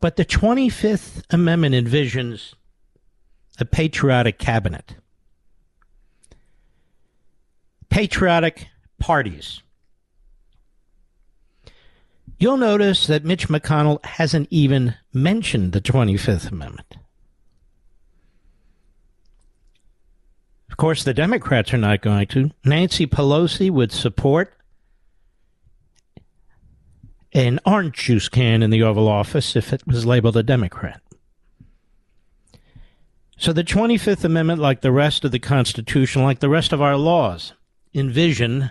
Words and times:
But 0.00 0.16
the 0.16 0.24
25th 0.26 1.22
Amendment 1.30 1.74
envisions 1.74 2.52
a 3.58 3.64
patriotic 3.64 4.38
cabinet, 4.38 4.96
patriotic 7.88 8.68
parties. 8.98 9.62
You'll 12.38 12.56
notice 12.56 13.06
that 13.06 13.24
Mitch 13.24 13.48
McConnell 13.48 14.04
hasn't 14.04 14.48
even 14.50 14.96
mentioned 15.12 15.72
the 15.72 15.80
25th 15.80 16.50
Amendment. 16.50 16.96
Of 20.74 20.76
course, 20.76 21.04
the 21.04 21.14
Democrats 21.14 21.72
are 21.72 21.78
not 21.78 22.02
going 22.02 22.26
to. 22.28 22.50
Nancy 22.64 23.06
Pelosi 23.06 23.70
would 23.70 23.92
support 23.92 24.52
an 27.32 27.60
orange 27.64 27.94
juice 27.94 28.28
can 28.28 28.60
in 28.60 28.70
the 28.70 28.82
Oval 28.82 29.06
Office 29.06 29.54
if 29.54 29.72
it 29.72 29.86
was 29.86 30.04
labeled 30.04 30.36
a 30.36 30.42
Democrat. 30.42 31.00
So 33.36 33.52
the 33.52 33.64
25th 33.64 34.24
Amendment, 34.24 34.60
like 34.60 34.80
the 34.80 34.92
rest 34.92 35.24
of 35.24 35.32
the 35.32 35.38
Constitution, 35.38 36.22
like 36.22 36.40
the 36.40 36.48
rest 36.48 36.72
of 36.72 36.80
our 36.80 36.96
laws, 36.96 37.52
envision 37.92 38.70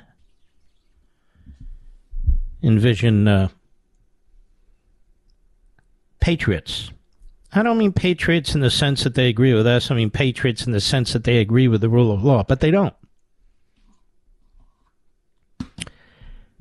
envision 2.64 3.28
uh, 3.28 3.50
patriots. 6.22 6.92
I 7.52 7.62
don't 7.62 7.78
mean 7.78 7.92
patriots 7.92 8.56
in 8.56 8.62
the 8.62 8.72
sense 8.72 9.04
that 9.04 9.16
they 9.16 9.28
agree 9.28 9.54
with 9.54 9.68
us. 9.68 9.92
I 9.92 9.96
mean 9.96 10.10
patriots 10.10 10.66
in 10.66 10.72
the 10.72 10.80
sense 10.80 11.14
that 11.14 11.26
they 11.26 11.38
agree 11.38 11.68
with 11.68 11.82
the 11.82 11.90
rule 11.90 12.12
of 12.12 12.24
law, 12.24 12.44
but 12.44 12.62
they 12.62 12.72
don't. 12.72 12.96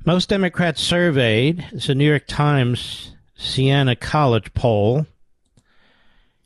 Most 0.05 0.29
Democrats 0.29 0.83
surveyed, 0.83 1.65
it's 1.71 1.89
a 1.89 1.95
New 1.95 2.09
York 2.09 2.27
Times 2.27 3.15
Siena 3.37 3.95
College 3.95 4.53
poll 4.53 5.07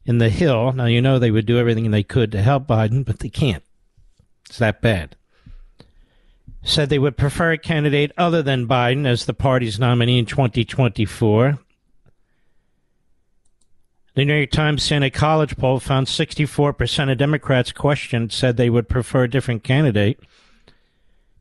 in 0.07 0.19
the 0.19 0.31
Hill. 0.31 0.73
Now, 0.73 0.87
you 0.87 1.03
know 1.03 1.19
they 1.19 1.31
would 1.31 1.47
do 1.47 1.59
everything 1.59 1.91
they 1.91 2.03
could 2.03 2.33
to 2.33 2.43
help 2.43 2.67
Biden, 2.67 3.05
but 3.05 3.19
they 3.19 3.29
can't. 3.29 3.65
It's 4.49 4.59
that 4.59 4.81
bad. 4.81 5.17
Said 6.63 6.89
they 6.89 6.99
would 6.99 7.17
prefer 7.17 7.53
a 7.53 7.59
candidate 7.59 8.13
other 8.17 8.43
than 8.43 8.69
Biden 8.69 9.07
as 9.07 9.25
the 9.25 9.35
party's 9.35 9.79
nominee 9.79 10.19
in 10.19 10.27
2024. 10.27 11.59
The 14.15 14.25
New 14.25 14.35
York 14.35 14.51
Times 14.51 14.83
Siena 14.83 15.11
College 15.11 15.57
poll 15.59 15.79
found 15.79 16.07
64% 16.07 17.13
of 17.13 17.19
Democrats 17.19 17.71
questioned 17.71 18.33
said 18.33 18.57
they 18.57 18.71
would 18.71 18.89
prefer 18.89 19.25
a 19.25 19.31
different 19.31 19.63
candidate. 19.63 20.19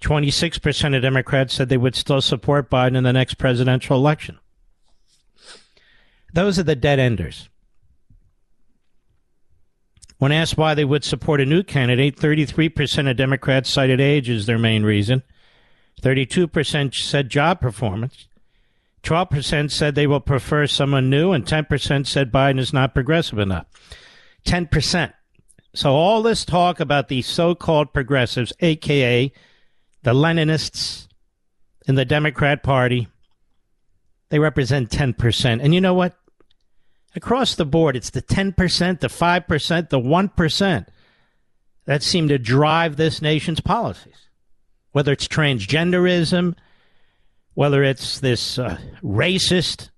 26% 0.02 0.96
of 0.96 1.02
Democrats 1.02 1.54
said 1.54 1.70
they 1.70 1.78
would 1.78 1.96
still 1.96 2.22
support 2.22 2.70
Biden 2.70 2.98
in 2.98 3.04
the 3.04 3.14
next 3.14 3.36
presidential 3.36 3.98
election. 3.98 4.40
Those 6.34 6.60
are 6.60 6.64
the 6.64 6.76
dead 6.76 7.00
enders. 7.00 7.48
When 10.18 10.32
asked 10.32 10.58
why 10.58 10.74
they 10.74 10.86
would 10.86 11.04
support 11.04 11.42
a 11.42 11.46
new 11.46 11.64
candidate, 11.64 12.16
33% 12.18 13.10
of 13.10 13.18
Democrats 13.18 13.70
cited 13.70 14.00
age 14.00 14.30
as 14.30 14.46
their 14.46 14.58
main 14.58 14.84
reason. 14.84 15.24
32% 16.02 16.96
said 16.96 17.30
job 17.30 17.60
performance. 17.60 18.28
12% 19.04 19.72
said 19.72 19.94
they 19.94 20.08
will 20.08 20.20
prefer 20.20 20.66
someone 20.66 21.10
new, 21.10 21.32
and 21.32 21.46
10% 21.46 22.08
said 22.08 22.32
Biden 22.32 22.60
is 22.60 22.74
not 22.74 22.94
progressive 22.94 23.38
enough. 23.38 23.68
10%. 24.46 25.14
So 25.74 25.94
all 25.94 26.22
this 26.22 26.46
talk 26.46 26.80
about 26.80 27.10
the 27.10 27.22
so-called 27.22 27.94
progressives, 27.94 28.54
aka 28.62 29.32
the 30.04 30.14
Leninists 30.14 31.08
in 31.88 31.96
the 31.96 32.06
Democrat 32.06 32.64
Party, 32.64 33.08
they 34.30 34.40
represent 34.40 34.90
10%. 34.90 35.62
And 35.62 35.74
you 35.74 35.82
know 35.82 35.94
what? 35.94 36.16
Across 37.16 37.56
the 37.56 37.66
board, 37.66 37.96
it's 37.96 38.10
the 38.10 38.22
10%, 38.22 39.00
the 39.00 39.08
5%, 39.08 39.90
the 39.90 40.00
1% 40.00 40.88
that 41.86 42.04
seem 42.04 42.28
to 42.28 42.38
drive 42.38 42.98
this 42.98 43.22
nation's 43.22 43.62
policies. 43.62 44.28
Whether 44.92 45.14
it's 45.14 45.28
transgenderism, 45.28 46.56
whether 47.54 47.84
it's 47.84 48.20
this 48.20 48.60
uh, 48.60 48.78
racist, 49.02 49.92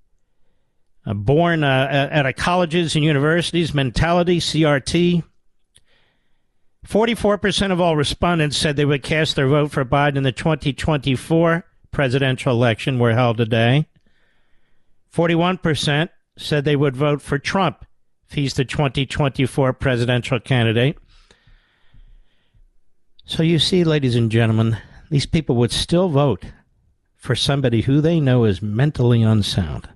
uh, 1.07 1.13
born 1.13 1.63
uh, 1.63 2.09
at 2.11 2.35
colleges 2.35 2.95
and 2.95 3.03
universities 3.03 3.73
mentality, 3.73 4.39
CRT. 4.39 5.23
44% 6.85 7.71
of 7.71 7.81
all 7.81 7.95
respondents 7.95 8.57
said 8.57 8.75
they 8.75 8.85
would 8.85 9.03
cast 9.03 9.35
their 9.35 9.47
vote 9.47 9.71
for 9.71 9.83
Biden 9.83 10.17
in 10.17 10.23
the 10.23 10.31
2024 10.31 11.65
presidential 11.91 12.53
election 12.53 12.99
were 12.99 13.13
held 13.13 13.37
today. 13.37 13.87
41% 15.13 16.09
said 16.37 16.63
they 16.63 16.75
would 16.75 16.95
vote 16.95 17.21
for 17.21 17.37
Trump 17.37 17.85
if 18.29 18.35
he's 18.35 18.53
the 18.53 18.65
2024 18.65 19.73
presidential 19.73 20.39
candidate. 20.39 20.97
So 23.25 23.43
you 23.43 23.59
see, 23.59 23.83
ladies 23.83 24.15
and 24.15 24.31
gentlemen, 24.31 24.77
these 25.09 25.25
people 25.25 25.55
would 25.57 25.71
still 25.71 26.09
vote 26.09 26.45
for 27.15 27.35
somebody 27.35 27.81
who 27.81 27.99
they 27.99 28.19
know 28.19 28.45
is 28.45 28.61
mentally 28.61 29.21
unsound. 29.21 29.89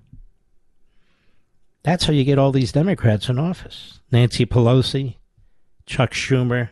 That's 1.84 2.06
how 2.06 2.14
you 2.14 2.24
get 2.24 2.38
all 2.38 2.52
these 2.52 2.72
Democrats 2.72 3.30
in 3.30 3.40
office. 3.40 4.00
Nancy 4.12 4.46
Pelosi, 4.46 5.16
Chuck 5.86 6.12
Schumer, 6.12 6.70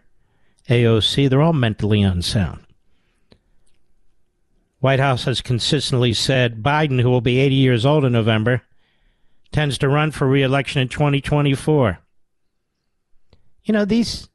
AOC, 0.67 1.29
they're 1.29 1.41
all 1.41 1.53
mentally 1.53 2.01
unsound. 2.01 2.65
White 4.79 4.99
House 4.99 5.25
has 5.25 5.41
consistently 5.41 6.13
said 6.13 6.63
Biden, 6.63 7.01
who 7.01 7.09
will 7.09 7.21
be 7.21 7.39
80 7.39 7.55
years 7.55 7.85
old 7.85 8.05
in 8.05 8.13
November, 8.13 8.61
tends 9.51 9.77
to 9.79 9.89
run 9.89 10.11
for 10.11 10.27
reelection 10.27 10.81
in 10.81 10.89
2024. 10.89 11.99
You 13.63 13.73
know, 13.73 13.85
these 13.85 14.29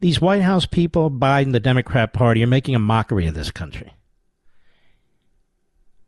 these 0.00 0.20
White 0.20 0.42
House 0.42 0.66
people, 0.66 1.10
Biden, 1.10 1.52
the 1.52 1.60
Democrat 1.60 2.12
Party, 2.12 2.42
are 2.42 2.46
making 2.46 2.74
a 2.74 2.78
mockery 2.78 3.26
of 3.26 3.34
this 3.34 3.50
country. 3.50 3.94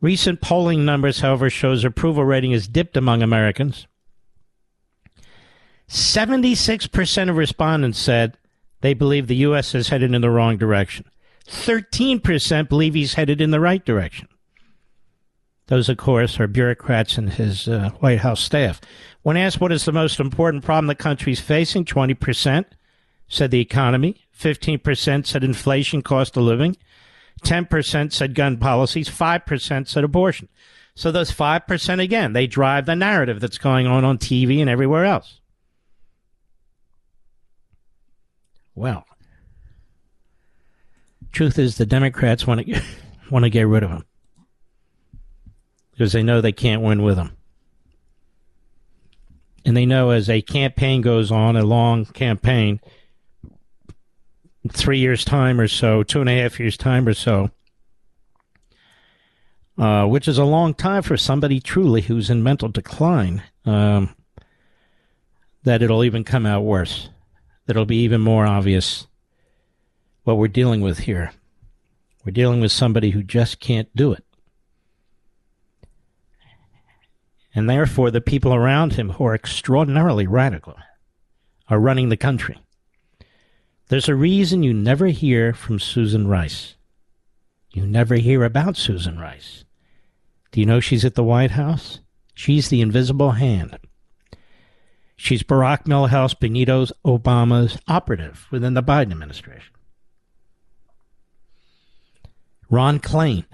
Recent 0.01 0.41
polling 0.41 0.85
numbers, 0.85 1.19
however, 1.19 1.49
shows 1.49 1.83
approval 1.83 2.23
rating 2.23 2.51
has 2.51 2.67
dipped 2.67 2.95
among 2.95 3.21
Americans. 3.21 3.87
76% 5.89 7.29
of 7.29 7.35
respondents 7.35 7.97
said 7.97 8.37
they 8.81 8.93
believe 8.93 9.27
the 9.27 9.35
U.S. 9.37 9.73
is 9.73 9.89
headed 9.89 10.13
in 10.13 10.21
the 10.21 10.29
wrong 10.29 10.55
direction. 10.57 11.05
13% 11.47 12.69
believe 12.69 12.93
he's 12.93 13.15
headed 13.15 13.41
in 13.41 13.49
the 13.51 13.59
right 13.59 13.83
direction. 13.83 14.27
Those, 15.69 15.87
of 15.87 15.97
course, 15.97 16.39
are 16.39 16.47
bureaucrats 16.47 17.19
and 17.19 17.31
his 17.31 17.67
uh, 17.67 17.91
White 17.99 18.19
House 18.19 18.41
staff. 18.41 18.81
When 19.21 19.37
asked 19.37 19.61
what 19.61 19.71
is 19.71 19.85
the 19.85 19.91
most 19.91 20.19
important 20.19 20.65
problem 20.65 20.87
the 20.87 20.95
country 20.95 21.31
is 21.31 21.39
facing, 21.39 21.85
20% 21.85 22.65
said 23.27 23.51
the 23.51 23.59
economy, 23.59 24.25
15% 24.35 25.27
said 25.27 25.43
inflation, 25.43 26.01
cost 26.01 26.35
of 26.35 26.41
living, 26.41 26.75
10% 27.43 28.11
said 28.11 28.33
gun 28.33 28.57
policies, 28.57 29.09
5% 29.09 29.87
said 29.87 30.03
abortion. 30.03 30.49
So 30.95 31.11
those 31.11 31.31
5% 31.31 32.01
again, 32.01 32.33
they 32.33 32.47
drive 32.47 32.87
the 32.87 32.95
narrative 32.95 33.39
that's 33.39 33.59
going 33.59 33.85
on 33.85 34.03
on 34.03 34.17
TV 34.17 34.61
and 34.61 34.71
everywhere 34.71 35.05
else. 35.05 35.39
Well, 38.73 39.05
truth 41.31 41.59
is 41.59 41.77
the 41.77 41.85
Democrats 41.85 42.47
want 42.47 42.65
to 42.65 42.81
want 43.29 43.43
to 43.43 43.51
get 43.51 43.67
rid 43.67 43.83
of 43.83 43.91
him 43.91 44.05
because 45.99 46.13
they 46.13 46.23
know 46.23 46.39
they 46.39 46.53
can't 46.53 46.81
win 46.81 47.03
with 47.03 47.17
him. 47.17 47.35
And 49.65 49.75
they 49.75 49.85
know 49.85 50.11
as 50.11 50.29
a 50.29 50.41
campaign 50.41 51.01
goes 51.01 51.29
on, 51.29 51.57
a 51.57 51.65
long 51.65 52.05
campaign, 52.05 52.79
three 54.71 54.99
years' 54.99 55.25
time 55.25 55.59
or 55.59 55.67
so, 55.67 56.01
two 56.01 56.21
and 56.21 56.29
a 56.29 56.41
half 56.41 56.57
years' 56.57 56.77
time 56.77 57.05
or 57.05 57.13
so, 57.13 57.51
uh, 59.77 60.05
which 60.05 60.29
is 60.29 60.37
a 60.37 60.45
long 60.45 60.73
time 60.73 61.03
for 61.03 61.17
somebody 61.17 61.59
truly 61.59 61.99
who's 61.99 62.29
in 62.29 62.43
mental 62.43 62.69
decline, 62.69 63.43
um, 63.65 64.15
that 65.63 65.81
it'll 65.81 66.05
even 66.05 66.23
come 66.23 66.45
out 66.45 66.63
worse. 66.63 67.09
That 67.65 67.75
it'll 67.75 67.85
be 67.85 68.03
even 68.03 68.21
more 68.21 68.47
obvious 68.47 69.05
what 70.23 70.37
we're 70.37 70.47
dealing 70.47 70.79
with 70.79 70.99
here. 70.99 71.33
We're 72.23 72.31
dealing 72.31 72.61
with 72.61 72.71
somebody 72.71 73.09
who 73.09 73.21
just 73.21 73.59
can't 73.59 73.93
do 73.93 74.13
it. 74.13 74.23
And 77.53 77.69
therefore, 77.69 78.11
the 78.11 78.21
people 78.21 78.53
around 78.53 78.93
him 78.93 79.11
who 79.11 79.25
are 79.25 79.35
extraordinarily 79.35 80.27
radical 80.27 80.75
are 81.67 81.79
running 81.79 82.09
the 82.09 82.17
country. 82.17 82.57
There's 83.87 84.09
a 84.09 84.15
reason 84.15 84.61
you 84.61 84.73
never 84.73 85.07
hear 85.07 85.53
from 85.53 85.79
Susan 85.79 86.27
Rice. 86.27 86.75
You 87.71 87.85
never 87.85 88.15
hear 88.15 88.43
about 88.43 88.77
Susan 88.77 89.19
Rice. 89.19 89.65
Do 90.51 90.59
you 90.59 90.65
know 90.65 90.79
she's 90.79 91.05
at 91.05 91.15
the 91.15 91.23
White 91.23 91.51
House? 91.51 91.99
She's 92.33 92.69
the 92.69 92.81
invisible 92.81 93.31
hand. 93.31 93.77
She's 95.15 95.43
Barack 95.43 95.83
Milhouse 95.85 96.39
Benito 96.39 96.85
Obama's 97.05 97.77
operative 97.87 98.47
within 98.51 98.73
the 98.73 98.81
Biden 98.81 99.11
administration. 99.11 99.73
Ron 102.69 102.99
Klain, 102.99 103.45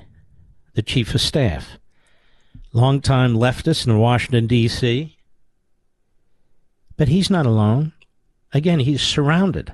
the 0.73 0.81
chief 0.81 1.15
of 1.15 1.21
staff, 1.21 1.79
longtime 2.75 3.35
leftist 3.35 3.87
in 3.87 3.97
Washington, 3.97 4.47
D.C. 4.47 5.17
But 6.97 7.07
he's 7.07 7.29
not 7.29 7.45
alone. 7.45 7.93
Again, 8.53 8.79
he's 8.79 9.01
surrounded 9.01 9.73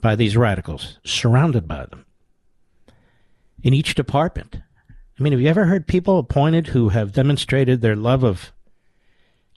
by 0.00 0.14
these 0.14 0.36
radicals, 0.36 0.98
surrounded 1.04 1.66
by 1.66 1.86
them 1.86 2.06
in 3.62 3.74
each 3.74 3.94
department. 3.94 4.56
I 5.18 5.22
mean, 5.22 5.32
have 5.32 5.40
you 5.40 5.48
ever 5.48 5.66
heard 5.66 5.88
people 5.88 6.18
appointed 6.18 6.68
who 6.68 6.90
have 6.90 7.12
demonstrated 7.12 7.80
their 7.80 7.96
love 7.96 8.22
of 8.22 8.52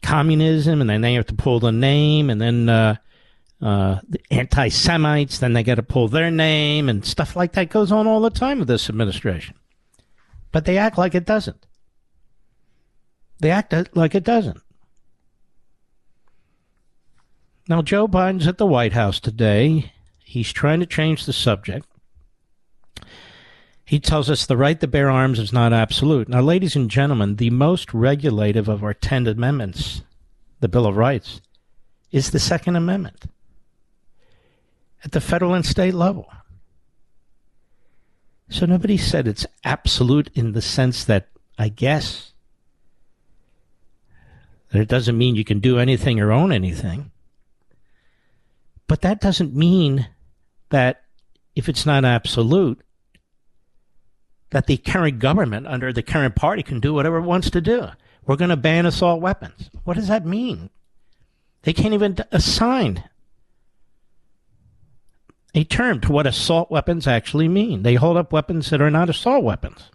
communism 0.01 0.81
and 0.81 0.89
then 0.89 1.01
they 1.01 1.13
have 1.13 1.27
to 1.27 1.35
pull 1.35 1.59
the 1.59 1.71
name 1.71 2.31
and 2.31 2.41
then 2.41 2.67
uh, 2.67 2.95
uh, 3.61 3.99
the 4.09 4.19
anti 4.31 4.69
Semites, 4.69 5.37
then 5.37 5.53
they 5.53 5.61
got 5.61 5.75
to 5.75 5.83
pull 5.83 6.07
their 6.07 6.31
name 6.31 6.89
and 6.89 7.05
stuff 7.05 7.35
like 7.35 7.51
that 7.53 7.69
goes 7.69 7.91
on 7.91 8.07
all 8.07 8.21
the 8.21 8.31
time 8.31 8.57
with 8.57 8.67
this 8.67 8.89
administration. 8.89 9.53
But 10.51 10.65
they 10.65 10.79
act 10.79 10.97
like 10.97 11.13
it 11.13 11.25
doesn't. 11.25 11.63
They 13.41 13.49
act 13.49 13.73
like 13.97 14.13
it 14.13 14.23
doesn't. 14.23 14.61
Now, 17.67 17.81
Joe 17.81 18.07
Biden's 18.07 18.47
at 18.47 18.59
the 18.59 18.67
White 18.67 18.93
House 18.93 19.19
today. 19.19 19.91
He's 20.19 20.51
trying 20.51 20.79
to 20.79 20.85
change 20.85 21.25
the 21.25 21.33
subject. 21.33 21.87
He 23.83 23.99
tells 23.99 24.29
us 24.29 24.45
the 24.45 24.55
right 24.55 24.79
to 24.79 24.87
bear 24.87 25.09
arms 25.09 25.39
is 25.39 25.51
not 25.51 25.73
absolute. 25.73 26.29
Now, 26.29 26.41
ladies 26.41 26.75
and 26.75 26.89
gentlemen, 26.89 27.37
the 27.37 27.49
most 27.49 27.93
regulative 27.93 28.69
of 28.69 28.83
our 28.83 28.93
10 28.93 29.25
amendments, 29.27 30.03
the 30.59 30.69
Bill 30.69 30.85
of 30.85 30.95
Rights, 30.95 31.41
is 32.11 32.29
the 32.29 32.39
Second 32.39 32.75
Amendment 32.75 33.25
at 35.03 35.13
the 35.13 35.21
federal 35.21 35.55
and 35.55 35.65
state 35.65 35.95
level. 35.95 36.31
So 38.49 38.67
nobody 38.67 38.97
said 38.97 39.27
it's 39.27 39.47
absolute 39.63 40.29
in 40.35 40.51
the 40.51 40.61
sense 40.61 41.03
that, 41.05 41.29
I 41.57 41.69
guess, 41.69 42.30
it 44.79 44.87
doesn't 44.87 45.17
mean 45.17 45.35
you 45.35 45.43
can 45.43 45.59
do 45.59 45.77
anything 45.77 46.19
or 46.19 46.31
own 46.31 46.51
anything. 46.51 47.11
But 48.87 49.01
that 49.01 49.21
doesn't 49.21 49.55
mean 49.55 50.07
that 50.69 51.03
if 51.55 51.67
it's 51.67 51.85
not 51.85 52.05
absolute, 52.05 52.81
that 54.51 54.67
the 54.67 54.77
current 54.77 55.19
government 55.19 55.67
under 55.67 55.91
the 55.91 56.03
current 56.03 56.35
party 56.35 56.63
can 56.63 56.79
do 56.79 56.93
whatever 56.93 57.17
it 57.17 57.23
wants 57.23 57.49
to 57.51 57.61
do. 57.61 57.87
We're 58.25 58.35
going 58.35 58.49
to 58.49 58.57
ban 58.57 58.85
assault 58.85 59.21
weapons. 59.21 59.69
What 59.83 59.95
does 59.95 60.07
that 60.07 60.25
mean? 60.25 60.69
They 61.63 61.73
can't 61.73 61.93
even 61.93 62.17
assign 62.31 63.03
a 65.53 65.63
term 65.63 65.99
to 66.01 66.11
what 66.11 66.27
assault 66.27 66.71
weapons 66.71 67.07
actually 67.07 67.47
mean. 67.47 67.83
They 67.83 67.95
hold 67.95 68.17
up 68.17 68.31
weapons 68.31 68.69
that 68.69 68.81
are 68.81 68.91
not 68.91 69.09
assault 69.09 69.43
weapons. 69.43 69.89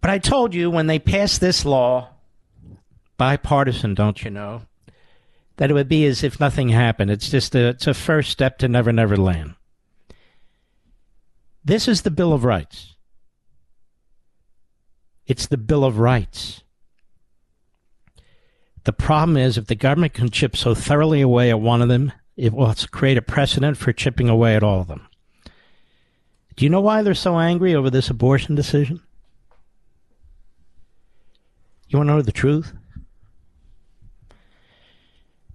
But 0.00 0.10
I 0.10 0.18
told 0.18 0.54
you 0.54 0.70
when 0.70 0.86
they 0.86 0.98
passed 0.98 1.40
this 1.40 1.64
law, 1.64 2.10
bipartisan, 3.16 3.94
don't 3.94 4.22
you 4.22 4.30
know, 4.30 4.62
that 5.56 5.70
it 5.70 5.74
would 5.74 5.88
be 5.88 6.06
as 6.06 6.22
if 6.22 6.38
nothing 6.38 6.68
happened. 6.68 7.10
It's 7.10 7.30
just 7.30 7.54
a, 7.54 7.68
it's 7.68 7.86
a 7.86 7.94
first 7.94 8.30
step 8.30 8.58
to 8.58 8.68
Never 8.68 8.92
Never 8.92 9.16
Land. 9.16 9.54
This 11.64 11.88
is 11.88 12.02
the 12.02 12.10
Bill 12.10 12.32
of 12.32 12.44
Rights. 12.44 12.94
It's 15.26 15.46
the 15.46 15.58
Bill 15.58 15.84
of 15.84 15.98
Rights. 15.98 16.62
The 18.84 18.92
problem 18.92 19.36
is 19.36 19.58
if 19.58 19.66
the 19.66 19.74
government 19.74 20.14
can 20.14 20.30
chip 20.30 20.56
so 20.56 20.74
thoroughly 20.74 21.20
away 21.20 21.50
at 21.50 21.60
one 21.60 21.82
of 21.82 21.88
them, 21.88 22.12
it 22.36 22.54
will 22.54 22.72
create 22.90 23.18
a 23.18 23.22
precedent 23.22 23.76
for 23.76 23.92
chipping 23.92 24.28
away 24.28 24.56
at 24.56 24.62
all 24.62 24.80
of 24.80 24.86
them. 24.86 25.08
Do 26.56 26.64
you 26.64 26.70
know 26.70 26.80
why 26.80 27.02
they're 27.02 27.14
so 27.14 27.38
angry 27.38 27.74
over 27.74 27.90
this 27.90 28.08
abortion 28.08 28.54
decision? 28.54 29.02
You 31.88 31.98
want 31.98 32.08
to 32.08 32.14
know 32.14 32.22
the 32.22 32.32
truth? 32.32 32.72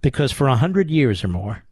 because 0.02 0.30
for 0.30 0.48
a 0.48 0.56
hundred 0.56 0.90
years 0.90 1.24
or 1.24 1.28
more, 1.28 1.64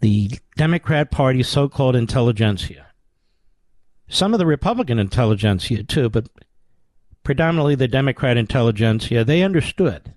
the 0.00 0.30
Democrat 0.54 1.10
Party's 1.10 1.48
so-called 1.48 1.96
intelligentsia 1.96 2.90
some 4.10 4.34
of 4.34 4.38
the 4.38 4.46
Republican 4.46 4.98
intelligentsia 4.98 5.84
too, 5.84 6.10
but 6.10 6.28
predominantly 7.22 7.76
the 7.76 7.88
Democrat 7.88 8.36
intelligentsia, 8.36 9.24
they 9.24 9.42
understood 9.42 10.12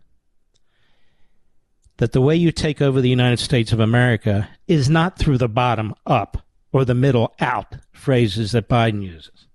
that 1.98 2.12
the 2.12 2.22
way 2.22 2.36
you 2.36 2.52
take 2.52 2.82
over 2.82 3.00
the 3.00 3.10
United 3.10 3.38
States 3.38 3.72
of 3.72 3.80
America 3.80 4.50
is 4.68 4.90
not 4.90 5.18
through 5.18 5.38
the 5.38 5.48
bottom 5.48 5.94
up 6.08 6.40
or 6.72 6.84
the 6.84 6.96
middle 6.96 7.34
out 7.40 7.76
phrases 7.92 8.52
that 8.52 8.68
Biden 8.68 9.04
uses. 9.04 9.48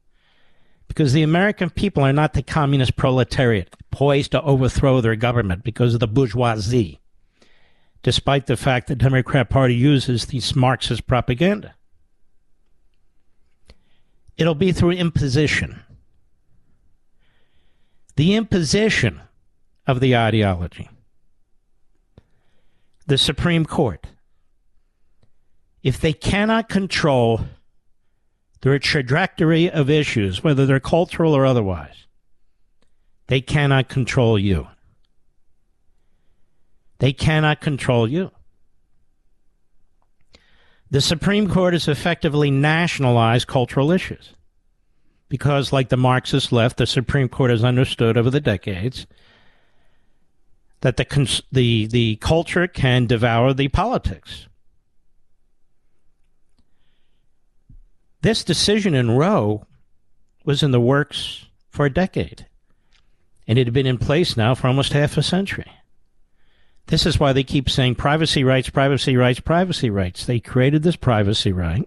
Because 0.89 1.13
the 1.13 1.23
American 1.23 1.71
people 1.71 2.03
are 2.03 2.13
not 2.13 2.33
the 2.33 2.43
communist 2.43 2.97
proletariat 2.97 3.75
poised 3.91 4.33
to 4.33 4.43
overthrow 4.43 5.01
their 5.01 5.17
government 5.17 5.63
because 5.63 5.95
of 5.95 6.01
the 6.01 6.09
bourgeoisie, 6.09 7.01
despite 8.03 8.47
the 8.47 8.57
fact 8.57 8.89
the 8.89 8.97
Democrat 8.97 9.49
Party 9.49 9.75
uses 9.75 10.27
these 10.27 10.57
Marxist 10.57 11.07
propaganda. 11.07 11.75
It'll 14.37 14.55
be 14.55 14.73
through 14.73 14.93
imposition. 14.93 15.81
The 18.17 18.35
imposition 18.35 19.21
of 19.87 20.01
the 20.01 20.17
ideology. 20.17 20.89
The 23.07 23.19
Supreme 23.19 23.65
Court. 23.65 24.07
If 25.83 26.01
they 26.01 26.13
cannot 26.13 26.69
control 26.69 27.43
their 28.61 28.79
trajectory 28.79 29.71
of 29.71 29.89
issues, 29.89 30.43
whether 30.43 30.67
they're 30.67 30.81
cultural 30.81 31.35
or 31.35 31.47
otherwise, 31.47 32.07
they 33.29 33.41
cannot 33.41 33.89
control 33.89 34.39
you. 34.39 34.67
They 36.99 37.13
cannot 37.13 37.61
control 37.61 38.09
you. 38.09 38.31
The 40.91 41.01
Supreme 41.01 41.49
Court 41.49 41.75
has 41.75 41.87
effectively 41.87 42.51
nationalized 42.51 43.47
cultural 43.47 43.91
issues. 43.91 44.35
Because, 45.29 45.75
like 45.75 45.91
the 45.91 45.99
Marxist 45.99 46.53
left, 46.53 46.79
the 46.79 46.87
Supreme 46.87 47.29
Court 47.29 47.51
has 47.51 47.63
understood 47.63 48.17
over 48.17 48.31
the 48.31 48.41
decades 48.41 49.07
that 50.81 50.97
the, 50.97 51.43
the, 51.53 51.87
the 51.87 52.17
culture 52.17 52.67
can 52.67 53.07
devour 53.07 53.53
the 53.53 53.69
politics. 53.69 54.48
This 58.23 58.43
decision 58.43 58.95
in 58.95 59.13
Roe 59.13 59.67
was 60.45 60.63
in 60.63 60.71
the 60.73 60.81
works 60.81 61.47
for 61.71 61.87
a 61.87 61.93
decade, 61.93 62.47
and 63.47 63.59
it 63.59 63.67
had 63.67 63.75
been 63.75 63.87
in 63.87 63.99
place 63.99 64.37
now 64.37 64.55
for 64.55 64.67
almost 64.67 64.93
half 64.93 65.17
a 65.17 65.23
century. 65.23 65.71
This 66.87 67.05
is 67.05 67.21
why 67.21 67.33
they 67.33 67.45
keep 67.45 67.69
saying 67.69 67.97
privacy 67.97 68.43
rights, 68.43 68.71
privacy 68.71 69.17
rights, 69.17 69.41
privacy 69.41 69.91
rights. 69.91 70.25
They 70.25 70.41
created 70.41 70.83
this 70.83 70.97
privacy 70.97 71.53
right. 71.53 71.87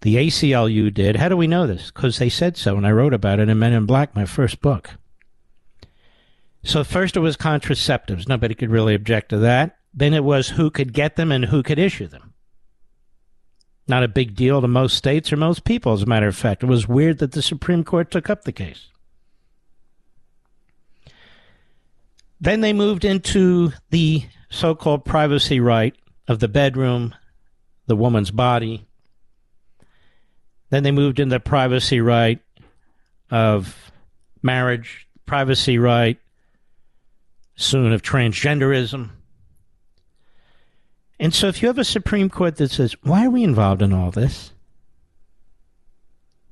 The 0.00 0.16
ACLU 0.16 0.92
did. 0.92 1.16
How 1.16 1.28
do 1.28 1.36
we 1.36 1.46
know 1.46 1.66
this? 1.66 1.90
Because 1.90 2.18
they 2.18 2.30
said 2.30 2.56
so, 2.56 2.76
and 2.76 2.86
I 2.86 2.90
wrote 2.90 3.12
about 3.12 3.38
it 3.38 3.50
in 3.50 3.58
Men 3.58 3.74
in 3.74 3.84
Black, 3.84 4.16
my 4.16 4.24
first 4.24 4.62
book. 4.62 4.90
So 6.62 6.84
first 6.84 7.16
it 7.16 7.20
was 7.20 7.36
contraceptives. 7.36 8.26
Nobody 8.26 8.54
could 8.54 8.70
really 8.70 8.94
object 8.94 9.28
to 9.28 9.38
that. 9.38 9.76
Then 9.92 10.14
it 10.14 10.24
was 10.24 10.48
who 10.48 10.70
could 10.70 10.92
get 10.92 11.16
them 11.16 11.30
and 11.30 11.46
who 11.46 11.62
could 11.62 11.78
issue 11.78 12.06
them. 12.06 12.29
Not 13.90 14.04
a 14.04 14.08
big 14.08 14.36
deal 14.36 14.60
to 14.60 14.68
most 14.68 14.96
states 14.96 15.32
or 15.32 15.36
most 15.36 15.64
people, 15.64 15.92
as 15.92 16.02
a 16.02 16.06
matter 16.06 16.28
of 16.28 16.36
fact. 16.36 16.62
It 16.62 16.66
was 16.66 16.86
weird 16.86 17.18
that 17.18 17.32
the 17.32 17.42
Supreme 17.42 17.82
Court 17.82 18.08
took 18.08 18.30
up 18.30 18.44
the 18.44 18.52
case. 18.52 18.86
Then 22.40 22.60
they 22.60 22.72
moved 22.72 23.04
into 23.04 23.72
the 23.90 24.22
so 24.48 24.76
called 24.76 25.04
privacy 25.04 25.58
right 25.58 25.92
of 26.28 26.38
the 26.38 26.46
bedroom, 26.46 27.16
the 27.88 27.96
woman's 27.96 28.30
body. 28.30 28.86
Then 30.68 30.84
they 30.84 30.92
moved 30.92 31.18
into 31.18 31.34
the 31.34 31.40
privacy 31.40 32.00
right 32.00 32.38
of 33.28 33.90
marriage, 34.40 35.08
privacy 35.26 35.78
right, 35.78 36.16
soon 37.56 37.92
of 37.92 38.02
transgenderism. 38.02 39.10
And 41.20 41.32
so 41.32 41.46
if 41.46 41.62
you 41.62 41.68
have 41.68 41.78
a 41.78 41.84
Supreme 41.84 42.28
Court 42.28 42.56
that 42.56 42.72
says, 42.72 42.96
why 43.02 43.26
are 43.26 43.30
we 43.30 43.44
involved 43.44 43.82
in 43.82 43.92
all 43.92 44.10
this 44.10 44.52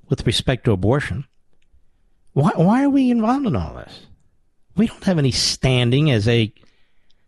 with 0.08 0.24
respect 0.24 0.64
to 0.66 0.72
abortion? 0.72 1.26
Why, 2.34 2.52
why 2.54 2.84
are 2.84 2.90
we 2.90 3.10
involved 3.10 3.46
in 3.46 3.56
all 3.56 3.74
this? 3.74 4.06
we 4.78 4.86
don't 4.86 5.04
have 5.04 5.18
any 5.18 5.32
standing 5.32 6.10
as 6.10 6.26
a 6.28 6.52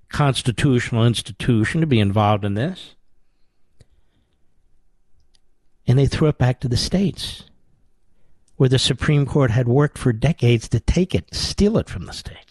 constitutional 0.09 1.04
institution 1.04 1.80
to 1.80 1.87
be 1.87 2.00
involved 2.00 2.44
in 2.44 2.54
this. 2.54 2.94
And 5.87 5.99
they 5.99 6.06
threw 6.06 6.28
it 6.28 6.38
back 6.38 6.61
to 6.61 6.68
the 6.68 6.76
states, 6.76 7.44
where 8.56 8.68
the 8.68 8.78
Supreme 8.78 9.26
Court 9.26 9.50
had 9.50 9.66
worked 9.66 9.99
for 9.99 10.12
decades 10.12 10.68
to 10.68 10.78
take 10.78 11.14
it, 11.14 11.35
steal 11.35 11.76
it 11.76 11.88
from 11.88 12.06
the 12.06 12.12
states. 12.12 12.50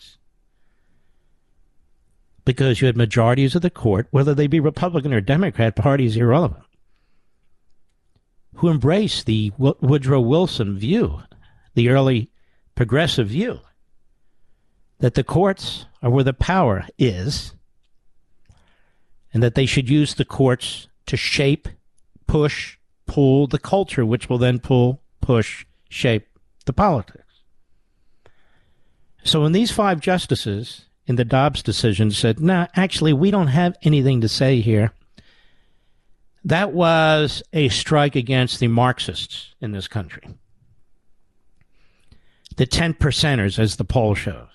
Because 2.50 2.82
you 2.82 2.88
had 2.88 2.98
majorities 2.98 3.54
of 3.54 3.62
the 3.62 3.70
court, 3.70 4.08
whether 4.10 4.34
they 4.34 4.48
be 4.48 4.60
Republican 4.60 5.14
or 5.14 5.22
Democrat, 5.22 5.76
parties 5.76 6.18
irrelevant, 6.18 6.64
who 8.56 8.70
embraced 8.70 9.28
the 9.28 9.52
Woodrow 9.60 10.20
Wilson 10.20 10.76
view, 10.76 11.22
the 11.76 11.90
early 11.90 12.32
progressive 12.74 13.28
view 13.28 13.60
that 14.98 15.14
the 15.14 15.24
courts 15.24 15.86
are 16.02 16.10
where 16.10 16.24
the 16.24 16.34
power 16.34 16.88
is, 16.98 17.54
and 19.32 19.44
that 19.44 19.54
they 19.54 19.68
should 19.68 19.88
use 19.88 20.16
the 20.16 20.26
courts 20.26 20.88
to 21.06 21.16
shape, 21.16 21.70
push, 22.26 22.80
pull 23.06 23.46
the 23.46 23.60
culture, 23.60 24.04
which 24.04 24.28
will 24.28 24.40
then 24.40 24.58
pull, 24.58 25.04
push, 25.22 25.68
shape 25.88 26.28
the 26.66 26.74
politics. 26.74 27.44
So 29.24 29.44
when 29.44 29.52
these 29.52 29.70
five 29.70 30.00
justices 30.00 30.88
in 31.10 31.16
the 31.16 31.26
Dobbs 31.26 31.64
decision 31.64 32.12
said, 32.12 32.40
no, 32.40 32.54
nah, 32.54 32.68
actually, 32.76 33.14
we 33.14 33.32
don't 33.32 33.48
have 33.48 33.76
anything 33.82 34.22
to 34.22 34.30
say 34.30 34.62
here, 34.62 34.94
that 36.46 36.72
was 36.72 37.42
a 37.52 37.68
strike 37.70 38.16
against 38.16 38.60
the 38.60 38.68
Marxists 38.68 39.56
in 39.60 39.72
this 39.72 39.88
country. 39.88 40.24
The 42.58 42.68
10 42.68 42.94
percenters, 42.94 43.58
as 43.58 43.78
the 43.78 43.84
poll 43.84 44.14
shows 44.14 44.46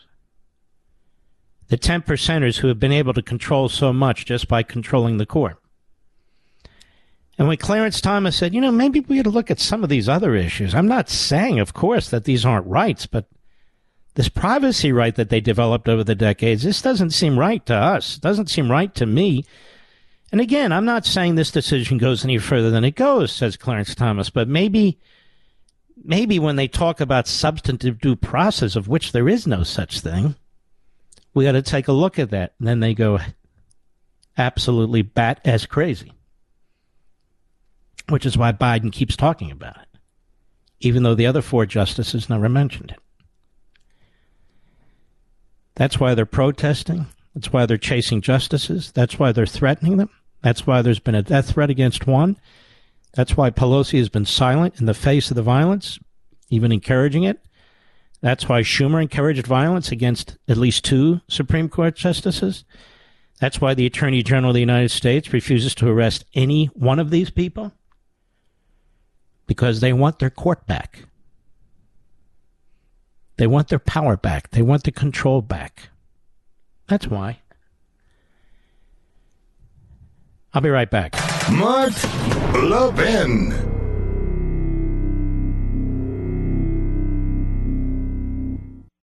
the 1.68 1.78
10 1.78 2.02
percenters 2.02 2.58
who 2.58 2.68
have 2.68 2.78
been 2.78 2.92
able 2.92 3.14
to 3.14 3.22
control 3.22 3.70
so 3.70 3.90
much 3.90 4.26
just 4.26 4.46
by 4.48 4.62
controlling 4.62 5.16
the 5.16 5.26
court. 5.26 5.56
And 7.38 7.48
when 7.48 7.56
Clarence 7.56 8.02
Thomas 8.02 8.36
said, 8.36 8.54
you 8.54 8.60
know, 8.60 8.70
maybe 8.70 9.00
we 9.00 9.18
ought 9.18 9.24
to 9.24 9.30
look 9.30 9.50
at 9.50 9.58
some 9.58 9.82
of 9.82 9.88
these 9.88 10.08
other 10.08 10.36
issues, 10.36 10.74
I'm 10.74 10.86
not 10.86 11.08
saying, 11.08 11.58
of 11.58 11.74
course, 11.74 12.10
that 12.10 12.24
these 12.24 12.44
aren't 12.44 12.66
rights, 12.66 13.06
but 13.06 13.26
this 14.14 14.28
privacy 14.28 14.92
right 14.92 15.14
that 15.16 15.28
they 15.28 15.40
developed 15.40 15.88
over 15.88 16.04
the 16.04 16.14
decades, 16.14 16.62
this 16.62 16.80
doesn't 16.80 17.10
seem 17.10 17.38
right 17.38 17.64
to 17.66 17.74
us. 17.74 18.16
It 18.16 18.22
doesn't 18.22 18.48
seem 18.48 18.70
right 18.70 18.94
to 18.94 19.06
me. 19.06 19.44
And 20.30 20.40
again, 20.40 20.72
I'm 20.72 20.84
not 20.84 21.04
saying 21.04 21.34
this 21.34 21.50
decision 21.50 21.98
goes 21.98 22.24
any 22.24 22.38
further 22.38 22.70
than 22.70 22.84
it 22.84 22.94
goes, 22.94 23.32
says 23.32 23.56
Clarence 23.56 23.94
Thomas, 23.94 24.30
but 24.30 24.48
maybe, 24.48 24.98
maybe 26.02 26.38
when 26.38 26.56
they 26.56 26.68
talk 26.68 27.00
about 27.00 27.28
substantive 27.28 28.00
due 28.00 28.16
process, 28.16 28.76
of 28.76 28.88
which 28.88 29.12
there 29.12 29.28
is 29.28 29.46
no 29.46 29.62
such 29.62 30.00
thing, 30.00 30.36
we 31.34 31.44
got 31.44 31.52
to 31.52 31.62
take 31.62 31.88
a 31.88 31.92
look 31.92 32.18
at 32.18 32.30
that. 32.30 32.54
And 32.58 32.68
then 32.68 32.80
they 32.80 32.94
go 32.94 33.18
absolutely 34.38 35.02
bat 35.02 35.40
as 35.44 35.66
crazy, 35.66 36.12
which 38.08 38.26
is 38.26 38.38
why 38.38 38.52
Biden 38.52 38.92
keeps 38.92 39.16
talking 39.16 39.50
about 39.50 39.76
it, 39.76 39.98
even 40.80 41.02
though 41.02 41.14
the 41.16 41.26
other 41.26 41.42
four 41.42 41.66
justices 41.66 42.30
never 42.30 42.48
mentioned 42.48 42.92
it. 42.92 42.98
That's 45.76 45.98
why 45.98 46.14
they're 46.14 46.26
protesting. 46.26 47.06
That's 47.34 47.52
why 47.52 47.66
they're 47.66 47.76
chasing 47.76 48.20
justices. 48.20 48.92
That's 48.92 49.18
why 49.18 49.32
they're 49.32 49.46
threatening 49.46 49.96
them. 49.96 50.10
That's 50.42 50.66
why 50.66 50.82
there's 50.82 51.00
been 51.00 51.14
a 51.14 51.22
death 51.22 51.52
threat 51.52 51.70
against 51.70 52.06
one. 52.06 52.36
That's 53.14 53.36
why 53.36 53.50
Pelosi 53.50 53.98
has 53.98 54.08
been 54.08 54.26
silent 54.26 54.78
in 54.80 54.86
the 54.86 54.94
face 54.94 55.30
of 55.30 55.36
the 55.36 55.42
violence, 55.42 55.98
even 56.50 56.72
encouraging 56.72 57.24
it. 57.24 57.40
That's 58.20 58.48
why 58.48 58.62
Schumer 58.62 59.02
encouraged 59.02 59.46
violence 59.46 59.90
against 59.90 60.38
at 60.48 60.56
least 60.56 60.84
two 60.84 61.20
Supreme 61.28 61.68
Court 61.68 61.96
justices. 61.96 62.64
That's 63.40 63.60
why 63.60 63.74
the 63.74 63.86
Attorney 63.86 64.22
General 64.22 64.50
of 64.50 64.54
the 64.54 64.60
United 64.60 64.90
States 64.90 65.32
refuses 65.32 65.74
to 65.76 65.88
arrest 65.88 66.24
any 66.34 66.66
one 66.66 66.98
of 66.98 67.10
these 67.10 67.30
people 67.30 67.72
because 69.46 69.80
they 69.80 69.92
want 69.92 70.18
their 70.20 70.30
court 70.30 70.66
back. 70.66 71.04
They 73.36 73.46
want 73.46 73.68
their 73.68 73.78
power 73.78 74.16
back. 74.16 74.50
They 74.50 74.62
want 74.62 74.84
the 74.84 74.92
control 74.92 75.42
back. 75.42 75.90
That's 76.88 77.06
why. 77.06 77.40
I'll 80.52 80.62
be 80.62 80.70
right 80.70 80.90
back. 80.90 81.14
Mark 81.50 81.92
Levin. 82.54 83.74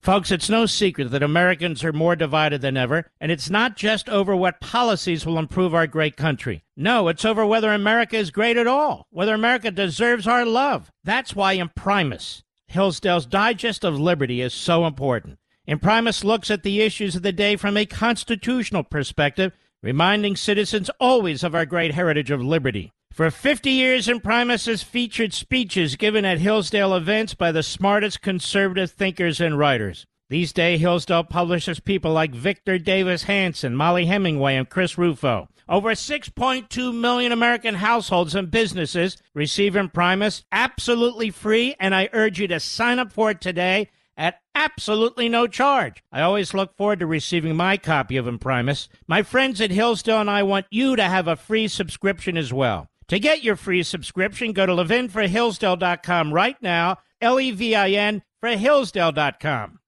Folks, 0.02 0.30
it's 0.30 0.48
no 0.48 0.64
secret 0.64 1.10
that 1.10 1.22
Americans 1.22 1.84
are 1.84 1.92
more 1.92 2.16
divided 2.16 2.62
than 2.62 2.78
ever, 2.78 3.10
and 3.20 3.30
it's 3.30 3.50
not 3.50 3.76
just 3.76 4.08
over 4.08 4.34
what 4.34 4.58
policies 4.58 5.26
will 5.26 5.38
improve 5.38 5.74
our 5.74 5.86
great 5.86 6.16
country. 6.16 6.62
No, 6.74 7.08
it's 7.08 7.24
over 7.24 7.44
whether 7.44 7.70
America 7.70 8.16
is 8.16 8.30
great 8.30 8.56
at 8.56 8.66
all, 8.66 9.06
whether 9.10 9.34
America 9.34 9.70
deserves 9.70 10.26
our 10.26 10.46
love. 10.46 10.90
That's 11.04 11.36
why 11.36 11.56
Imprimis, 11.56 12.42
Hillsdale's 12.70 13.26
Digest 13.26 13.84
of 13.84 13.98
Liberty, 13.98 14.40
is 14.40 14.54
so 14.54 14.86
important. 14.86 15.38
Imprimis 15.66 16.22
looks 16.22 16.52
at 16.52 16.62
the 16.62 16.80
issues 16.80 17.16
of 17.16 17.22
the 17.22 17.32
day 17.32 17.56
from 17.56 17.76
a 17.76 17.84
constitutional 17.84 18.84
perspective, 18.84 19.52
reminding 19.82 20.36
citizens 20.36 20.88
always 21.00 21.42
of 21.42 21.52
our 21.52 21.66
great 21.66 21.94
heritage 21.94 22.30
of 22.30 22.40
liberty. 22.40 22.92
For 23.12 23.28
50 23.28 23.70
years, 23.70 24.08
Imprimis 24.08 24.66
has 24.66 24.84
featured 24.84 25.34
speeches 25.34 25.96
given 25.96 26.24
at 26.24 26.38
Hillsdale 26.38 26.94
events 26.94 27.34
by 27.34 27.50
the 27.50 27.64
smartest 27.64 28.22
conservative 28.22 28.92
thinkers 28.92 29.40
and 29.40 29.58
writers. 29.58 30.06
These 30.28 30.52
days, 30.52 30.78
Hillsdale 30.78 31.24
publishes 31.24 31.80
people 31.80 32.12
like 32.12 32.32
Victor 32.32 32.78
Davis 32.78 33.24
Hanson, 33.24 33.74
Mollie 33.74 34.06
Hemingway, 34.06 34.54
and 34.54 34.70
Chris 34.70 34.96
Rufo. 34.96 35.48
Over 35.70 35.90
6.2 35.90 36.92
million 36.92 37.30
American 37.30 37.76
households 37.76 38.34
and 38.34 38.50
businesses 38.50 39.16
receive 39.34 39.76
Imprimis 39.76 40.42
absolutely 40.50 41.30
free, 41.30 41.76
and 41.78 41.94
I 41.94 42.08
urge 42.12 42.40
you 42.40 42.48
to 42.48 42.58
sign 42.58 42.98
up 42.98 43.12
for 43.12 43.30
it 43.30 43.40
today 43.40 43.88
at 44.16 44.40
absolutely 44.56 45.28
no 45.28 45.46
charge. 45.46 46.02
I 46.10 46.22
always 46.22 46.54
look 46.54 46.76
forward 46.76 46.98
to 46.98 47.06
receiving 47.06 47.54
my 47.54 47.76
copy 47.76 48.16
of 48.16 48.26
Imprimis. 48.26 48.88
My 49.06 49.22
friends 49.22 49.60
at 49.60 49.70
Hillsdale 49.70 50.20
and 50.20 50.28
I 50.28 50.42
want 50.42 50.66
you 50.70 50.96
to 50.96 51.04
have 51.04 51.28
a 51.28 51.36
free 51.36 51.68
subscription 51.68 52.36
as 52.36 52.52
well. 52.52 52.88
To 53.06 53.20
get 53.20 53.44
your 53.44 53.54
free 53.54 53.84
subscription, 53.84 54.52
go 54.52 54.66
to 54.66 54.72
levinforhillsdale.com 54.72 56.34
right 56.34 56.60
now, 56.60 56.98
L 57.20 57.38
E 57.38 57.52
V 57.52 57.76
I 57.76 57.90
N 57.90 58.24
for 58.40 58.48
Hillsdale.com. 58.48 59.78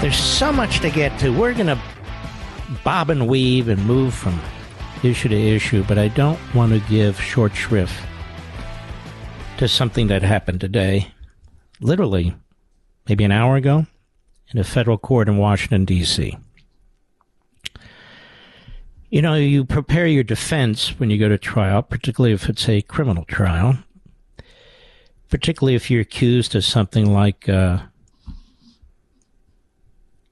There's 0.00 0.16
so 0.16 0.52
much 0.52 0.78
to 0.80 0.90
get 0.90 1.18
to. 1.18 1.30
We're 1.30 1.54
going 1.54 1.66
to 1.66 1.78
bob 2.84 3.10
and 3.10 3.26
weave 3.26 3.68
and 3.68 3.84
move 3.84 4.14
from 4.14 4.40
issue 5.02 5.28
to 5.28 5.34
issue, 5.34 5.84
but 5.88 5.98
I 5.98 6.06
don't 6.06 6.38
want 6.54 6.72
to 6.72 6.78
give 6.88 7.20
short 7.20 7.52
shrift 7.52 8.00
to 9.58 9.66
something 9.66 10.06
that 10.06 10.22
happened 10.22 10.60
today, 10.60 11.08
literally 11.80 12.32
maybe 13.08 13.24
an 13.24 13.32
hour 13.32 13.56
ago, 13.56 13.86
in 14.52 14.60
a 14.60 14.64
federal 14.64 14.98
court 14.98 15.28
in 15.28 15.36
Washington, 15.36 15.84
D.C. 15.84 16.38
You 19.10 19.20
know, 19.22 19.34
you 19.34 19.64
prepare 19.64 20.06
your 20.06 20.22
defense 20.22 20.98
when 21.00 21.10
you 21.10 21.18
go 21.18 21.28
to 21.28 21.38
trial, 21.38 21.82
particularly 21.82 22.34
if 22.34 22.48
it's 22.48 22.68
a 22.68 22.82
criminal 22.82 23.24
trial, 23.24 23.78
particularly 25.28 25.74
if 25.74 25.90
you're 25.90 26.02
accused 26.02 26.54
of 26.54 26.64
something 26.64 27.12
like 27.12 27.48
uh, 27.48 27.80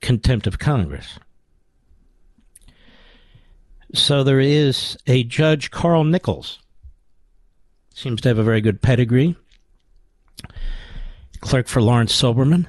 contempt 0.00 0.46
of 0.46 0.58
Congress. 0.58 1.18
So 3.94 4.24
there 4.24 4.40
is 4.40 4.96
a 5.06 5.22
Judge 5.24 5.70
Carl 5.70 6.04
Nichols. 6.04 6.58
Seems 7.94 8.20
to 8.20 8.28
have 8.28 8.38
a 8.38 8.44
very 8.44 8.60
good 8.60 8.82
pedigree. 8.82 9.36
Clerk 11.40 11.68
for 11.68 11.80
Laurence 11.80 12.12
Silberman, 12.12 12.66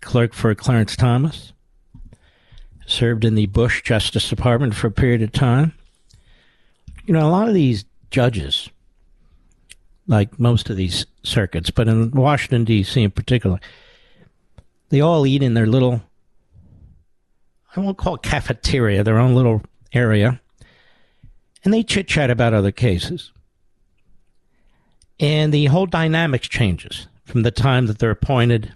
clerk 0.00 0.32
for 0.32 0.54
Clarence 0.54 0.96
Thomas. 0.96 1.52
Served 2.86 3.24
in 3.24 3.34
the 3.34 3.46
Bush 3.46 3.82
Justice 3.82 4.28
Department 4.28 4.74
for 4.74 4.86
a 4.86 4.92
period 4.92 5.22
of 5.22 5.32
time. 5.32 5.74
You 7.04 7.14
know, 7.14 7.26
a 7.26 7.30
lot 7.30 7.48
of 7.48 7.54
these 7.54 7.84
judges, 8.10 8.68
like 10.06 10.38
most 10.40 10.70
of 10.70 10.76
these 10.76 11.06
circuits, 11.22 11.70
but 11.70 11.88
in 11.88 12.10
Washington, 12.12 12.64
D.C. 12.64 13.02
in 13.02 13.10
particular, 13.10 13.60
they 14.88 15.00
all 15.00 15.26
eat 15.26 15.42
in 15.42 15.54
their 15.54 15.66
little, 15.66 16.02
I 17.76 17.80
won't 17.80 17.98
call 17.98 18.16
it 18.16 18.22
cafeteria, 18.22 19.04
their 19.04 19.18
own 19.18 19.34
little 19.34 19.62
area 19.92 20.40
and 21.64 21.74
they 21.74 21.82
chit 21.82 22.08
chat 22.08 22.30
about 22.30 22.54
other 22.54 22.72
cases. 22.72 23.32
And 25.18 25.52
the 25.52 25.66
whole 25.66 25.86
dynamics 25.86 26.48
changes 26.48 27.06
from 27.24 27.42
the 27.42 27.50
time 27.50 27.86
that 27.86 27.98
they're 27.98 28.10
appointed 28.10 28.74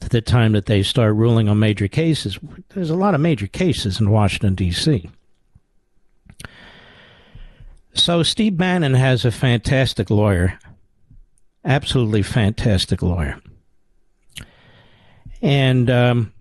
to 0.00 0.08
the 0.08 0.20
time 0.20 0.52
that 0.52 0.66
they 0.66 0.82
start 0.82 1.14
ruling 1.14 1.48
on 1.48 1.58
major 1.58 1.88
cases. 1.88 2.38
There's 2.70 2.90
a 2.90 2.96
lot 2.96 3.14
of 3.14 3.20
major 3.20 3.46
cases 3.46 4.00
in 4.00 4.10
Washington, 4.10 4.54
D.C. 4.54 5.08
So 7.94 8.22
Steve 8.22 8.56
Bannon 8.56 8.94
has 8.94 9.24
a 9.24 9.30
fantastic 9.30 10.10
lawyer, 10.10 10.58
absolutely 11.64 12.22
fantastic 12.22 13.00
lawyer. 13.00 13.40
And 15.40 15.88
um, 15.88 16.32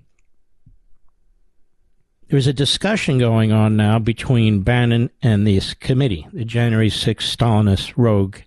there's 2.29 2.47
a 2.47 2.53
discussion 2.53 3.19
going 3.19 3.51
on 3.51 3.75
now 3.75 3.99
between 3.99 4.61
Bannon 4.61 5.09
and 5.21 5.45
this 5.45 5.73
committee, 5.73 6.27
the 6.33 6.45
January 6.45 6.89
6th 6.89 7.35
Stalinist 7.35 7.93
rogue 7.95 8.37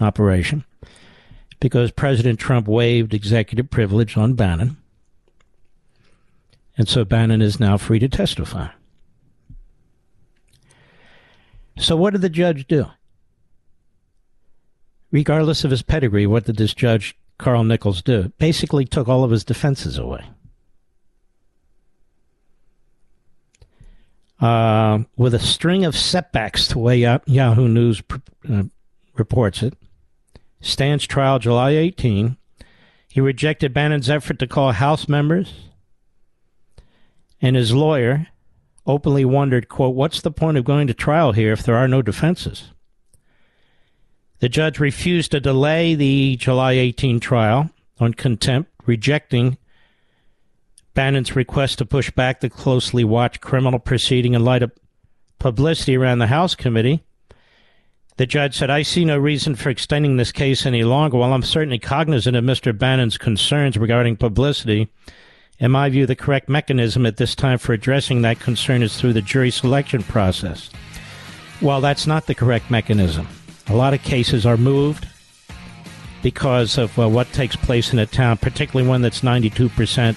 operation, 0.00 0.64
because 1.60 1.90
President 1.90 2.38
Trump 2.38 2.68
waived 2.68 3.12
executive 3.12 3.70
privilege 3.70 4.16
on 4.16 4.34
Bannon. 4.34 4.76
And 6.76 6.88
so 6.88 7.04
Bannon 7.04 7.42
is 7.42 7.60
now 7.60 7.76
free 7.76 7.98
to 7.98 8.08
testify. 8.08 8.68
So, 11.78 11.96
what 11.96 12.12
did 12.12 12.22
the 12.22 12.28
judge 12.28 12.66
do? 12.66 12.86
Regardless 15.10 15.64
of 15.64 15.70
his 15.70 15.82
pedigree, 15.82 16.26
what 16.26 16.44
did 16.44 16.56
this 16.56 16.74
judge, 16.74 17.16
Carl 17.38 17.64
Nichols, 17.64 18.02
do? 18.02 18.32
Basically, 18.38 18.84
took 18.84 19.08
all 19.08 19.24
of 19.24 19.30
his 19.30 19.44
defenses 19.44 19.98
away. 19.98 20.24
Uh, 24.42 24.98
with 25.16 25.34
a 25.34 25.38
string 25.38 25.84
of 25.84 25.96
setbacks, 25.96 26.66
to 26.68 26.78
way 26.78 26.98
Yahoo 27.26 27.68
News 27.68 28.02
uh, 28.50 28.64
reports 29.14 29.62
it. 29.62 29.74
Stands 30.60 31.06
trial 31.06 31.38
July 31.38 31.70
18. 31.70 32.36
He 33.08 33.20
rejected 33.20 33.72
Bannon's 33.72 34.10
effort 34.10 34.38
to 34.40 34.46
call 34.48 34.72
House 34.72 35.08
members, 35.08 35.68
and 37.40 37.54
his 37.54 37.72
lawyer 37.72 38.26
openly 38.84 39.24
wondered, 39.24 39.68
quote, 39.68 39.94
what's 39.94 40.20
the 40.20 40.30
point 40.32 40.56
of 40.56 40.64
going 40.64 40.88
to 40.88 40.94
trial 40.94 41.32
here 41.32 41.52
if 41.52 41.62
there 41.62 41.76
are 41.76 41.88
no 41.88 42.02
defenses? 42.02 42.72
The 44.40 44.48
judge 44.48 44.80
refused 44.80 45.30
to 45.30 45.40
delay 45.40 45.94
the 45.94 46.34
July 46.36 46.72
18 46.72 47.20
trial 47.20 47.70
on 48.00 48.14
contempt, 48.14 48.72
rejecting 48.86 49.56
Bannon's 50.94 51.34
request 51.34 51.78
to 51.78 51.86
push 51.86 52.10
back 52.10 52.40
the 52.40 52.50
closely 52.50 53.04
watched 53.04 53.40
criminal 53.40 53.78
proceeding 53.78 54.34
in 54.34 54.44
light 54.44 54.62
of 54.62 54.72
publicity 55.38 55.96
around 55.96 56.18
the 56.18 56.26
House 56.26 56.54
committee. 56.54 57.02
The 58.18 58.26
judge 58.26 58.56
said, 58.56 58.68
I 58.68 58.82
see 58.82 59.04
no 59.04 59.16
reason 59.16 59.54
for 59.54 59.70
extending 59.70 60.16
this 60.16 60.32
case 60.32 60.66
any 60.66 60.84
longer. 60.84 61.16
While 61.16 61.32
I'm 61.32 61.42
certainly 61.42 61.78
cognizant 61.78 62.36
of 62.36 62.44
Mr. 62.44 62.76
Bannon's 62.76 63.16
concerns 63.16 63.78
regarding 63.78 64.16
publicity, 64.16 64.90
in 65.58 65.70
my 65.70 65.88
view, 65.88 66.06
the 66.06 66.14
correct 66.14 66.48
mechanism 66.48 67.06
at 67.06 67.16
this 67.16 67.34
time 67.34 67.56
for 67.56 67.72
addressing 67.72 68.22
that 68.22 68.40
concern 68.40 68.82
is 68.82 69.00
through 69.00 69.14
the 69.14 69.22
jury 69.22 69.50
selection 69.50 70.02
process. 70.02 70.70
Well, 71.62 71.80
that's 71.80 72.06
not 72.06 72.26
the 72.26 72.34
correct 72.34 72.70
mechanism. 72.70 73.26
A 73.68 73.74
lot 73.74 73.94
of 73.94 74.02
cases 74.02 74.44
are 74.44 74.56
moved 74.56 75.08
because 76.22 76.76
of 76.78 76.96
uh, 76.98 77.08
what 77.08 77.32
takes 77.32 77.56
place 77.56 77.92
in 77.92 77.98
a 77.98 78.06
town, 78.06 78.36
particularly 78.36 78.88
one 78.88 79.02
that's 79.02 79.22
92% 79.22 80.16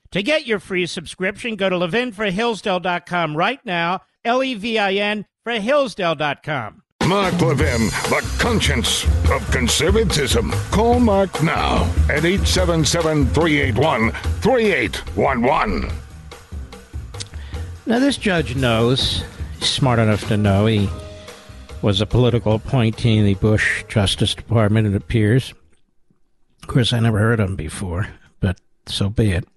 To 0.11 0.21
get 0.21 0.45
your 0.45 0.59
free 0.59 0.85
subscription, 0.87 1.55
go 1.55 1.69
to 1.69 1.75
levinforhillsdale.com 1.77 3.37
right 3.37 3.65
now, 3.65 4.01
L 4.25 4.43
E 4.43 4.55
V 4.55 4.77
I 4.77 4.93
N 4.93 5.25
for 5.43 5.53
Hillsdale.com. 5.53 6.83
Mark 7.07 7.41
Levin, 7.41 7.87
the 8.09 8.35
conscience 8.37 9.05
of 9.31 9.49
conservatism. 9.51 10.51
Call 10.69 10.99
Mark 10.99 11.41
now 11.41 11.83
at 12.09 12.25
877 12.25 13.25
381 13.27 14.11
3811. 14.41 15.91
Now, 17.85 17.99
this 17.99 18.17
judge 18.17 18.55
knows, 18.55 19.23
he's 19.59 19.69
smart 19.69 19.97
enough 19.97 20.27
to 20.27 20.37
know, 20.37 20.67
he 20.67 20.89
was 21.81 22.01
a 22.01 22.05
political 22.05 22.53
appointee 22.53 23.17
in 23.17 23.25
the 23.25 23.33
Bush 23.35 23.83
Justice 23.87 24.35
Department, 24.35 24.87
it 24.87 24.95
appears. 24.95 25.53
Of 26.61 26.67
course, 26.67 26.93
I 26.93 26.99
never 26.99 27.17
heard 27.17 27.39
of 27.39 27.49
him 27.49 27.55
before, 27.55 28.07
but 28.39 28.59
so 28.85 29.09
be 29.09 29.31
it. 29.31 29.47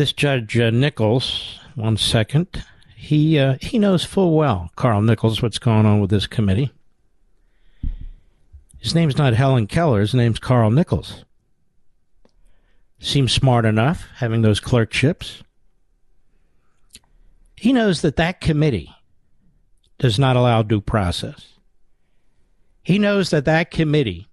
This 0.00 0.14
Judge 0.14 0.58
uh, 0.58 0.70
Nichols, 0.70 1.60
one 1.74 1.98
second, 1.98 2.64
he 2.96 3.38
uh, 3.38 3.58
he 3.60 3.78
knows 3.78 4.02
full 4.02 4.34
well, 4.34 4.70
Carl 4.74 5.02
Nichols, 5.02 5.42
what's 5.42 5.58
going 5.58 5.84
on 5.84 6.00
with 6.00 6.08
this 6.08 6.26
committee. 6.26 6.72
His 8.78 8.94
name's 8.94 9.18
not 9.18 9.34
Helen 9.34 9.66
Keller. 9.66 10.00
His 10.00 10.14
name's 10.14 10.38
Carl 10.38 10.70
Nichols. 10.70 11.26
Seems 12.98 13.30
smart 13.30 13.66
enough, 13.66 14.06
having 14.16 14.40
those 14.40 14.58
clerkships. 14.58 15.42
He 17.54 17.70
knows 17.70 18.00
that 18.00 18.16
that 18.16 18.40
committee 18.40 18.90
does 19.98 20.18
not 20.18 20.34
allow 20.34 20.62
due 20.62 20.80
process. 20.80 21.58
He 22.82 22.98
knows 22.98 23.28
that 23.28 23.44
that 23.44 23.70
committee 23.70 24.28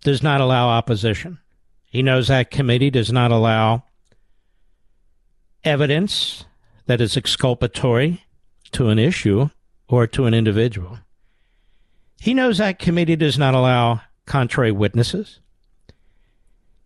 does 0.00 0.22
not 0.22 0.40
allow 0.40 0.68
opposition. 0.68 1.38
He 1.84 2.02
knows 2.02 2.28
that 2.28 2.50
committee 2.50 2.88
does 2.88 3.12
not 3.12 3.30
allow 3.30 3.82
evidence 5.66 6.44
that 6.86 7.00
is 7.00 7.16
exculpatory 7.16 8.24
to 8.72 8.88
an 8.88 8.98
issue 8.98 9.50
or 9.88 10.06
to 10.06 10.24
an 10.26 10.34
individual. 10.34 10.98
He 12.18 12.34
knows 12.34 12.58
that 12.58 12.78
committee 12.78 13.16
does 13.16 13.38
not 13.38 13.54
allow 13.54 14.00
contrary 14.24 14.72
witnesses. 14.72 15.40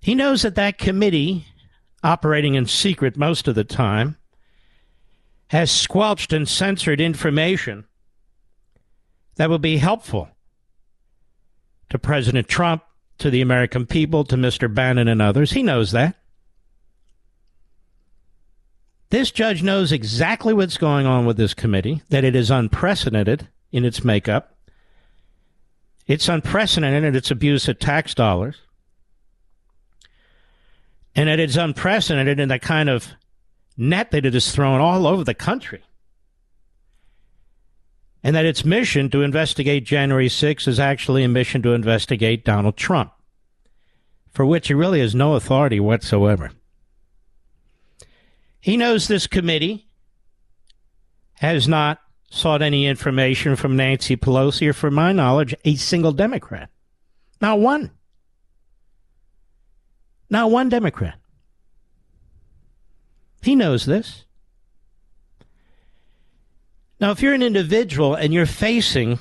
He 0.00 0.14
knows 0.14 0.42
that 0.42 0.54
that 0.54 0.78
committee, 0.78 1.46
operating 2.02 2.54
in 2.54 2.66
secret 2.66 3.16
most 3.16 3.46
of 3.46 3.54
the 3.54 3.64
time, 3.64 4.16
has 5.48 5.70
squelched 5.70 6.32
and 6.32 6.48
censored 6.48 7.00
information 7.00 7.84
that 9.36 9.50
would 9.50 9.62
be 9.62 9.78
helpful 9.78 10.28
to 11.90 11.98
President 11.98 12.48
Trump, 12.48 12.82
to 13.18 13.30
the 13.30 13.40
American 13.40 13.84
people, 13.84 14.24
to 14.24 14.36
Mr. 14.36 14.72
Bannon 14.72 15.08
and 15.08 15.20
others. 15.20 15.52
He 15.52 15.62
knows 15.62 15.92
that. 15.92 16.16
This 19.10 19.32
judge 19.32 19.62
knows 19.62 19.90
exactly 19.90 20.54
what's 20.54 20.78
going 20.78 21.04
on 21.04 21.26
with 21.26 21.36
this 21.36 21.52
committee, 21.52 22.02
that 22.10 22.22
it 22.22 22.36
is 22.36 22.50
unprecedented 22.50 23.48
in 23.72 23.84
its 23.84 24.04
makeup. 24.04 24.56
It's 26.06 26.28
unprecedented 26.28 27.04
in 27.04 27.16
its 27.16 27.30
abuse 27.30 27.68
of 27.68 27.80
tax 27.80 28.14
dollars. 28.14 28.58
And 31.16 31.28
that 31.28 31.40
it's 31.40 31.56
unprecedented 31.56 32.38
in 32.38 32.48
the 32.48 32.60
kind 32.60 32.88
of 32.88 33.08
net 33.76 34.12
that 34.12 34.24
it 34.24 34.34
is 34.34 34.52
thrown 34.52 34.80
all 34.80 35.08
over 35.08 35.24
the 35.24 35.34
country. 35.34 35.82
And 38.22 38.36
that 38.36 38.44
its 38.44 38.64
mission 38.64 39.10
to 39.10 39.22
investigate 39.22 39.84
January 39.84 40.28
6 40.28 40.68
is 40.68 40.78
actually 40.78 41.24
a 41.24 41.28
mission 41.28 41.62
to 41.62 41.72
investigate 41.72 42.44
Donald 42.44 42.76
Trump, 42.76 43.12
for 44.30 44.46
which 44.46 44.68
he 44.68 44.74
really 44.74 45.00
has 45.00 45.14
no 45.14 45.34
authority 45.34 45.80
whatsoever. 45.80 46.52
He 48.60 48.76
knows 48.76 49.08
this 49.08 49.26
committee 49.26 49.88
has 51.34 51.66
not 51.66 52.00
sought 52.30 52.62
any 52.62 52.86
information 52.86 53.56
from 53.56 53.76
Nancy 53.76 54.16
Pelosi 54.16 54.68
or, 54.68 54.72
from 54.72 54.94
my 54.94 55.12
knowledge, 55.12 55.54
a 55.64 55.74
single 55.76 56.12
Democrat. 56.12 56.68
Not 57.40 57.58
one. 57.58 57.90
Not 60.28 60.50
one 60.50 60.68
Democrat. 60.68 61.18
He 63.42 63.56
knows 63.56 63.86
this. 63.86 64.24
Now, 67.00 67.10
if 67.10 67.22
you're 67.22 67.34
an 67.34 67.42
individual 67.42 68.14
and 68.14 68.34
you're 68.34 68.44
facing 68.44 69.18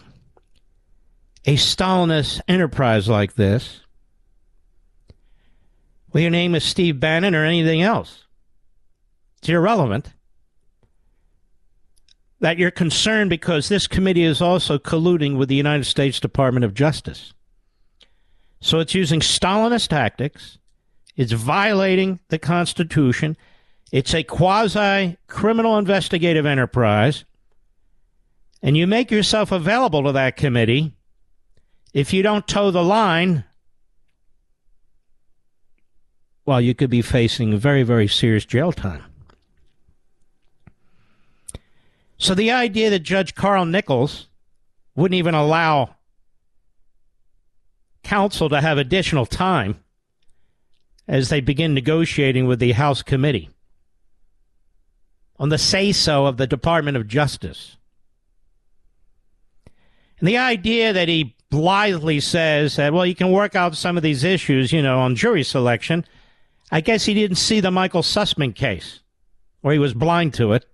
a 1.45 1.55
Stalinist 1.55 2.41
enterprise 2.47 3.07
like 3.07 3.35
this, 3.35 3.81
well, 6.11 6.21
your 6.21 6.31
name 6.31 6.53
is 6.55 6.63
Steve 6.65 6.99
Bannon 6.99 7.33
or 7.33 7.45
anything 7.45 7.81
else. 7.81 8.25
It's 9.39 9.49
irrelevant. 9.49 10.13
That 12.41 12.57
you're 12.57 12.71
concerned 12.71 13.29
because 13.29 13.67
this 13.67 13.87
committee 13.87 14.23
is 14.23 14.41
also 14.41 14.77
colluding 14.77 15.37
with 15.37 15.49
the 15.49 15.55
United 15.55 15.85
States 15.85 16.19
Department 16.19 16.63
of 16.63 16.73
Justice. 16.73 17.33
So 18.61 18.79
it's 18.79 18.95
using 18.95 19.19
Stalinist 19.21 19.87
tactics. 19.87 20.57
It's 21.15 21.31
violating 21.31 22.19
the 22.29 22.39
Constitution. 22.39 23.37
It's 23.91 24.13
a 24.13 24.23
quasi 24.23 25.17
criminal 25.27 25.77
investigative 25.77 26.45
enterprise. 26.45 27.25
And 28.61 28.75
you 28.75 28.87
make 28.87 29.09
yourself 29.09 29.51
available 29.51 30.03
to 30.03 30.11
that 30.13 30.37
committee. 30.37 30.95
If 31.93 32.13
you 32.13 32.21
don't 32.21 32.47
toe 32.47 32.71
the 32.71 32.83
line, 32.83 33.45
well, 36.45 36.61
you 36.61 36.75
could 36.75 36.89
be 36.89 37.01
facing 37.01 37.57
very, 37.57 37.83
very 37.83 38.07
serious 38.07 38.45
jail 38.45 38.71
time. 38.71 39.03
So 42.19 42.35
the 42.35 42.51
idea 42.51 42.89
that 42.89 42.99
Judge 42.99 43.33
Carl 43.33 43.65
Nichols 43.65 44.27
wouldn't 44.93 45.17
even 45.17 45.33
allow 45.33 45.95
counsel 48.03 48.49
to 48.49 48.59
have 48.59 48.77
additional 48.77 49.25
time 49.25 49.79
as 51.07 51.29
they 51.29 51.39
begin 51.39 51.73
negotiating 51.73 52.45
with 52.45 52.59
the 52.59 52.73
House 52.73 53.01
committee 53.01 53.49
on 55.39 55.49
the 55.49 55.57
say 55.57 55.93
so 55.93 56.25
of 56.25 56.35
the 56.35 56.45
Department 56.45 56.97
of 56.97 57.07
Justice. 57.07 57.77
And 60.19 60.27
the 60.27 60.37
idea 60.37 60.91
that 60.91 61.07
he 61.07 61.37
blithely 61.49 62.19
says 62.19 62.75
that, 62.75 62.91
well, 62.91 63.05
you 63.05 63.15
can 63.15 63.31
work 63.31 63.55
out 63.55 63.75
some 63.75 63.95
of 63.95 64.03
these 64.03 64.25
issues, 64.25 64.73
you 64.73 64.81
know, 64.81 64.99
on 64.99 65.15
jury 65.15 65.43
selection. 65.43 66.05
I 66.69 66.81
guess 66.81 67.05
he 67.05 67.13
didn't 67.13 67.37
see 67.37 67.61
the 67.61 67.71
Michael 67.71 68.01
Sussmann 68.01 68.53
case, 68.53 68.99
or 69.63 69.71
he 69.71 69.79
was 69.79 69.93
blind 69.93 70.33
to 70.35 70.51
it. 70.51 70.65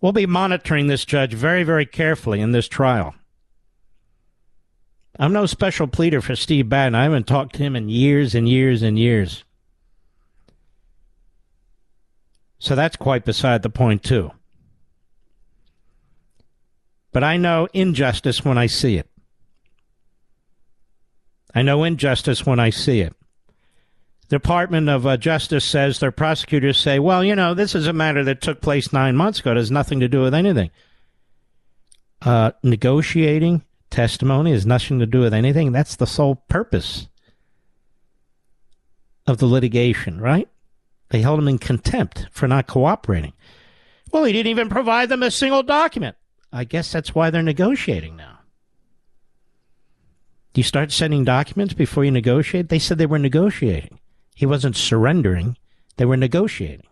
We'll 0.00 0.12
be 0.12 0.26
monitoring 0.26 0.86
this 0.86 1.04
judge 1.04 1.34
very, 1.34 1.64
very 1.64 1.86
carefully 1.86 2.40
in 2.40 2.52
this 2.52 2.68
trial. 2.68 3.14
I'm 5.18 5.32
no 5.32 5.46
special 5.46 5.88
pleader 5.88 6.20
for 6.20 6.36
Steve 6.36 6.68
Bannon. 6.68 6.94
I 6.94 7.02
haven't 7.04 7.26
talked 7.26 7.56
to 7.56 7.62
him 7.62 7.74
in 7.74 7.88
years 7.88 8.34
and 8.36 8.48
years 8.48 8.82
and 8.82 8.96
years. 8.96 9.42
So 12.60 12.76
that's 12.76 12.96
quite 12.96 13.24
beside 13.24 13.62
the 13.62 13.70
point, 13.70 14.04
too. 14.04 14.30
But 17.12 17.24
I 17.24 17.36
know 17.36 17.68
injustice 17.72 18.44
when 18.44 18.58
I 18.58 18.66
see 18.66 18.96
it. 18.96 19.08
I 21.54 21.62
know 21.62 21.82
injustice 21.82 22.46
when 22.46 22.60
I 22.60 22.70
see 22.70 23.00
it. 23.00 23.14
Department 24.28 24.88
of 24.90 25.06
uh, 25.06 25.16
Justice 25.16 25.64
says 25.64 26.00
their 26.00 26.12
prosecutors 26.12 26.78
say, 26.78 26.98
well, 26.98 27.24
you 27.24 27.34
know, 27.34 27.54
this 27.54 27.74
is 27.74 27.86
a 27.86 27.92
matter 27.94 28.22
that 28.24 28.42
took 28.42 28.60
place 28.60 28.92
nine 28.92 29.16
months 29.16 29.40
ago. 29.40 29.52
It 29.52 29.56
has 29.56 29.70
nothing 29.70 30.00
to 30.00 30.08
do 30.08 30.20
with 30.20 30.34
anything. 30.34 30.70
Uh, 32.20 32.52
negotiating 32.62 33.64
testimony 33.90 34.52
has 34.52 34.66
nothing 34.66 34.98
to 34.98 35.06
do 35.06 35.20
with 35.20 35.32
anything. 35.32 35.72
That's 35.72 35.96
the 35.96 36.06
sole 36.06 36.36
purpose 36.48 37.08
of 39.26 39.38
the 39.38 39.46
litigation, 39.46 40.20
right? 40.20 40.48
They 41.08 41.22
held 41.22 41.38
him 41.38 41.48
in 41.48 41.58
contempt 41.58 42.26
for 42.30 42.46
not 42.46 42.66
cooperating. 42.66 43.32
Well, 44.12 44.24
he 44.24 44.32
didn't 44.32 44.50
even 44.50 44.68
provide 44.68 45.08
them 45.08 45.22
a 45.22 45.30
single 45.30 45.62
document. 45.62 46.16
I 46.52 46.64
guess 46.64 46.92
that's 46.92 47.14
why 47.14 47.30
they're 47.30 47.42
negotiating 47.42 48.16
now. 48.16 48.40
Do 50.52 50.60
you 50.60 50.64
start 50.64 50.92
sending 50.92 51.24
documents 51.24 51.74
before 51.74 52.04
you 52.04 52.10
negotiate? 52.10 52.68
They 52.68 52.78
said 52.78 52.98
they 52.98 53.06
were 53.06 53.18
negotiating. 53.18 54.00
He 54.38 54.46
wasn't 54.46 54.76
surrendering, 54.76 55.56
they 55.96 56.04
were 56.04 56.16
negotiating. 56.16 56.86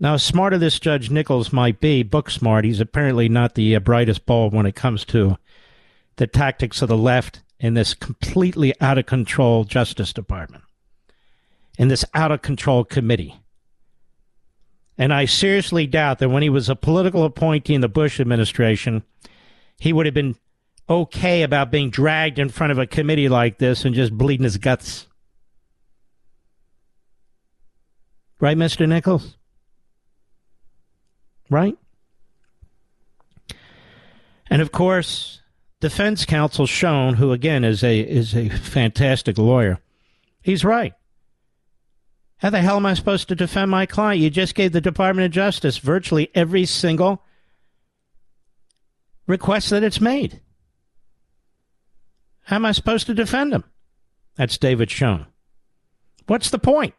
Now, 0.00 0.14
as 0.14 0.24
smart 0.24 0.54
as 0.54 0.58
this 0.58 0.80
Judge 0.80 1.08
Nichols 1.08 1.52
might 1.52 1.78
be, 1.78 2.02
book 2.02 2.28
smart, 2.28 2.64
he's 2.64 2.80
apparently 2.80 3.28
not 3.28 3.54
the 3.54 3.76
uh, 3.76 3.78
brightest 3.78 4.26
bulb 4.26 4.52
when 4.52 4.66
it 4.66 4.74
comes 4.74 5.04
to 5.04 5.38
the 6.16 6.26
tactics 6.26 6.82
of 6.82 6.88
the 6.88 6.96
left 6.96 7.42
in 7.60 7.74
this 7.74 7.94
completely 7.94 8.74
out 8.80 8.98
of 8.98 9.06
control 9.06 9.62
Justice 9.62 10.12
Department, 10.12 10.64
in 11.78 11.86
this 11.86 12.04
out 12.12 12.32
of 12.32 12.42
control 12.42 12.82
committee. 12.82 13.36
And 14.98 15.14
I 15.14 15.26
seriously 15.26 15.86
doubt 15.86 16.18
that 16.18 16.30
when 16.30 16.42
he 16.42 16.50
was 16.50 16.68
a 16.68 16.74
political 16.74 17.22
appointee 17.22 17.74
in 17.74 17.82
the 17.82 17.88
Bush 17.88 18.18
administration, 18.18 19.04
he 19.78 19.92
would 19.92 20.06
have 20.06 20.14
been 20.14 20.34
okay 20.88 21.42
about 21.42 21.70
being 21.70 21.90
dragged 21.90 22.38
in 22.38 22.48
front 22.48 22.72
of 22.72 22.78
a 22.78 22.86
committee 22.86 23.28
like 23.28 23.58
this 23.58 23.84
and 23.84 23.94
just 23.94 24.12
bleeding 24.12 24.44
his 24.44 24.56
guts. 24.56 25.06
Right, 28.38 28.56
Mr. 28.56 28.86
Nichols? 28.88 29.36
Right? 31.48 31.76
And 34.48 34.62
of 34.62 34.72
course, 34.72 35.40
defense 35.80 36.24
counsel 36.24 36.66
Schoen, 36.66 37.14
who 37.14 37.32
again 37.32 37.64
is 37.64 37.82
a 37.82 38.00
is 38.00 38.34
a 38.34 38.48
fantastic 38.48 39.38
lawyer, 39.38 39.80
he's 40.42 40.64
right. 40.64 40.92
How 42.38 42.50
the 42.50 42.60
hell 42.60 42.76
am 42.76 42.86
I 42.86 42.94
supposed 42.94 43.28
to 43.28 43.34
defend 43.34 43.70
my 43.70 43.86
client? 43.86 44.20
You 44.20 44.28
just 44.28 44.54
gave 44.54 44.72
the 44.72 44.80
Department 44.80 45.26
of 45.26 45.32
Justice 45.32 45.78
virtually 45.78 46.30
every 46.34 46.66
single 46.66 47.22
request 49.26 49.70
that 49.70 49.82
it's 49.82 50.00
made. 50.00 50.42
How 52.46 52.56
am 52.56 52.64
I 52.64 52.72
supposed 52.72 53.06
to 53.06 53.14
defend 53.14 53.52
him? 53.52 53.64
That's 54.36 54.56
David 54.56 54.88
Schoen. 54.88 55.26
What's 56.26 56.50
the 56.50 56.60
point? 56.60 56.94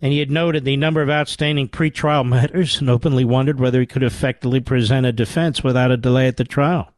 And 0.00 0.12
he 0.12 0.20
had 0.20 0.30
noted 0.30 0.64
the 0.64 0.78
number 0.78 1.02
of 1.02 1.10
outstanding 1.10 1.68
pretrial 1.68 2.26
matters 2.28 2.80
and 2.80 2.88
openly 2.88 3.24
wondered 3.24 3.60
whether 3.60 3.78
he 3.78 3.86
could 3.86 4.02
effectively 4.02 4.60
present 4.60 5.04
a 5.04 5.12
defense 5.12 5.62
without 5.62 5.90
a 5.90 5.98
delay 5.98 6.28
at 6.28 6.38
the 6.38 6.44
trial. 6.44 6.94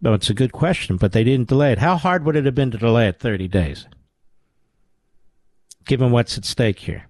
No, 0.00 0.12
it's 0.14 0.30
a 0.30 0.34
good 0.34 0.50
question, 0.50 0.96
but 0.96 1.12
they 1.12 1.22
didn't 1.22 1.48
delay 1.48 1.70
it. 1.70 1.78
How 1.78 1.96
hard 1.96 2.24
would 2.24 2.34
it 2.34 2.46
have 2.46 2.54
been 2.54 2.72
to 2.72 2.78
delay 2.78 3.06
it 3.06 3.20
30 3.20 3.46
days? 3.46 3.86
Given 5.84 6.10
what's 6.10 6.36
at 6.36 6.44
stake 6.44 6.80
here. 6.80 7.04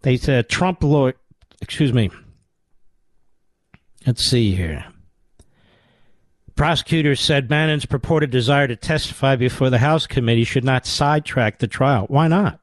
They 0.00 0.16
said 0.16 0.48
Trump 0.48 0.82
lawyer, 0.82 1.14
excuse 1.60 1.92
me. 1.92 2.10
Let's 4.06 4.24
see 4.24 4.54
here. 4.54 4.84
Prosecutors 6.54 7.20
said 7.20 7.46
Bannon's 7.46 7.86
purported 7.86 8.30
desire 8.30 8.66
to 8.66 8.74
testify 8.74 9.36
before 9.36 9.70
the 9.70 9.78
House 9.78 10.06
committee 10.06 10.44
should 10.44 10.64
not 10.64 10.86
sidetrack 10.86 11.58
the 11.58 11.68
trial. 11.68 12.06
Why 12.08 12.26
not? 12.26 12.60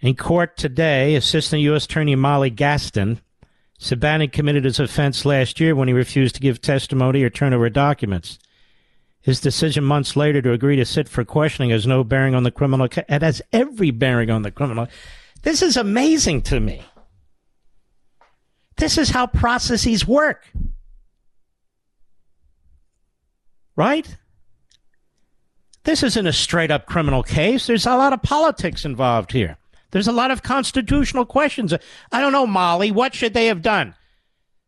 In 0.00 0.14
court 0.14 0.56
today, 0.56 1.14
Assistant 1.14 1.62
U.S. 1.62 1.86
Attorney 1.86 2.14
Molly 2.14 2.50
Gaston 2.50 3.20
said 3.78 4.00
Bannon 4.00 4.28
committed 4.28 4.64
his 4.64 4.78
offense 4.78 5.24
last 5.24 5.58
year 5.58 5.74
when 5.74 5.88
he 5.88 5.94
refused 5.94 6.34
to 6.36 6.40
give 6.40 6.60
testimony 6.60 7.22
or 7.22 7.30
turn 7.30 7.52
over 7.52 7.68
documents. 7.68 8.38
His 9.20 9.40
decision 9.40 9.82
months 9.82 10.16
later 10.16 10.42
to 10.42 10.52
agree 10.52 10.76
to 10.76 10.84
sit 10.84 11.08
for 11.08 11.24
questioning 11.24 11.70
has 11.70 11.86
no 11.86 12.04
bearing 12.04 12.34
on 12.34 12.42
the 12.42 12.50
criminal. 12.50 12.86
It 12.86 13.22
has 13.22 13.40
every 13.52 13.90
bearing 13.90 14.30
on 14.30 14.42
the 14.42 14.50
criminal. 14.50 14.86
This 15.44 15.60
is 15.60 15.76
amazing 15.76 16.42
to 16.42 16.58
me. 16.58 16.82
This 18.78 18.98
is 18.98 19.10
how 19.10 19.26
processes 19.26 20.06
work. 20.06 20.50
Right? 23.76 24.16
This 25.84 26.02
isn't 26.02 26.26
a 26.26 26.32
straight 26.32 26.70
up 26.70 26.86
criminal 26.86 27.22
case. 27.22 27.66
There's 27.66 27.86
a 27.86 27.96
lot 27.96 28.14
of 28.14 28.22
politics 28.22 28.86
involved 28.86 29.32
here. 29.32 29.58
There's 29.90 30.08
a 30.08 30.12
lot 30.12 30.30
of 30.30 30.42
constitutional 30.42 31.26
questions. 31.26 31.74
I 32.10 32.20
don't 32.20 32.32
know, 32.32 32.46
Molly. 32.46 32.90
What 32.90 33.14
should 33.14 33.34
they 33.34 33.46
have 33.46 33.62
done? 33.62 33.94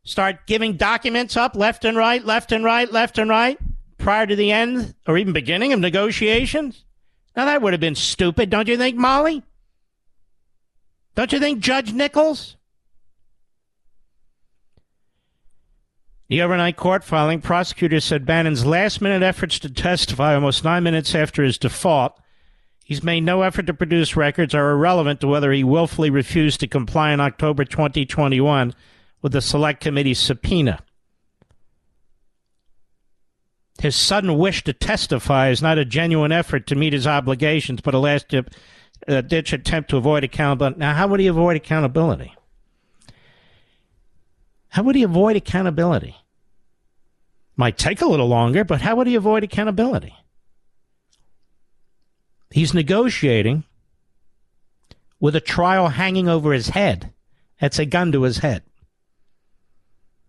Start 0.05 0.47
giving 0.47 0.77
documents 0.77 1.37
up 1.37 1.57
left 1.57 1.85
and 1.85 1.97
right, 1.97 2.25
left 2.25 2.53
and 2.53 2.63
right, 2.63 2.93
left 2.93 3.19
and 3.19 3.31
right 3.31 3.59
prior 3.97 4.27
to 4.27 4.37
the 4.37 4.53
end 4.53 4.95
or 5.07 5.17
even 5.17 5.33
beginning 5.33 5.73
of 5.73 5.81
negotiations? 5.81 6.85
Now, 7.35 7.47
that 7.47 7.63
would 7.63 7.73
have 7.73 7.81
been 7.81 7.95
stupid, 7.95 8.51
don't 8.51 8.69
you 8.69 8.77
think, 8.77 8.97
Molly? 8.97 9.43
Don't 11.17 11.33
you 11.33 11.41
think, 11.41 11.59
Judge 11.59 11.93
Nichols? 11.93 12.57
The 16.29 16.43
overnight 16.43 16.77
court 16.77 17.03
filing, 17.03 17.41
prosecutors 17.41 18.05
said 18.05 18.25
Bannon's 18.25 18.65
last 18.65 19.01
minute 19.01 19.23
efforts 19.25 19.59
to 19.61 19.71
testify 19.71 20.35
almost 20.35 20.63
nine 20.63 20.85
minutes 20.85 21.15
after 21.15 21.43
his 21.43 21.59
default 21.59 22.21
He's 22.87 23.03
made 23.03 23.25
no 23.25 23.43
effort 23.43 23.67
to 23.67 23.75
produce 23.75 24.15
records 24.15 24.55
are 24.55 24.71
irrelevant 24.71 25.21
to 25.21 25.27
whether 25.27 25.51
he 25.51 25.65
willfully 25.65 26.09
refused 26.09 26.61
to 26.61 26.69
comply 26.69 27.11
in 27.11 27.19
October 27.19 27.65
2021 27.65 28.73
with 29.21 29.33
the 29.33 29.41
Select 29.41 29.81
Committee's 29.81 30.21
subpoena. 30.21 30.79
His 33.81 33.97
sudden 33.97 34.39
wish 34.39 34.63
to 34.63 34.73
testify 34.73 35.49
is 35.49 35.61
not 35.61 35.79
a 35.79 35.85
genuine 35.85 36.31
effort 36.31 36.69
to 36.69 36.77
meet 36.77 36.93
his 36.93 37.09
obligations, 37.09 37.81
but 37.81 37.93
a 37.93 37.99
last 37.99 38.29
uh, 39.09 39.21
ditch 39.21 39.53
attempt 39.53 39.91
to 39.91 39.97
avoid 39.97 40.25
accountability. 40.25 40.79
Now, 40.79 40.95
how 40.95 41.07
would 41.09 41.21
he 41.21 41.27
avoid 41.27 41.57
accountability? 41.57 42.35
How 44.69 44.83
would 44.83 44.97
he 44.97 45.03
avoid 45.03 45.37
accountability? 45.37 46.17
Might 47.57 47.79
take 47.79 48.01
a 48.01 48.07
little 48.07 48.29
longer, 48.29 48.65
but 48.65 48.83
how 48.83 48.97
would 48.97 49.07
he 49.07 49.15
avoid 49.15 49.43
accountability? 49.43 50.15
He's 52.51 52.75
negotiating 52.75 53.65
with 55.19 55.35
a 55.35 55.41
trial 55.41 55.89
hanging 55.89 56.29
over 56.29 56.53
his 56.53 56.69
head. 56.69 57.13
That's 57.61 57.79
a 57.79 57.87
gun 57.87 58.13
to 58.13 58.23
his 58.23 58.39
head. 58.39 58.63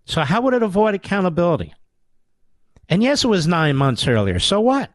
So, 0.05 0.21
how 0.21 0.41
would 0.41 0.53
it 0.53 0.63
avoid 0.63 0.95
accountability? 0.95 1.73
And 2.89 3.03
yes, 3.03 3.23
it 3.23 3.27
was 3.27 3.47
nine 3.47 3.75
months 3.75 4.07
earlier. 4.07 4.39
So 4.39 4.61
what? 4.61 4.91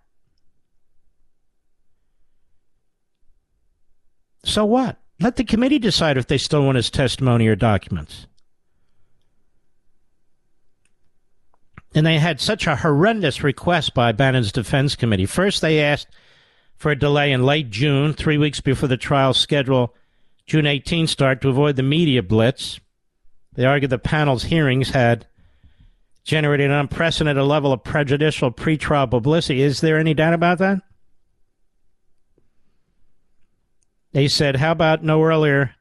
So 4.45 4.65
what? 4.65 4.99
Let 5.21 5.37
the 5.37 5.45
committee 5.45 5.79
decide 5.79 6.17
if 6.17 6.27
they 6.27 6.39
still 6.39 6.65
want 6.65 6.77
his 6.77 6.91
testimony 6.91 7.47
or 7.47 7.57
documents. 7.57 8.27
And 11.95 12.07
they 12.07 12.19
had 12.19 12.41
such 12.41 12.67
a 12.67 12.77
horrendous 12.77 13.43
request 13.43 13.95
by 13.95 14.13
Bannon's 14.13 14.51
defense 14.51 14.97
committee. 14.97 15.27
First, 15.27 15.61
they 15.61 15.81
asked 15.81 16.09
for 16.75 16.91
a 16.91 16.99
delay 16.99 17.31
in 17.31 17.45
late 17.45 17.71
June, 17.71 18.15
three 18.15 18.39
weeks 18.39 18.61
before 18.61 18.89
the 18.89 18.97
trial 18.97 19.35
schedule 19.35 19.95
June 20.47 20.67
18 20.67 21.07
start 21.07 21.41
to 21.43 21.49
avoid 21.49 21.77
the 21.77 21.83
media 21.83 22.23
blitz. 22.23 22.81
They 23.55 23.65
argued 23.65 23.91
the 23.91 23.99
panel's 23.99 24.45
hearings 24.45 24.91
had 24.91 25.27
generated 26.25 26.67
an 26.71 26.77
unprecedented 26.77 27.45
level 27.45 27.73
of 27.73 27.85
prejudicial 27.85 28.51
pretrial 28.51 29.09
publicity. 29.11 29.63
Is 29.63 29.81
there 29.81 29.99
any 29.99 30.15
doubt 30.15 30.35
about 30.35 30.59
that? 30.59 30.83
They 34.13 34.29
said, 34.29 34.57
how 34.57 34.73
about 34.73 35.03
no 35.03 35.23
earlier 35.23 35.75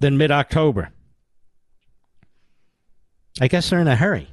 than 0.00 0.16
mid 0.16 0.30
October? 0.30 0.90
I 3.40 3.48
guess 3.48 3.70
they're 3.70 3.80
in 3.80 3.88
a 3.88 3.96
hurry. 3.96 4.28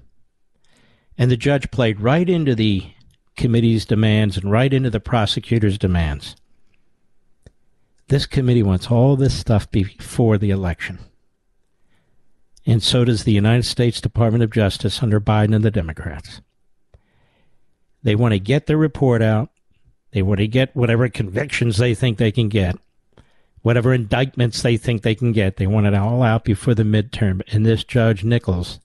And 1.18 1.30
the 1.30 1.38
judge 1.38 1.72
played 1.72 2.02
right 2.02 2.30
into 2.30 2.56
the 2.56 2.92
committee's 3.36 3.86
demands 3.86 4.38
and 4.38 4.52
right 4.52 4.74
into 4.74 4.90
the 4.90 5.00
prosecutor's 5.00 5.78
demands. 5.78 6.36
This 8.08 8.26
committee 8.26 8.64
wants 8.64 8.92
all 8.92 9.16
this 9.16 9.38
stuff 9.38 9.70
before 9.72 10.38
the 10.38 10.52
election. 10.52 11.00
And 12.66 12.82
so 12.82 13.06
does 13.06 13.24
the 13.24 13.32
United 13.32 13.64
States 13.64 14.02
Department 14.02 14.44
of 14.44 14.52
Justice 14.52 15.04
under 15.04 15.20
Biden 15.20 15.56
and 15.56 15.64
the 15.64 15.72
Democrats. 15.72 16.42
They 18.02 18.16
want 18.16 18.34
to 18.34 18.40
get 18.40 18.68
the 18.68 18.78
report 18.78 19.22
out. 19.22 19.50
They 20.16 20.22
want 20.22 20.40
to 20.40 20.48
get 20.48 20.74
whatever 20.74 21.10
convictions 21.10 21.76
they 21.76 21.94
think 21.94 22.18
they 22.18 22.32
can 22.32 22.48
get, 22.48 22.78
whatever 23.64 23.94
indictments 23.94 24.62
they 24.62 24.78
think 24.78 25.02
they 25.02 25.14
can 25.14 25.34
get. 25.34 25.58
They 25.58 25.68
want 25.68 25.88
it 25.88 25.94
all 25.94 26.24
out 26.24 26.46
before 26.46 26.74
the 26.74 26.84
midterm. 26.84 27.42
And 27.54 27.66
this 27.66 27.84
Judge 27.84 28.24
Nichols 28.24 28.80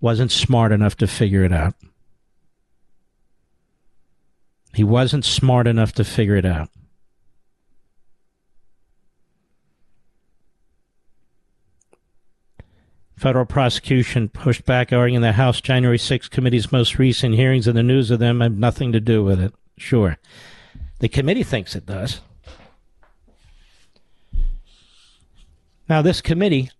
wasn't 0.00 0.32
smart 0.32 0.72
enough 0.72 0.96
to 0.96 1.06
figure 1.06 1.44
it 1.44 1.52
out. 1.52 1.74
He 4.72 4.82
wasn't 4.82 5.26
smart 5.26 5.66
enough 5.66 5.92
to 5.92 6.04
figure 6.04 6.36
it 6.36 6.46
out. 6.46 6.70
Federal 13.14 13.44
prosecution 13.44 14.30
pushed 14.30 14.64
back, 14.64 14.90
arguing 14.90 15.20
the 15.20 15.32
House 15.32 15.60
January 15.60 15.98
6 15.98 16.28
committee's 16.30 16.72
most 16.72 16.98
recent 16.98 17.34
hearings 17.34 17.68
and 17.68 17.76
the 17.76 17.82
news 17.82 18.10
of 18.10 18.20
them 18.20 18.40
have 18.40 18.56
nothing 18.56 18.90
to 18.92 19.00
do 19.00 19.22
with 19.22 19.38
it. 19.38 19.52
Sure. 19.78 20.18
The 21.00 21.08
committee 21.08 21.42
thinks 21.42 21.76
it 21.76 21.86
does. 21.86 22.20
Now, 25.88 26.02
this 26.02 26.20
committee, 26.20 26.70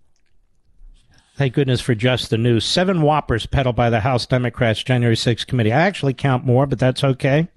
thank 1.36 1.54
goodness 1.54 1.80
for 1.80 1.94
just 1.94 2.30
the 2.30 2.38
news, 2.38 2.64
seven 2.64 3.02
whoppers 3.02 3.46
peddled 3.46 3.76
by 3.76 3.88
the 3.90 4.00
House 4.00 4.26
Democrats 4.26 4.82
January 4.82 5.16
6 5.16 5.44
committee. 5.44 5.72
I 5.72 5.82
actually 5.82 6.14
count 6.14 6.44
more, 6.44 6.66
but 6.66 6.78
that's 6.78 7.04
okay. 7.04 7.48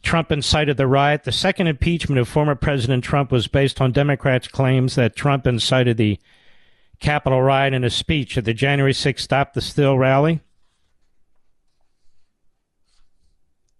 Trump 0.00 0.32
incited 0.32 0.76
the 0.76 0.86
riot. 0.86 1.24
The 1.24 1.32
second 1.32 1.66
impeachment 1.66 2.18
of 2.18 2.28
former 2.28 2.54
President 2.54 3.04
Trump 3.04 3.30
was 3.30 3.48
based 3.48 3.80
on 3.80 3.92
Democrats' 3.92 4.48
claims 4.48 4.94
that 4.94 5.16
Trump 5.16 5.46
incited 5.46 5.96
the 5.96 6.18
Capitol 7.00 7.42
riot 7.42 7.74
in 7.74 7.84
a 7.84 7.90
speech 7.90 8.38
at 8.38 8.44
the 8.44 8.54
January 8.54 8.92
6th 8.92 9.20
Stop 9.20 9.52
the 9.52 9.60
Steal 9.60 9.98
rally. 9.98 10.40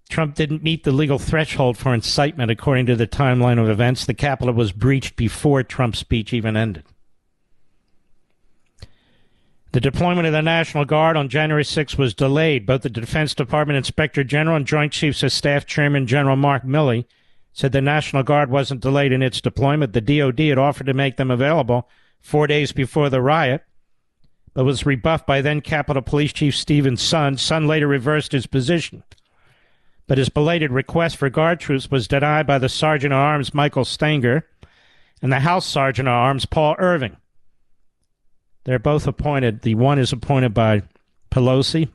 Trump 0.09 0.35
didn't 0.35 0.63
meet 0.63 0.85
the 0.85 0.93
legal 0.93 1.19
threshold 1.19 1.77
for 1.77 1.93
incitement 1.93 2.51
according 2.51 2.87
to 2.87 2.97
the 2.97 3.07
timeline 3.07 3.61
of 3.61 3.69
events. 3.69 4.07
The 4.07 4.15
Capitol 4.15 4.55
was 4.55 4.73
breached 4.73 5.17
before 5.17 5.63
Trump's 5.63 5.99
speech 5.99 6.33
even 6.33 6.57
ended. 6.57 6.85
The 9.73 9.81
deployment 9.81 10.27
of 10.27 10.33
the 10.33 10.41
National 10.41 10.87
Guard 10.87 11.17
on 11.17 11.29
January 11.29 11.65
6 11.65 11.99
was 11.99 12.15
delayed. 12.15 12.65
Both 12.65 12.83
the 12.83 12.91
Defense 12.91 13.35
Department 13.35 13.77
Inspector 13.77 14.25
General 14.25 14.57
and 14.57 14.67
Joint 14.67 14.93
Chiefs 14.93 15.23
of 15.23 15.31
Staff 15.31 15.67
Chairman 15.67 16.07
General 16.07 16.37
Mark 16.37 16.65
Milley 16.65 17.05
said 17.53 17.73
the 17.73 17.83
National 17.83 18.23
Guard 18.23 18.51
wasn't 18.51 18.81
delayed 18.81 19.13
in 19.13 19.23
its 19.23 19.43
deployment. 19.43 19.93
The 19.93 20.01
DoD 20.01 20.39
had 20.41 20.59
offered 20.59 20.87
to 20.87 20.95
make 20.95 21.19
them 21.19 21.31
available 21.31 21.87
four 22.19 22.47
days 22.47 22.73
before 22.73 23.11
the 23.11 23.21
riot, 23.21 23.63
but 24.55 24.65
was 24.65 24.87
rebuffed 24.87 25.27
by 25.27 25.43
then 25.43 25.61
Capitol 25.61 26.03
Police 26.03 26.33
Chief 26.33 26.57
Steven 26.57 26.97
Sun. 26.97 27.37
Sund 27.37 27.67
later 27.67 27.87
reversed 27.87 28.33
his 28.33 28.47
position. 28.47 29.03
But 30.09 30.19
his 30.19 30.31
belated 30.31 30.73
request 30.73 31.17
for 31.17 31.31
guard 31.31 31.61
troops 31.61 31.91
was 31.91 32.09
denied 32.09 32.47
by 32.47 32.59
the 32.59 32.69
Sergeant 32.69 33.13
at 33.13 33.17
Arms 33.17 33.55
Michael 33.55 33.85
Stenger 33.85 34.43
and 35.23 35.31
the 35.31 35.41
House 35.41 35.67
Sergeant 35.67 36.09
at 36.09 36.13
Arms 36.13 36.47
Paul 36.47 36.75
Irving. 36.79 37.17
They're 38.65 38.79
both 38.79 39.07
appointed. 39.07 39.63
The 39.63 39.75
one 39.75 39.99
is 39.99 40.13
appointed 40.13 40.55
by 40.55 40.83
Pelosi. 41.31 41.91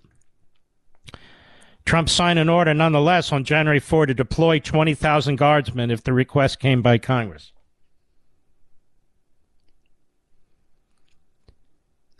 Trump 1.85 2.09
signed 2.09 2.39
an 2.39 2.49
order 2.49 2.73
nonetheless 2.73 3.31
on 3.31 3.43
January 3.43 3.79
4 3.79 4.05
to 4.07 4.13
deploy 4.13 4.59
20,000 4.59 5.35
guardsmen 5.35 5.91
if 5.91 6.03
the 6.03 6.13
request 6.13 6.59
came 6.59 6.81
by 6.81 6.97
Congress. 6.97 7.52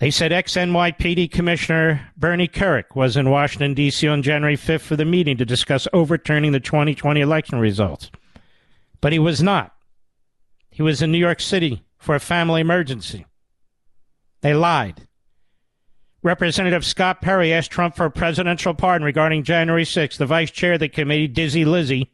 They 0.04 0.12
said 0.12 0.34
ex 0.34 0.56
NYPD 0.56 1.32
Commissioner 1.32 2.12
Bernie 2.18 2.50
Kerik 2.50 2.94
was 2.94 3.16
in 3.16 3.30
Washington, 3.30 3.74
D.C. 3.74 4.06
on 4.06 4.22
January 4.22 4.58
5th 4.58 4.82
for 4.82 4.98
the 4.98 5.06
meeting 5.06 5.38
to 5.38 5.46
discuss 5.46 5.88
overturning 5.94 6.52
the 6.52 6.60
2020 6.60 7.22
election 7.22 7.58
results. 7.58 8.12
But 9.00 9.14
he 9.14 9.20
was 9.20 9.42
not. 9.42 9.74
He 10.70 10.82
was 10.82 11.02
in 11.02 11.14
New 11.14 11.18
York 11.18 11.40
City 11.40 11.86
for 11.98 12.16
a 12.16 12.20
family 12.20 12.60
emergency. 12.60 13.26
They 14.42 14.54
lied. 14.54 15.08
Representative 16.22 16.84
Scott 16.84 17.22
Perry 17.22 17.54
asked 17.54 17.72
Trump 17.72 17.96
for 17.96 18.06
a 18.06 18.12
presidential 18.12 18.74
pardon 18.74 19.06
regarding 19.06 19.46
January 19.46 19.86
6th. 19.86 20.18
The 20.18 20.26
vice 20.26 20.52
chair 20.52 20.74
of 20.74 20.82
the 20.82 20.90
committee, 20.90 21.30
Dizzy 21.30 21.64
Lizzie, 21.64 22.12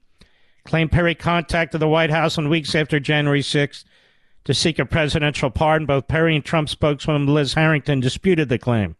claimed 0.63 0.91
Perry 0.91 1.15
contacted 1.15 1.82
the 1.82 1.88
White 1.88 2.12
House 2.12 2.38
on 2.38 2.49
weeks 2.49 2.75
after 2.75 2.99
January 2.99 3.41
6 3.41 3.84
to 4.50 4.56
seek 4.56 4.80
a 4.80 4.86
presidential 4.86 5.52
pardon. 5.52 5.86
Both 5.86 6.08
Perry 6.08 6.36
and 6.36 6.44
Trump 6.44 6.70
spokeswoman 6.70 7.28
Liz 7.28 7.54
Harrington 7.54 8.00
disputed 8.00 8.50
the 8.50 8.58
claim. 8.58 8.96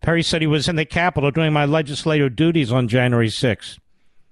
Perry 0.00 0.24
said 0.24 0.40
he 0.40 0.48
was 0.48 0.68
in 0.68 0.74
the 0.74 0.84
Capitol 0.84 1.30
doing 1.30 1.52
my 1.52 1.64
legislative 1.64 2.34
duties 2.34 2.72
on 2.72 2.88
January 2.88 3.28
6. 3.28 3.78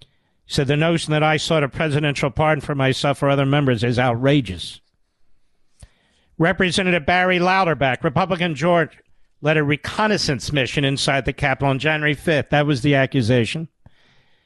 He 0.01 0.07
said 0.49 0.67
the 0.67 0.77
notion 0.77 1.13
that 1.13 1.23
I 1.23 1.37
sought 1.37 1.63
a 1.63 1.69
presidential 1.69 2.33
pardon 2.33 2.63
for 2.63 2.75
myself 2.75 3.23
or 3.23 3.29
other 3.29 3.47
members 3.47 3.85
is 3.85 3.97
outrageous. 3.97 4.81
Representative 6.37 7.07
Barry 7.07 7.39
Loudermilk, 7.39 8.03
Republican 8.03 8.57
George, 8.57 8.99
led 9.41 9.57
a 9.57 9.63
reconnaissance 9.63 10.53
mission 10.53 10.85
inside 10.85 11.27
the 11.27 11.33
Capitol 11.33 11.69
on 11.69 11.79
January 11.79 12.17
5th. 12.17 12.51
That 12.51 12.67
was 12.67 12.83
the 12.83 12.97
accusation. 12.97 13.69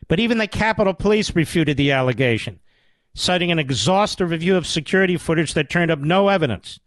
But 0.07 0.21
even 0.21 0.37
the 0.37 0.49
Capitol 0.49 0.93
Police 0.93 1.35
refuted 1.35 1.79
the 1.79 1.93
allegation, 1.93 2.61
citing 3.15 3.51
an 3.51 3.59
exhaustive 3.59 4.31
review 4.31 4.57
of 4.57 4.67
security 4.67 5.17
footage 5.17 5.55
that 5.55 5.71
turned 5.71 5.91
up 5.91 5.99
no 5.99 6.29
evidence 6.29 6.81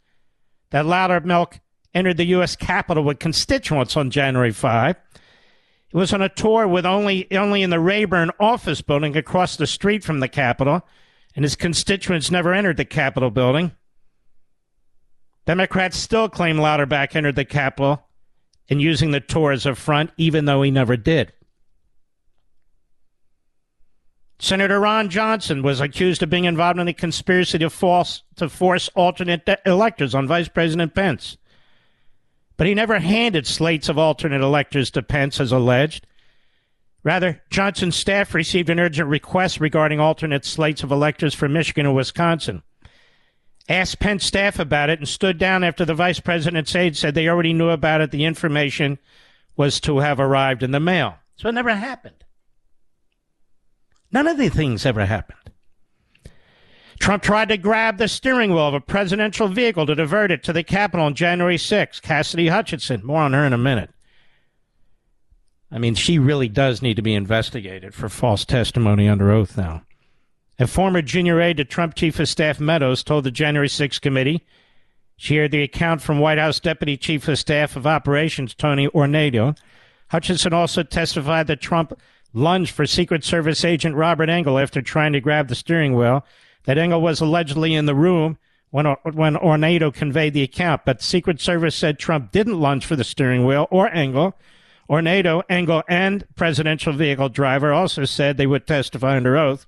that 0.72 0.86
Loudermilk 0.86 1.60
entered 1.94 2.18
the 2.18 2.26
U.S. 2.28 2.56
Capitol 2.56 3.04
with 3.04 3.20
constituents 3.20 3.96
on 3.96 4.10
January 4.10 4.52
5. 4.52 4.96
It 4.96 5.98
was 5.98 6.14
on 6.14 6.22
a 6.22 6.30
tour 6.30 6.68
with 6.68 6.86
only, 6.86 7.30
only 7.34 7.62
in 7.62 7.70
the 7.70 7.80
Rayburn 7.80 8.32
office 8.40 8.82
building 8.82 9.16
across 9.16 9.58
the 9.58 9.68
street 9.68 10.04
from 10.04 10.22
the 10.22 10.30
Capitol, 10.30 10.88
and 11.36 11.44
his 11.44 11.56
constituents 11.56 12.32
never 12.32 12.54
entered 12.54 12.78
the 12.78 12.86
Capitol 12.86 13.30
building. 13.30 13.74
Democrats 15.46 15.98
still 15.98 16.30
claim 16.30 16.58
Loudermilk 16.58 17.16
entered 17.16 17.36
the 17.36 17.46
Capitol 17.46 18.08
and 18.70 18.82
using 18.82 19.12
the 19.12 19.20
tour 19.20 19.52
as 19.52 19.66
a 19.66 19.76
front, 19.76 20.12
even 20.16 20.46
though 20.46 20.62
he 20.62 20.72
never 20.72 20.96
did. 20.96 21.34
Senator 24.41 24.80
Ron 24.80 25.10
Johnson 25.10 25.62
was 25.62 25.80
accused 25.80 26.23
of 26.23 26.32
being 26.32 26.45
involved 26.45 26.80
in 26.80 26.88
a 26.88 26.93
conspiracy 26.93 27.60
to, 27.60 27.69
false, 27.69 28.23
to 28.38 28.49
force 28.49 28.89
alternate 28.95 29.47
electors 29.67 30.15
on 30.15 30.27
Vice 30.27 30.49
President 30.49 30.95
Pence. 30.95 31.38
But 32.58 32.65
he 32.65 32.73
never 32.73 32.97
handed 32.97 33.45
slates 33.45 33.88
of 33.88 33.99
alternate 33.99 34.41
electors 34.41 34.89
to 34.91 35.04
Pence, 35.04 35.39
as 35.39 35.51
alleged. 35.51 36.08
Rather, 37.04 37.43
Johnson's 37.51 37.95
staff 37.95 38.34
received 38.34 38.71
an 38.71 38.80
urgent 38.80 39.10
request 39.10 39.60
regarding 39.60 39.99
alternate 39.99 40.43
slates 40.43 40.82
of 40.82 40.91
electors 40.91 41.36
for 41.36 41.47
Michigan 41.47 41.86
and 41.86 41.95
Wisconsin 41.95 42.63
asked 43.69 43.99
Pence 43.99 44.25
staff 44.25 44.60
about 44.60 44.89
it 44.89 44.99
and 44.99 45.08
stood 45.08 45.38
down 45.38 45.63
after 45.63 45.86
the 45.86 45.93
vice 45.93 46.19
president's 46.19 46.75
aide 46.75 46.97
said 46.97 47.13
they 47.13 47.30
already 47.30 47.54
knew 47.54 47.69
about 47.69 48.01
it. 48.01 48.12
The 48.12 48.25
information 48.25 48.97
was 49.56 49.80
to 49.82 49.99
have 49.99 50.19
arrived 50.19 50.63
in 50.63 50.71
the 50.71 50.80
mail. 50.80 51.15
So 51.38 51.47
it 51.47 51.54
never 51.54 51.75
happened. 51.75 52.23
None 54.12 54.28
of 54.28 54.38
these 54.38 54.54
things 54.54 54.86
ever 54.86 55.06
happened. 55.06 55.38
Trump 57.00 57.24
tried 57.24 57.50
to 57.50 57.58
grab 57.58 57.97
the 57.97 58.08
steering 58.08 58.52
wheel 58.52 58.67
of 58.67 58.74
a 58.74 58.80
presidential 58.80 59.47
vehicle 59.47 59.86
to 59.88 59.95
divert 59.95 60.32
it 60.32 60.43
to 60.43 60.54
the 60.54 60.63
Capitol 60.63 61.06
on 61.06 61.15
January 61.15 61.58
6. 61.58 62.00
Cassidy 62.00 62.50
Hutchinson, 62.50 63.04
more 63.04 63.21
on 63.21 63.34
her 63.34 63.43
in 63.45 63.54
a 63.54 63.58
minute. 63.58 63.89
I 65.71 65.80
mean, 65.80 65.95
she 65.95 66.19
really 66.19 66.50
does 66.50 66.82
need 66.82 66.97
to 66.97 67.02
be 67.02 67.15
investigated 67.15 67.95
for 67.95 68.10
false 68.10 68.45
testimony 68.45 69.08
under 69.08 69.32
oath 69.32 69.58
now. 69.58 69.84
A 70.60 70.67
former 70.67 71.02
junior 71.02 71.41
aide 71.41 71.58
to 71.58 71.65
Trump 71.65 71.95
Chief 71.95 72.19
of 72.19 72.30
Staff 72.30 72.60
Meadows 72.60 73.04
told 73.04 73.24
the 73.24 73.32
January 73.32 73.69
6 73.69 73.97
committee 73.97 74.45
she 75.21 75.38
heard 75.38 75.52
the 75.52 75.62
account 75.62 76.02
from 76.02 76.17
White 76.17 76.39
House 76.39 76.60
Deputy 76.60 76.97
Chief 76.97 77.28
of 77.28 77.38
Staff 77.38 77.76
of 77.76 77.86
Operations 77.86 78.56
Tony 78.56 78.88
Ornato. 78.88 79.56
Hutchinson 80.10 80.52
also 80.52 80.82
testified 80.82 81.45
that 81.45 81.62
Trump 81.62 81.93
lunged 82.34 82.72
for 82.72 82.86
Secret 82.86 83.24
Service 83.24 83.65
agent 83.65 83.96
Robert 83.96 84.30
Engel 84.30 84.60
after 84.60 84.82
trying 84.82 85.13
to 85.13 85.22
grab 85.22 85.48
the 85.48 85.56
steering 85.56 85.96
wheel, 85.96 86.26
that 86.65 86.78
Engel 86.78 87.02
was 87.02 87.20
allegedly 87.20 87.74
in 87.74 87.86
the 87.86 87.96
room 87.96 88.38
when, 88.70 88.86
when 88.86 89.36
Ornato 89.36 89.94
conveyed 89.94 90.34
the 90.34 90.44
account, 90.44 90.82
but 90.86 91.02
Secret 91.02 91.41
Service 91.41 91.76
said 91.76 92.00
Trump 92.00 92.32
didn't 92.32 92.60
lunge 92.60 92.86
for 92.86 92.96
the 92.96 93.04
steering 93.04 93.46
wheel 93.46 93.67
or 93.70 93.89
Engel. 93.89 94.34
Ornato, 94.89 95.44
Engel, 95.50 95.84
and 95.88 96.26
presidential 96.36 96.94
vehicle 96.94 97.30
driver 97.30 97.72
also 97.72 98.06
said 98.06 98.38
they 98.38 98.48
would 98.48 98.67
testify 98.67 99.15
under 99.15 99.38
oath. 99.38 99.65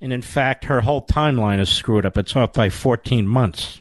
And 0.00 0.12
in 0.12 0.22
fact, 0.22 0.64
her 0.64 0.82
whole 0.82 1.04
timeline 1.06 1.60
is 1.60 1.68
screwed 1.68 2.06
up. 2.06 2.16
It's 2.16 2.34
off 2.34 2.54
by 2.54 2.70
14 2.70 3.26
months. 3.26 3.80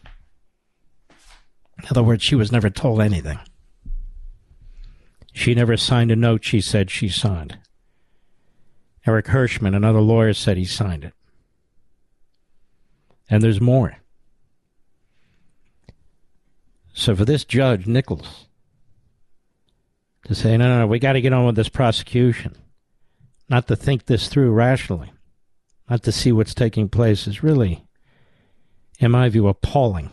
In 1.78 1.86
other 1.90 2.04
words, 2.04 2.24
she 2.24 2.36
was 2.36 2.52
never 2.52 2.70
told 2.70 3.02
anything. 3.02 3.40
She 5.32 5.56
never 5.56 5.78
signed 5.78 6.12
a 6.12 6.16
note 6.16 6.44
she 6.44 6.60
said 6.60 6.92
she 6.92 7.08
signed. 7.08 7.58
Eric 9.10 9.28
Herschmann, 9.28 9.74
another 9.74 10.02
lawyer, 10.02 10.34
said 10.34 10.58
he 10.58 10.66
signed 10.66 11.04
it. 11.04 11.14
And 13.30 13.44
there's 13.44 13.60
more. 13.60 13.98
So 16.94 17.16
for 17.16 17.26
this 17.26 17.44
judge, 17.44 17.88
Nichols, 17.88 18.48
to 20.26 20.36
say, 20.36 20.58
no, 20.58 20.68
no, 20.68 20.80
no, 20.80 20.88
we 20.88 21.00
got 21.00 21.14
to 21.14 21.22
get 21.22 21.34
on 21.34 21.46
with 21.46 21.56
this 21.56 21.70
prosecution, 21.70 22.56
not 23.50 23.68
to 23.68 23.76
think 23.76 24.06
this 24.06 24.28
through 24.28 24.52
rationally 24.52 25.12
not 25.90 26.04
to 26.04 26.12
see 26.12 26.32
what's 26.32 26.54
taking 26.54 26.88
place 26.88 27.26
is 27.28 27.44
really, 27.44 27.86
in 29.00 29.12
my 29.12 29.28
view, 29.28 29.48
appalling. 29.48 30.12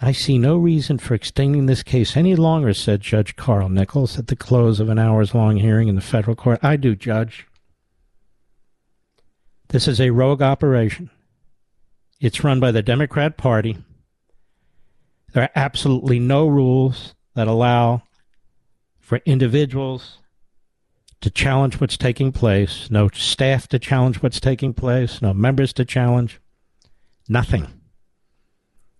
I 0.00 0.12
see 0.12 0.38
no 0.38 0.56
reason 0.58 0.98
for 0.98 1.14
extending 1.14 1.66
this 1.66 1.82
case 1.82 2.16
any 2.16 2.36
longer, 2.36 2.74
said 2.74 3.00
Judge 3.00 3.34
Carl 3.36 3.70
Nichols 3.70 4.18
at 4.18 4.26
the 4.26 4.36
close 4.36 4.78
of 4.78 4.90
an 4.90 4.98
hours 4.98 5.34
long 5.34 5.56
hearing 5.56 5.88
in 5.88 5.94
the 5.94 6.02
federal 6.02 6.36
court. 6.36 6.60
I 6.62 6.76
do, 6.76 6.94
Judge. 6.94 7.46
This 9.68 9.88
is 9.88 10.00
a 10.00 10.10
rogue 10.10 10.42
operation. 10.42 11.10
It's 12.20 12.44
run 12.44 12.60
by 12.60 12.72
the 12.72 12.82
Democrat 12.82 13.36
Party. 13.36 13.78
There 15.32 15.44
are 15.44 15.50
absolutely 15.54 16.18
no 16.18 16.46
rules 16.46 17.14
that 17.34 17.48
allow 17.48 18.02
for 19.00 19.20
individuals 19.24 20.18
to 21.20 21.30
challenge 21.30 21.80
what's 21.80 21.96
taking 21.96 22.32
place, 22.32 22.90
no 22.90 23.08
staff 23.08 23.66
to 23.68 23.78
challenge 23.78 24.22
what's 24.22 24.40
taking 24.40 24.74
place, 24.74 25.22
no 25.22 25.32
members 25.32 25.72
to 25.74 25.84
challenge. 25.84 26.40
Nothing. 27.28 27.66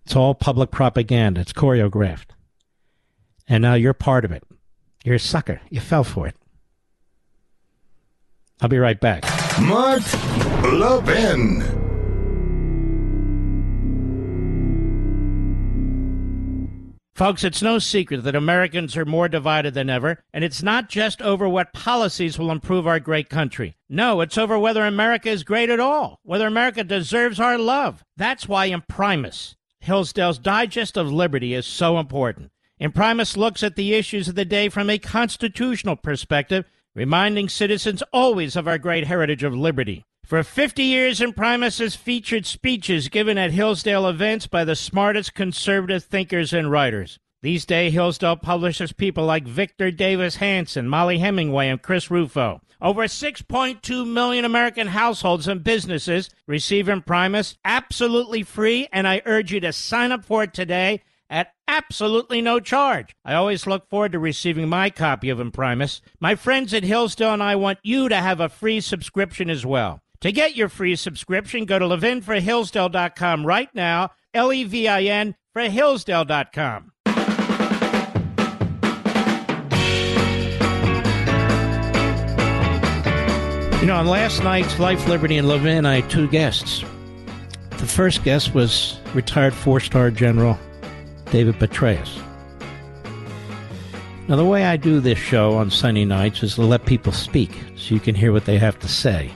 It's 0.07 0.15
all 0.15 0.37
public 0.37 0.71
propaganda. 0.71 1.41
It's 1.41 1.53
choreographed. 1.53 2.29
And 3.49 3.61
now 3.61 3.75
you're 3.75 3.93
part 3.93 4.25
of 4.25 4.31
it. 4.31 4.45
You're 5.05 5.17
a 5.17 5.19
sucker. 5.19 5.61
You 5.69 5.81
fell 5.81 6.05
for 6.05 6.29
it. 6.29 6.37
I'll 8.61 8.69
be 8.69 8.79
right 8.79 9.01
back. 9.01 9.25
Mark 9.61 10.05
Levin. 10.63 11.61
Folks, 17.17 17.43
it's 17.43 17.61
no 17.61 17.81
secret 17.81 18.23
that 18.23 18.37
Americans 18.37 18.97
are 18.97 19.05
more 19.05 19.29
divided 19.29 19.75
than 19.75 19.91
ever, 19.91 20.23
and 20.33 20.45
it's 20.45 20.63
not 20.63 20.89
just 20.89 21.21
over 21.21 21.49
what 21.49 21.73
policies 21.73 22.39
will 22.39 22.53
improve 22.53 22.87
our 22.87 23.01
great 23.01 23.29
country. 23.29 23.77
No, 23.89 24.21
it's 24.21 24.39
over 24.39 24.57
whether 24.57 24.87
America 24.87 25.31
is 25.31 25.43
great 25.43 25.69
at 25.69 25.81
all, 25.81 26.21
whether 26.23 26.47
America 26.47 26.85
deserves 26.85 27.41
our 27.41 27.59
love. 27.59 28.05
That's 28.17 28.47
why 28.47 28.69
Imprimis, 28.69 29.57
Hillsdale's 29.87 30.39
Digest 30.39 30.97
of 30.97 31.13
Liberty, 31.13 31.55
is 31.55 31.65
so 31.65 31.99
important. 31.99 32.51
Imprimis 32.79 33.37
looks 33.37 33.63
at 33.63 33.77
the 33.77 33.95
issues 33.95 34.29
of 34.29 34.35
the 34.35 34.45
day 34.45 34.69
from 34.69 34.91
a 34.91 34.99
constitutional 34.99 35.97
perspective, 35.97 36.67
reminding 36.95 37.49
citizens 37.49 38.03
always 38.13 38.57
of 38.57 38.69
our 38.69 38.79
great 38.79 39.07
heritage 39.07 39.43
of 39.43 39.55
liberty. 39.55 40.05
For 40.25 40.43
50 40.43 40.83
years, 40.83 41.21
Imprimis 41.21 41.79
has 41.79 41.95
featured 41.95 42.47
speeches 42.47 43.09
given 43.09 43.39
at 43.39 43.53
Hillsdale 43.53 44.09
events 44.09 44.47
by 44.47 44.65
the 44.65 44.75
smartest 44.75 45.35
conservative 45.35 46.05
thinkers 46.05 46.53
and 46.53 46.71
writers. 46.71 47.19
These 47.47 47.65
days, 47.65 47.93
Hillsdale 47.93 48.35
publishes 48.35 48.91
people 48.93 49.25
like 49.25 49.47
Victor 49.47 49.93
Davis 49.93 50.35
Hanson, 50.35 50.89
Mollie 50.89 51.21
Hemingway, 51.21 51.69
and 51.69 51.81
Chris 51.81 52.11
Rufo. 52.11 52.61
Over 52.83 53.05
6.2 53.05 54.05
million 54.05 54.45
American 54.45 54.89
households 54.89 55.47
and 55.47 55.63
businesses 55.63 56.29
receive 56.49 56.89
Imprimis 56.89 57.57
absolutely 57.65 58.43
free, 58.43 58.89
and 58.91 59.07
I 59.07 59.23
urge 59.27 59.53
you 59.53 59.61
to 59.61 59.73
sign 59.73 60.11
up 60.11 60.25
for 60.25 60.43
it 60.43 60.55
today 60.55 61.03
at 61.31 61.53
absolutely 61.69 62.43
no 62.43 62.59
charge. 62.59 63.15
I 63.25 63.35
always 63.35 63.65
look 63.65 63.89
forward 63.89 64.11
to 64.11 64.19
receiving 64.19 64.69
my 64.69 64.91
copy 64.91 65.29
of 65.29 65.39
Imprimis. 65.39 66.01
My 66.19 66.35
friends 66.35 66.75
at 66.75 66.83
Hillsdale 66.83 67.35
and 67.35 67.45
I 67.45 67.55
want 67.55 67.79
you 67.85 68.09
to 68.09 68.17
have 68.17 68.41
a 68.41 68.49
free 68.49 68.81
subscription 68.81 69.49
as 69.51 69.65
well. 69.65 70.01
To 70.23 70.33
get 70.33 70.57
your 70.57 70.69
free 70.69 70.97
subscription, 70.97 71.65
go 71.65 71.79
to 71.79 71.85
levinforhillsdale.com 71.85 73.47
right 73.47 73.73
now, 73.73 74.11
L 74.35 74.53
E 74.53 74.65
V 74.65 74.89
I 74.89 75.03
N 75.03 75.37
for 75.53 75.63
Hillsdale.com. 75.63 76.91
You 83.87 83.93
know, 83.93 83.99
on 83.99 84.09
last 84.09 84.43
night's 84.43 84.81
Life, 84.81 85.07
Liberty, 85.07 85.39
and 85.39 85.47
Levin, 85.47 85.87
I 85.87 86.01
had 86.01 86.11
two 86.11 86.27
guests. 86.27 86.85
The 87.71 87.87
first 87.87 88.25
guest 88.25 88.53
was 88.53 88.99
retired 89.15 89.55
four 89.55 89.79
star 89.79 90.11
General 90.11 90.59
David 91.27 91.55
Petraeus. 91.61 92.21
Now, 94.27 94.35
the 94.35 94.45
way 94.45 94.65
I 94.65 94.77
do 94.77 94.99
this 94.99 95.19
show 95.19 95.53
on 95.53 95.71
Sunday 95.71 96.05
nights 96.05 96.43
is 96.43 96.57
to 96.57 96.63
let 96.63 96.85
people 96.85 97.13
speak 97.13 97.53
so 97.77 97.95
you 97.95 98.01
can 98.01 98.17
hear 98.17 98.33
what 98.33 98.45
they 98.45 98.59
have 98.59 98.77
to 98.81 98.89
say. 98.89 99.31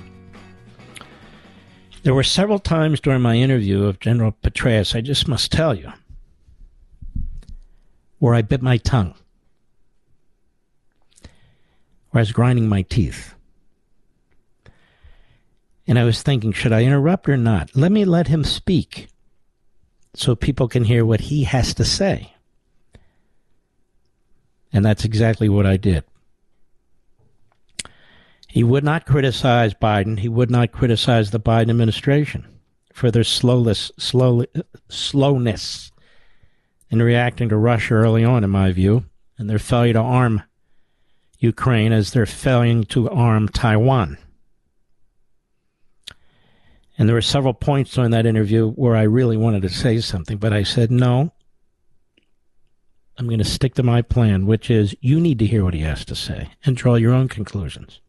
There 2.02 2.12
were 2.12 2.24
several 2.24 2.58
times 2.58 2.98
during 2.98 3.22
my 3.22 3.36
interview 3.36 3.84
of 3.84 4.00
General 4.00 4.32
Petraeus, 4.42 4.96
I 4.96 5.00
just 5.00 5.28
must 5.28 5.52
tell 5.52 5.76
you, 5.76 5.92
where 8.18 8.34
I 8.34 8.42
bit 8.42 8.62
my 8.62 8.78
tongue, 8.78 9.14
where 12.10 12.18
I 12.18 12.22
was 12.22 12.32
grinding 12.32 12.68
my 12.68 12.82
teeth. 12.82 13.36
And 15.90 15.98
I 15.98 16.04
was 16.04 16.22
thinking, 16.22 16.52
should 16.52 16.72
I 16.72 16.84
interrupt 16.84 17.28
or 17.28 17.36
not? 17.36 17.74
Let 17.74 17.90
me 17.90 18.04
let 18.04 18.28
him 18.28 18.44
speak 18.44 19.08
so 20.14 20.36
people 20.36 20.68
can 20.68 20.84
hear 20.84 21.04
what 21.04 21.22
he 21.22 21.42
has 21.42 21.74
to 21.74 21.84
say. 21.84 22.32
And 24.72 24.84
that's 24.84 25.04
exactly 25.04 25.48
what 25.48 25.66
I 25.66 25.76
did. 25.76 26.04
He 28.46 28.62
would 28.62 28.84
not 28.84 29.04
criticize 29.04 29.74
Biden. 29.74 30.20
He 30.20 30.28
would 30.28 30.48
not 30.48 30.70
criticize 30.70 31.32
the 31.32 31.40
Biden 31.40 31.70
administration 31.70 32.46
for 32.92 33.10
their 33.10 33.24
slowness, 33.24 33.90
slow, 33.98 34.44
slowness 34.88 35.90
in 36.88 37.02
reacting 37.02 37.48
to 37.48 37.56
Russia 37.56 37.94
early 37.94 38.22
on, 38.22 38.44
in 38.44 38.50
my 38.50 38.70
view, 38.70 39.06
and 39.38 39.50
their 39.50 39.58
failure 39.58 39.94
to 39.94 39.98
arm 39.98 40.44
Ukraine 41.40 41.90
as 41.90 42.12
they're 42.12 42.26
failing 42.26 42.84
to 42.84 43.10
arm 43.10 43.48
Taiwan. 43.48 44.18
And 47.00 47.08
there 47.08 47.16
were 47.16 47.22
several 47.22 47.54
points 47.54 47.94
during 47.94 48.10
that 48.10 48.26
interview 48.26 48.72
where 48.72 48.94
I 48.94 49.04
really 49.04 49.38
wanted 49.38 49.62
to 49.62 49.70
say 49.70 50.02
something, 50.02 50.36
but 50.36 50.52
I 50.52 50.64
said, 50.64 50.90
no, 50.90 51.32
I'm 53.16 53.24
going 53.26 53.38
to 53.38 53.44
stick 53.44 53.72
to 53.76 53.82
my 53.82 54.02
plan, 54.02 54.44
which 54.44 54.70
is 54.70 54.94
you 55.00 55.18
need 55.18 55.38
to 55.38 55.46
hear 55.46 55.64
what 55.64 55.72
he 55.72 55.80
has 55.80 56.04
to 56.04 56.14
say 56.14 56.50
and 56.62 56.76
draw 56.76 56.96
your 56.96 57.14
own 57.14 57.28
conclusions. 57.28 58.00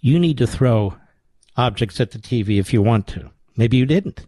You 0.00 0.18
need 0.18 0.36
to 0.38 0.48
throw 0.48 0.96
objects 1.56 2.00
at 2.00 2.10
the 2.10 2.18
TV 2.18 2.58
if 2.58 2.72
you 2.72 2.82
want 2.82 3.06
to. 3.08 3.30
Maybe 3.56 3.76
you 3.76 3.86
didn't. 3.86 4.26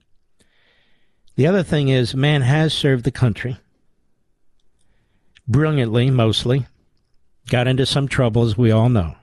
The 1.35 1.49
other 1.49 1.65
thing 1.65 1.89
is, 1.89 2.15
man 2.15 2.43
has 2.43 2.73
served 2.73 3.03
the 3.03 3.11
country 3.11 3.57
brilliantly, 5.49 6.11
mostly. 6.11 6.69
Got 7.49 7.67
into 7.67 7.87
some 7.87 8.07
trouble, 8.07 8.45
as 8.45 8.57
we 8.57 8.71
all 8.71 8.89
know. 8.89 9.17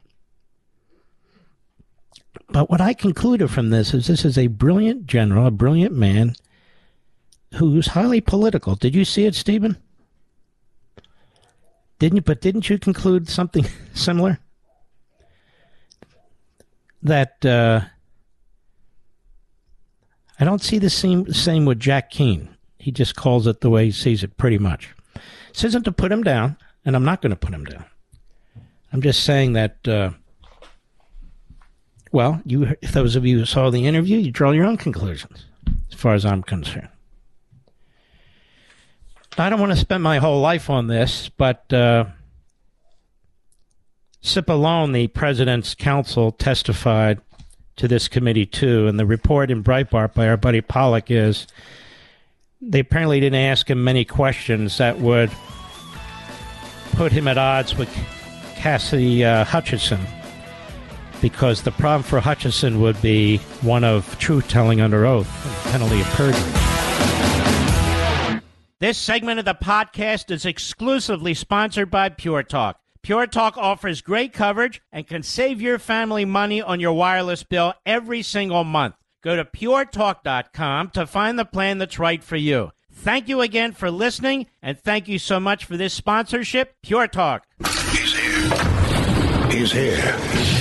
But 2.52 2.70
what 2.70 2.82
I 2.82 2.94
concluded 2.94 3.50
from 3.50 3.70
this 3.70 3.94
is 3.94 4.08
this 4.08 4.26
is 4.26 4.38
a 4.38 4.48
brilliant 4.48 5.06
general, 5.06 5.48
a 5.48 5.52
brilliant 5.52 5.96
man 5.96 6.36
who's 7.56 7.88
highly 7.88 8.22
political. 8.22 8.76
Did 8.76 8.96
you 8.96 9.06
see 9.06 9.26
it, 9.26 9.36
Stephen? 9.36 9.78
Didn't 12.00 12.18
you? 12.18 12.22
But 12.22 12.42
didn't 12.42 12.70
you 12.70 12.78
conclude 12.78 13.30
something 13.30 13.66
similar? 13.94 14.40
that 17.04 17.44
uh, 17.46 17.82
I 20.40 20.46
don't 20.46 20.62
see 20.62 20.78
the 20.78 20.90
same 20.90 21.32
same 21.34 21.66
with 21.66 21.80
Jack 21.80 22.12
Keane. 22.12 22.50
He 22.78 22.92
just 22.92 23.16
calls 23.16 23.48
it 23.48 23.62
the 23.62 23.70
way 23.70 23.86
he 23.86 23.92
sees 23.92 24.24
it, 24.24 24.38
pretty 24.38 24.58
much. 24.58 24.94
This 25.54 25.64
isn't 25.66 25.84
to 25.84 25.92
put 25.92 26.12
him 26.12 26.24
down, 26.24 26.58
and 26.84 26.96
I'm 26.96 27.06
not 27.06 27.22
going 27.22 27.32
to 27.32 27.36
put 27.36 27.54
him 27.54 27.66
down. 27.66 27.86
I'm 28.92 29.02
just 29.02 29.24
saying 29.24 29.54
that. 29.54 29.88
Uh, 29.88 30.12
well, 32.12 32.42
you, 32.46 32.76
those 32.92 33.16
of 33.16 33.26
you 33.26 33.40
who 33.40 33.46
saw 33.46 33.70
the 33.70 33.88
interview, 33.88 34.18
you 34.18 34.32
draw 34.32 34.52
your 34.52 34.66
own 34.66 34.78
conclusions, 34.78 35.46
as 35.92 35.98
far 35.98 36.14
as 36.14 36.26
I'm 36.26 36.44
concerned. 36.44 36.90
I 39.38 39.50
don't 39.50 39.60
want 39.60 39.72
to 39.72 39.78
spend 39.78 40.04
my 40.04 40.18
whole 40.18 40.42
life 40.42 40.70
on 40.70 40.88
this, 40.88 41.30
but 41.30 41.72
uh, 41.72 42.06
the 44.92 45.08
president's 45.08 45.74
counsel, 45.74 46.32
testified 46.34 47.22
to 47.78 47.88
this 47.88 48.08
committee 48.08 48.46
too. 48.46 48.88
And 48.88 49.00
the 49.00 49.06
report 49.06 49.50
in 49.50 49.64
Breitbart 49.64 50.14
by 50.14 50.28
our 50.28 50.38
buddy 50.38 50.62
Pollak 50.62 51.10
is 51.10 51.48
they 52.62 52.80
apparently 52.80 53.20
didn't 53.20 53.40
ask 53.40 53.70
him 53.70 53.84
many 53.84 54.06
questions 54.06 54.78
that 54.78 55.00
would 55.00 55.32
put 56.92 57.12
him 57.12 57.28
at 57.28 57.38
odds 57.38 57.76
with 57.76 57.90
Cassidy 58.56 59.24
uh, 59.24 59.46
Hutchinson. 59.46 60.00
Because 61.22 61.62
the 61.62 61.72
problem 61.72 62.04
for 62.04 62.20
Hutchinson 62.20 62.82
would 62.82 63.02
be 63.02 63.38
one 63.62 63.84
of 63.84 64.18
truth 64.18 64.48
telling 64.48 64.82
under 64.82 65.06
oath, 65.06 65.30
penalty 65.72 66.02
of 66.02 66.08
perjury. 66.08 66.52
This 68.80 68.98
segment 68.98 69.38
of 69.38 69.46
the 69.46 69.54
podcast 69.54 70.32
is 70.32 70.44
exclusively 70.44 71.36
sponsored 71.36 71.92
by 71.92 72.10
Pure 72.10 72.44
Talk. 72.44 72.80
Pure 73.04 73.28
Talk 73.28 73.56
offers 73.58 74.02
great 74.02 74.34
coverage 74.34 74.82
and 74.92 75.08
can 75.08 75.22
save 75.22 75.62
your 75.62 75.78
family 75.78 76.26
money 76.26 76.62
on 76.62 76.80
your 76.80 76.94
wireless 76.94 77.44
bill 77.44 77.76
every 77.86 78.24
single 78.24 78.64
month. 78.64 78.96
Go 79.24 79.36
to 79.36 79.46
puretalk.com 79.46 80.90
to 80.92 81.06
find 81.06 81.38
the 81.38 81.46
plan 81.46 81.78
that's 81.78 82.00
right 82.00 82.24
for 82.24 82.38
you. 82.38 82.72
Thank 82.92 83.28
you 83.28 83.42
again 83.42 83.72
for 83.72 83.90
listening, 83.90 84.48
and 84.62 84.80
thank 84.80 85.08
you 85.08 85.20
so 85.20 85.40
much 85.40 85.66
for 85.66 85.78
this 85.78 85.94
sponsorship, 85.94 86.76
Pure 86.82 87.08
Talk. 87.10 87.46
He's 87.60 88.16
here. 88.16 89.50
He's 89.52 89.72
here. 89.72 90.61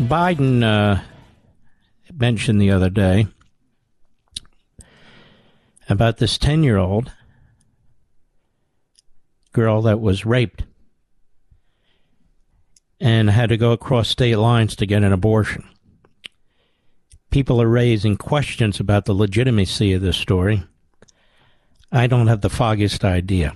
Biden 0.00 0.62
uh, 0.64 1.02
mentioned 2.10 2.58
the 2.58 2.70
other 2.70 2.88
day 2.88 3.26
about 5.90 6.16
this 6.16 6.38
10 6.38 6.62
year 6.62 6.78
old 6.78 7.12
girl 9.52 9.82
that 9.82 10.00
was 10.00 10.24
raped 10.24 10.64
and 12.98 13.28
had 13.28 13.50
to 13.50 13.58
go 13.58 13.72
across 13.72 14.08
state 14.08 14.36
lines 14.36 14.74
to 14.76 14.86
get 14.86 15.02
an 15.02 15.12
abortion. 15.12 15.68
People 17.30 17.60
are 17.60 17.68
raising 17.68 18.16
questions 18.16 18.80
about 18.80 19.04
the 19.04 19.14
legitimacy 19.14 19.92
of 19.92 20.00
this 20.00 20.16
story. 20.16 20.62
I 21.92 22.06
don't 22.06 22.28
have 22.28 22.40
the 22.40 22.48
foggiest 22.48 23.04
idea. 23.04 23.54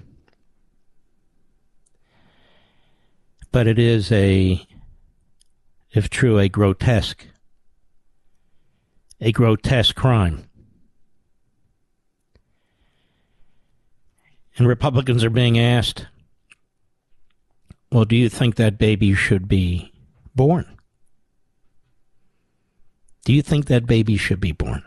But 3.51 3.67
it 3.67 3.79
is 3.79 4.13
a, 4.13 4.67
if 5.95 6.11
true, 6.11 6.39
a 6.39 6.49
grotesque, 6.49 7.27
a 9.21 9.31
grotesque 9.33 9.95
crime. 9.95 10.49
And 14.57 14.69
Republicans 14.69 15.25
are 15.25 15.31
being 15.31 15.59
asked, 15.59 16.07
well, 17.91 18.05
do 18.05 18.17
you 18.17 18.29
think 18.29 18.57
that 18.57 18.77
baby 18.77 19.15
should 19.15 19.49
be 19.49 19.93
born? 20.35 20.67
Do 23.25 23.33
you 23.33 23.41
think 23.41 23.67
that 23.67 23.87
baby 23.87 24.17
should 24.17 24.41
be 24.41 24.53
born? 24.53 24.83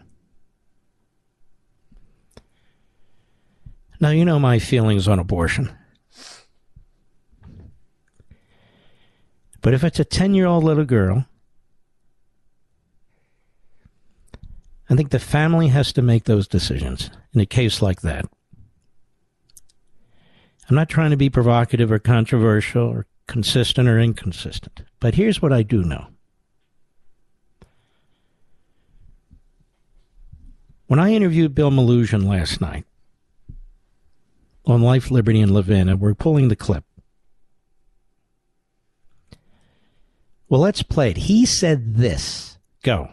Now, 4.00 4.10
you 4.10 4.26
know 4.26 4.40
my 4.40 4.60
feelings 4.60 5.08
on 5.08 5.20
abortion. 5.20 5.76
But 9.62 9.74
if 9.74 9.84
it's 9.84 10.00
a 10.00 10.06
10 10.06 10.34
year 10.34 10.46
old 10.46 10.64
little 10.64 10.86
girl, 10.86 11.26
I 14.90 14.96
think 14.96 15.10
the 15.10 15.20
family 15.20 15.68
has 15.68 15.92
to 15.94 16.02
make 16.02 16.24
those 16.24 16.48
decisions 16.48 17.10
in 17.34 17.42
a 17.42 17.46
case 17.46 17.82
like 17.82 18.02
that. 18.02 18.26
I'm 20.70 20.76
not 20.76 20.90
trying 20.90 21.12
to 21.12 21.18
be 21.18 21.30
provocative 21.30 21.92
or 21.92 22.00
controversial 22.00 22.88
or 22.88 23.06
consistent 23.28 23.88
or 23.88 24.00
inconsistent, 24.00 24.82
but 25.00 25.16
here's 25.16 25.42
what 25.42 25.54
I 25.54 25.64
do 25.64 25.84
know. 25.84 26.08
When 30.88 31.00
I 31.00 31.12
interviewed 31.12 31.54
Bill 31.54 31.70
Melugin 31.70 32.26
last 32.26 32.62
night 32.62 32.86
on 34.66 34.82
Life, 34.82 35.12
Liberty, 35.12 35.42
and 35.42 35.54
Levin, 35.54 35.90
and 35.90 36.00
we're 36.00 36.14
pulling 36.14 36.48
the 36.48 36.56
clip. 36.56 36.84
Well, 40.50 40.62
let's 40.62 40.82
play 40.82 41.12
it. 41.12 41.18
He 41.18 41.46
said 41.46 41.96
this. 41.96 42.58
Go. 42.84 43.10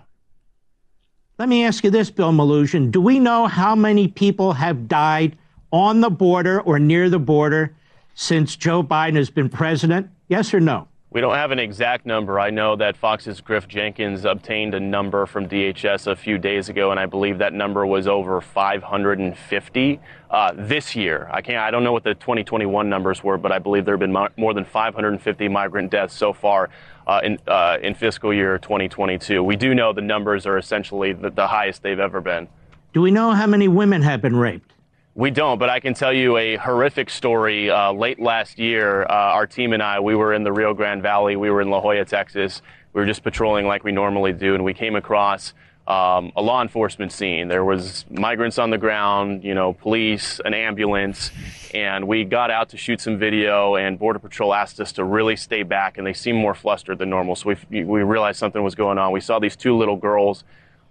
Let 1.36 1.48
me 1.48 1.64
ask 1.64 1.82
you 1.82 1.90
this, 1.90 2.10
Bill 2.10 2.30
Melugin. 2.30 2.92
Do 2.92 3.00
we 3.00 3.18
know 3.18 3.48
how 3.48 3.74
many 3.74 4.06
people 4.06 4.52
have 4.52 4.86
died 4.86 5.36
on 5.72 6.00
the 6.00 6.10
border 6.10 6.60
or 6.60 6.78
near 6.78 7.10
the 7.10 7.18
border 7.18 7.74
since 8.14 8.54
Joe 8.54 8.84
Biden 8.84 9.16
has 9.16 9.30
been 9.30 9.48
president? 9.48 10.10
Yes 10.28 10.54
or 10.54 10.60
no? 10.60 10.86
We 11.10 11.20
don't 11.20 11.34
have 11.34 11.52
an 11.52 11.60
exact 11.60 12.06
number. 12.06 12.40
I 12.40 12.50
know 12.50 12.74
that 12.74 12.96
Fox's 12.96 13.40
Griff 13.40 13.68
Jenkins 13.68 14.24
obtained 14.24 14.74
a 14.74 14.80
number 14.80 15.26
from 15.26 15.48
DHS 15.48 16.08
a 16.08 16.16
few 16.16 16.38
days 16.38 16.68
ago, 16.68 16.90
and 16.90 16.98
I 16.98 17.06
believe 17.06 17.38
that 17.38 17.52
number 17.52 17.86
was 17.86 18.08
over 18.08 18.40
550 18.40 20.00
uh, 20.30 20.52
this 20.56 20.96
year. 20.96 21.28
I 21.32 21.40
can't. 21.40 21.58
I 21.58 21.70
don't 21.70 21.84
know 21.84 21.92
what 21.92 22.02
the 22.02 22.14
2021 22.14 22.88
numbers 22.88 23.22
were, 23.22 23.38
but 23.38 23.52
I 23.52 23.60
believe 23.60 23.84
there 23.84 23.94
have 23.94 24.00
been 24.00 24.28
more 24.36 24.54
than 24.54 24.64
550 24.64 25.48
migrant 25.48 25.92
deaths 25.92 26.14
so 26.14 26.32
far 26.32 26.68
uh, 27.06 27.20
in 27.22 27.38
uh, 27.46 27.78
in 27.82 27.94
fiscal 27.94 28.32
year 28.32 28.58
2022. 28.58 29.42
We 29.42 29.56
do 29.56 29.74
know 29.74 29.92
the 29.92 30.00
numbers 30.00 30.46
are 30.46 30.58
essentially 30.58 31.12
the, 31.12 31.30
the 31.30 31.46
highest 31.46 31.82
they've 31.82 31.98
ever 31.98 32.20
been. 32.20 32.48
Do 32.92 33.02
we 33.02 33.10
know 33.10 33.32
how 33.32 33.46
many 33.46 33.68
women 33.68 34.02
have 34.02 34.22
been 34.22 34.36
raped? 34.36 34.72
We 35.16 35.30
don't, 35.30 35.58
but 35.58 35.70
I 35.70 35.78
can 35.78 35.94
tell 35.94 36.12
you 36.12 36.36
a 36.36 36.56
horrific 36.56 37.08
story. 37.08 37.70
Uh, 37.70 37.92
late 37.92 38.18
last 38.18 38.58
year, 38.58 39.04
uh, 39.04 39.06
our 39.08 39.46
team 39.46 39.72
and 39.72 39.82
I, 39.82 40.00
we 40.00 40.16
were 40.16 40.34
in 40.34 40.42
the 40.42 40.52
Rio 40.52 40.74
Grande 40.74 41.02
Valley. 41.02 41.36
We 41.36 41.50
were 41.50 41.60
in 41.60 41.70
La 41.70 41.80
Joya, 41.80 42.04
Texas. 42.04 42.62
We 42.92 43.00
were 43.00 43.06
just 43.06 43.22
patrolling 43.22 43.66
like 43.66 43.84
we 43.84 43.92
normally 43.92 44.32
do, 44.32 44.54
and 44.54 44.64
we 44.64 44.74
came 44.74 44.96
across 44.96 45.54
um, 45.86 46.32
a 46.36 46.42
law 46.42 46.62
enforcement 46.62 47.12
scene. 47.12 47.48
There 47.48 47.64
was 47.64 48.06
migrants 48.10 48.58
on 48.58 48.70
the 48.70 48.78
ground, 48.78 49.44
you 49.44 49.54
know, 49.54 49.74
police, 49.74 50.40
an 50.44 50.54
ambulance, 50.54 51.30
and 51.74 52.08
we 52.08 52.24
got 52.24 52.50
out 52.50 52.70
to 52.70 52.76
shoot 52.76 53.00
some 53.00 53.18
video. 53.18 53.76
And 53.76 53.98
Border 53.98 54.18
Patrol 54.18 54.54
asked 54.54 54.80
us 54.80 54.92
to 54.92 55.04
really 55.04 55.36
stay 55.36 55.62
back, 55.62 55.98
and 55.98 56.06
they 56.06 56.14
seemed 56.14 56.38
more 56.38 56.54
flustered 56.54 56.98
than 56.98 57.10
normal. 57.10 57.36
So 57.36 57.54
we 57.70 57.84
we 57.84 58.02
realized 58.02 58.38
something 58.38 58.62
was 58.62 58.74
going 58.74 58.98
on. 58.98 59.12
We 59.12 59.20
saw 59.20 59.38
these 59.38 59.56
two 59.56 59.76
little 59.76 59.96
girls 59.96 60.44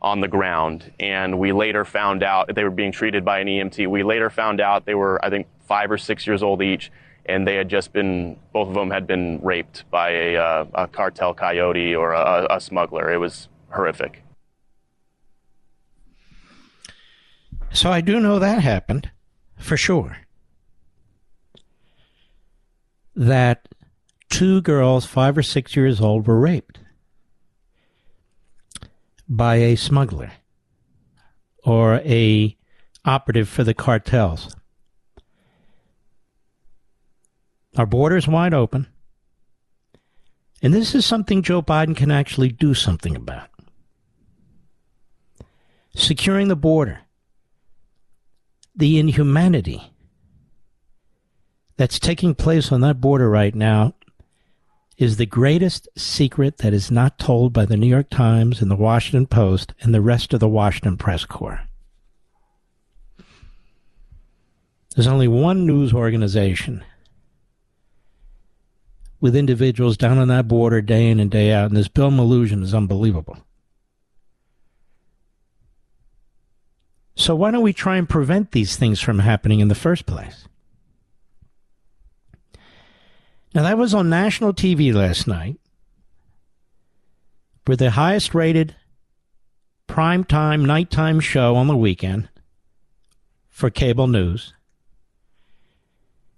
on 0.04 0.20
the 0.20 0.28
ground. 0.28 0.92
And 1.00 1.40
we 1.40 1.52
later 1.54 1.86
found 1.86 2.24
out 2.24 2.54
they 2.54 2.64
were 2.64 2.70
being 2.70 2.92
treated 2.92 3.24
by 3.24 3.40
an 3.40 3.48
EMT. 3.48 3.88
We 3.88 4.04
later 4.04 4.30
found 4.30 4.60
out 4.60 4.86
they 4.86 4.96
were, 4.96 5.24
I 5.26 5.30
think, 5.30 5.48
five 5.66 5.90
or 5.90 5.98
six 5.98 6.28
years 6.28 6.44
old 6.44 6.62
each, 6.62 6.92
and 7.26 7.48
they 7.48 7.56
had 7.56 7.70
just 7.70 7.94
been, 7.94 8.38
both 8.52 8.68
of 8.68 8.74
them 8.74 8.92
had 8.92 9.08
been 9.08 9.40
raped 9.42 9.90
by 9.90 10.10
a, 10.10 10.36
uh, 10.36 10.66
a 10.76 10.88
cartel 10.88 11.34
coyote 11.34 11.96
or 11.96 12.12
a, 12.12 12.48
a 12.50 12.60
smuggler. 12.60 13.12
It 13.12 13.18
was 13.18 13.48
horrific. 13.72 14.23
So 17.84 17.92
I 17.92 18.00
do 18.00 18.22
know 18.22 18.40
that 18.40 18.62
happened 18.62 19.12
for 19.58 19.76
sure. 19.76 20.20
That 23.14 23.68
two 24.30 24.62
girls, 24.62 25.06
five 25.06 25.38
or 25.38 25.44
six 25.44 25.76
years 25.76 26.00
old, 26.00 26.26
were 26.26 26.40
raped 26.40 26.80
by 29.28 29.56
a 29.56 29.76
smuggler 29.76 30.32
or 31.66 31.96
a 32.06 32.56
operative 33.04 33.50
for 33.50 33.66
the 33.66 33.74
cartels. 33.74 34.56
Our 37.76 37.86
borders 37.86 38.30
wide 38.30 38.54
open. 38.54 38.88
And 40.62 40.74
this 40.74 40.96
is 40.96 41.06
something 41.06 41.42
Joe 41.42 41.62
Biden 41.62 41.98
can 41.98 42.12
actually 42.12 42.48
do 42.48 42.74
something 42.74 43.18
about. 43.18 43.50
Securing 45.94 46.48
the 46.48 46.56
border, 46.56 47.03
the 48.76 49.00
inhumanity 49.00 49.94
that's 51.78 52.00
taking 52.00 52.36
place 52.36 52.72
on 52.72 52.82
that 52.82 53.02
border 53.02 53.30
right 53.30 53.54
now 53.54 53.94
is 54.98 55.18
the 55.18 55.26
greatest 55.26 55.88
secret 55.98 56.60
that 56.60 56.74
is 56.74 56.92
not 56.92 57.18
told 57.18 57.52
by 57.52 57.66
the 57.66 57.78
New 57.78 57.88
York 57.88 58.10
Times 58.10 58.62
and 58.62 58.70
the 58.70 58.76
Washington 58.76 59.26
Post 59.26 59.74
and 59.82 59.94
the 59.94 60.02
rest 60.02 60.34
of 60.34 60.40
the 60.40 60.48
Washington 60.48 60.98
press 60.98 61.26
corps. 61.26 61.62
There's 64.96 65.08
only 65.08 65.28
one 65.28 65.66
news 65.66 65.94
organization 65.94 66.84
with 69.20 69.36
individuals 69.36 69.98
down 69.98 70.20
on 70.20 70.28
that 70.28 70.48
border 70.48 70.82
day 70.82 71.10
in 71.10 71.20
and 71.20 71.32
day 71.32 71.52
out, 71.52 71.68
and 71.68 71.78
this 71.78 71.88
Bill 71.88 72.12
Melugin 72.12 72.62
is 72.62 72.74
unbelievable. 72.74 73.38
So 77.16 77.36
why 77.36 77.52
don't 77.52 77.64
we 77.64 77.74
try 77.74 77.98
and 77.98 78.10
prevent 78.10 78.52
these 78.52 78.76
things 78.76 79.00
from 79.00 79.20
happening 79.20 79.60
in 79.60 79.68
the 79.68 79.76
first 79.76 80.06
place? 80.06 80.48
Now, 83.54 83.64
that 83.64 83.78
was 83.78 83.94
on 83.94 84.10
national 84.10 84.54
TV 84.54 84.94
last 84.94 85.28
night 85.28 85.60
for 87.66 87.76
the 87.76 87.92
highest 87.92 88.34
rated 88.34 88.76
primetime 89.88 90.66
nighttime 90.66 91.20
show 91.20 91.56
on 91.56 91.68
the 91.68 91.78
weekend 91.78 92.30
for 93.50 93.70
cable 93.70 94.08
news. 94.08 94.54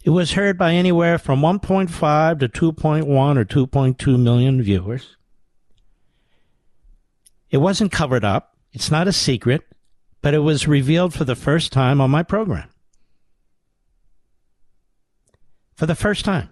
It 0.04 0.10
was 0.10 0.34
heard 0.34 0.58
by 0.58 0.74
anywhere 0.74 1.18
from 1.18 1.40
1.5 1.42 2.40
to 2.40 2.50
2.1 2.50 3.08
or 3.08 3.46
2.2 3.46 4.20
million 4.20 4.62
viewers. 4.62 5.16
It 7.50 7.58
wasn't 7.58 7.92
covered 7.92 8.26
up. 8.26 8.58
It's 8.74 8.92
not 8.92 9.08
a 9.08 9.14
secret, 9.14 9.64
but 10.26 10.34
it 10.34 10.40
was 10.40 10.68
revealed 10.68 11.14
for 11.14 11.24
the 11.24 11.36
first 11.36 11.72
time 11.72 12.02
on 12.02 12.10
my 12.10 12.24
program. 12.24 12.68
For 15.76 15.86
the 15.86 15.94
first 15.94 16.26
time. 16.26 16.50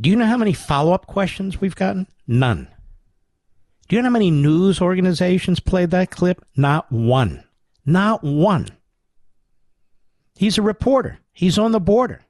Do 0.00 0.08
you 0.08 0.16
know 0.16 0.24
how 0.24 0.38
many 0.38 0.54
follow 0.54 0.94
up 0.94 1.06
questions 1.06 1.60
we've 1.60 1.76
gotten? 1.76 2.06
None. 2.26 2.68
Do 3.86 3.96
you 3.96 4.00
know 4.00 4.08
how 4.08 4.12
many 4.14 4.30
news 4.30 4.80
organizations 4.80 5.60
played 5.60 5.90
that 5.90 6.10
clip? 6.10 6.42
Not 6.56 6.90
one. 6.90 7.44
Not 7.84 8.24
one. 8.24 8.68
He's 10.36 10.56
a 10.56 10.62
reporter. 10.62 11.18
He's 11.34 11.58
on 11.58 11.72
the 11.72 11.80
border. 11.80 12.22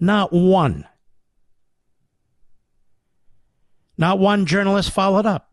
Not 0.00 0.32
one. 0.32 0.88
Not 3.96 4.18
one 4.18 4.44
journalist 4.44 4.90
followed 4.90 5.26
up. 5.26 5.52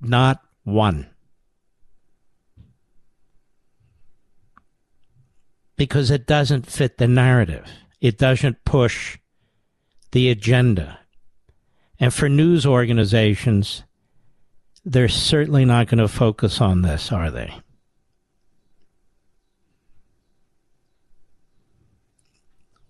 Not 0.00 0.42
one. 0.64 1.08
Because 5.76 6.10
it 6.10 6.26
doesn't 6.26 6.66
fit 6.66 6.98
the 6.98 7.08
narrative. 7.08 7.66
It 8.00 8.18
doesn't 8.18 8.64
push 8.64 9.18
the 10.12 10.30
agenda. 10.30 11.00
And 11.98 12.12
for 12.12 12.28
news 12.28 12.66
organizations, 12.66 13.84
they're 14.84 15.08
certainly 15.08 15.64
not 15.64 15.88
going 15.88 15.98
to 15.98 16.08
focus 16.08 16.60
on 16.60 16.82
this, 16.82 17.10
are 17.10 17.30
they? 17.30 17.52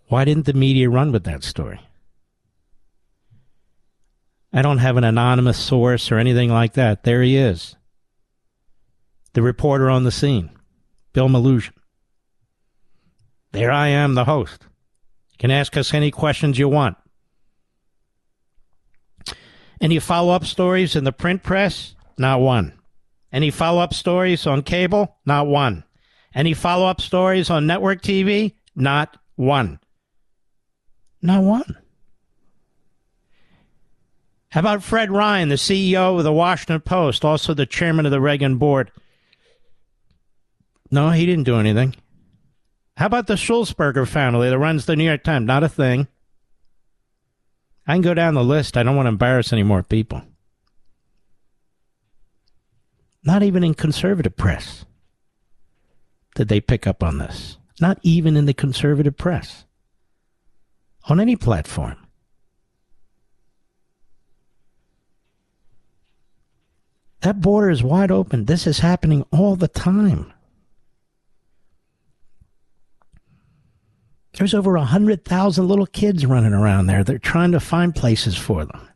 Why 0.09 0.25
didn't 0.25 0.47
the 0.47 0.53
media 0.53 0.89
run 0.89 1.11
with 1.11 1.25
that 1.25 1.43
story? 1.43 1.81
I 4.57 4.63
don't 4.63 4.79
have 4.79 4.97
an 4.97 5.05
anonymous 5.05 5.59
source 5.59 6.11
or 6.11 6.17
anything 6.17 6.51
like 6.51 6.73
that. 6.73 7.05
There 7.05 7.23
he 7.23 7.37
is. 7.37 7.77
the 9.35 9.43
reporter 9.43 9.91
on 9.91 10.05
the 10.05 10.11
scene, 10.11 10.49
Bill 11.13 11.29
Melugin. 11.29 11.75
There 13.53 13.71
I 13.71 13.89
am, 13.89 14.15
the 14.15 14.25
host. 14.25 14.63
You 15.33 15.37
can 15.39 15.51
ask 15.51 15.77
us 15.77 15.93
any 15.93 16.11
questions 16.11 16.59
you 16.59 16.71
want. 16.71 16.97
Any 19.79 19.99
follow 19.99 20.33
up 20.33 20.47
stories 20.47 20.97
in 20.97 21.05
the 21.05 21.13
print 21.13 21.43
press? 21.43 21.95
Not 22.17 22.41
one. 22.41 22.73
Any 23.31 23.51
follow 23.51 23.83
up 23.83 23.93
stories 23.93 24.47
on 24.47 24.63
cable? 24.63 25.19
Not 25.27 25.49
one. 25.49 25.85
Any 26.35 26.55
follow 26.55 26.87
up 26.87 27.03
stories 27.03 27.51
on 27.51 27.67
network 27.67 28.01
TV? 28.01 28.55
Not 28.75 29.19
one. 29.35 29.81
Not 31.21 31.43
one. 31.43 31.77
How 34.57 34.61
about 34.61 34.83
Fred 34.83 35.13
Ryan, 35.13 35.51
the 35.51 35.57
CEO 35.57 36.17
of 36.17 36.25
the 36.25 36.33
Washington 36.33 36.81
Post, 36.81 37.27
also 37.27 37.53
the 37.53 37.67
chairman 37.67 38.07
of 38.07 38.11
the 38.11 38.23
Reagan 38.23 38.57
board? 38.57 38.91
No, 40.91 41.11
he 41.11 41.27
didn't 41.27 41.45
do 41.45 41.59
anything. 41.59 41.95
How 42.97 43.05
about 43.05 43.27
the 43.27 43.35
Sulzberger 43.35 44.09
family 44.09 44.49
that 44.49 44.59
runs 44.59 44.87
the 44.87 44.97
New 44.97 45.05
York 45.05 45.25
Times? 45.25 45.47
Not 45.47 45.63
a 45.63 45.69
thing. 45.69 46.09
I 47.87 47.97
can 47.97 48.01
go 48.01 48.15
down 48.15 48.33
the 48.33 48.43
list. 48.43 48.79
I 48.79 48.83
don't 48.83 48.97
want 48.97 49.05
to 49.05 49.11
embarrass 49.11 49.53
any 49.53 49.63
more 49.63 49.83
people. 49.83 50.23
Not 53.25 53.43
even 53.43 53.63
in 53.63 53.75
conservative 53.75 54.39
press 54.39 54.87
did 56.35 56.49
they 56.49 56.63
pick 56.63 56.87
up 56.87 57.03
on 57.03 57.19
this. 57.19 57.59
Not 57.79 57.99
even 58.01 58.39
in 58.39 58.47
the 58.47 58.55
conservative 58.55 59.19
press. 59.19 59.67
On 61.11 61.21
any 61.21 61.37
platform. 61.37 62.06
That 67.27 67.41
border 67.41 67.71
is 67.71 67.83
wide 67.83 68.13
open. 68.13 68.45
This 68.45 68.69
is 68.69 68.79
happening 68.79 69.25
all 69.33 69.57
the 69.57 69.67
time. 69.67 70.33
There's 74.35 74.55
over 74.55 74.75
100,000 74.75 75.67
little 75.67 75.87
kids 75.87 76.25
running 76.25 76.53
around 76.53 76.87
there. 76.87 77.03
They're 77.03 77.19
trying 77.19 77.51
to 77.51 77.59
find 77.59 77.97
places 77.97 78.37
for 78.39 78.65
them. 78.65 78.89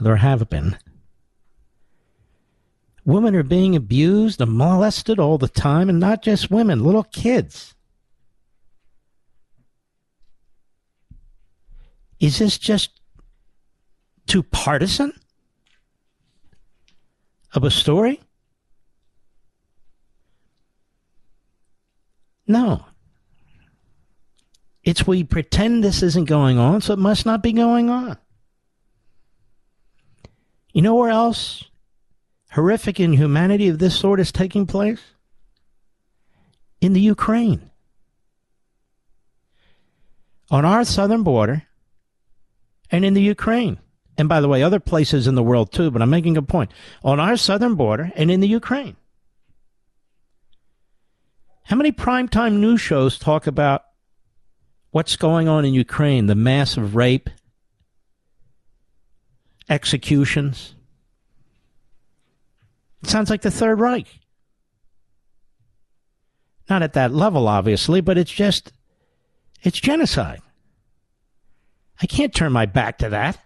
There 0.00 0.16
have 0.16 0.50
been. 0.50 0.76
Women 3.04 3.36
are 3.36 3.44
being 3.44 3.76
abused 3.76 4.40
and 4.40 4.58
molested 4.58 5.20
all 5.20 5.38
the 5.38 5.46
time, 5.46 5.88
and 5.88 6.00
not 6.00 6.24
just 6.24 6.50
women, 6.50 6.82
little 6.82 7.04
kids. 7.04 7.76
Is 12.18 12.40
this 12.40 12.58
just 12.58 13.00
too 14.26 14.42
partisan 14.42 15.12
of 17.54 17.64
a 17.64 17.70
story? 17.70 18.20
No. 22.46 22.84
It's 24.82 25.06
we 25.06 25.22
pretend 25.22 25.84
this 25.84 26.02
isn't 26.02 26.24
going 26.24 26.58
on, 26.58 26.80
so 26.80 26.94
it 26.94 26.98
must 26.98 27.26
not 27.26 27.42
be 27.42 27.52
going 27.52 27.90
on. 27.90 28.16
You 30.72 30.82
know 30.82 30.94
where 30.94 31.10
else 31.10 31.64
horrific 32.52 32.98
inhumanity 32.98 33.68
of 33.68 33.78
this 33.78 33.98
sort 33.98 34.20
is 34.20 34.32
taking 34.32 34.66
place? 34.66 35.00
In 36.80 36.92
the 36.92 37.00
Ukraine. 37.00 37.70
On 40.50 40.64
our 40.64 40.84
southern 40.84 41.22
border 41.22 41.64
and 42.90 43.04
in 43.04 43.12
the 43.14 43.22
Ukraine. 43.22 43.78
And 44.18 44.28
by 44.28 44.40
the 44.40 44.48
way, 44.48 44.64
other 44.64 44.80
places 44.80 45.28
in 45.28 45.36
the 45.36 45.44
world 45.44 45.72
too, 45.72 45.92
but 45.92 46.02
I'm 46.02 46.10
making 46.10 46.36
a 46.36 46.42
point. 46.42 46.72
On 47.04 47.20
our 47.20 47.36
southern 47.36 47.76
border 47.76 48.10
and 48.16 48.32
in 48.32 48.40
the 48.40 48.48
Ukraine. 48.48 48.96
How 51.62 51.76
many 51.76 51.92
primetime 51.92 52.58
news 52.58 52.80
shows 52.80 53.16
talk 53.16 53.46
about 53.46 53.84
what's 54.90 55.14
going 55.14 55.46
on 55.46 55.64
in 55.64 55.72
Ukraine, 55.72 56.26
the 56.26 56.34
massive 56.34 56.96
rape, 56.96 57.30
executions? 59.68 60.74
It 63.02 63.08
sounds 63.08 63.30
like 63.30 63.42
the 63.42 63.52
Third 63.52 63.78
Reich. 63.78 64.08
Not 66.68 66.82
at 66.82 66.94
that 66.94 67.12
level, 67.12 67.46
obviously, 67.46 68.00
but 68.00 68.18
it's 68.18 68.32
just, 68.32 68.72
it's 69.62 69.78
genocide. 69.78 70.40
I 72.02 72.06
can't 72.06 72.34
turn 72.34 72.50
my 72.50 72.66
back 72.66 72.98
to 72.98 73.08
that. 73.10 73.38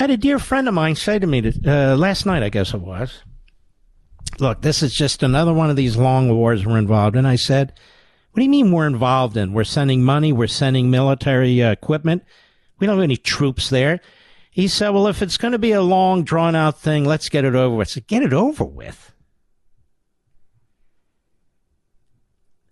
Had 0.00 0.08
a 0.08 0.16
dear 0.16 0.38
friend 0.38 0.66
of 0.66 0.72
mine 0.72 0.96
say 0.96 1.18
to 1.18 1.26
me 1.26 1.52
uh, 1.66 1.94
last 1.94 2.24
night, 2.24 2.42
I 2.42 2.48
guess 2.48 2.72
it 2.72 2.80
was, 2.80 3.22
look, 4.38 4.62
this 4.62 4.82
is 4.82 4.94
just 4.94 5.22
another 5.22 5.52
one 5.52 5.68
of 5.68 5.76
these 5.76 5.94
long 5.94 6.34
wars 6.34 6.64
we're 6.64 6.78
involved 6.78 7.16
in. 7.16 7.26
I 7.26 7.36
said, 7.36 7.74
what 8.30 8.40
do 8.40 8.42
you 8.42 8.48
mean 8.48 8.72
we're 8.72 8.86
involved 8.86 9.36
in? 9.36 9.52
We're 9.52 9.64
sending 9.64 10.02
money, 10.02 10.32
we're 10.32 10.46
sending 10.46 10.90
military 10.90 11.62
uh, 11.62 11.70
equipment. 11.70 12.24
We 12.78 12.86
don't 12.86 12.96
have 12.96 13.04
any 13.04 13.18
troops 13.18 13.68
there. 13.68 14.00
He 14.50 14.68
said, 14.68 14.88
well, 14.88 15.06
if 15.06 15.20
it's 15.20 15.36
going 15.36 15.52
to 15.52 15.58
be 15.58 15.72
a 15.72 15.82
long, 15.82 16.24
drawn 16.24 16.56
out 16.56 16.80
thing, 16.80 17.04
let's 17.04 17.28
get 17.28 17.44
it 17.44 17.54
over 17.54 17.76
with. 17.76 17.88
I 17.88 17.90
said, 17.90 18.06
get 18.06 18.22
it 18.22 18.32
over 18.32 18.64
with. 18.64 19.12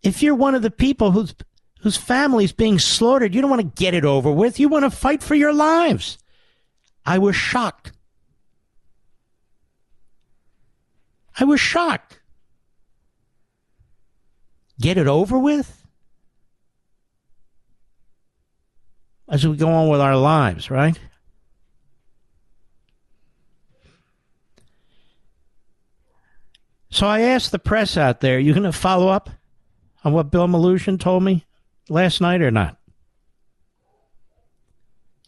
If 0.03 0.23
you're 0.23 0.35
one 0.35 0.55
of 0.55 0.63
the 0.63 0.71
people 0.71 1.11
whose, 1.11 1.35
whose 1.81 1.99
family's 1.99 2.53
being 2.53 2.79
slaughtered, 2.79 3.35
you 3.35 3.43
don't 3.43 3.51
want 3.51 3.61
to 3.61 3.83
get 3.83 3.93
it 3.93 4.07
over 4.07 4.33
with. 4.33 4.59
You 4.59 4.71
want 4.71 4.87
to 4.87 4.91
fight 4.91 5.23
for 5.23 5.35
your 5.35 5.53
lives. 5.53 6.17
I 7.09 7.17
was 7.17 7.35
shocked. 7.35 7.93
I 11.41 11.45
was 11.45 11.59
shocked. 11.59 12.21
Get 14.79 14.99
it 14.99 15.07
over 15.07 15.39
with? 15.39 15.87
As 19.27 19.47
we 19.47 19.57
go 19.57 19.71
on 19.71 19.89
with 19.89 20.03
our 20.03 20.19
lives, 20.19 20.71
right? 20.71 21.01
So 26.91 27.07
I 27.07 27.21
asked 27.21 27.53
the 27.53 27.59
press 27.59 27.97
out 27.97 28.21
there, 28.21 28.39
you 28.39 28.53
going 28.53 28.65
to 28.65 28.73
follow 28.73 29.09
up 29.09 29.31
on 30.05 30.13
what 30.13 30.31
Bill 30.31 30.47
Melugin 30.47 31.01
told 31.01 31.23
me 31.23 31.47
last 31.89 32.21
night 32.21 32.43
or 32.43 32.51
not? 32.51 32.77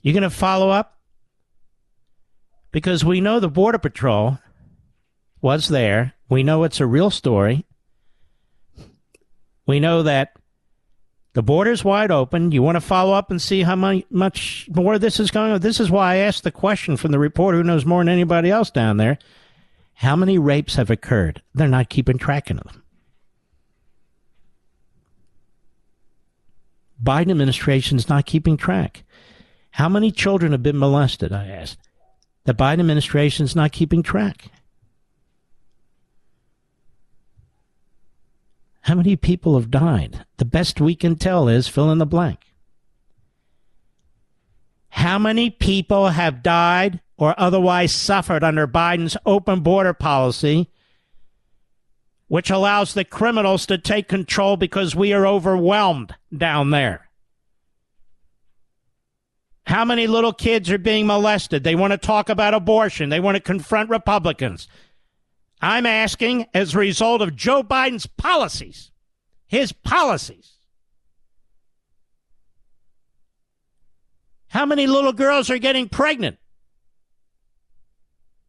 You 0.02 0.12
going 0.12 0.24
to 0.24 0.28
follow 0.28 0.68
up? 0.68 0.99
Because 2.72 3.04
we 3.04 3.20
know 3.20 3.40
the 3.40 3.48
Border 3.48 3.78
Patrol 3.78 4.38
was 5.40 5.68
there. 5.68 6.14
We 6.28 6.42
know 6.42 6.64
it's 6.64 6.80
a 6.80 6.86
real 6.86 7.10
story. 7.10 7.66
We 9.66 9.80
know 9.80 10.02
that 10.02 10.36
the 11.32 11.42
border's 11.42 11.84
wide 11.84 12.10
open. 12.10 12.52
You 12.52 12.62
want 12.62 12.76
to 12.76 12.80
follow 12.80 13.12
up 13.12 13.30
and 13.30 13.40
see 13.40 13.62
how 13.62 13.76
much 13.76 14.68
more 14.74 14.98
this 14.98 15.20
is 15.20 15.30
going 15.30 15.52
on? 15.52 15.60
This 15.60 15.80
is 15.80 15.90
why 15.90 16.14
I 16.14 16.16
asked 16.16 16.42
the 16.42 16.50
question 16.50 16.96
from 16.96 17.12
the 17.12 17.18
reporter 17.18 17.58
who 17.58 17.64
knows 17.64 17.86
more 17.86 18.00
than 18.00 18.08
anybody 18.08 18.50
else 18.50 18.70
down 18.70 18.96
there. 18.96 19.18
How 19.94 20.16
many 20.16 20.38
rapes 20.38 20.76
have 20.76 20.90
occurred? 20.90 21.42
They're 21.54 21.68
not 21.68 21.88
keeping 21.88 22.18
track 22.18 22.50
of 22.50 22.56
them. 22.56 22.82
Biden 27.02 27.30
administration's 27.30 28.08
not 28.08 28.26
keeping 28.26 28.56
track. 28.56 29.04
How 29.72 29.88
many 29.88 30.10
children 30.10 30.52
have 30.52 30.62
been 30.62 30.78
molested? 30.78 31.32
I 31.32 31.46
asked. 31.46 31.89
The 32.44 32.54
Biden 32.54 32.80
administration's 32.80 33.54
not 33.54 33.72
keeping 33.72 34.02
track. 34.02 34.46
How 38.82 38.94
many 38.94 39.14
people 39.14 39.58
have 39.58 39.70
died? 39.70 40.24
The 40.38 40.44
best 40.44 40.80
we 40.80 40.94
can 40.94 41.16
tell 41.16 41.48
is 41.48 41.68
fill 41.68 41.92
in 41.92 41.98
the 41.98 42.06
blank. 42.06 42.54
How 44.88 45.18
many 45.18 45.50
people 45.50 46.08
have 46.08 46.42
died 46.42 47.00
or 47.16 47.34
otherwise 47.38 47.94
suffered 47.94 48.42
under 48.42 48.66
Biden's 48.66 49.16
open 49.26 49.60
border 49.60 49.92
policy, 49.92 50.70
which 52.28 52.50
allows 52.50 52.94
the 52.94 53.04
criminals 53.04 53.66
to 53.66 53.78
take 53.78 54.08
control 54.08 54.56
because 54.56 54.96
we 54.96 55.12
are 55.12 55.26
overwhelmed 55.26 56.14
down 56.36 56.70
there? 56.70 57.09
How 59.66 59.84
many 59.84 60.06
little 60.06 60.32
kids 60.32 60.70
are 60.70 60.78
being 60.78 61.06
molested? 61.06 61.64
They 61.64 61.74
want 61.74 61.92
to 61.92 61.98
talk 61.98 62.28
about 62.28 62.54
abortion. 62.54 63.08
They 63.08 63.20
want 63.20 63.36
to 63.36 63.42
confront 63.42 63.90
Republicans. 63.90 64.68
I'm 65.60 65.86
asking 65.86 66.46
as 66.54 66.74
a 66.74 66.78
result 66.78 67.20
of 67.22 67.36
Joe 67.36 67.62
Biden's 67.62 68.06
policies, 68.06 68.90
his 69.46 69.72
policies. 69.72 70.54
How 74.48 74.66
many 74.66 74.86
little 74.86 75.12
girls 75.12 75.48
are 75.50 75.58
getting 75.58 75.88
pregnant 75.88 76.38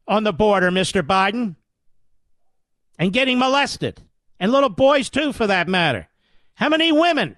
on 0.07 0.24
the 0.24 0.34
border, 0.34 0.72
Mr. 0.72 1.03
Biden? 1.03 1.57
And 2.97 3.14
getting 3.14 3.39
molested. 3.39 4.01
And 4.39 4.51
little 4.51 4.70
boys, 4.70 5.09
too, 5.09 5.34
for 5.34 5.47
that 5.47 5.68
matter. 5.68 6.07
How 6.55 6.70
many 6.70 6.91
women? 6.91 7.36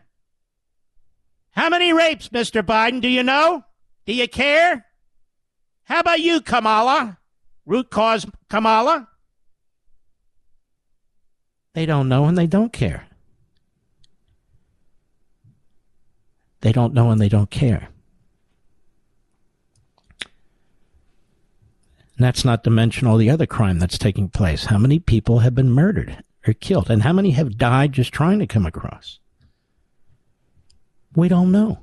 How 1.53 1.69
many 1.69 1.93
rapes, 1.93 2.29
Mr. 2.29 2.63
Biden? 2.63 2.99
Do 3.01 3.07
you 3.07 3.23
know? 3.23 3.63
Do 4.05 4.13
you 4.13 4.27
care? 4.27 4.85
How 5.85 5.99
about 5.99 6.19
you, 6.19 6.41
Kamala? 6.41 7.19
Root 7.65 7.89
cause 7.89 8.25
Kamala? 8.49 9.07
They 11.73 11.85
don't 11.85 12.09
know 12.09 12.25
and 12.25 12.37
they 12.37 12.47
don't 12.47 12.73
care. 12.73 13.07
They 16.61 16.71
don't 16.71 16.93
know 16.93 17.11
and 17.11 17.21
they 17.21 17.29
don't 17.29 17.49
care. 17.49 17.89
And 22.15 22.25
that's 22.25 22.45
not 22.45 22.63
to 22.63 22.69
mention 22.69 23.07
all 23.07 23.17
the 23.17 23.29
other 23.29 23.45
crime 23.45 23.79
that's 23.79 23.97
taking 23.97 24.29
place. 24.29 24.65
How 24.65 24.77
many 24.77 24.99
people 24.99 25.39
have 25.39 25.55
been 25.55 25.71
murdered 25.71 26.23
or 26.47 26.53
killed? 26.53 26.89
And 26.89 27.03
how 27.03 27.13
many 27.13 27.31
have 27.31 27.57
died 27.57 27.91
just 27.91 28.13
trying 28.13 28.39
to 28.39 28.47
come 28.47 28.65
across? 28.65 29.19
We 31.15 31.27
don't 31.27 31.51
know. 31.51 31.79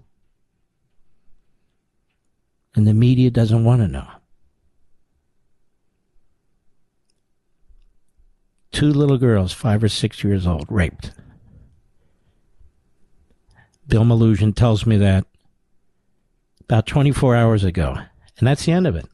And 2.74 2.86
the 2.86 2.94
media 2.94 3.30
doesn't 3.30 3.64
want 3.64 3.82
to 3.82 3.88
know. 3.88 4.06
Two 8.72 8.92
little 8.92 9.18
girls, 9.18 9.52
five 9.52 9.82
or 9.82 9.88
six 9.88 10.22
years 10.22 10.46
old, 10.46 10.66
raped. 10.70 11.12
Bill 13.88 14.04
Melugin 14.04 14.54
tells 14.54 14.86
me 14.86 14.96
that 14.98 15.26
about 16.60 16.86
24 16.86 17.34
hours 17.34 17.64
ago. 17.64 17.96
And 18.38 18.46
that's 18.46 18.64
the 18.64 18.72
end 18.72 18.86
of 18.86 18.94
it. 18.94 19.06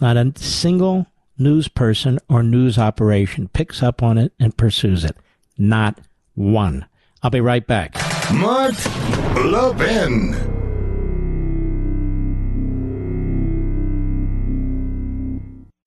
Not 0.00 0.16
a 0.16 0.32
single 0.36 1.06
news 1.38 1.68
person 1.68 2.18
or 2.28 2.42
news 2.42 2.76
operation 2.76 3.48
picks 3.48 3.82
up 3.82 4.02
on 4.02 4.18
it 4.18 4.32
and 4.40 4.56
pursues 4.56 5.04
it. 5.04 5.16
Not 5.56 6.00
one. 6.34 6.86
I'll 7.22 7.30
be 7.30 7.40
right 7.40 7.64
back. 7.64 8.01
Mark 8.30 8.74
Levin. 9.36 10.52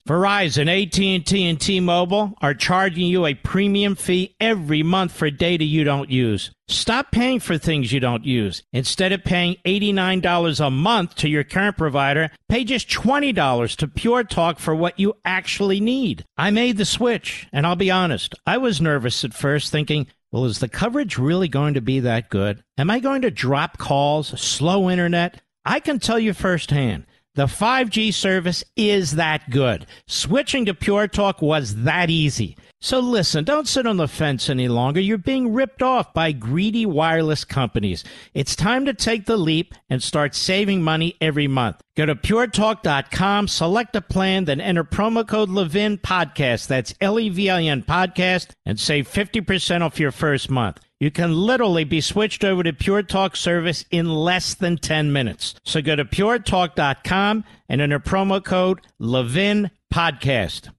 Verizon, 0.08 0.70
AT&T, 0.70 1.50
and 1.50 1.60
T-Mobile 1.60 2.36
are 2.40 2.54
charging 2.54 3.08
you 3.08 3.26
a 3.26 3.34
premium 3.34 3.96
fee 3.96 4.36
every 4.40 4.84
month 4.84 5.12
for 5.12 5.32
data 5.32 5.64
you 5.64 5.84
don't 5.84 6.12
use. 6.12 6.52
Stop 6.68 7.12
paying 7.12 7.40
for 7.40 7.58
things 7.58 7.92
you 7.92 8.00
don't 8.00 8.24
use. 8.24 8.62
Instead 8.72 9.12
of 9.14 9.24
paying 9.24 9.56
$89 9.66 10.66
a 10.66 10.70
month 10.70 11.16
to 11.16 11.30
your 11.30 11.44
current 11.44 11.78
provider, 11.78 12.30
pay 12.50 12.64
just 12.64 12.88
$20 12.90 13.76
to 13.78 13.88
Pure 13.88 14.26
Talk 14.26 14.60
for 14.60 14.76
what 14.76 15.00
you 15.00 15.16
actually 15.26 15.80
need. 15.80 16.24
I 16.38 16.52
made 16.52 16.78
the 16.78 16.86
switch, 16.86 17.48
and 17.52 17.66
I'll 17.66 17.76
be 17.76 17.90
honest, 17.90 18.36
I 18.46 18.58
was 18.58 18.80
nervous 18.80 19.24
at 19.24 19.34
first 19.34 19.72
thinking, 19.72 20.06
well, 20.36 20.44
is 20.44 20.60
the 20.60 20.68
coverage 20.68 21.18
really 21.18 21.48
going 21.48 21.76
to 21.76 21.82
be 21.82 22.02
that 22.02 22.30
good? 22.30 22.62
Am 22.78 22.90
I 22.90 23.00
going 23.00 23.22
to 23.22 23.32
drop 23.32 23.78
calls, 23.78 24.38
slow 24.38 24.90
internet? 24.90 25.42
I 25.64 25.80
can 25.80 25.98
tell 25.98 26.20
you 26.20 26.34
firsthand. 26.34 27.06
The 27.36 27.46
5G 27.46 28.14
service 28.14 28.62
is 28.76 29.14
that 29.14 29.50
good. 29.50 29.86
Switching 30.08 30.66
to 30.66 30.74
Pure 30.74 31.08
Talk 31.08 31.42
was 31.42 31.84
that 31.84 32.10
easy. 32.10 32.58
So 32.86 33.00
listen, 33.00 33.46
don't 33.46 33.68
sit 33.68 33.88
on 33.88 33.98
the 33.98 34.08
fence 34.08 34.48
any 34.48 34.68
longer. 34.68 35.00
You're 35.00 35.18
being 35.18 35.56
ripped 35.56 35.82
off 35.82 36.14
by 36.14 36.32
greedy 36.32 36.86
wireless 36.86 37.44
companies. 37.44 38.04
It's 38.36 38.56
time 38.56 38.86
to 38.86 38.94
take 38.94 39.26
the 39.26 39.38
leap 39.38 39.74
and 39.90 40.04
start 40.04 40.36
saving 40.36 40.84
money 40.84 41.16
every 41.20 41.48
month. 41.48 41.82
Go 41.98 42.06
to 42.06 42.14
puretalk.com, 42.14 43.48
select 43.48 43.96
a 43.96 44.02
plan, 44.02 44.46
then 44.46 44.62
enter 44.62 44.84
promo 44.84 45.28
code 45.28 45.50
Levin 45.50 45.98
Podcast. 45.98 46.68
That's 46.68 46.94
L 47.02 47.20
E 47.20 47.30
V 47.30 47.50
I 47.50 47.64
N 47.64 47.82
Podcast 47.82 48.52
and 48.68 48.80
save 48.80 49.12
50% 49.12 49.82
off 49.82 50.00
your 50.00 50.12
first 50.12 50.52
month. 50.52 50.80
You 51.00 51.10
can 51.10 51.34
literally 51.34 51.86
be 51.86 52.02
switched 52.02 52.44
over 52.44 52.62
to 52.62 52.72
Pure 52.72 53.04
Talk 53.04 53.36
service 53.36 53.84
in 53.90 54.14
less 54.14 54.54
than 54.54 54.78
10 54.78 55.12
minutes. 55.12 55.56
So 55.64 55.82
go 55.82 55.96
to 55.96 56.06
puretalk.com 56.06 57.46
and 57.68 57.82
enter 57.82 58.00
promo 58.00 58.46
code 58.46 58.82
Levin 59.00 59.72
Podcast. 59.92 60.70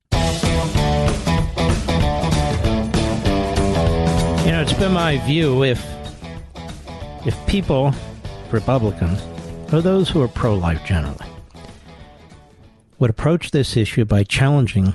You 4.76 4.82
know, 4.82 4.88
it's 4.88 4.94
been 4.94 5.04
my 5.04 5.26
view 5.26 5.64
if 5.64 5.82
if 7.24 7.46
people, 7.46 7.94
Republicans, 8.50 9.22
or 9.72 9.80
those 9.80 10.10
who 10.10 10.20
are 10.20 10.28
pro-life 10.28 10.84
generally, 10.84 11.26
would 12.98 13.08
approach 13.08 13.52
this 13.52 13.74
issue 13.74 14.04
by 14.04 14.22
challenging 14.22 14.92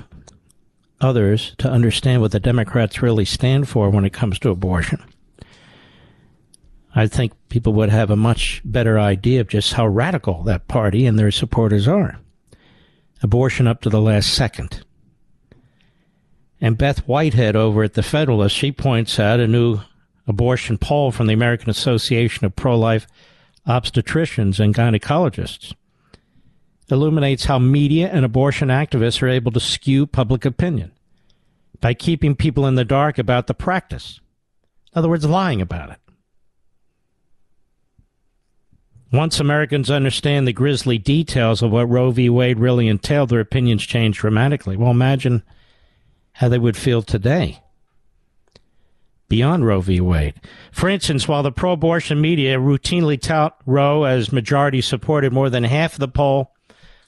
others 1.00 1.56
to 1.58 1.68
understand 1.68 2.20
what 2.20 2.30
the 2.30 2.38
Democrats 2.38 3.02
really 3.02 3.24
stand 3.24 3.68
for 3.68 3.90
when 3.90 4.04
it 4.04 4.12
comes 4.12 4.38
to 4.38 4.50
abortion. 4.50 5.02
I 6.94 7.08
think 7.08 7.32
people 7.48 7.72
would 7.72 7.90
have 7.90 8.10
a 8.10 8.16
much 8.16 8.62
better 8.64 9.00
idea 9.00 9.40
of 9.40 9.48
just 9.48 9.72
how 9.72 9.88
radical 9.88 10.44
that 10.44 10.68
party 10.68 11.06
and 11.06 11.18
their 11.18 11.32
supporters 11.32 11.88
are. 11.88 12.20
Abortion 13.20 13.66
up 13.66 13.80
to 13.80 13.90
the 13.90 14.00
last 14.00 14.32
second. 14.32 14.84
And 16.62 16.78
Beth 16.78 17.00
Whitehead 17.08 17.56
over 17.56 17.82
at 17.82 17.94
the 17.94 18.04
Federalist, 18.04 18.54
she 18.54 18.70
points 18.70 19.18
out 19.18 19.40
a 19.40 19.48
new 19.48 19.80
abortion 20.28 20.78
poll 20.78 21.10
from 21.10 21.26
the 21.26 21.34
American 21.34 21.68
Association 21.68 22.46
of 22.46 22.54
Pro 22.54 22.78
Life 22.78 23.08
Obstetricians 23.66 24.60
and 24.60 24.72
Gynecologists 24.72 25.74
illuminates 26.88 27.46
how 27.46 27.58
media 27.58 28.08
and 28.12 28.24
abortion 28.24 28.68
activists 28.68 29.22
are 29.22 29.28
able 29.28 29.50
to 29.50 29.58
skew 29.58 30.06
public 30.06 30.44
opinion 30.44 30.92
by 31.80 31.94
keeping 31.94 32.36
people 32.36 32.66
in 32.66 32.76
the 32.76 32.84
dark 32.84 33.18
about 33.18 33.48
the 33.48 33.54
practice. 33.54 34.20
In 34.92 34.98
other 34.98 35.08
words, 35.08 35.24
lying 35.24 35.60
about 35.60 35.90
it. 35.90 35.98
Once 39.12 39.40
Americans 39.40 39.90
understand 39.90 40.46
the 40.46 40.52
grisly 40.52 40.96
details 40.96 41.60
of 41.60 41.72
what 41.72 41.88
Roe 41.88 42.12
v. 42.12 42.28
Wade 42.28 42.60
really 42.60 42.86
entailed, 42.86 43.30
their 43.30 43.40
opinions 43.40 43.82
change 43.82 44.18
dramatically. 44.18 44.76
Well, 44.76 44.90
imagine 44.92 45.42
how 46.34 46.48
they 46.48 46.58
would 46.58 46.76
feel 46.76 47.02
today 47.02 47.62
beyond 49.32 49.64
Roe 49.64 49.80
v. 49.80 49.98
Wade. 49.98 50.34
For 50.72 50.90
instance, 50.90 51.26
while 51.26 51.42
the 51.42 51.50
pro 51.50 51.72
abortion 51.72 52.20
media 52.20 52.58
routinely 52.58 53.18
tout 53.18 53.56
Roe 53.64 54.04
as 54.04 54.30
majority 54.30 54.82
supported, 54.82 55.32
more 55.32 55.48
than 55.48 55.64
half 55.64 55.94
of 55.94 56.00
the 56.00 56.08
poll 56.08 56.52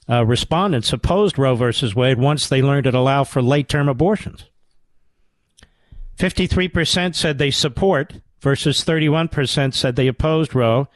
uh, 0.09 0.25
respondents 0.25 0.93
opposed 0.93 1.39
Roe 1.39 1.55
versus 1.55 1.95
Wade 1.95 2.19
once 2.19 2.49
they 2.49 2.63
learned 2.63 2.87
it 2.87 2.95
allowed 2.95 3.25
for 3.25 3.43
late 3.43 3.69
term 3.69 3.91
abortions. 3.91 4.47
53% 6.19 7.15
said 7.15 7.37
they 7.37 7.51
support 7.51 8.15
versus 8.41 8.85
31% 8.85 9.75
said 9.75 9.97
they 9.97 10.07
opposed 10.07 10.55
Roe 10.55 10.89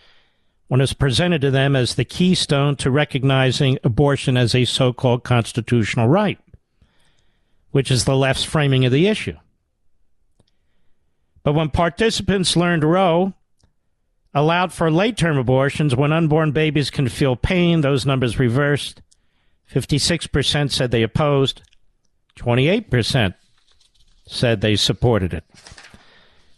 when 0.68 0.80
it 0.80 0.84
was 0.84 0.92
presented 0.94 1.40
to 1.42 1.50
them 1.50 1.74
as 1.76 1.94
the 1.94 2.04
keystone 2.04 2.76
to 2.76 2.90
recognizing 2.90 3.78
abortion 3.84 4.36
as 4.36 4.54
a 4.54 4.64
so 4.64 4.92
called 4.92 5.24
constitutional 5.24 6.08
right, 6.08 6.38
which 7.70 7.90
is 7.90 8.04
the 8.04 8.16
left's 8.16 8.44
framing 8.44 8.84
of 8.84 8.92
the 8.92 9.08
issue. 9.08 9.36
But 11.42 11.54
when 11.54 11.70
participants 11.70 12.56
learned 12.56 12.84
Roe 12.84 13.34
allowed 14.34 14.72
for 14.72 14.90
late 14.90 15.16
term 15.16 15.36
abortions 15.36 15.96
when 15.96 16.12
unborn 16.12 16.52
babies 16.52 16.90
can 16.90 17.08
feel 17.08 17.36
pain. 17.36 17.80
Those 17.80 18.06
numbers 18.06 18.38
reversed. 18.38 19.02
56% 19.72 20.70
said 20.70 20.90
they 20.90 21.02
opposed, 21.02 21.60
28% 22.38 23.34
said 24.26 24.60
they 24.60 24.76
supported 24.76 25.34
it. 25.34 25.44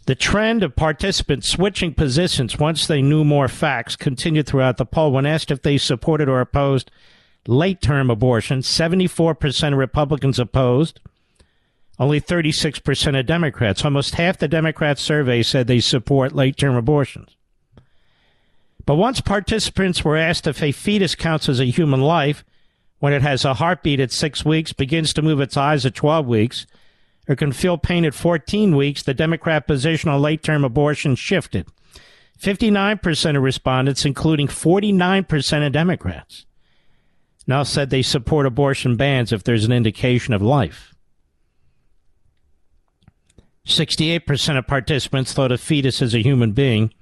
The 0.06 0.14
trend 0.14 0.62
of 0.62 0.76
participants 0.76 1.48
switching 1.48 1.94
positions 1.94 2.58
once 2.58 2.86
they 2.86 3.02
knew 3.02 3.24
more 3.24 3.48
facts 3.48 3.96
continued 3.96 4.46
throughout 4.46 4.76
the 4.76 4.86
poll. 4.86 5.12
When 5.12 5.26
asked 5.26 5.50
if 5.50 5.62
they 5.62 5.76
supported 5.76 6.28
or 6.28 6.40
opposed 6.40 6.90
late 7.46 7.80
term 7.80 8.10
abortion, 8.10 8.60
74% 8.60 9.72
of 9.72 9.78
Republicans 9.78 10.38
opposed, 10.38 11.00
only 11.98 12.20
36% 12.20 13.18
of 13.18 13.26
Democrats. 13.26 13.84
Almost 13.84 14.14
half 14.14 14.38
the 14.38 14.48
Democrats 14.48 15.02
survey 15.02 15.42
said 15.42 15.66
they 15.66 15.80
support 15.80 16.34
late 16.34 16.56
term 16.56 16.76
abortions. 16.76 17.36
But 18.86 18.96
once 18.96 19.20
participants 19.20 20.04
were 20.04 20.16
asked 20.16 20.46
if 20.46 20.62
a 20.62 20.72
fetus 20.72 21.14
counts 21.14 21.48
as 21.48 21.60
a 21.60 21.66
human 21.66 22.00
life 22.00 22.44
when 22.98 23.12
it 23.12 23.22
has 23.22 23.44
a 23.44 23.54
heartbeat 23.54 24.00
at 24.00 24.12
six 24.12 24.44
weeks, 24.44 24.72
begins 24.72 25.12
to 25.14 25.22
move 25.22 25.40
its 25.40 25.56
eyes 25.56 25.86
at 25.86 25.94
12 25.94 26.26
weeks, 26.26 26.66
or 27.28 27.34
can 27.34 27.52
feel 27.52 27.78
pain 27.78 28.04
at 28.04 28.14
14 28.14 28.76
weeks, 28.76 29.02
the 29.02 29.14
Democrat 29.14 29.66
position 29.66 30.10
on 30.10 30.20
late 30.20 30.42
term 30.42 30.64
abortion 30.64 31.14
shifted. 31.14 31.66
59% 32.38 33.36
of 33.36 33.42
respondents, 33.42 34.04
including 34.04 34.48
49% 34.48 35.66
of 35.66 35.72
Democrats, 35.72 36.46
now 37.50 37.64
said 37.64 37.90
they 37.90 38.00
support 38.00 38.46
abortion 38.46 38.96
bans 38.96 39.32
if 39.32 39.42
there's 39.44 39.64
an 39.64 39.72
indication 39.72 40.32
of 40.32 40.40
life. 40.40 40.94
68% 43.66 44.56
of 44.56 44.66
participants 44.66 45.32
thought 45.32 45.52
a 45.52 45.58
fetus 45.58 46.00
is 46.00 46.14
a 46.14 46.22
human 46.22 46.52
being 46.52 46.94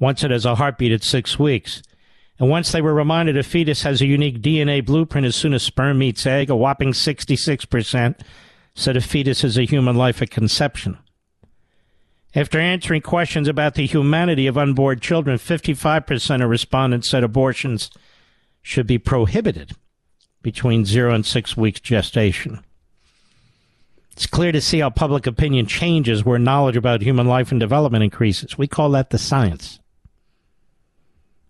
once 0.00 0.24
it 0.24 0.30
has 0.30 0.44
a 0.44 0.56
heartbeat 0.56 0.90
at 0.90 1.04
six 1.04 1.38
weeks. 1.38 1.82
And 2.38 2.48
once 2.50 2.72
they 2.72 2.80
were 2.80 2.94
reminded 2.94 3.36
a 3.36 3.42
fetus 3.42 3.82
has 3.82 4.00
a 4.00 4.06
unique 4.06 4.40
DNA 4.40 4.84
blueprint 4.84 5.26
as 5.26 5.36
soon 5.36 5.54
as 5.54 5.62
sperm 5.62 5.98
meets 5.98 6.26
egg, 6.26 6.50
a 6.50 6.56
whopping 6.56 6.92
66% 6.92 8.20
said 8.74 8.96
a 8.96 9.00
fetus 9.00 9.44
is 9.44 9.56
a 9.56 9.64
human 9.66 9.96
life 9.96 10.20
at 10.20 10.30
conception. 10.30 10.98
After 12.34 12.58
answering 12.58 13.02
questions 13.02 13.46
about 13.46 13.74
the 13.74 13.86
humanity 13.86 14.46
of 14.46 14.58
unborn 14.58 14.98
children, 14.98 15.38
55% 15.38 16.42
of 16.42 16.50
respondents 16.50 17.10
said 17.10 17.22
abortions 17.22 17.90
should 18.64 18.88
be 18.88 18.98
prohibited. 18.98 19.76
between 20.42 20.84
zero 20.84 21.14
and 21.14 21.24
six 21.24 21.56
weeks 21.56 21.80
gestation. 21.80 22.60
It's 24.12 24.26
clear 24.26 24.52
to 24.52 24.60
see 24.60 24.78
how 24.78 24.90
public 24.90 25.26
opinion 25.26 25.66
changes 25.66 26.24
where 26.24 26.38
knowledge 26.38 26.76
about 26.76 27.02
human 27.02 27.26
life 27.26 27.50
and 27.50 27.58
development 27.58 28.04
increases. 28.04 28.56
We 28.56 28.68
call 28.68 28.90
that 28.90 29.10
the 29.10 29.18
science. 29.18 29.80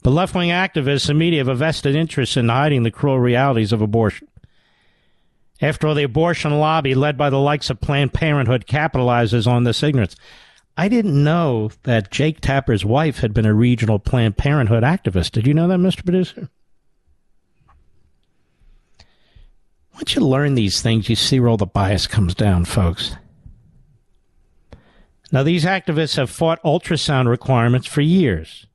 The 0.02 0.10
left 0.10 0.34
wing 0.34 0.50
activists 0.50 1.10
and 1.10 1.18
media 1.18 1.40
have 1.40 1.48
a 1.48 1.54
vested 1.54 1.94
interest 1.94 2.36
in 2.36 2.48
hiding 2.48 2.84
the 2.84 2.90
cruel 2.90 3.18
realities 3.18 3.72
of 3.72 3.82
abortion. 3.82 4.28
After 5.60 5.88
all, 5.88 5.94
the 5.94 6.04
abortion 6.04 6.58
lobby, 6.58 6.94
led 6.94 7.18
by 7.18 7.30
the 7.30 7.38
likes 7.38 7.70
of 7.70 7.80
Planned 7.80 8.12
Parenthood, 8.12 8.66
capitalizes 8.66 9.46
on 9.46 9.64
this 9.64 9.82
ignorance. 9.82 10.16
I 10.76 10.88
didn't 10.88 11.22
know 11.22 11.70
that 11.82 12.10
Jake 12.10 12.40
Tapper's 12.40 12.84
wife 12.84 13.18
had 13.18 13.34
been 13.34 13.46
a 13.46 13.54
regional 13.54 13.98
Planned 13.98 14.36
Parenthood 14.36 14.82
activist. 14.82 15.32
Did 15.32 15.46
you 15.46 15.54
know 15.54 15.68
that, 15.68 15.78
Mr. 15.78 16.04
Producer? 16.04 16.48
Once 19.94 20.14
you 20.14 20.20
learn 20.20 20.54
these 20.54 20.82
things, 20.82 21.08
you 21.08 21.16
see 21.16 21.38
where 21.38 21.48
all 21.48 21.56
the 21.56 21.66
bias 21.66 22.06
comes 22.06 22.34
down, 22.34 22.64
folks. 22.64 23.16
Now, 25.30 25.42
these 25.42 25.64
activists 25.64 26.16
have 26.16 26.30
fought 26.30 26.62
ultrasound 26.62 27.28
requirements 27.28 27.86
for 27.86 28.00
years 28.00 28.66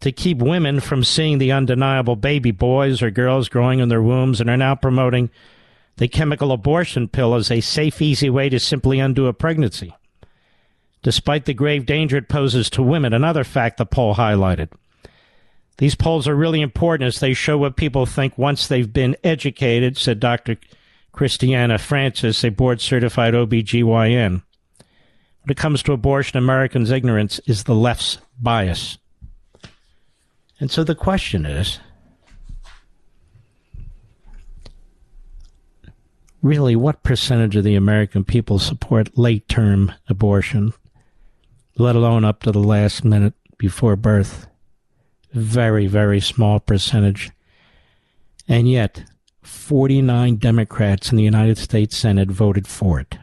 to 0.00 0.12
keep 0.12 0.38
women 0.38 0.80
from 0.80 1.04
seeing 1.04 1.38
the 1.38 1.52
undeniable 1.52 2.16
baby 2.16 2.50
boys 2.50 3.02
or 3.02 3.10
girls 3.10 3.48
growing 3.48 3.78
in 3.78 3.88
their 3.88 4.02
wombs 4.02 4.40
and 4.40 4.50
are 4.50 4.56
now 4.56 4.74
promoting 4.74 5.30
the 5.96 6.08
chemical 6.08 6.50
abortion 6.50 7.06
pill 7.06 7.34
as 7.34 7.50
a 7.50 7.60
safe, 7.60 8.02
easy 8.02 8.28
way 8.28 8.48
to 8.48 8.58
simply 8.58 8.98
undo 8.98 9.26
a 9.26 9.32
pregnancy. 9.32 9.94
Despite 11.02 11.44
the 11.44 11.54
grave 11.54 11.86
danger 11.86 12.16
it 12.16 12.28
poses 12.28 12.68
to 12.70 12.82
women, 12.82 13.12
another 13.12 13.44
fact 13.44 13.76
the 13.76 13.86
poll 13.86 14.16
highlighted. 14.16 14.70
These 15.78 15.94
polls 15.94 16.28
are 16.28 16.34
really 16.34 16.60
important 16.60 17.08
as 17.08 17.20
they 17.20 17.34
show 17.34 17.58
what 17.58 17.76
people 17.76 18.06
think 18.06 18.36
once 18.36 18.66
they've 18.66 18.92
been 18.92 19.16
educated, 19.24 19.96
said 19.96 20.20
Dr. 20.20 20.56
Christiana 21.12 21.78
Francis, 21.78 22.44
a 22.44 22.50
board 22.50 22.80
certified 22.80 23.34
OBGYN. 23.34 24.42
When 25.42 25.50
it 25.50 25.56
comes 25.56 25.82
to 25.82 25.92
abortion, 25.92 26.38
Americans' 26.38 26.90
ignorance 26.90 27.40
is 27.46 27.64
the 27.64 27.74
left's 27.74 28.18
bias. 28.40 28.98
And 30.60 30.70
so 30.70 30.84
the 30.84 30.94
question 30.94 31.44
is 31.44 31.80
really, 36.42 36.76
what 36.76 37.02
percentage 37.02 37.56
of 37.56 37.64
the 37.64 37.74
American 37.74 38.24
people 38.24 38.58
support 38.58 39.18
late 39.18 39.48
term 39.48 39.92
abortion, 40.08 40.72
let 41.76 41.96
alone 41.96 42.24
up 42.24 42.42
to 42.42 42.52
the 42.52 42.60
last 42.60 43.04
minute 43.04 43.34
before 43.58 43.96
birth? 43.96 44.46
Very, 45.32 45.86
very 45.86 46.20
small 46.20 46.60
percentage. 46.60 47.30
And 48.48 48.68
yet, 48.68 49.04
49 49.42 50.36
Democrats 50.36 51.10
in 51.10 51.16
the 51.16 51.22
United 51.22 51.58
States 51.58 51.96
Senate 51.96 52.30
voted 52.30 52.66
for 52.66 53.00
it. 53.00 53.18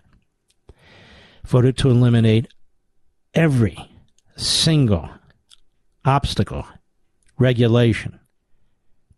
Voted 1.45 1.78
to 1.78 1.89
eliminate 1.89 2.47
every 3.34 3.78
single 4.36 5.10
obstacle, 6.05 6.66
regulation 7.38 8.20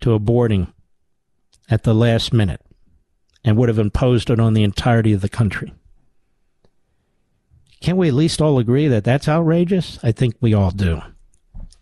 to 0.02 0.18
aborting 0.18 0.74
at 1.70 1.84
the 1.84 1.94
last 1.94 2.34
minute 2.34 2.62
and 3.44 3.58
would 3.58 3.70
have 3.70 3.80
imposed 3.80 4.30
it 4.30 4.40
on 4.40 4.54
the 4.54 4.64
entirety 4.64 5.14
of 5.14 5.22
the 5.22 5.30
country. 5.30 5.74
Can't 7.80 7.98
we 7.98 8.10
at 8.10 8.14
least 8.14 8.42
all 8.42 8.60
agree 8.60 8.88
that 8.88 9.04
that's 9.04 9.28
outrageous? 9.28 9.98
I 10.04 10.12
think 10.12 10.36
we 10.40 10.54
all 10.54 10.72
do. 10.72 11.02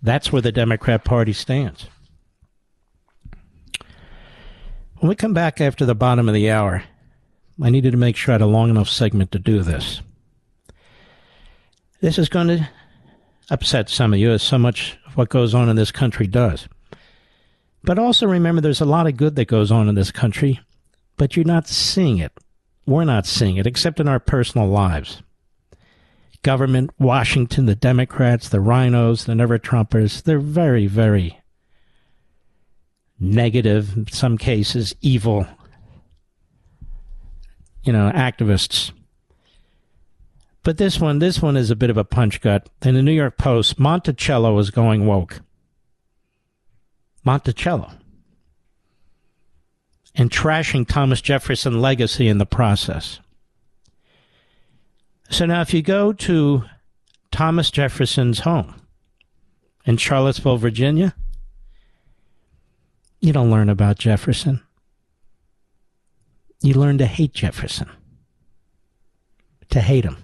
That's 0.02 0.32
where 0.32 0.42
the 0.42 0.52
Democrat 0.52 1.04
Party 1.04 1.34
stands. 1.34 1.88
When 4.98 5.10
we 5.10 5.16
come 5.16 5.34
back 5.34 5.62
after 5.62 5.86
the 5.86 5.96
bottom 5.96 6.28
of 6.28 6.34
the 6.34 6.50
hour, 6.52 6.84
I 7.62 7.70
needed 7.70 7.92
to 7.92 7.98
make 7.98 8.16
sure 8.16 8.34
I 8.34 8.36
had 8.36 8.42
a 8.42 8.46
long 8.46 8.70
enough 8.70 8.90
segment 8.90 9.32
to 9.32 9.40
do 9.40 9.62
this. 9.62 10.02
This 12.02 12.18
is 12.18 12.30
going 12.30 12.48
to 12.48 12.70
upset 13.50 13.90
some 13.90 14.14
of 14.14 14.20
you, 14.20 14.32
as 14.32 14.44
so 14.44 14.58
much 14.58 14.98
of 15.06 15.18
what 15.18 15.30
goes 15.30 15.54
on 15.54 15.70
in 15.70 15.76
this 15.76 15.92
country 15.92 16.28
does. 16.28 16.68
But 17.84 18.00
also 18.00 18.28
remember 18.28 18.62
there's 18.62 18.82
a 18.82 18.86
lot 18.86 19.08
of 19.08 19.18
good 19.18 19.36
that 19.36 19.48
goes 19.48 19.72
on 19.72 19.90
in 19.90 19.96
this 19.96 20.12
country, 20.12 20.60
but 21.18 21.36
you're 21.36 21.46
not 21.46 21.68
seeing 21.68 22.18
it. 22.18 22.32
We're 22.86 23.06
not 23.06 23.26
seeing 23.26 23.58
it, 23.58 23.68
except 23.68 24.00
in 24.00 24.08
our 24.08 24.20
personal 24.20 24.68
lives. 24.68 25.22
Government, 26.42 26.92
Washington, 26.98 27.66
the 27.66 27.76
Democrats, 27.76 28.50
the 28.50 28.60
RINOs, 28.60 29.26
the 29.26 29.36
Never 29.36 29.60
Trumpers, 29.60 30.24
they're 30.24 30.40
very, 30.40 30.88
very 30.88 31.40
negative, 33.20 33.98
in 33.98 34.08
some 34.08 34.38
cases, 34.38 34.96
evil, 35.02 35.46
you 37.84 37.92
know, 37.92 38.12
activists. 38.16 38.92
But 40.64 40.78
this 40.78 41.00
one, 41.00 41.20
this 41.20 41.42
one 41.42 41.58
is 41.58 41.72
a 41.72 41.76
bit 41.76 41.90
of 41.90 41.98
a 41.98 42.04
punch 42.04 42.42
gut. 42.42 42.70
In 42.82 42.96
the 42.96 43.02
New 43.02 43.12
York 43.12 43.38
Post, 43.38 43.80
Monticello 43.80 44.58
is 44.60 44.72
going 44.72 45.06
woke. 45.06 45.42
Monticello 47.24 47.92
and 50.16 50.30
trashing 50.30 50.88
Thomas 50.88 51.22
Jefferson 51.22 51.80
legacy 51.82 52.28
in 52.28 52.40
the 52.40 52.46
process. 52.46 53.20
So 55.30 55.46
now, 55.46 55.62
if 55.62 55.74
you 55.74 55.82
go 55.82 56.12
to 56.12 56.64
Thomas 57.32 57.70
Jefferson's 57.70 58.40
home 58.40 58.82
in 59.86 59.98
Charlottesville, 59.98 60.58
Virginia, 60.58 61.16
you 63.22 63.32
don't 63.32 63.52
learn 63.52 63.70
about 63.70 64.00
Jefferson. 64.00 64.62
You 66.62 66.74
learn 66.74 66.98
to 66.98 67.06
hate 67.06 67.34
Jefferson, 67.34 67.90
to 69.70 69.80
hate 69.80 70.04
him. 70.04 70.18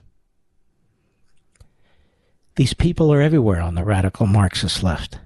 These 2.56 2.74
people 2.74 3.14
are 3.14 3.22
everywhere 3.22 3.62
on 3.62 3.76
the 3.76 3.84
radical 3.84 4.26
Marxist 4.26 4.82
left. 4.82 5.20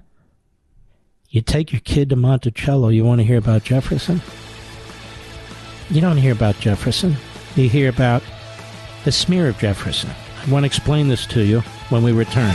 You 1.28 1.40
take 1.40 1.72
your 1.72 1.80
kid 1.80 2.10
to 2.10 2.16
Monticello, 2.16 2.88
you 2.88 3.04
want 3.04 3.20
to 3.20 3.24
hear 3.24 3.38
about 3.38 3.64
Jefferson? 3.64 4.20
You 5.88 6.00
don't 6.00 6.16
hear 6.18 6.32
about 6.32 6.58
Jefferson. 6.60 7.16
You 7.56 7.68
hear 7.68 7.88
about 7.88 8.22
the 9.04 9.12
smear 9.12 9.48
of 9.48 9.58
Jefferson. 9.58 10.10
I 10.46 10.50
want 10.50 10.64
to 10.64 10.66
explain 10.66 11.08
this 11.08 11.26
to 11.26 11.44
you 11.44 11.60
when 11.90 12.02
we 12.02 12.12
return. 12.12 12.54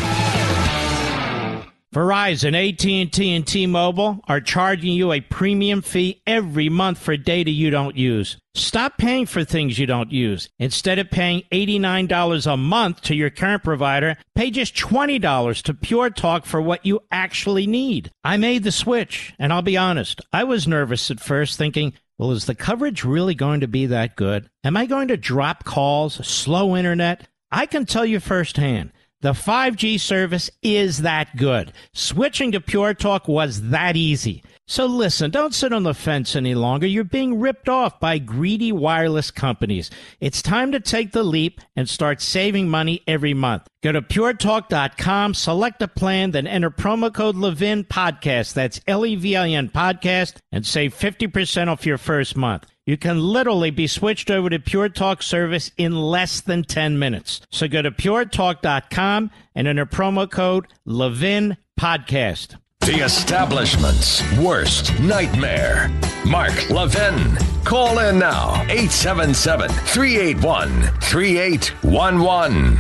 Verizon, 1.96 2.54
AT&T, 2.54 3.36
and 3.36 3.48
T-Mobile 3.48 4.20
are 4.28 4.42
charging 4.42 4.92
you 4.92 5.14
a 5.14 5.22
premium 5.22 5.82
fee 5.82 6.22
every 6.28 6.68
month 6.68 6.98
for 6.98 7.16
data 7.16 7.50
you 7.50 7.70
don't 7.70 7.96
use. 7.96 8.36
Stop 8.54 8.98
paying 8.98 9.26
for 9.26 9.46
things 9.46 9.80
you 9.80 9.86
don't 9.86 10.12
use. 10.12 10.50
Instead 10.60 11.00
of 11.00 11.10
paying 11.10 11.44
$89 11.54 12.52
a 12.52 12.58
month 12.58 13.02
to 13.04 13.16
your 13.16 13.30
current 13.30 13.64
provider, 13.64 14.18
pay 14.34 14.52
just 14.52 14.76
$20 14.76 15.62
to 15.62 15.74
Pure 15.74 16.10
Talk 16.10 16.46
for 16.46 16.62
what 16.62 16.86
you 16.86 17.00
actually 17.12 17.66
need. 17.66 18.12
I 18.26 18.36
made 18.36 18.66
the 18.66 18.74
switch, 18.74 19.34
and 19.40 19.54
I'll 19.54 19.62
be 19.62 19.78
honest, 19.78 20.20
I 20.34 20.44
was 20.44 20.68
nervous 20.68 21.10
at 21.10 21.22
first 21.22 21.58
thinking, 21.58 21.94
well, 22.18 22.32
is 22.32 22.46
the 22.46 22.56
coverage 22.56 23.04
really 23.04 23.36
going 23.36 23.60
to 23.60 23.68
be 23.68 23.88
that 23.88 24.16
good? 24.16 24.50
Am 24.64 24.78
I 24.78 24.86
going 24.86 25.10
to 25.10 25.18
drop 25.18 25.66
calls, 25.66 26.26
slow 26.26 26.76
internet? 26.76 27.28
I 27.52 27.66
can 27.66 27.86
tell 27.86 28.06
you 28.06 28.20
firsthand. 28.20 28.92
The 29.22 29.32
5G 29.32 30.00
service 30.00 30.50
is 30.62 31.02
that 31.02 31.36
good. 31.36 31.74
Switching 31.94 32.52
to 32.52 32.62
Pure 32.62 32.96
Talk 32.96 33.28
was 33.28 33.70
that 33.70 33.96
easy. 33.98 34.44
So 34.68 34.88
listen, 34.88 35.30
don't 35.30 35.54
sit 35.54 35.74
on 35.74 35.84
the 35.84 35.94
fence 35.94 36.36
any 36.36 36.56
longer. 36.56 36.88
You're 36.88 37.04
being 37.04 37.40
ripped 37.40 37.70
off 37.70 38.00
by 38.00 38.18
greedy 38.18 38.72
wireless 38.72 39.30
companies. 39.30 39.92
It's 40.20 40.42
time 40.42 40.72
to 40.72 40.80
take 40.80 41.12
the 41.12 41.24
leap 41.24 41.62
and 41.76 41.88
start 41.88 42.20
saving 42.20 42.68
money 42.68 43.04
every 43.06 43.36
month. 43.36 43.68
Go 43.84 43.92
to 43.92 44.02
puretalk.com, 44.02 45.36
select 45.36 45.84
a 45.84 45.88
plan, 45.88 46.32
then 46.32 46.48
enter 46.48 46.72
promo 46.72 47.14
code 47.14 47.36
Levin 47.36 47.84
podcast. 47.84 48.54
That's 48.54 48.82
L 48.88 49.06
E 49.06 49.16
V 49.16 49.36
I 49.36 49.50
N 49.50 49.70
podcast 49.70 50.38
and 50.52 50.66
save 50.66 50.96
50% 50.96 51.68
off 51.68 51.86
your 51.86 52.00
first 52.00 52.36
month. 52.36 52.66
You 52.88 52.98
can 52.98 53.20
literally 53.20 53.72
be 53.72 53.86
switched 53.88 54.32
over 54.32 54.50
to 54.50 54.60
Pure 54.60 54.90
Talk 54.90 55.22
service 55.22 55.72
in 55.78 55.96
less 55.96 56.42
than 56.42 56.64
10 56.64 56.98
minutes. 56.98 57.42
So 57.52 57.68
go 57.68 57.84
to 57.84 57.92
puretalk.com 57.92 59.32
and 59.54 59.68
enter 59.68 59.86
promo 59.86 60.30
code 60.30 60.68
Levin 60.86 61.58
podcast. 61.80 62.58
The 62.86 63.04
establishment's 63.04 64.22
worst 64.38 65.00
nightmare. 65.00 65.90
Mark 66.24 66.70
Levin. 66.70 67.36
Call 67.64 67.98
in 67.98 68.20
now 68.20 68.62
877 68.70 69.70
381 69.70 70.70
3811. 71.02 72.80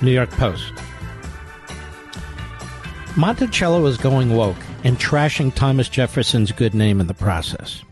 New 0.00 0.10
York 0.10 0.30
Post. 0.30 0.72
Monticello 3.14 3.84
is 3.84 3.98
going 3.98 4.34
woke 4.34 4.56
and 4.84 4.98
trashing 4.98 5.54
Thomas 5.54 5.90
Jefferson's 5.90 6.50
good 6.50 6.72
name 6.72 6.98
in 6.98 7.06
the 7.06 7.12
process. 7.12 7.82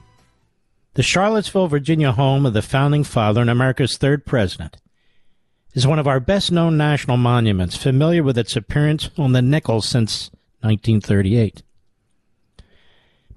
The 0.94 1.02
Charlottesville, 1.02 1.68
Virginia 1.68 2.12
home 2.12 2.46
of 2.46 2.54
the 2.54 2.62
founding 2.62 3.04
father 3.04 3.42
and 3.42 3.50
America's 3.50 3.98
third 3.98 4.24
president 4.24 4.78
is 5.74 5.86
one 5.86 5.98
of 5.98 6.08
our 6.08 6.20
best 6.20 6.50
known 6.50 6.78
national 6.78 7.18
monuments, 7.18 7.76
familiar 7.76 8.22
with 8.22 8.38
its 8.38 8.56
appearance 8.56 9.10
on 9.18 9.32
the 9.32 9.42
nickel 9.42 9.82
since 9.82 10.30
1938. 10.64 11.62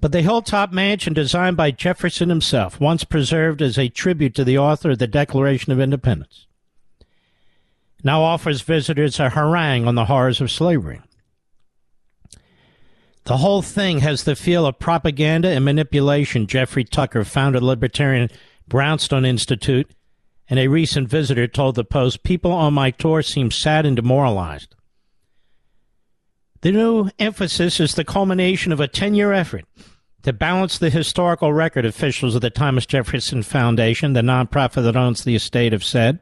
But 0.00 0.12
the 0.12 0.22
hilltop 0.22 0.72
mansion 0.72 1.12
designed 1.12 1.56
by 1.56 1.72
Jefferson 1.72 2.28
himself, 2.28 2.80
once 2.80 3.04
preserved 3.04 3.60
as 3.60 3.78
a 3.78 3.88
tribute 3.88 4.34
to 4.36 4.44
the 4.44 4.58
author 4.58 4.90
of 4.90 4.98
the 4.98 5.06
Declaration 5.06 5.72
of 5.72 5.80
Independence, 5.80 6.46
now 8.04 8.22
offers 8.22 8.62
visitors 8.62 9.18
a 9.18 9.30
harangue 9.30 9.86
on 9.86 9.96
the 9.96 10.04
horrors 10.04 10.40
of 10.40 10.50
slavery. 10.50 11.00
The 13.24 13.38
whole 13.38 13.60
thing 13.60 13.98
has 13.98 14.24
the 14.24 14.36
feel 14.36 14.64
of 14.64 14.78
propaganda 14.78 15.48
and 15.48 15.64
manipulation, 15.64 16.46
Jeffrey 16.46 16.84
Tucker, 16.84 17.24
founded 17.24 17.60
the 17.60 17.66
Libertarian 17.66 18.30
Brownstone 18.68 19.24
Institute, 19.24 19.90
and 20.48 20.58
a 20.58 20.68
recent 20.68 21.08
visitor 21.08 21.46
told 21.46 21.74
the 21.74 21.84
Post, 21.84 22.22
People 22.22 22.52
on 22.52 22.72
my 22.72 22.90
tour 22.90 23.20
seem 23.20 23.50
sad 23.50 23.84
and 23.84 23.96
demoralized. 23.96 24.74
The 26.60 26.72
new 26.72 27.08
emphasis 27.18 27.78
is 27.78 27.94
the 27.94 28.04
culmination 28.04 28.72
of 28.72 28.80
a 28.80 28.88
10 28.88 29.14
year 29.14 29.32
effort 29.32 29.64
to 30.22 30.32
balance 30.32 30.78
the 30.78 30.90
historical 30.90 31.52
record 31.52 31.86
officials 31.86 32.34
of 32.34 32.40
the 32.40 32.50
Thomas 32.50 32.84
Jefferson 32.84 33.42
Foundation, 33.42 34.12
the 34.12 34.22
nonprofit 34.22 34.82
that 34.82 34.96
owns 34.96 35.22
the 35.22 35.36
estate, 35.36 35.72
have 35.72 35.84
said. 35.84 36.20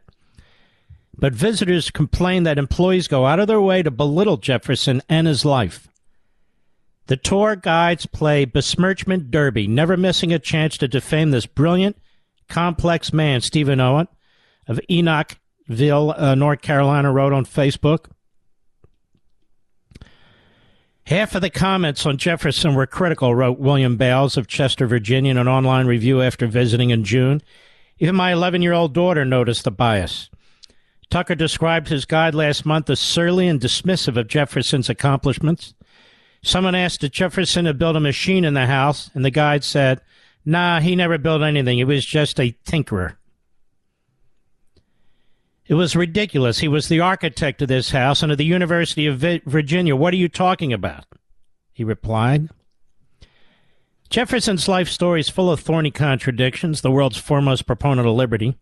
But 1.19 1.33
visitors 1.33 1.91
complain 1.91 2.43
that 2.43 2.59
employees 2.59 3.09
go 3.09 3.25
out 3.25 3.41
of 3.41 3.47
their 3.47 3.61
way 3.61 3.83
to 3.83 3.91
belittle 3.91 4.37
Jefferson 4.37 5.01
and 5.09 5.27
his 5.27 5.47
life. 5.47 5.89
The 7.07 7.17
tour 7.17 7.57
guides 7.57 8.05
play 8.05 8.45
besmirchment 8.45 9.31
derby, 9.31 9.67
never 9.67 9.97
missing 9.97 10.33
a 10.33 10.39
chance 10.39 10.77
to 10.79 10.89
defame 10.89 11.31
this 11.31 11.47
brilliant, 11.47 11.97
complex 12.49 13.13
man, 13.13 13.41
Stephen 13.41 13.81
Owen 13.81 14.09
of 14.69 14.81
Enochville, 14.91 16.21
uh, 16.21 16.35
North 16.35 16.61
Carolina, 16.61 17.13
wrote 17.13 17.33
on 17.33 17.47
Facebook. 17.47 18.07
Half 21.07 21.37
of 21.37 21.41
the 21.41 21.51
comments 21.51 22.05
on 22.05 22.17
Jefferson 22.17 22.75
were 22.75 22.85
critical, 22.85 23.33
wrote 23.33 23.61
William 23.61 23.97
Bales 23.97 24.37
of 24.37 24.49
Chester, 24.49 24.89
Virginia, 24.89 25.31
in 25.31 25.39
an 25.39 25.47
online 25.47 25.87
review 25.87 26.21
after 26.21 26.49
visiting 26.49 26.91
in 26.91 27.05
June. 27.05 27.43
Even 28.01 28.17
my 28.17 28.33
11 28.33 28.61
year 28.61 28.73
old 28.73 28.93
daughter 28.93 29.25
noticed 29.25 29.63
the 29.63 29.71
bias. 29.71 30.31
Tucker 31.09 31.37
described 31.37 31.87
his 31.87 32.07
guide 32.07 32.35
last 32.35 32.67
month 32.67 32.91
as 32.91 32.99
surly 32.99 33.47
and 33.47 33.61
dismissive 33.61 34.17
of 34.17 34.27
Jefferson's 34.27 34.91
accomplishments. 34.91 35.75
Someone 36.43 36.75
asked 36.75 37.05
if 37.05 37.13
Jefferson 37.13 37.67
had 37.67 37.79
built 37.79 37.95
a 37.95 38.01
machine 38.01 38.45
in 38.45 38.55
the 38.55 38.67
house, 38.67 39.09
and 39.15 39.25
the 39.25 39.31
guide 39.31 39.63
said, 39.63 40.01
Nah, 40.45 40.81
he 40.81 40.97
never 40.97 41.19
built 41.19 41.43
anything. 41.43 41.79
He 41.79 41.85
was 41.85 42.05
just 42.05 42.41
a 42.41 42.57
tinkerer. 42.67 43.15
It 45.69 45.75
was 45.75 45.97
ridiculous. 45.97 46.61
He 46.61 46.69
was 46.69 46.89
the 46.89 47.01
architect 47.01 47.61
of 47.61 47.69
this 47.69 47.91
house 47.91 48.23
and 48.23 48.31
of 48.31 48.39
the 48.39 48.45
University 48.45 49.07
of 49.07 49.19
Virginia. 49.45 49.97
What 49.97 50.15
are 50.15 50.19
you 50.19 50.29
talking 50.29 50.73
about? 50.73 51.05
He 51.73 51.83
replied. 51.83 52.49
Jefferson's 54.09 54.69
life 54.69 54.89
story 54.89 55.21
is 55.21 55.29
full 55.29 55.51
of 55.51 55.61
thorny 55.61 55.91
contradictions. 55.91 56.81
The 56.81 56.93
world's 56.93 57.19
foremost 57.19 57.67
proponent 57.67 58.07
of 58.07 58.15
liberty, 58.15 58.57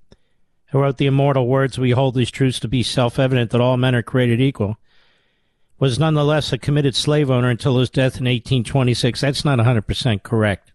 who 0.71 0.81
wrote 0.81 0.97
the 0.97 1.07
immortal 1.07 1.47
words, 1.47 1.79
We 1.79 1.91
hold 1.91 2.15
these 2.15 2.31
truths 2.31 2.59
to 2.61 2.69
be 2.69 2.83
self 2.83 3.19
evident 3.19 3.51
that 3.51 3.61
all 3.61 3.77
men 3.77 3.95
are 3.95 4.03
created 4.03 4.41
equal, 4.41 4.79
was 5.79 5.99
nonetheless 5.99 6.53
a 6.53 6.59
committed 6.59 6.97
slave 6.97 7.31
owner 7.31 7.51
until 7.51 7.79
his 7.79 7.91
death 7.91 8.15
in 8.15 8.25
1826. 8.25 9.21
That's 9.21 9.45
not 9.45 9.59
100% 9.59 10.23
correct. 10.23 10.73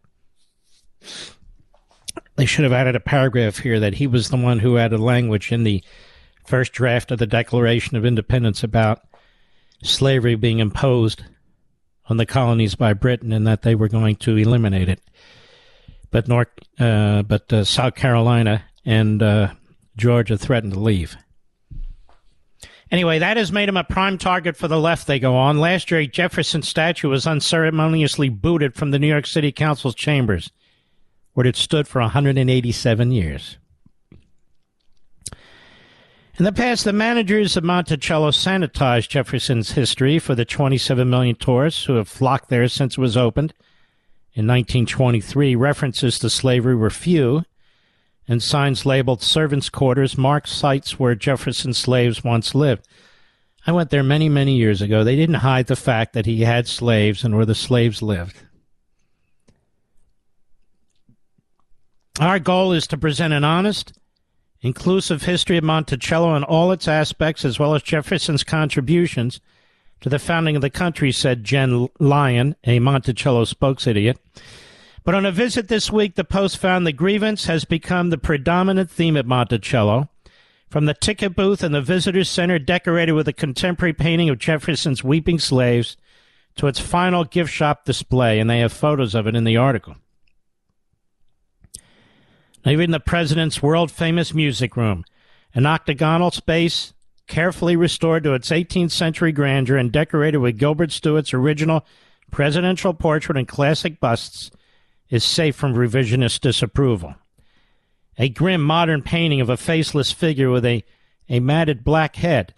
They 2.36 2.46
should 2.46 2.64
have 2.64 2.74
added 2.74 2.96
a 2.96 3.02
paragraph 3.02 3.58
here 3.58 3.80
that 3.80 3.96
he 3.96 4.06
was 4.06 4.30
the 4.30 4.38
one 4.38 4.60
who 4.60 4.78
added 4.78 5.00
language 5.00 5.52
in 5.52 5.64
the 5.64 5.84
first 6.50 6.74
draft 6.74 7.12
of 7.12 7.20
the 7.20 7.28
Declaration 7.28 7.96
of 7.96 8.06
Independence 8.06 8.64
about 8.64 9.04
slavery 9.84 10.34
being 10.34 10.58
imposed 10.58 11.24
on 12.08 12.18
the 12.18 12.26
colonies 12.26 12.74
by 12.74 12.94
Britain 12.94 13.32
and 13.32 13.46
that 13.46 13.62
they 13.62 13.76
were 13.76 13.88
going 13.88 14.16
to 14.16 14.36
eliminate 14.36 14.90
it. 14.90 15.00
But 16.10 16.28
North, 16.28 16.48
uh, 16.80 17.22
but 17.22 17.54
uh, 17.54 17.64
South 17.64 17.94
Carolina 17.94 18.64
and 18.84 19.22
uh, 19.22 19.54
Georgia 19.96 20.40
threatened 20.40 20.74
to 20.74 20.80
leave. 20.80 21.16
Anyway, 22.90 23.20
that 23.20 23.38
has 23.38 23.52
made 23.52 23.70
him 23.70 23.78
a 23.78 23.84
prime 23.84 24.18
target 24.18 24.58
for 24.58 24.68
the 24.68 24.80
left. 24.80 25.06
They 25.06 25.20
go 25.20 25.36
on. 25.36 25.60
Last 25.60 25.92
year, 25.92 26.00
a 26.00 26.08
Jefferson 26.08 26.64
statue 26.64 27.10
was 27.10 27.28
unceremoniously 27.28 28.30
booted 28.30 28.74
from 28.74 28.90
the 28.90 28.98
New 28.98 29.08
York 29.08 29.28
City 29.28 29.52
Council's 29.52 29.94
chambers, 29.94 30.50
where 31.34 31.46
it 31.46 31.56
stood 31.56 31.88
for 31.88 32.02
187 32.02 33.12
years. 33.12 33.59
In 36.40 36.46
the 36.46 36.54
past, 36.54 36.86
the 36.86 36.94
managers 36.94 37.58
of 37.58 37.66
Monticello 37.66 38.32
sanitized 38.32 39.10
Jefferson's 39.10 39.74
history 39.74 40.20
for 40.20 40.36
the 40.36 40.46
27 40.46 41.10
million 41.10 41.36
tourists 41.36 41.84
who 41.84 41.96
have 41.96 42.08
flocked 42.08 42.48
there 42.48 42.70
since 42.70 42.94
it 42.94 43.02
was 43.02 43.18
opened. 43.18 43.54
In 44.34 44.48
1923, 44.48 45.56
references 45.56 46.18
to 46.20 46.30
slavery 46.30 46.78
were 46.78 46.90
few, 46.90 47.44
and 48.26 48.42
signs 48.42 48.86
labeled 48.86 49.22
servants' 49.22 49.70
quarters 49.70 50.18
marked 50.18 50.48
sites 50.48 50.98
where 50.98 51.14
Jefferson's 51.14 51.78
slaves 51.78 52.24
once 52.24 52.56
lived. 52.56 52.88
I 53.68 53.74
went 53.74 53.90
there 53.90 54.02
many, 54.02 54.30
many 54.30 54.56
years 54.56 54.82
ago. 54.82 55.04
They 55.04 55.18
didn't 55.18 55.36
hide 55.36 55.68
the 55.68 55.76
fact 55.76 56.14
that 56.14 56.26
he 56.26 56.44
had 56.44 56.70
slaves 56.70 57.26
and 57.26 57.36
where 57.36 57.46
the 57.46 57.54
slaves 57.54 58.02
lived. 58.02 58.38
Our 62.18 62.40
goal 62.40 62.72
is 62.72 62.88
to 62.88 62.98
present 62.98 63.34
an 63.34 63.44
honest, 63.44 63.92
inclusive 64.62 65.24
history 65.24 65.58
of 65.58 65.64
Monticello 65.64 66.36
and 66.36 66.46
all 66.46 66.72
its 66.72 66.88
aspects, 66.88 67.46
as 67.46 67.60
well 67.60 67.76
as 67.76 67.84
Jefferson's 67.84 68.44
contributions 68.44 69.40
to 70.02 70.10
the 70.10 70.20
founding 70.20 70.56
of 70.56 70.62
the 70.62 70.70
country, 70.70 71.12
said 71.12 71.44
Jen 71.44 71.88
Lyon, 72.00 72.56
a 72.64 72.80
Monticello 72.80 73.46
spokes 73.46 73.88
idiot. 73.88 74.18
But 75.04 75.16
on 75.16 75.26
a 75.26 75.32
visit 75.32 75.68
this 75.68 75.92
week, 75.92 76.16
the 76.16 76.24
Post 76.24 76.58
found 76.58 76.86
the 76.86 76.92
grievance 76.92 77.46
has 77.46 77.66
become 77.66 78.10
the 78.10 78.18
predominant 78.18 78.92
theme 78.92 79.18
at 79.18 79.26
Monticello. 79.26 80.10
From 80.70 80.86
the 80.86 80.94
ticket 80.94 81.36
booth 81.36 81.64
and 81.64 81.74
the 81.74 81.82
visitor's 81.82 82.30
center 82.30 82.60
decorated 82.60 83.14
with 83.14 83.28
a 83.28 83.34
contemporary 83.34 83.94
painting 83.94 84.30
of 84.30 84.38
Jefferson's 84.38 85.04
weeping 85.04 85.40
slaves 85.40 85.98
to 86.58 86.68
its 86.68 86.80
final 86.80 87.24
gift 87.24 87.52
shop 87.52 87.86
display, 87.86 88.40
and 88.40 88.50
they 88.50 88.60
have 88.60 88.72
photos 88.72 89.16
of 89.16 89.26
it 89.26 89.36
in 89.36 89.46
the 89.46 89.58
article. 89.58 89.96
Even 92.66 92.92
the 92.92 93.00
president's 93.00 93.62
world 93.62 93.92
famous 93.92 94.34
music 94.34 94.76
room, 94.76 95.06
an 95.54 95.66
octagonal 95.66 96.32
space 96.32 96.94
carefully 97.28 97.76
restored 97.76 98.24
to 98.24 98.34
its 98.34 98.50
18th 98.50 98.92
century 98.92 99.32
grandeur 99.32 99.78
and 99.78 99.92
decorated 99.92 100.38
with 100.38 100.58
Gilbert 100.58 100.92
Stuart's 100.92 101.34
original 101.34 101.86
presidential 102.32 102.94
portrait 102.94 103.38
and 103.38 103.48
classic 103.48 104.00
busts, 104.00 104.52
is 105.10 105.24
safe 105.24 105.56
from 105.56 105.74
revisionist 105.74 106.42
disapproval. 106.42 107.16
A 108.18 108.30
grim 108.30 108.62
modern 108.62 109.02
painting 109.02 109.42
of 109.42 109.50
a 109.50 109.58
faceless 109.58 110.12
figure 110.12 110.52
with 110.52 110.66
a, 110.66 110.84
a 111.28 111.40
matted 111.40 111.84
black 111.84 112.18
head 112.18 112.54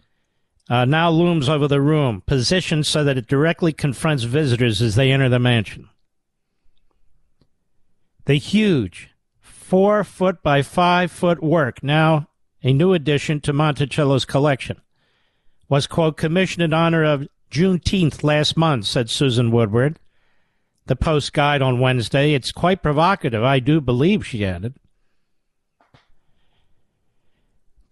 uh, 0.70 0.86
now 0.86 1.10
looms 1.10 1.50
over 1.50 1.68
the 1.68 1.82
room, 1.82 2.24
positioned 2.26 2.86
so 2.86 3.04
that 3.04 3.18
it 3.18 3.28
directly 3.28 3.74
confronts 3.74 4.24
visitors 4.24 4.82
as 4.82 4.96
they 4.96 5.12
enter 5.12 5.28
the 5.28 5.40
mansion. 5.40 5.90
The 8.26 8.36
huge, 8.36 9.10
four 9.72 10.04
foot 10.04 10.44
by 10.44 10.62
five 10.62 11.10
foot 11.10 11.42
work, 11.42 11.82
now 11.82 12.28
a 12.62 12.74
new 12.74 12.92
addition 12.92 13.40
to 13.40 13.54
Monticello's 13.54 14.26
collection, 14.26 14.82
was, 15.70 15.88
quote, 15.88 16.18
commissioned 16.18 16.62
in 16.62 16.74
honor 16.74 17.06
of 17.06 17.26
Juneteenth 17.50 18.22
last 18.22 18.58
month, 18.58 18.84
said 18.84 19.10
Susan 19.10 19.50
Woodward. 19.50 19.98
The 20.88 20.98
Post 20.98 21.32
guide 21.32 21.62
on 21.62 21.80
Wednesday. 21.80 22.34
It's 22.34 22.52
quite 22.52 22.84
provocative, 22.84 23.46
I 23.46 23.60
do 23.60 23.80
believe, 23.80 24.28
she 24.28 24.46
added. 24.46 24.74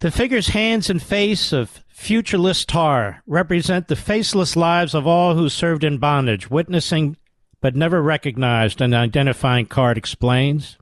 The 0.00 0.10
figure's 0.10 0.48
hands 0.48 0.90
and 0.90 1.02
face 1.02 1.50
of 1.50 1.82
futureless 1.88 2.66
tar 2.66 3.22
represent 3.26 3.88
the 3.88 3.96
faceless 3.96 4.54
lives 4.54 4.94
of 4.94 5.06
all 5.06 5.34
who 5.34 5.48
served 5.48 5.84
in 5.84 5.96
bondage, 5.96 6.50
witnessing 6.50 7.16
but 7.62 7.74
never 7.74 8.02
recognized, 8.02 8.82
an 8.82 8.92
identifying 8.92 9.64
card 9.64 9.96
explains. 9.96 10.76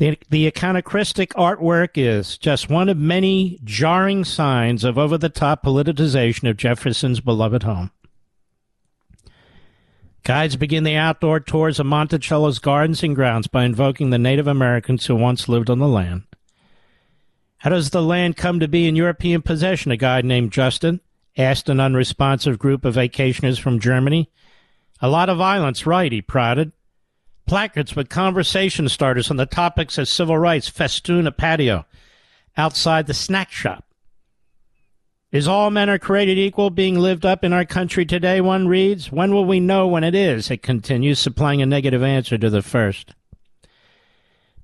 The, 0.00 0.16
the 0.30 0.46
iconoclastic 0.46 1.34
artwork 1.34 1.90
is 1.96 2.38
just 2.38 2.70
one 2.70 2.88
of 2.88 2.96
many 2.96 3.60
jarring 3.64 4.24
signs 4.24 4.82
of 4.82 4.96
over 4.96 5.18
the 5.18 5.28
top 5.28 5.62
politicization 5.62 6.48
of 6.48 6.56
Jefferson's 6.56 7.20
beloved 7.20 7.64
home. 7.64 7.90
Guides 10.24 10.56
begin 10.56 10.84
the 10.84 10.96
outdoor 10.96 11.38
tours 11.38 11.78
of 11.78 11.84
Monticello's 11.84 12.58
gardens 12.58 13.02
and 13.02 13.14
grounds 13.14 13.46
by 13.46 13.64
invoking 13.64 14.08
the 14.08 14.16
Native 14.16 14.46
Americans 14.46 15.04
who 15.04 15.16
once 15.16 15.50
lived 15.50 15.68
on 15.68 15.80
the 15.80 15.86
land. 15.86 16.22
How 17.58 17.68
does 17.68 17.90
the 17.90 18.00
land 18.00 18.38
come 18.38 18.58
to 18.58 18.68
be 18.68 18.88
in 18.88 18.96
European 18.96 19.42
possession? 19.42 19.92
A 19.92 19.98
guide 19.98 20.24
named 20.24 20.50
Justin 20.50 21.00
asked 21.36 21.68
an 21.68 21.78
unresponsive 21.78 22.58
group 22.58 22.86
of 22.86 22.94
vacationers 22.94 23.60
from 23.60 23.78
Germany. 23.78 24.30
A 25.02 25.10
lot 25.10 25.28
of 25.28 25.36
violence, 25.36 25.84
right, 25.84 26.10
he 26.10 26.22
prodded. 26.22 26.72
Placards 27.46 27.96
with 27.96 28.08
conversation 28.08 28.88
starters 28.88 29.30
on 29.30 29.36
the 29.36 29.46
topics 29.46 29.98
of 29.98 30.08
civil 30.08 30.38
rights 30.38 30.68
festoon 30.68 31.26
a 31.26 31.32
patio 31.32 31.84
outside 32.56 33.06
the 33.06 33.14
snack 33.14 33.50
shop. 33.50 33.84
Is 35.32 35.46
all 35.46 35.70
men 35.70 35.88
are 35.88 35.98
created 35.98 36.38
equal 36.38 36.70
being 36.70 36.98
lived 36.98 37.24
up 37.24 37.44
in 37.44 37.52
our 37.52 37.64
country 37.64 38.04
today? 38.04 38.40
One 38.40 38.66
reads. 38.66 39.12
When 39.12 39.32
will 39.32 39.44
we 39.44 39.60
know 39.60 39.86
when 39.86 40.02
it 40.02 40.14
is? 40.14 40.50
It 40.50 40.62
continues, 40.62 41.20
supplying 41.20 41.62
a 41.62 41.66
negative 41.66 42.02
answer 42.02 42.36
to 42.36 42.50
the 42.50 42.62
first. 42.62 43.14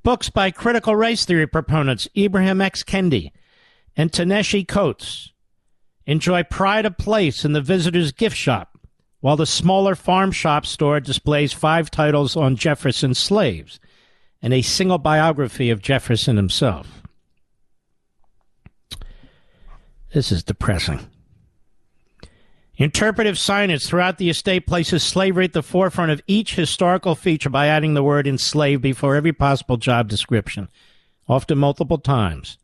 Books 0.03 0.29
by 0.29 0.51
critical 0.51 0.97
race 0.97 1.25
theory 1.25 1.47
proponents 1.47 2.09
Ibrahim 2.17 2.61
X. 2.61 2.83
Kendi 2.83 3.31
and 3.97 4.13
Ta-Nehisi 4.13 4.67
Coates 4.67 5.33
enjoy 6.05 6.43
pride 6.45 6.87
of 6.87 6.99
place 6.99 7.45
in 7.45 7.53
the 7.53 7.61
visitor's 7.61 8.13
gift 8.13 8.37
shop, 8.37 8.76
while 9.21 9.37
the 9.37 9.47
smaller 9.47 9.95
farm 9.95 10.31
shop 10.31 10.67
store 10.67 11.01
displays 11.01 11.53
five 11.53 11.91
titles 11.91 12.37
on 12.37 12.57
Jefferson's 12.57 13.19
slaves 13.19 13.81
and 14.43 14.53
a 14.53 14.63
single 14.63 14.99
biography 14.99 15.71
of 15.71 15.83
Jefferson 15.83 16.37
himself. 16.37 17.03
This 20.13 20.31
is 20.31 20.45
depressing. 20.45 21.01
Interpretive 22.79 23.37
signage 23.37 23.87
throughout 23.87 24.19
the 24.19 24.29
estate 24.29 24.67
places 24.67 25.03
slavery 25.03 25.47
at 25.47 25.55
the 25.55 25.63
forefront 25.63 26.13
of 26.13 26.21
each 26.27 26.55
historical 26.55 27.15
feature 27.15 27.49
by 27.49 27.69
adding 27.69 27.95
the 27.95 28.03
word 28.03 28.27
enslaved 28.27 28.83
before 28.83 29.17
every 29.17 29.33
possible 29.33 29.79
job 29.79 30.09
description, 30.09 30.69
often 31.27 31.57
multiple 31.57 31.99
times. 31.99 32.59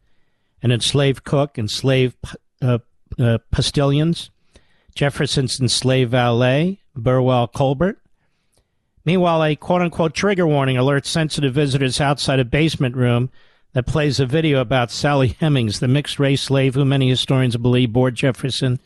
An 0.63 0.71
enslaved 0.71 1.25
cook, 1.25 1.59
enslaved 1.59 2.17
uh, 2.61 2.79
uh, 3.19 3.39
postilions, 3.51 4.31
Jefferson's 4.95 5.61
enslaved 5.61 6.11
valet, 6.11 6.81
Burwell 6.95 7.49
Colbert. 7.49 7.99
Meanwhile, 9.05 9.45
a 9.45 9.57
quote 9.57 9.83
unquote 9.83 10.15
trigger 10.15 10.47
warning 10.47 10.77
alerts 10.77 11.07
sensitive 11.07 11.55
visitors 11.55 12.01
outside 12.01 12.39
a 12.39 12.45
basement 12.45 12.97
room 12.97 13.31
that 13.73 13.87
plays 13.87 14.21
a 14.21 14.27
video 14.27 14.61
about 14.61 14.91
Sally 14.91 15.37
Hemings, 15.41 15.81
the 15.81 15.89
mixed 15.89 16.19
race 16.19 16.43
slave 16.43 16.75
who 16.75 16.85
many 16.85 17.09
historians 17.09 17.57
believe 17.57 17.93
bore 17.93 18.11
Jefferson 18.11 18.79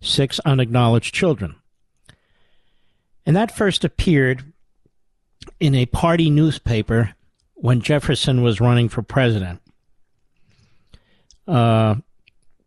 six 0.00 0.40
unacknowledged 0.40 1.14
children. 1.14 1.54
And 3.24 3.36
that 3.36 3.56
first 3.56 3.84
appeared 3.84 4.52
in 5.60 5.74
a 5.74 5.86
party 5.86 6.28
newspaper 6.28 7.14
when 7.54 7.80
Jefferson 7.80 8.42
was 8.42 8.60
running 8.60 8.88
for 8.88 9.02
president. 9.02 9.60
Uh, 11.46 11.96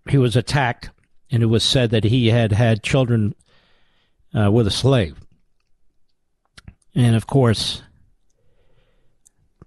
he 0.08 0.18
was 0.18 0.36
attacked, 0.36 0.90
and 1.36 1.44
it 1.44 1.48
was 1.48 1.66
said 1.66 1.90
that 1.90 2.06
he 2.06 2.30
had 2.30 2.54
had 2.54 2.82
children 2.82 3.36
uh, 4.34 4.50
with 4.50 4.66
a 4.66 4.72
slave. 4.72 5.18
And 6.96 7.14
of 7.14 7.28
course, 7.28 7.82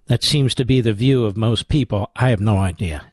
that 0.07 0.23
seems 0.23 0.55
to 0.55 0.65
be 0.65 0.81
the 0.81 0.93
view 0.93 1.25
of 1.25 1.37
most 1.37 1.69
people. 1.69 2.09
I 2.15 2.31
have 2.31 2.41
no 2.41 2.57
idea. 2.57 3.11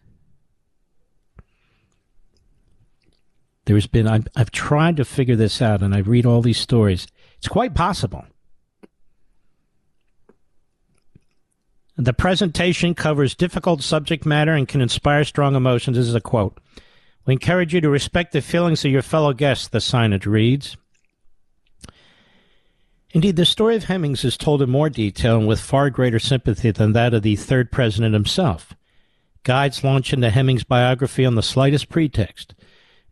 There's 3.66 3.86
been, 3.86 4.08
I've, 4.08 4.26
I've 4.34 4.50
tried 4.50 4.96
to 4.96 5.04
figure 5.04 5.36
this 5.36 5.60
out 5.60 5.82
and 5.82 5.94
I 5.94 5.98
read 5.98 6.24
all 6.24 6.40
these 6.40 6.56
stories. 6.56 7.06
It's 7.36 7.48
quite 7.48 7.74
possible. 7.74 8.24
The 11.98 12.14
presentation 12.14 12.94
covers 12.94 13.34
difficult 13.34 13.82
subject 13.82 14.24
matter 14.24 14.54
and 14.54 14.66
can 14.66 14.80
inspire 14.80 15.24
strong 15.24 15.54
emotions. 15.54 15.98
This 15.98 16.08
is 16.08 16.14
a 16.14 16.22
quote. 16.22 16.58
We 17.26 17.32
encourage 17.32 17.74
you 17.74 17.80
to 17.80 17.90
respect 17.90 18.32
the 18.32 18.40
feelings 18.40 18.84
of 18.84 18.92
your 18.92 19.02
fellow 19.02 19.32
guests, 19.32 19.66
the 19.66 19.78
signage 19.78 20.26
reads. 20.26 20.76
Indeed, 23.10 23.36
the 23.36 23.44
story 23.44 23.74
of 23.74 23.84
Hemings 23.84 24.24
is 24.24 24.36
told 24.36 24.62
in 24.62 24.70
more 24.70 24.88
detail 24.88 25.38
and 25.38 25.48
with 25.48 25.58
far 25.58 25.90
greater 25.90 26.20
sympathy 26.20 26.70
than 26.70 26.92
that 26.92 27.14
of 27.14 27.22
the 27.22 27.34
third 27.34 27.72
president 27.72 28.14
himself. 28.14 28.74
Guides 29.42 29.82
launch 29.82 30.12
into 30.12 30.30
Hemings' 30.30 30.64
biography 30.64 31.24
on 31.24 31.34
the 31.34 31.42
slightest 31.42 31.88
pretext, 31.88 32.54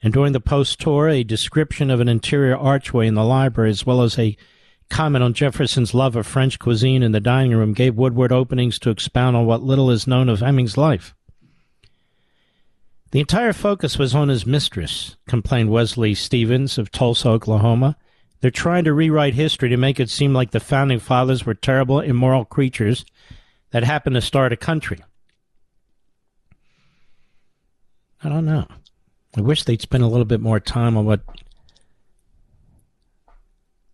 and 0.03 0.13
during 0.13 0.33
the 0.33 0.41
post 0.41 0.81
tour, 0.81 1.09
a 1.09 1.25
description 1.25 1.91
of 1.91 2.01
an 2.01 2.09
interior 2.09 2.57
archway 2.57 3.07
in 3.07 3.15
the 3.15 3.25
library, 3.25 3.71
as 3.71 3.87
well 3.87 4.03
as 4.03 4.19
a 4.19 4.37
comment 4.91 5.25
on 5.25 5.33
Jefferson's 5.33 5.95
love 5.95 6.15
of 6.15 6.27
French 6.27 6.59
cuisine 6.59 7.03
in 7.03 7.13
the 7.13 7.21
dining 7.21 7.57
room, 7.57 7.73
gave 7.73 7.97
Woodward 7.97 8.31
openings 8.31 8.79
to 8.81 8.91
expound 8.91 9.37
on 9.37 9.47
what 9.47 9.63
little 9.63 9.91
is 9.91 10.07
known 10.07 10.29
of 10.29 10.41
Hemings' 10.41 10.77
life. 10.77 11.15
The 13.15 13.21
entire 13.21 13.53
focus 13.53 13.97
was 13.97 14.13
on 14.13 14.29
his 14.29 14.45
mistress, 14.45 15.17
complained 15.29 15.71
Wesley 15.71 16.15
Stevens 16.15 16.79
of 16.79 16.91
Tulsa, 16.91 17.29
Oklahoma. 17.29 17.97
They're 18.41 18.51
trying 18.51 18.83
to 18.87 18.93
rewrite 18.93 19.35
history 19.35 19.69
to 19.69 19.77
make 19.77 20.01
it 20.01 20.11
seem 20.11 20.33
like 20.33 20.51
the 20.51 20.59
founding 20.59 20.99
fathers 20.99 21.47
were 21.47 21.55
terrible, 21.55 22.01
immoral 22.01 22.45
creatures 22.45 23.05
that 23.71 23.85
happened 23.85 24.15
to 24.15 24.21
start 24.21 24.53
a 24.53 24.57
country. 24.57 24.99
I 28.25 28.31
don't 28.31 28.47
know. 28.47 28.67
I 29.37 29.43
wish 29.43 29.63
they'd 29.63 29.81
spend 29.81 30.03
a 30.03 30.09
little 30.09 30.25
bit 30.25 30.41
more 30.41 30.59
time 30.59 30.97
on 30.97 31.05
what 31.05 31.21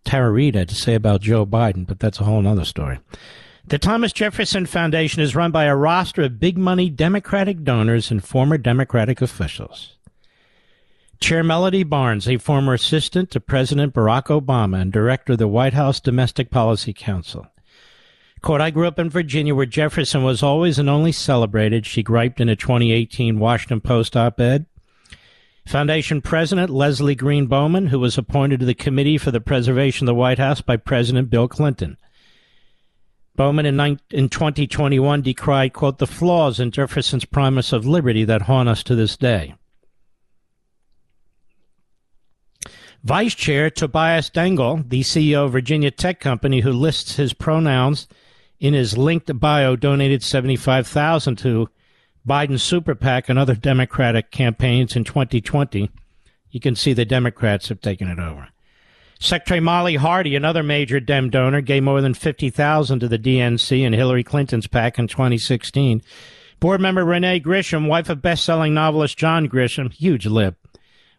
Tara 0.03 0.31
Reade 0.31 0.55
had 0.55 0.69
to 0.69 0.75
say 0.75 0.95
about 0.95 1.21
Joe 1.21 1.45
Biden, 1.45 1.85
but 1.85 1.99
that's 1.99 2.19
a 2.19 2.23
whole 2.23 2.47
other 2.47 2.65
story. 2.65 2.97
The 3.65 3.77
Thomas 3.77 4.11
Jefferson 4.11 4.65
Foundation 4.65 5.21
is 5.21 5.35
run 5.35 5.51
by 5.51 5.65
a 5.65 5.75
roster 5.75 6.23
of 6.23 6.39
big 6.39 6.57
money 6.57 6.89
Democratic 6.89 7.63
donors 7.63 8.11
and 8.11 8.23
former 8.23 8.57
Democratic 8.57 9.21
officials. 9.21 9.97
Chair 11.19 11.43
Melody 11.43 11.83
Barnes, 11.83 12.27
a 12.27 12.37
former 12.37 12.73
assistant 12.73 13.29
to 13.29 13.39
President 13.39 13.93
Barack 13.93 14.25
Obama 14.25 14.81
and 14.81 14.91
director 14.91 15.33
of 15.33 15.39
the 15.39 15.47
White 15.47 15.73
House 15.73 15.99
Domestic 15.99 16.49
Policy 16.49 16.93
Council. 16.93 17.45
Quote, 18.41 18.59
I 18.59 18.71
grew 18.71 18.87
up 18.87 18.97
in 18.97 19.11
Virginia 19.11 19.53
where 19.53 19.67
Jefferson 19.67 20.23
was 20.23 20.41
always 20.41 20.79
and 20.79 20.89
only 20.89 21.11
celebrated, 21.11 21.85
she 21.85 22.01
griped 22.01 22.41
in 22.41 22.49
a 22.49 22.55
2018 22.55 23.37
Washington 23.37 23.81
Post 23.81 24.17
op 24.17 24.39
ed. 24.39 24.65
Foundation 25.67 26.21
President 26.21 26.71
Leslie 26.71 27.13
Greene 27.13 27.45
Bowman, 27.45 27.87
who 27.87 27.99
was 27.99 28.17
appointed 28.17 28.59
to 28.59 28.65
the 28.65 28.73
Committee 28.73 29.19
for 29.19 29.29
the 29.29 29.39
Preservation 29.39 30.05
of 30.05 30.07
the 30.07 30.15
White 30.15 30.39
House 30.39 30.59
by 30.59 30.75
President 30.75 31.29
Bill 31.29 31.47
Clinton. 31.47 31.97
Bowman 33.41 33.65
in, 33.65 33.99
in 34.11 34.29
2021 34.29 35.23
decried, 35.23 35.73
quote, 35.73 35.97
the 35.97 36.05
flaws 36.05 36.59
in 36.59 36.69
Jefferson's 36.69 37.25
promise 37.25 37.73
of 37.73 37.87
liberty 37.87 38.23
that 38.23 38.43
haunt 38.43 38.69
us 38.69 38.83
to 38.83 38.93
this 38.93 39.17
day. 39.17 39.55
Vice 43.03 43.33
Chair 43.33 43.71
Tobias 43.71 44.29
Dengel, 44.29 44.87
the 44.87 45.01
CEO 45.01 45.45
of 45.45 45.53
Virginia 45.53 45.89
Tech 45.89 46.19
Company, 46.19 46.59
who 46.59 46.71
lists 46.71 47.15
his 47.15 47.33
pronouns 47.33 48.07
in 48.59 48.75
his 48.75 48.95
linked 48.95 49.39
bio, 49.39 49.75
donated 49.75 50.21
75000 50.21 51.35
to 51.37 51.67
Biden's 52.27 52.61
super 52.61 52.93
PAC 52.93 53.27
and 53.27 53.39
other 53.39 53.55
Democratic 53.55 54.29
campaigns 54.29 54.95
in 54.95 55.03
2020. 55.03 55.89
You 56.51 56.59
can 56.59 56.75
see 56.75 56.93
the 56.93 57.05
Democrats 57.05 57.69
have 57.69 57.81
taken 57.81 58.07
it 58.07 58.19
over. 58.19 58.49
Secretary 59.21 59.59
Molly 59.59 59.97
Hardy, 59.97 60.35
another 60.35 60.63
major 60.63 60.99
Dem 60.99 61.29
donor, 61.29 61.61
gave 61.61 61.83
more 61.83 62.01
than 62.01 62.15
50000 62.15 62.99
to 62.99 63.07
the 63.07 63.19
DNC 63.19 63.85
and 63.85 63.93
Hillary 63.93 64.23
Clinton's 64.23 64.65
PAC 64.65 64.97
in 64.97 65.07
2016. 65.07 66.01
Board 66.59 66.81
member 66.81 67.05
Renee 67.05 67.39
Grisham, 67.39 67.87
wife 67.87 68.09
of 68.09 68.23
best-selling 68.23 68.73
novelist 68.73 69.19
John 69.19 69.47
Grisham, 69.47 69.93
huge 69.93 70.25
lib, 70.25 70.55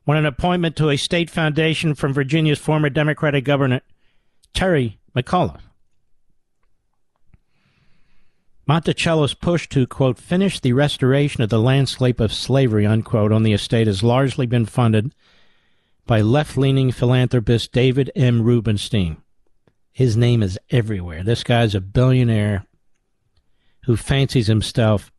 won 0.05 0.17
an 0.17 0.27
appointment 0.27 0.75
to 0.77 0.91
a 0.91 0.97
state 0.97 1.31
foundation 1.31 1.95
from 1.95 2.13
Virginia's 2.13 2.59
former 2.59 2.91
Democratic 2.91 3.45
governor, 3.45 3.83
Terry 4.53 4.99
McAuliffe. 5.17 5.63
Monticello's 8.67 9.35
push 9.35 9.69
to, 9.69 9.87
quote, 9.87 10.19
finish 10.19 10.59
the 10.59 10.73
restoration 10.73 11.41
of 11.45 11.51
the 11.51 11.61
landscape 11.61 12.19
of 12.19 12.33
slavery, 12.33 12.85
unquote, 12.85 13.31
on 13.31 13.45
the 13.45 13.53
estate 13.53 13.87
has 13.87 14.03
largely 14.03 14.47
been 14.47 14.67
funded 14.67 15.15
by 16.07 16.21
left 16.21 16.57
leaning 16.57 16.91
philanthropist 16.91 17.73
David 17.73 18.11
M. 18.15 18.43
Rubenstein. 18.43 19.19
His 19.93 20.17
name 20.17 20.43
is 20.43 20.59
everywhere. 20.71 21.23
This 21.23 21.45
guy's 21.45 21.75
a 21.75 21.81
billionaire 21.81 22.65
who 23.85 23.97
fancies 23.97 24.47
himself 24.47 25.13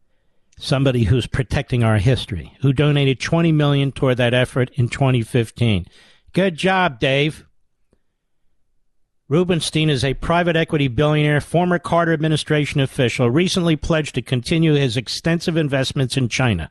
somebody 0.57 1.05
who's 1.05 1.27
protecting 1.27 1.83
our 1.83 1.97
history, 1.97 2.55
who 2.61 2.73
donated 2.73 3.19
20 3.19 3.51
million 3.51 3.91
toward 3.91 4.17
that 4.17 4.33
effort 4.33 4.71
in 4.75 4.87
2015. 4.87 5.85
Good 6.31 6.57
job, 6.57 6.99
Dave. 6.99 7.45
Rubenstein 9.29 9.89
is 9.89 10.03
a 10.03 10.13
private 10.15 10.55
equity 10.55 10.87
billionaire, 10.87 11.41
former 11.41 11.79
Carter 11.79 12.13
administration 12.13 12.81
official, 12.81 13.31
recently 13.31 13.75
pledged 13.75 14.15
to 14.15 14.21
continue 14.21 14.73
his 14.73 14.97
extensive 14.97 15.57
investments 15.57 16.17
in 16.17 16.29
China. 16.29 16.69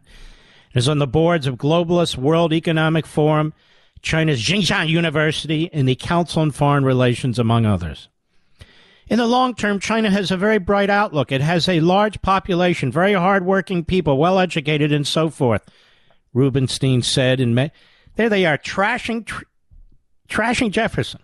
Is 0.74 0.88
on 0.88 0.98
the 0.98 1.06
boards 1.06 1.46
of 1.46 1.56
Globalist 1.56 2.16
World 2.16 2.52
Economic 2.52 3.06
Forum, 3.06 3.52
China's 4.02 4.42
Xinjiang 4.42 4.88
University, 4.88 5.70
and 5.72 5.88
the 5.88 5.94
Council 5.94 6.42
on 6.42 6.50
Foreign 6.50 6.84
Relations, 6.84 7.38
among 7.38 7.64
others. 7.64 8.08
In 9.06 9.18
the 9.18 9.26
long 9.26 9.54
term, 9.54 9.78
China 9.78 10.10
has 10.10 10.30
a 10.30 10.36
very 10.36 10.58
bright 10.58 10.90
outlook. 10.90 11.30
It 11.30 11.40
has 11.40 11.68
a 11.68 11.80
large 11.80 12.20
population, 12.22 12.90
very 12.90 13.12
hardworking 13.12 13.84
people, 13.84 14.18
well 14.18 14.38
educated, 14.38 14.92
and 14.92 15.06
so 15.06 15.30
forth. 15.30 15.62
Rubenstein 16.34 17.02
said 17.02 17.40
in 17.40 17.54
May. 17.54 17.70
There 18.16 18.28
they 18.28 18.44
are, 18.46 18.58
trashing, 18.58 19.26
tr- 19.26 19.44
trashing 20.28 20.70
Jefferson. 20.70 21.20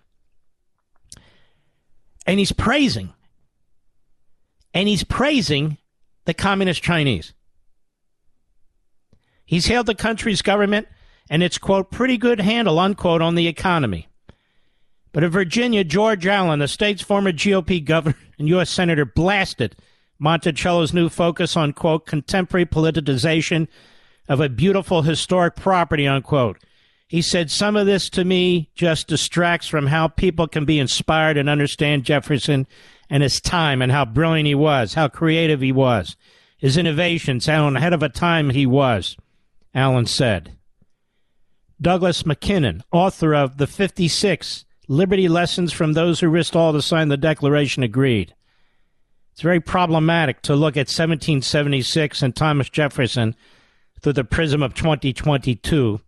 And 2.25 2.39
he's 2.39 2.51
praising, 2.51 3.13
and 4.73 4.87
he's 4.87 5.03
praising 5.03 5.77
the 6.25 6.33
communist 6.33 6.83
Chinese. 6.83 7.33
He's 9.45 9.65
hailed 9.65 9.87
the 9.87 9.95
country's 9.95 10.43
government 10.43 10.87
and 11.29 11.43
its, 11.43 11.57
quote, 11.57 11.91
pretty 11.91 12.17
good 12.17 12.39
handle, 12.39 12.79
unquote, 12.79 13.21
on 13.21 13.35
the 13.35 13.47
economy. 13.47 14.07
But 15.11 15.23
in 15.23 15.31
Virginia, 15.31 15.83
George 15.83 16.25
Allen, 16.25 16.59
the 16.59 16.67
state's 16.67 17.01
former 17.01 17.31
GOP 17.31 17.83
governor 17.83 18.17
and 18.39 18.47
U.S. 18.49 18.69
Senator, 18.69 19.05
blasted 19.05 19.75
Monticello's 20.19 20.93
new 20.93 21.09
focus 21.09 21.55
on, 21.55 21.73
quote, 21.73 22.05
contemporary 22.05 22.65
politicization 22.65 23.67
of 24.27 24.39
a 24.39 24.49
beautiful 24.49 25.01
historic 25.01 25.55
property, 25.55 26.07
unquote. 26.07 26.57
He 27.07 27.23
said, 27.23 27.49
Some 27.49 27.75
of 27.75 27.87
this 27.87 28.09
to 28.11 28.23
me 28.23 28.69
just 28.75 29.07
distracts 29.07 29.67
from 29.67 29.87
how 29.87 30.07
people 30.07 30.47
can 30.47 30.65
be 30.65 30.77
inspired 30.77 31.37
and 31.37 31.49
understand 31.49 32.03
Jefferson 32.03 32.67
and 33.09 33.23
his 33.23 33.41
time 33.41 33.81
and 33.81 33.91
how 33.91 34.05
brilliant 34.05 34.45
he 34.45 34.53
was, 34.53 34.93
how 34.93 35.07
creative 35.07 35.61
he 35.61 35.71
was, 35.71 36.15
his 36.57 36.77
innovations, 36.77 37.47
how 37.47 37.67
ahead 37.67 37.93
of 37.93 38.03
a 38.03 38.09
time 38.09 38.51
he 38.51 38.67
was, 38.67 39.17
Allen 39.73 40.05
said. 40.05 40.55
Douglas 41.81 42.25
Mackinnon, 42.25 42.83
author 42.91 43.33
of 43.33 43.57
The 43.57 43.67
56 43.67 44.65
Liberty 44.89 45.29
Lessons 45.29 45.71
from 45.71 45.93
Those 45.93 46.19
Who 46.19 46.27
Risked 46.27 46.55
All 46.55 46.73
to 46.73 46.81
Sign 46.81 47.07
the 47.07 47.15
Declaration, 47.15 47.83
agreed. 47.83 48.35
It's 49.31 49.41
very 49.41 49.61
problematic 49.61 50.41
to 50.41 50.55
look 50.55 50.75
at 50.75 50.89
1776 50.89 52.21
and 52.21 52.35
Thomas 52.35 52.69
Jefferson 52.69 53.33
through 54.01 54.13
the 54.13 54.25
prism 54.25 54.61
of 54.61 54.73
2022. 54.73 56.01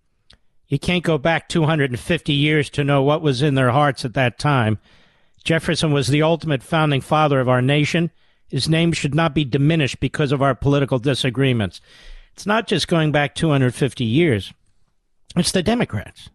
You 0.67 0.79
can't 0.79 1.05
go 1.05 1.17
back 1.17 1.47
250 1.47 2.33
years 2.33 2.69
to 2.71 2.83
know 2.83 3.01
what 3.01 3.21
was 3.21 3.41
in 3.41 3.55
their 3.55 3.71
hearts 3.71 4.03
at 4.03 4.13
that 4.15 4.37
time. 4.37 4.77
Jefferson 5.43 5.93
was 5.93 6.09
the 6.09 6.21
ultimate 6.21 6.63
founding 6.63 6.99
father 6.99 7.39
of 7.39 7.47
our 7.47 7.61
nation. 7.61 8.11
His 8.49 8.67
name 8.67 8.91
should 8.91 9.15
not 9.15 9.33
be 9.33 9.45
diminished 9.45 10.01
because 10.01 10.33
of 10.33 10.41
our 10.41 10.53
political 10.53 10.99
disagreements. 10.99 11.79
It's 12.33 12.45
not 12.45 12.67
just 12.67 12.89
going 12.89 13.13
back 13.13 13.35
250 13.35 14.03
years, 14.03 14.53
it's 15.35 15.51
the 15.51 15.63
Democrats. 15.63 16.29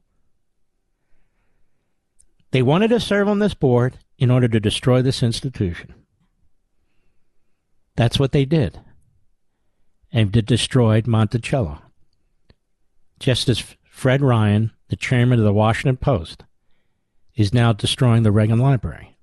They 2.51 2.63
wanted 2.63 2.89
to 2.89 3.01
serve 3.01 3.29
on 3.29 3.39
this 3.39 3.55
board 3.55 3.99
in 4.19 4.31
order 4.31 4.49
to 4.49 4.61
destroy 4.61 5.03
this 5.03 5.23
institution. 5.23 5.95
That's 7.97 8.19
what 8.19 8.33
they 8.33 8.45
did. 8.45 8.81
And 10.13 10.35
it 10.37 10.47
destroyed 10.47 11.07
Monticello. 11.07 11.83
Just 13.19 13.49
as 13.49 13.77
Fred 13.85 14.23
Ryan, 14.23 14.73
the 14.89 14.97
chairman 14.97 15.39
of 15.39 15.45
the 15.45 15.53
Washington 15.53 15.97
Post, 15.97 16.45
is 17.35 17.53
now 17.53 17.73
destroying 17.73 18.23
the 18.23 18.33
Reagan 18.33 18.59
Library. 18.59 19.17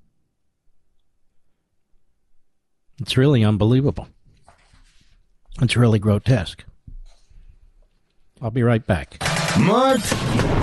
It's 3.00 3.18
really 3.18 3.44
unbelievable. 3.44 4.08
It's 5.62 5.76
really 5.76 6.00
grotesque. 6.00 6.64
I'll 8.42 8.52
be 8.52 8.64
right 8.64 8.86
back. 8.86 9.33
Mark 9.60 10.02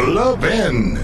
Levin. 0.09 0.99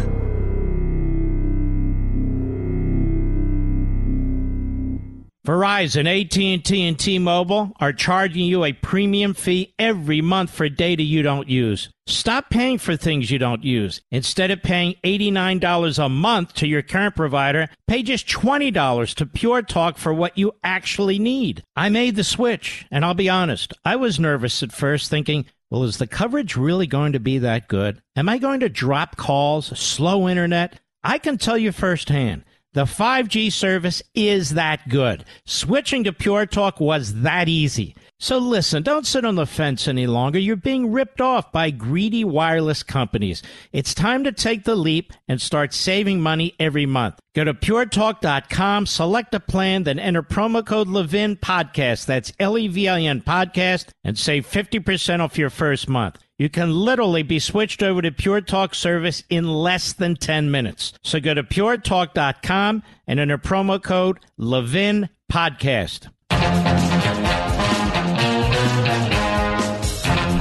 Verizon, 5.46 6.06
AT&T, 6.08 6.88
and 6.88 6.98
T-Mobile 6.98 7.72
are 7.78 7.92
charging 7.92 8.44
you 8.44 8.64
a 8.64 8.72
premium 8.72 9.32
fee 9.34 9.72
every 9.78 10.20
month 10.20 10.50
for 10.50 10.68
data 10.68 11.04
you 11.04 11.22
don't 11.22 11.48
use. 11.48 11.88
Stop 12.08 12.50
paying 12.50 12.78
for 12.78 12.96
things 12.96 13.30
you 13.30 13.38
don't 13.38 13.62
use. 13.62 14.00
Instead 14.10 14.50
of 14.50 14.62
paying 14.62 14.96
$89 15.04 16.04
a 16.04 16.08
month 16.08 16.54
to 16.54 16.66
your 16.66 16.82
current 16.82 17.14
provider, 17.14 17.68
pay 17.86 18.02
just 18.02 18.26
$20 18.26 19.14
to 19.14 19.26
Pure 19.26 19.62
Talk 19.62 19.98
for 19.98 20.12
what 20.12 20.36
you 20.36 20.52
actually 20.64 21.20
need. 21.20 21.62
I 21.76 21.90
made 21.90 22.16
the 22.16 22.24
switch, 22.24 22.84
and 22.90 23.04
I'll 23.04 23.14
be 23.14 23.28
honest, 23.28 23.72
I 23.84 23.94
was 23.94 24.18
nervous 24.18 24.64
at 24.64 24.72
first 24.72 25.08
thinking, 25.08 25.46
well, 25.70 25.82
is 25.82 25.98
the 25.98 26.06
coverage 26.06 26.56
really 26.56 26.86
going 26.86 27.12
to 27.12 27.20
be 27.20 27.38
that 27.38 27.68
good? 27.68 28.00
Am 28.14 28.28
I 28.28 28.38
going 28.38 28.60
to 28.60 28.68
drop 28.68 29.16
calls, 29.16 29.78
slow 29.78 30.28
internet? 30.28 30.80
I 31.02 31.18
can 31.18 31.38
tell 31.38 31.58
you 31.58 31.72
firsthand. 31.72 32.44
The 32.72 32.84
5G 32.84 33.50
service 33.50 34.02
is 34.14 34.50
that 34.50 34.88
good. 34.88 35.24
Switching 35.46 36.04
to 36.04 36.12
Pure 36.12 36.46
Talk 36.46 36.78
was 36.78 37.22
that 37.22 37.48
easy. 37.48 37.96
So 38.18 38.38
listen, 38.38 38.82
don't 38.82 39.06
sit 39.06 39.26
on 39.26 39.34
the 39.34 39.44
fence 39.44 39.86
any 39.86 40.06
longer. 40.06 40.38
You're 40.38 40.56
being 40.56 40.90
ripped 40.90 41.20
off 41.20 41.52
by 41.52 41.70
greedy 41.70 42.24
wireless 42.24 42.82
companies. 42.82 43.42
It's 43.72 43.92
time 43.92 44.24
to 44.24 44.32
take 44.32 44.64
the 44.64 44.74
leap 44.74 45.12
and 45.28 45.40
start 45.40 45.74
saving 45.74 46.22
money 46.22 46.54
every 46.58 46.86
month. 46.86 47.18
Go 47.34 47.44
to 47.44 47.52
puretalk.com, 47.52 48.86
select 48.86 49.34
a 49.34 49.40
plan, 49.40 49.82
then 49.82 49.98
enter 49.98 50.22
promo 50.22 50.64
code 50.64 50.88
Levin 50.88 51.36
Podcast. 51.36 52.06
That's 52.06 52.32
L 52.40 52.56
E 52.56 52.68
V 52.68 52.88
I 52.88 53.02
N 53.02 53.20
Podcast 53.20 53.88
and 54.02 54.18
save 54.18 54.46
50% 54.46 55.20
off 55.20 55.36
your 55.36 55.50
first 55.50 55.86
month. 55.86 56.18
You 56.38 56.48
can 56.48 56.72
literally 56.72 57.22
be 57.22 57.38
switched 57.38 57.82
over 57.82 58.00
to 58.00 58.12
Pure 58.12 58.42
Talk 58.42 58.74
service 58.74 59.24
in 59.28 59.48
less 59.48 59.92
than 59.92 60.16
10 60.16 60.50
minutes. 60.50 60.94
So 61.02 61.20
go 61.20 61.34
to 61.34 61.42
puretalk.com 61.42 62.82
and 63.06 63.20
enter 63.20 63.38
promo 63.38 63.82
code 63.82 64.20
Levin 64.38 65.10
Podcast. 65.30 66.08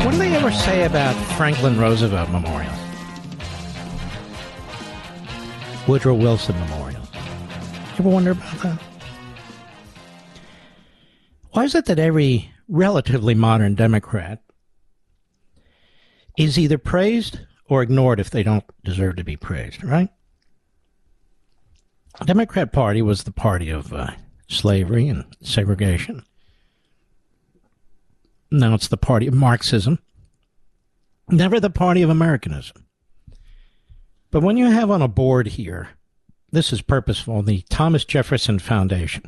What 0.06 0.12
do 0.12 0.18
they 0.20 0.36
ever 0.36 0.52
say 0.52 0.86
about 0.86 1.16
Franklin 1.36 1.80
Roosevelt 1.80 2.30
Memorial? 2.30 2.72
Woodrow 5.88 6.14
Wilson 6.14 6.60
Memorial. 6.60 7.02
You 7.12 7.96
ever 7.98 8.10
wonder 8.10 8.32
about 8.32 8.60
that? 8.60 8.80
Why 11.54 11.64
is 11.64 11.74
it 11.74 11.86
that 11.86 11.98
every 11.98 12.52
relatively 12.68 13.34
modern 13.34 13.74
Democrat 13.74 14.44
is 16.38 16.60
either 16.60 16.78
praised 16.78 17.40
or 17.68 17.82
ignored 17.82 18.20
if 18.20 18.30
they 18.30 18.44
don't 18.44 18.64
deserve 18.84 19.16
to 19.16 19.24
be 19.24 19.38
praised, 19.38 19.84
right? 19.84 20.10
The 22.20 22.26
Democrat 22.26 22.72
Party 22.72 23.02
was 23.02 23.24
the 23.24 23.32
party 23.32 23.72
of 23.72 23.92
uh, 23.92 24.12
slavery 24.50 25.08
and 25.08 25.26
segregation. 25.42 26.24
Now 28.56 28.74
it's 28.74 28.88
the 28.88 28.96
party 28.96 29.28
of 29.28 29.34
Marxism, 29.34 30.00
never 31.30 31.60
the 31.60 31.70
party 31.70 32.02
of 32.04 32.10
Americanism. 32.10 32.86
But 34.32 34.44
when 34.44 34.56
you 34.56 34.68
have 34.68 34.90
on 34.90 35.02
a 35.02 35.10
board 35.10 35.48
here, 35.48 35.90
this 36.52 36.72
is 36.72 36.82
purposeful, 36.82 37.42
the 37.42 37.66
Thomas 37.70 38.06
Jefferson 38.06 38.60
Foundation, 38.60 39.24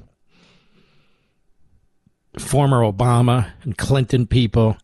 former 2.39 2.79
Obama 2.79 3.51
and 3.63 3.77
Clinton 3.77 4.27
people, 4.27 4.77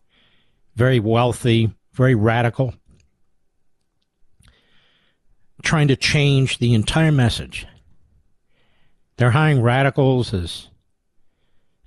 very 0.76 1.00
wealthy, 1.00 1.72
very 1.94 2.14
radical, 2.14 2.74
trying 5.62 5.88
to 5.88 5.96
change 5.96 6.58
the 6.58 6.74
entire 6.74 7.12
message. 7.12 7.66
They're 9.16 9.30
hiring 9.30 9.62
radicals 9.62 10.34
as 10.34 10.68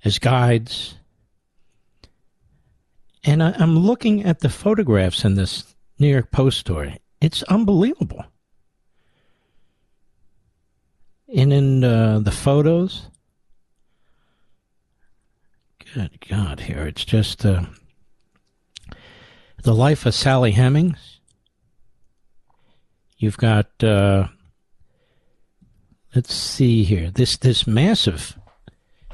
as 0.04 0.18
guides. 0.18 0.97
And 3.24 3.42
I, 3.42 3.54
am 3.62 3.78
looking 3.78 4.24
at 4.24 4.40
the 4.40 4.48
photographs 4.48 5.24
in 5.24 5.34
this 5.34 5.74
New 5.98 6.08
York 6.08 6.30
Post 6.30 6.58
story. 6.58 6.98
It's 7.20 7.42
unbelievable. 7.44 8.24
And 11.34 11.52
in 11.52 11.84
uh, 11.84 12.20
the 12.20 12.30
photos, 12.30 13.08
good 15.94 16.24
God, 16.28 16.60
here 16.60 16.86
it's 16.86 17.04
just. 17.04 17.44
Uh, 17.44 17.64
the 19.62 19.74
Life 19.74 20.06
of 20.06 20.14
Sally 20.14 20.52
Hemings. 20.52 21.20
You've 23.18 23.36
got 23.36 23.82
uh, 23.82 24.28
let's 26.14 26.32
see 26.32 26.84
here. 26.84 27.10
This 27.10 27.36
this 27.36 27.66
massive 27.66 28.38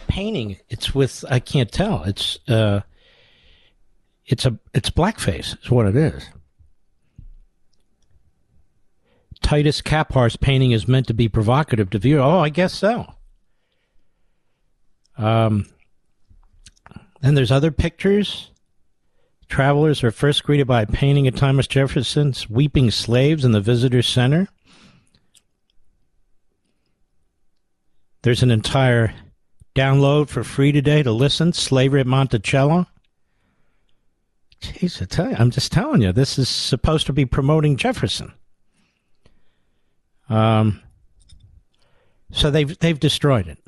painting. 0.07 0.59
It's 0.69 0.95
with 0.95 1.25
I 1.31 1.41
can't 1.41 1.73
tell. 1.73 2.05
It's 2.05 2.39
uh, 2.49 2.83
it's 4.27 4.47
a 4.47 4.59
it's 4.73 4.91
blackface. 4.91 5.63
Is 5.63 5.71
what 5.71 5.87
it 5.87 5.97
is. 5.97 6.25
Titus 9.43 9.83
Kaphar's 9.83 10.37
painting 10.37 10.73
is 10.73 10.89
meant 10.89 11.07
to 11.09 11.15
be 11.15 11.29
provocative 11.29 11.91
to 11.91 11.99
view. 11.99 12.19
Oh, 12.19 12.39
I 12.39 12.49
guess 12.49 12.73
so. 12.73 13.13
Um, 15.19 15.67
then 17.21 17.35
there's 17.35 17.53
other 17.53 17.71
pictures. 17.71 18.51
Travelers 19.49 20.03
are 20.03 20.11
first 20.11 20.45
greeted 20.45 20.67
by 20.67 20.83
a 20.83 20.87
painting 20.87 21.29
of 21.29 21.37
Thomas 21.37 21.67
Jefferson's 21.67 22.49
weeping 22.49 22.91
slaves 22.91 23.45
in 23.45 23.53
the 23.53 23.61
visitor 23.61 24.03
center. 24.03 24.49
There's 28.23 28.43
an 28.43 28.51
entire 28.51 29.15
download 29.75 30.29
for 30.29 30.43
free 30.43 30.73
today 30.73 31.03
to 31.03 31.13
listen. 31.13 31.53
Slavery 31.53 32.01
at 32.01 32.07
Monticello. 32.07 32.87
Jeez, 34.65 35.03
I 35.03 35.05
tell 35.05 35.29
you, 35.29 35.37
I'm 35.39 35.51
just 35.51 35.73
telling 35.73 36.01
you, 36.01 36.13
this 36.13 36.39
is 36.39 36.49
supposed 36.49 37.07
to 37.07 37.13
be 37.13 37.27
promoting 37.27 37.77
Jefferson. 37.77 38.33
Um, 40.29 40.81
so 42.33 42.51
they've 42.51 42.79
they've 42.79 42.99
destroyed 42.99 43.47
it. 43.47 43.59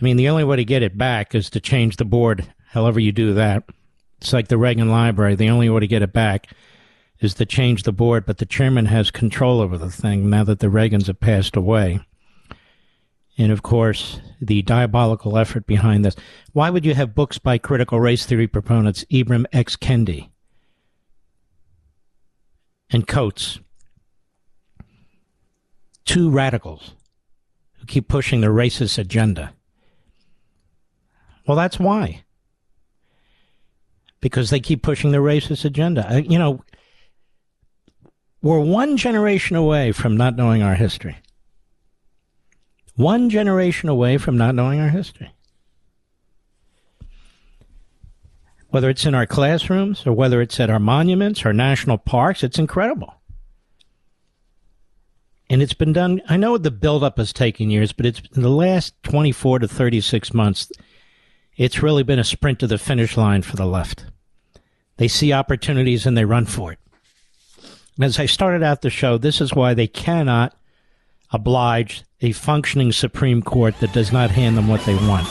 I 0.00 0.04
mean, 0.04 0.16
the 0.16 0.28
only 0.28 0.44
way 0.44 0.56
to 0.56 0.64
get 0.64 0.82
it 0.82 0.98
back 0.98 1.34
is 1.34 1.48
to 1.50 1.60
change 1.60 1.96
the 1.96 2.04
board 2.04 2.52
however 2.70 3.00
you 3.00 3.12
do 3.12 3.34
that. 3.34 3.64
It's 4.20 4.32
like 4.32 4.48
the 4.48 4.58
Reagan 4.58 4.90
Library. 4.90 5.34
The 5.36 5.50
only 5.50 5.68
way 5.70 5.80
to 5.80 5.86
get 5.86 6.02
it 6.02 6.12
back 6.12 6.48
is 7.20 7.34
to 7.34 7.46
change 7.46 7.84
the 7.84 7.92
board, 7.92 8.26
but 8.26 8.38
the 8.38 8.46
chairman 8.46 8.86
has 8.86 9.10
control 9.10 9.60
over 9.60 9.78
the 9.78 9.90
thing 9.90 10.28
now 10.28 10.44
that 10.44 10.58
the 10.58 10.66
Reagans 10.66 11.06
have 11.06 11.20
passed 11.20 11.56
away. 11.56 12.00
And 13.38 13.52
of 13.52 13.62
course, 13.62 14.20
the 14.40 14.62
diabolical 14.62 15.38
effort 15.38 15.64
behind 15.64 16.04
this. 16.04 16.16
Why 16.52 16.70
would 16.70 16.84
you 16.84 16.94
have 16.94 17.14
books 17.14 17.38
by 17.38 17.56
critical 17.56 18.00
race 18.00 18.26
theory 18.26 18.48
proponents 18.48 19.04
Ibram 19.12 19.46
X. 19.52 19.76
Kendi 19.76 20.30
and 22.90 23.06
Coates? 23.06 23.60
Two 26.04 26.30
radicals 26.30 26.94
who 27.74 27.86
keep 27.86 28.08
pushing 28.08 28.40
the 28.40 28.48
racist 28.48 28.98
agenda. 28.98 29.54
Well, 31.46 31.56
that's 31.56 31.78
why. 31.78 32.24
Because 34.20 34.50
they 34.50 34.58
keep 34.58 34.82
pushing 34.82 35.12
the 35.12 35.18
racist 35.18 35.64
agenda. 35.64 36.24
You 36.26 36.40
know, 36.40 36.64
we're 38.42 38.58
one 38.58 38.96
generation 38.96 39.54
away 39.54 39.92
from 39.92 40.16
not 40.16 40.34
knowing 40.34 40.62
our 40.62 40.74
history. 40.74 41.18
One 42.98 43.30
generation 43.30 43.88
away 43.88 44.18
from 44.18 44.36
not 44.36 44.56
knowing 44.56 44.80
our 44.80 44.88
history. 44.88 45.30
Whether 48.70 48.90
it's 48.90 49.06
in 49.06 49.14
our 49.14 49.24
classrooms 49.24 50.04
or 50.04 50.12
whether 50.12 50.42
it's 50.42 50.58
at 50.58 50.68
our 50.68 50.80
monuments 50.80 51.46
or 51.46 51.52
national 51.52 51.98
parks, 51.98 52.42
it's 52.42 52.58
incredible. 52.58 53.14
And 55.48 55.62
it's 55.62 55.74
been 55.74 55.92
done. 55.92 56.20
I 56.28 56.36
know 56.36 56.58
the 56.58 56.72
buildup 56.72 57.18
has 57.18 57.32
taken 57.32 57.70
years, 57.70 57.92
but 57.92 58.04
it's 58.04 58.20
in 58.34 58.42
the 58.42 58.48
last 58.48 59.00
24 59.04 59.60
to 59.60 59.68
36 59.68 60.34
months, 60.34 60.72
it's 61.56 61.84
really 61.84 62.02
been 62.02 62.18
a 62.18 62.24
sprint 62.24 62.58
to 62.58 62.66
the 62.66 62.78
finish 62.78 63.16
line 63.16 63.42
for 63.42 63.54
the 63.54 63.64
left. 63.64 64.06
They 64.96 65.06
see 65.06 65.32
opportunities 65.32 66.04
and 66.04 66.18
they 66.18 66.24
run 66.24 66.46
for 66.46 66.72
it. 66.72 66.80
And 67.94 68.06
as 68.06 68.18
I 68.18 68.26
started 68.26 68.64
out 68.64 68.82
the 68.82 68.90
show, 68.90 69.18
this 69.18 69.40
is 69.40 69.54
why 69.54 69.72
they 69.72 69.86
cannot 69.86 70.56
oblige 71.30 72.02
a 72.20 72.32
functioning 72.32 72.90
Supreme 72.90 73.42
Court 73.42 73.78
that 73.78 73.92
does 73.92 74.12
not 74.12 74.30
hand 74.30 74.56
them 74.56 74.66
what 74.66 74.84
they 74.84 74.94
want. 74.94 75.26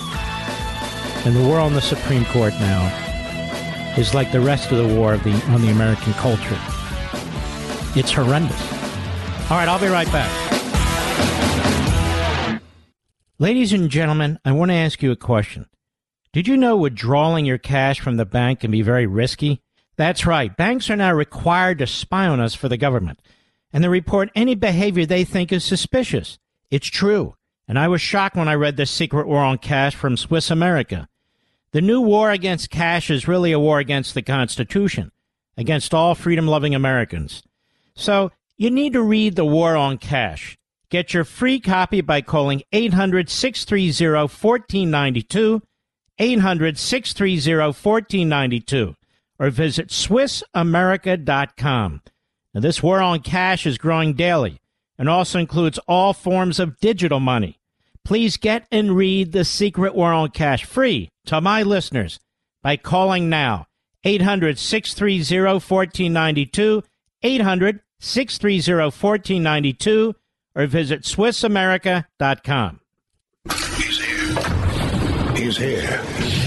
And 1.25 1.35
the 1.35 1.43
war 1.45 1.59
on 1.59 1.73
the 1.73 1.81
Supreme 1.81 2.23
Court 2.25 2.53
now 2.53 3.95
is 3.97 4.13
like 4.13 4.31
the 4.31 4.39
rest 4.39 4.71
of 4.71 4.77
the 4.77 4.95
war 4.95 5.13
of 5.13 5.23
the, 5.23 5.33
on 5.51 5.61
the 5.61 5.69
American 5.69 6.13
culture. 6.13 6.57
It's 7.99 8.11
horrendous. 8.11 8.61
All 9.51 9.57
right, 9.57 9.67
I'll 9.67 9.79
be 9.79 9.87
right 9.87 10.09
back. 10.11 10.31
Ladies 13.39 13.73
and 13.73 13.89
gentlemen, 13.89 14.39
I 14.45 14.53
want 14.53 14.71
to 14.71 14.75
ask 14.75 15.03
you 15.03 15.11
a 15.11 15.17
question. 15.17 15.67
Did 16.31 16.47
you 16.47 16.55
know 16.55 16.77
withdrawing 16.77 17.45
your 17.45 17.57
cash 17.57 17.99
from 17.99 18.17
the 18.17 18.25
bank 18.25 18.61
can 18.61 18.71
be 18.71 18.81
very 18.81 19.07
risky? 19.07 19.61
That's 19.97 20.25
right. 20.25 20.55
Banks 20.55 20.89
are 20.89 20.95
now 20.95 21.11
required 21.11 21.79
to 21.79 21.87
spy 21.87 22.27
on 22.27 22.39
us 22.39 22.55
for 22.55 22.69
the 22.69 22.77
government, 22.77 23.19
and 23.73 23.83
they 23.83 23.89
report 23.89 24.29
any 24.35 24.55
behavior 24.55 25.05
they 25.05 25.23
think 25.23 25.51
is 25.51 25.63
suspicious. 25.63 26.37
It's 26.69 26.87
true. 26.87 27.35
And 27.67 27.79
I 27.79 27.87
was 27.87 28.01
shocked 28.01 28.35
when 28.35 28.47
I 28.47 28.55
read 28.55 28.77
The 28.77 28.85
Secret 28.85 29.27
War 29.27 29.43
on 29.43 29.57
Cash 29.57 29.95
from 29.95 30.17
Swiss 30.17 30.49
America. 30.49 31.07
The 31.71 31.81
new 31.81 32.01
war 32.01 32.31
against 32.31 32.69
cash 32.69 33.09
is 33.09 33.27
really 33.27 33.51
a 33.51 33.59
war 33.59 33.79
against 33.79 34.13
the 34.13 34.21
Constitution, 34.21 35.11
against 35.57 35.93
all 35.93 36.15
freedom 36.15 36.47
loving 36.47 36.73
Americans. 36.73 37.43
So 37.93 38.31
you 38.57 38.71
need 38.71 38.93
to 38.93 39.01
read 39.01 39.35
The 39.35 39.45
War 39.45 39.75
on 39.75 39.97
Cash. 39.97 40.57
Get 40.89 41.13
your 41.13 41.25
free 41.25 41.59
copy 41.59 41.99
by 41.99 42.21
calling 42.21 42.63
800 42.71 43.29
630 43.29 44.21
1492, 44.21 45.61
800 46.17 46.77
630 46.77 47.57
1492, 47.57 48.95
or 49.39 49.49
visit 49.49 49.89
SwissAmerica.com. 49.89 52.01
Now, 52.53 52.61
this 52.61 52.81
war 52.81 53.01
on 53.01 53.19
cash 53.19 53.67
is 53.67 53.77
growing 53.77 54.13
daily 54.13 54.61
and 54.97 55.09
also 55.09 55.39
includes 55.39 55.79
all 55.87 56.13
forms 56.13 56.59
of 56.59 56.79
digital 56.79 57.19
money. 57.19 57.59
Please 58.03 58.37
get 58.37 58.65
and 58.71 58.95
read 58.95 59.31
The 59.31 59.43
Secret 59.43 59.93
War 59.93 60.13
on 60.13 60.29
Cash 60.29 60.63
free 60.63 61.09
to 61.25 61.41
my 61.41 61.61
listeners 61.63 62.19
by 62.63 62.77
calling 62.77 63.29
now 63.29 63.67
800 64.03 64.57
630 64.57 65.43
1492, 65.43 66.83
800 67.23 67.81
630 67.99 68.83
1492, 68.83 70.15
or 70.55 70.67
visit 70.67 71.01
SwissAmerica.com. 71.03 72.79
He's 73.75 73.99
here. 74.01 75.35
He's 75.35 75.57
here. 75.57 76.46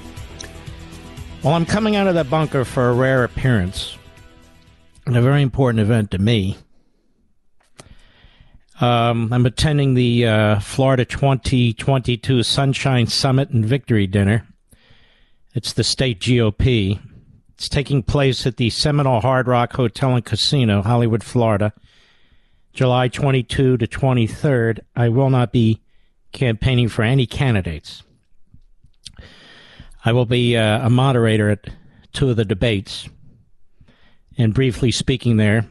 Well, 1.43 1.55
I'm 1.55 1.65
coming 1.65 1.95
out 1.95 2.05
of 2.05 2.13
the 2.13 2.23
bunker 2.23 2.63
for 2.63 2.89
a 2.89 2.93
rare 2.93 3.23
appearance 3.23 3.97
and 5.07 5.17
a 5.17 5.21
very 5.23 5.41
important 5.41 5.79
event 5.79 6.11
to 6.11 6.19
me. 6.19 6.55
Um, 8.79 9.33
I'm 9.33 9.47
attending 9.47 9.95
the 9.95 10.27
uh, 10.27 10.59
Florida 10.59 11.03
2022 11.03 12.43
Sunshine 12.43 13.07
Summit 13.07 13.49
and 13.49 13.65
Victory 13.65 14.05
Dinner. 14.05 14.45
It's 15.55 15.73
the 15.73 15.83
state 15.83 16.19
GOP. 16.19 16.99
It's 17.55 17.67
taking 17.67 18.03
place 18.03 18.45
at 18.45 18.57
the 18.57 18.69
Seminole 18.69 19.21
Hard 19.21 19.47
Rock 19.47 19.73
Hotel 19.73 20.13
and 20.13 20.23
Casino, 20.23 20.83
Hollywood, 20.83 21.23
Florida, 21.23 21.73
July 22.71 23.07
22 23.07 23.77
to 23.77 23.87
23rd. 23.87 24.81
I 24.95 25.09
will 25.09 25.31
not 25.31 25.51
be 25.51 25.81
campaigning 26.33 26.87
for 26.87 27.01
any 27.01 27.25
candidates. 27.25 28.03
I 30.03 30.13
will 30.13 30.25
be 30.25 30.57
uh, 30.57 30.85
a 30.85 30.89
moderator 30.89 31.49
at 31.49 31.69
two 32.13 32.29
of 32.29 32.35
the 32.35 32.45
debates 32.45 33.07
and 34.37 34.53
briefly 34.53 34.91
speaking 34.91 35.37
there 35.37 35.67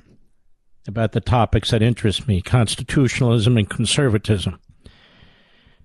about 0.87 1.13
the 1.13 1.21
topics 1.21 1.71
that 1.71 1.83
interest 1.83 2.29
me 2.29 2.41
constitutionalism 2.41 3.57
and 3.57 3.69
conservatism. 3.69 4.59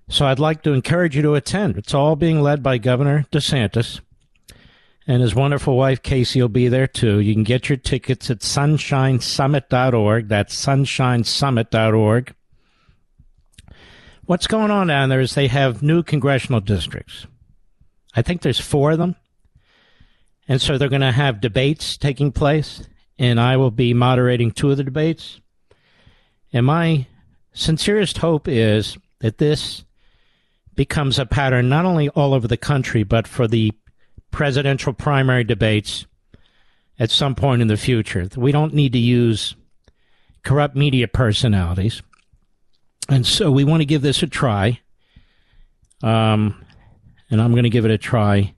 So 0.08 0.26
I'd 0.26 0.38
like 0.38 0.62
to 0.62 0.72
encourage 0.72 1.16
you 1.16 1.22
to 1.22 1.34
attend. 1.34 1.76
It's 1.76 1.94
all 1.94 2.14
being 2.14 2.40
led 2.40 2.62
by 2.62 2.78
Governor 2.78 3.26
DeSantis. 3.32 4.00
And 5.08 5.22
his 5.22 5.34
wonderful 5.34 5.76
wife, 5.76 6.02
Casey, 6.02 6.40
will 6.40 6.48
be 6.48 6.68
there 6.68 6.88
too. 6.88 7.20
You 7.20 7.32
can 7.32 7.44
get 7.44 7.68
your 7.68 7.76
tickets 7.76 8.28
at 8.30 8.40
sunshinesummit.org. 8.40 10.28
That's 10.28 10.66
sunshinesummit.org. 10.66 12.34
What's 14.24 14.46
going 14.48 14.72
on 14.72 14.88
down 14.88 15.08
there 15.08 15.20
is 15.20 15.34
they 15.34 15.46
have 15.46 15.82
new 15.82 16.02
congressional 16.02 16.60
districts. 16.60 17.26
I 18.16 18.22
think 18.22 18.40
there's 18.40 18.58
four 18.58 18.92
of 18.92 18.98
them. 18.98 19.14
And 20.48 20.60
so 20.60 20.78
they're 20.78 20.88
going 20.88 21.02
to 21.02 21.12
have 21.12 21.40
debates 21.40 21.96
taking 21.96 22.32
place, 22.32 22.82
and 23.18 23.38
I 23.38 23.56
will 23.56 23.70
be 23.70 23.94
moderating 23.94 24.50
two 24.50 24.70
of 24.70 24.76
the 24.76 24.84
debates. 24.84 25.40
And 26.52 26.64
my 26.64 27.06
sincerest 27.52 28.18
hope 28.18 28.48
is 28.48 28.96
that 29.20 29.38
this 29.38 29.84
becomes 30.74 31.18
a 31.18 31.26
pattern 31.26 31.68
not 31.68 31.84
only 31.84 32.08
all 32.10 32.32
over 32.32 32.46
the 32.48 32.56
country, 32.56 33.02
but 33.02 33.26
for 33.26 33.48
the 33.48 33.72
presidential 34.30 34.92
primary 34.92 35.44
debates 35.44 36.06
at 36.98 37.10
some 37.10 37.34
point 37.34 37.62
in 37.62 37.68
the 37.68 37.76
future. 37.76 38.28
We 38.36 38.52
don't 38.52 38.74
need 38.74 38.92
to 38.92 38.98
use 38.98 39.56
corrupt 40.44 40.76
media 40.76 41.08
personalities. 41.08 42.02
And 43.08 43.26
so 43.26 43.50
we 43.50 43.64
want 43.64 43.80
to 43.80 43.86
give 43.86 44.02
this 44.02 44.22
a 44.22 44.26
try. 44.26 44.80
Um, 46.02 46.65
and 47.30 47.40
I'm 47.40 47.52
going 47.52 47.64
to 47.64 47.70
give 47.70 47.84
it 47.84 47.90
a 47.90 47.98
try 47.98 48.54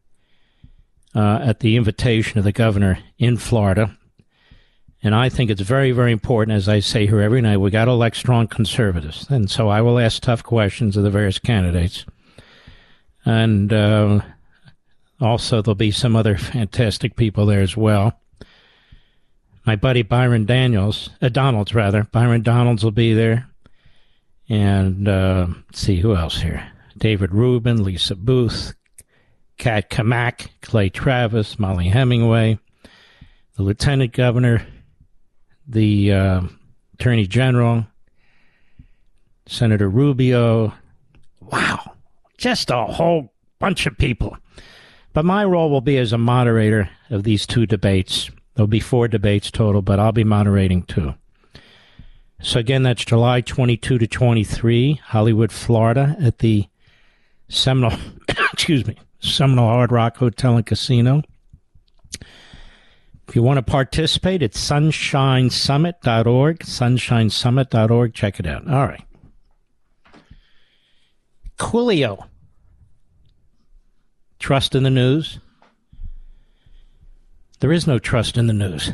uh, 1.15 1.41
at 1.43 1.61
the 1.61 1.77
invitation 1.77 2.39
of 2.39 2.45
the 2.45 2.53
governor 2.53 2.99
in 3.19 3.37
Florida. 3.37 3.97
And 5.03 5.15
I 5.15 5.29
think 5.29 5.51
it's 5.51 5.61
very, 5.61 5.93
very 5.93 6.13
important, 6.13 6.57
as 6.57 6.69
I 6.69 6.81
say 6.81 7.07
here 7.07 7.21
every 7.21 7.41
night, 7.41 7.59
we 7.59 7.71
got 7.71 7.85
to 7.85 7.93
elect 7.93 8.17
strong 8.17 8.49
conservatives. 8.49 9.27
And 9.31 9.49
so 9.49 9.69
I 9.69 9.81
will 9.81 9.99
ask 9.99 10.21
tough 10.21 10.43
questions 10.43 10.97
of 10.97 11.05
the 11.05 11.11
various 11.11 11.39
candidates. 11.39 12.05
And 13.25 13.73
uh, 13.73 14.21
also, 15.21 15.63
there'll 15.63 15.77
be 15.77 15.93
some 15.93 16.17
other 16.17 16.37
fantastic 16.37 17.15
people 17.15 17.47
there 17.47 17.63
as 17.63 17.77
well. 17.77 18.21
My 19.65 19.77
buddy 19.77 20.03
Byron 20.03 20.47
Daniels, 20.47 21.11
uh, 21.21 21.29
Donalds 21.29 21.75
rather, 21.75 22.05
Byron 22.05 22.43
Donalds 22.43 22.83
will 22.83 22.91
be 22.91 23.13
there. 23.13 23.49
And 24.49 25.07
uh, 25.07 25.49
see 25.75 26.01
who 26.01 26.17
else 26.17 26.41
here. 26.41 26.73
David 26.99 27.33
Rubin, 27.33 27.83
Lisa 27.83 28.15
Boothe, 28.15 28.75
Kat 29.57 29.91
Cammack, 29.91 30.49
Clay 30.63 30.89
Travis, 30.89 31.59
Mollie 31.59 31.89
Hemingway. 31.89 32.59
the 33.57 33.63
lieutenant 33.63 34.13
governor, 34.13 34.67
the 35.67 36.13
uh, 36.13 36.43
attorney 36.95 37.27
general, 37.27 37.87
Senator 39.47 39.89
Rubio. 39.89 40.75
Wow, 41.41 41.93
just 42.37 42.71
a 42.71 42.85
whole 42.85 43.33
bunch 43.59 43.87
of 43.87 43.99
people. 43.99 44.37
But 45.13 45.25
my 45.25 45.45
role 45.45 45.71
will 45.71 45.81
be 45.81 45.99
as 45.99 46.13
a 46.13 46.19
moderator 46.19 46.91
of 47.11 47.25
these 47.25 47.47
two 47.47 47.67
debates. 47.67 48.31
There'll 48.55 48.67
be 48.69 48.81
four 48.81 49.09
debates 49.09 49.51
total, 49.51 49.83
but 49.83 49.99
I'll 49.99 50.13
be 50.13 50.25
moderating 50.25 50.83
two. 50.83 51.15
So 52.41 52.61
again, 52.61 52.85
that's 52.85 53.05
July 53.05 53.41
22 53.41 53.99
to 53.99 54.07
23, 54.07 55.01
Hollywood, 55.07 55.51
Florida, 55.51 56.17
at 56.21 56.39
the 56.39 56.69
Seminole, 57.49 57.99
excuse 58.53 58.87
me, 58.87 58.97
Seminole 59.21 59.69
Hard 59.69 59.93
Rock 59.93 60.17
Hotel 60.17 60.57
and 60.57 60.67
Casino. 60.67 61.23
If 63.29 63.37
you 63.37 63.43
want 63.43 63.59
to 63.59 63.63
participate, 63.63 64.43
it's 64.43 64.59
sunshinesummit.org, 64.59 66.59
sunshinesummit.org. 66.61 68.15
Check 68.15 68.41
it 68.41 68.47
out. 68.47 68.71
All 68.71 68.87
right. 68.87 69.05
Coolio. 71.59 72.27
Trust 74.39 74.75
in 74.75 74.83
the 74.83 74.91
news? 74.91 75.41
There 77.61 77.73
is 77.73 77.87
no 77.87 77.99
trust 77.99 78.39
in 78.39 78.47
the 78.47 78.53
news. 78.53 78.93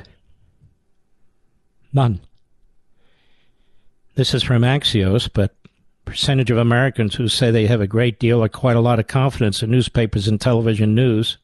None. 1.92 2.20
This 4.16 4.34
is 4.34 4.42
from 4.42 4.62
Axios, 4.62 5.28
but 5.32 5.54
percentage 6.04 6.50
of 6.50 6.58
Americans 6.58 7.14
who 7.14 7.28
say 7.28 7.50
they 7.50 7.66
have 7.66 7.80
a 7.80 7.86
great 7.86 8.18
deal 8.18 8.42
or 8.42 8.48
quite 8.48 8.76
a 8.76 8.80
lot 8.80 8.98
of 8.98 9.06
confidence 9.06 9.62
in 9.62 9.70
newspapers 9.70 10.28
and 10.28 10.40
television 10.40 10.94
news. 10.94 11.38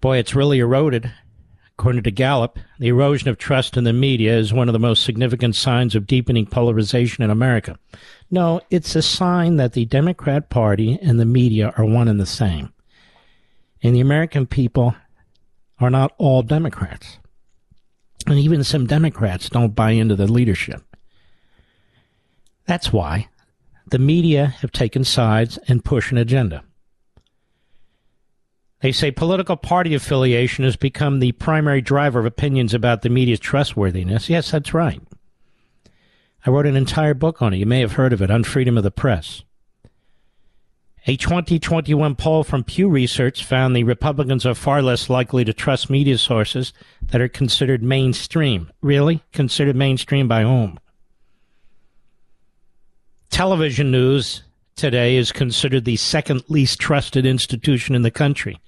Boy, 0.00 0.18
it's 0.18 0.34
really 0.34 0.60
eroded. 0.60 1.12
According 1.78 2.02
to 2.04 2.10
Gallup, 2.10 2.58
the 2.80 2.88
erosion 2.88 3.28
of 3.28 3.38
trust 3.38 3.76
in 3.76 3.84
the 3.84 3.92
media 3.92 4.36
is 4.36 4.52
one 4.52 4.68
of 4.68 4.72
the 4.72 4.80
most 4.80 5.04
significant 5.04 5.54
signs 5.54 5.94
of 5.94 6.08
deepening 6.08 6.44
polarization 6.44 7.22
in 7.22 7.30
America. 7.30 7.78
No, 8.30 8.60
it's 8.68 8.96
a 8.96 9.02
sign 9.02 9.56
that 9.56 9.74
the 9.74 9.84
Democrat 9.84 10.50
Party 10.50 10.98
and 11.00 11.20
the 11.20 11.24
media 11.24 11.72
are 11.76 11.84
one 11.84 12.08
and 12.08 12.18
the 12.18 12.26
same. 12.26 12.72
And 13.82 13.94
the 13.94 14.00
American 14.00 14.46
people 14.46 14.96
are 15.78 15.90
not 15.90 16.14
all 16.18 16.42
Democrats. 16.42 17.18
And 18.26 18.38
even 18.38 18.64
some 18.64 18.86
Democrats 18.86 19.48
don't 19.48 19.76
buy 19.76 19.92
into 19.92 20.16
the 20.16 20.26
leadership. 20.26 20.82
That's 22.68 22.92
why 22.92 23.28
the 23.86 23.98
media 23.98 24.54
have 24.60 24.70
taken 24.70 25.02
sides 25.02 25.58
and 25.68 25.82
push 25.84 26.12
an 26.12 26.18
agenda. 26.18 26.62
They 28.80 28.92
say 28.92 29.10
political 29.10 29.56
party 29.56 29.94
affiliation 29.94 30.64
has 30.64 30.76
become 30.76 31.18
the 31.18 31.32
primary 31.32 31.80
driver 31.80 32.20
of 32.20 32.26
opinions 32.26 32.74
about 32.74 33.00
the 33.00 33.08
media's 33.08 33.40
trustworthiness. 33.40 34.28
Yes, 34.28 34.50
that's 34.50 34.74
right. 34.74 35.00
I 36.44 36.50
wrote 36.50 36.66
an 36.66 36.76
entire 36.76 37.14
book 37.14 37.40
on 37.40 37.54
it. 37.54 37.56
You 37.56 37.66
may 37.66 37.80
have 37.80 37.92
heard 37.92 38.12
of 38.12 38.20
it 38.20 38.30
on 38.30 38.44
freedom 38.44 38.76
of 38.76 38.84
the 38.84 38.90
press. 38.90 39.42
A 41.06 41.16
2021 41.16 42.16
poll 42.16 42.44
from 42.44 42.64
Pew 42.64 42.90
Research 42.90 43.44
found 43.44 43.74
the 43.74 43.82
Republicans 43.82 44.44
are 44.44 44.54
far 44.54 44.82
less 44.82 45.08
likely 45.08 45.42
to 45.44 45.54
trust 45.54 45.88
media 45.88 46.18
sources 46.18 46.74
that 47.00 47.22
are 47.22 47.28
considered 47.28 47.82
mainstream. 47.82 48.70
Really? 48.82 49.24
Considered 49.32 49.74
mainstream 49.74 50.28
by 50.28 50.42
whom? 50.42 50.78
Television 53.30 53.90
news 53.90 54.42
today 54.76 55.16
is 55.16 55.32
considered 55.32 55.84
the 55.84 55.96
second 55.96 56.42
least 56.48 56.78
trusted 56.78 57.26
institution 57.26 57.94
in 57.94 58.02
the 58.02 58.10
country, 58.10 58.58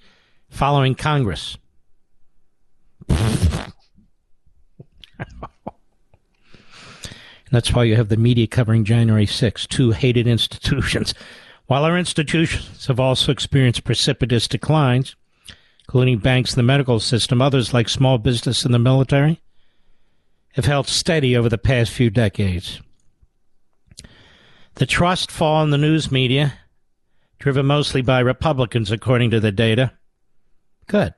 following 0.49 0.95
Congress. 0.95 1.57
That's 7.51 7.73
why 7.73 7.83
you 7.83 7.97
have 7.97 8.07
the 8.07 8.17
media 8.17 8.47
covering 8.47 8.85
January 8.85 9.25
6, 9.25 9.67
two 9.67 9.91
hated 9.91 10.25
institutions. 10.25 11.13
While 11.67 11.83
our 11.83 11.97
institutions 11.97 12.87
have 12.87 12.99
also 12.99 13.31
experienced 13.31 13.83
precipitous 13.83 14.47
declines, 14.47 15.15
including 15.81 16.19
banks 16.19 16.51
and 16.51 16.59
the 16.59 16.63
medical 16.63 16.99
system, 17.01 17.41
others 17.41 17.73
like 17.73 17.89
small 17.89 18.17
business 18.17 18.63
and 18.63 18.73
the 18.73 18.79
military 18.79 19.41
have 20.53 20.65
held 20.65 20.87
steady 20.87 21.35
over 21.35 21.49
the 21.49 21.57
past 21.57 21.91
few 21.91 22.09
decades. 22.09 22.81
The 24.75 24.85
trust 24.85 25.31
fall 25.31 25.63
in 25.63 25.69
the 25.69 25.77
news 25.77 26.11
media, 26.11 26.53
driven 27.39 27.65
mostly 27.65 28.01
by 28.01 28.19
Republicans, 28.19 28.91
according 28.91 29.31
to 29.31 29.39
the 29.39 29.51
data. 29.51 29.93
Good. 30.87 31.13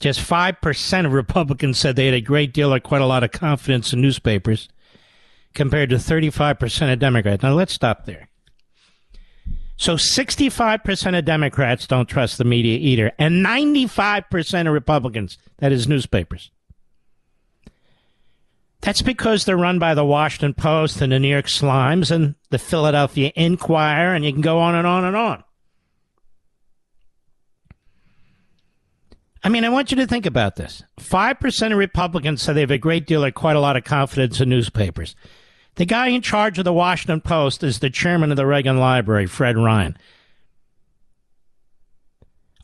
Just 0.00 0.20
5% 0.20 1.06
of 1.06 1.12
Republicans 1.12 1.78
said 1.78 1.96
they 1.96 2.06
had 2.06 2.14
a 2.14 2.20
great 2.20 2.52
deal 2.52 2.72
or 2.72 2.80
quite 2.80 3.02
a 3.02 3.06
lot 3.06 3.24
of 3.24 3.32
confidence 3.32 3.92
in 3.92 4.00
newspapers 4.00 4.68
compared 5.54 5.90
to 5.90 5.96
35% 5.96 6.92
of 6.92 6.98
Democrats. 6.98 7.42
Now 7.42 7.54
let's 7.54 7.72
stop 7.72 8.06
there. 8.06 8.28
So 9.76 9.94
65% 9.94 11.18
of 11.18 11.24
Democrats 11.24 11.86
don't 11.86 12.08
trust 12.08 12.38
the 12.38 12.44
media 12.44 12.78
either, 12.78 13.12
and 13.18 13.44
95% 13.44 14.66
of 14.66 14.72
Republicans, 14.72 15.38
that 15.58 15.72
is 15.72 15.86
newspapers. 15.86 16.50
That's 18.80 19.02
because 19.02 19.44
they're 19.44 19.56
run 19.56 19.78
by 19.78 19.94
the 19.94 20.04
Washington 20.04 20.54
Post 20.54 21.00
and 21.00 21.12
the 21.12 21.18
New 21.18 21.28
York 21.28 21.46
Slimes 21.46 22.10
and 22.10 22.36
the 22.50 22.58
Philadelphia 22.58 23.32
Inquirer, 23.34 24.14
and 24.14 24.24
you 24.24 24.32
can 24.32 24.40
go 24.40 24.58
on 24.58 24.74
and 24.74 24.86
on 24.86 25.04
and 25.04 25.16
on. 25.16 25.42
I 29.42 29.48
mean, 29.48 29.64
I 29.64 29.68
want 29.68 29.90
you 29.90 29.96
to 29.98 30.06
think 30.06 30.26
about 30.26 30.56
this. 30.56 30.82
5% 31.00 31.72
of 31.72 31.78
Republicans 31.78 32.42
say 32.42 32.52
they 32.52 32.60
have 32.60 32.70
a 32.70 32.78
great 32.78 33.06
deal 33.06 33.24
or 33.24 33.30
quite 33.30 33.56
a 33.56 33.60
lot 33.60 33.76
of 33.76 33.84
confidence 33.84 34.40
in 34.40 34.48
newspapers. 34.48 35.14
The 35.76 35.86
guy 35.86 36.08
in 36.08 36.22
charge 36.22 36.58
of 36.58 36.64
the 36.64 36.72
Washington 36.72 37.20
Post 37.20 37.62
is 37.62 37.78
the 37.78 37.90
chairman 37.90 38.30
of 38.30 38.36
the 38.36 38.46
Reagan 38.46 38.78
Library, 38.78 39.26
Fred 39.26 39.56
Ryan. 39.56 39.96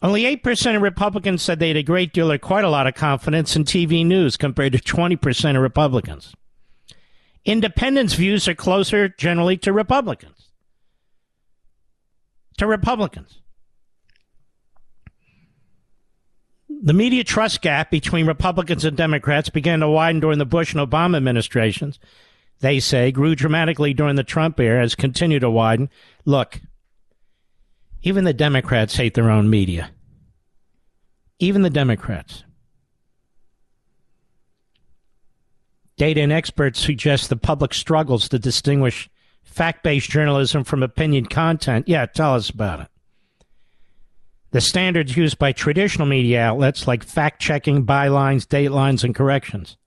Only 0.04 0.24
8% 0.24 0.76
of 0.76 0.82
Republicans 0.82 1.40
said 1.40 1.58
they 1.58 1.68
had 1.68 1.78
a 1.78 1.82
great 1.82 2.12
deal 2.12 2.30
or 2.30 2.36
quite 2.36 2.62
a 2.62 2.68
lot 2.68 2.86
of 2.86 2.94
confidence 2.94 3.56
in 3.56 3.64
TV 3.64 4.04
news 4.04 4.36
compared 4.36 4.74
to 4.74 4.78
20% 4.78 5.56
of 5.56 5.62
Republicans. 5.62 6.34
Independents' 7.46 8.12
views 8.12 8.46
are 8.46 8.54
closer 8.54 9.08
generally 9.08 9.56
to 9.56 9.72
Republicans. 9.72 10.50
To 12.58 12.66
Republicans. 12.66 13.40
The 16.68 16.92
media 16.92 17.24
trust 17.24 17.62
gap 17.62 17.90
between 17.90 18.26
Republicans 18.26 18.84
and 18.84 18.94
Democrats 18.94 19.48
began 19.48 19.80
to 19.80 19.88
widen 19.88 20.20
during 20.20 20.38
the 20.38 20.44
Bush 20.44 20.74
and 20.74 20.86
Obama 20.86 21.16
administrations. 21.16 21.98
They 22.60 22.78
say 22.78 23.10
grew 23.10 23.34
dramatically 23.34 23.94
during 23.94 24.16
the 24.16 24.22
Trump 24.22 24.60
era, 24.60 24.82
has 24.82 24.94
continued 24.94 25.40
to 25.40 25.50
widen. 25.50 25.88
Look, 26.26 26.60
even 28.04 28.24
the 28.24 28.34
Democrats 28.34 28.96
hate 28.96 29.14
their 29.14 29.30
own 29.30 29.48
media. 29.48 29.90
Even 31.38 31.62
the 31.62 31.70
Democrats. 31.70 32.44
Data 35.96 36.20
and 36.20 36.32
experts 36.32 36.78
suggest 36.78 37.30
the 37.30 37.36
public 37.36 37.72
struggles 37.72 38.28
to 38.28 38.38
distinguish 38.38 39.08
fact 39.42 39.82
based 39.82 40.10
journalism 40.10 40.64
from 40.64 40.82
opinion 40.82 41.24
content. 41.24 41.88
Yeah, 41.88 42.04
tell 42.04 42.34
us 42.34 42.50
about 42.50 42.80
it. 42.80 42.88
The 44.50 44.60
standards 44.60 45.16
used 45.16 45.38
by 45.38 45.52
traditional 45.52 46.06
media 46.06 46.42
outlets 46.42 46.86
like 46.86 47.04
fact 47.04 47.40
checking, 47.40 47.86
bylines, 47.86 48.46
datelines, 48.46 49.02
and 49.02 49.14
corrections 49.14 49.78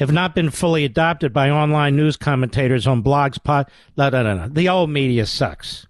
have 0.00 0.10
not 0.10 0.34
been 0.34 0.50
fully 0.50 0.84
adopted 0.84 1.32
by 1.32 1.50
online 1.50 1.94
news 1.94 2.16
commentators 2.16 2.86
on 2.86 3.02
blogs. 3.02 3.42
Pod, 3.42 3.70
no, 3.96 4.08
no, 4.08 4.22
no, 4.22 4.34
no. 4.34 4.48
The 4.48 4.68
old 4.68 4.90
media 4.90 5.24
sucks. 5.26 5.86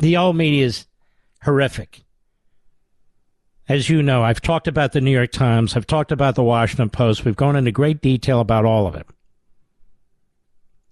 The 0.00 0.16
old 0.16 0.36
media 0.36 0.66
is 0.66 0.86
horrific. 1.42 2.04
As 3.68 3.88
you 3.88 4.02
know, 4.02 4.22
I've 4.22 4.40
talked 4.40 4.68
about 4.68 4.92
the 4.92 5.00
New 5.00 5.10
York 5.10 5.32
Times, 5.32 5.76
I've 5.76 5.86
talked 5.86 6.12
about 6.12 6.34
the 6.34 6.42
Washington 6.42 6.90
Post. 6.90 7.24
We've 7.24 7.34
gone 7.34 7.56
into 7.56 7.72
great 7.72 8.00
detail 8.00 8.40
about 8.40 8.64
all 8.64 8.86
of 8.86 8.94
it. 8.94 9.06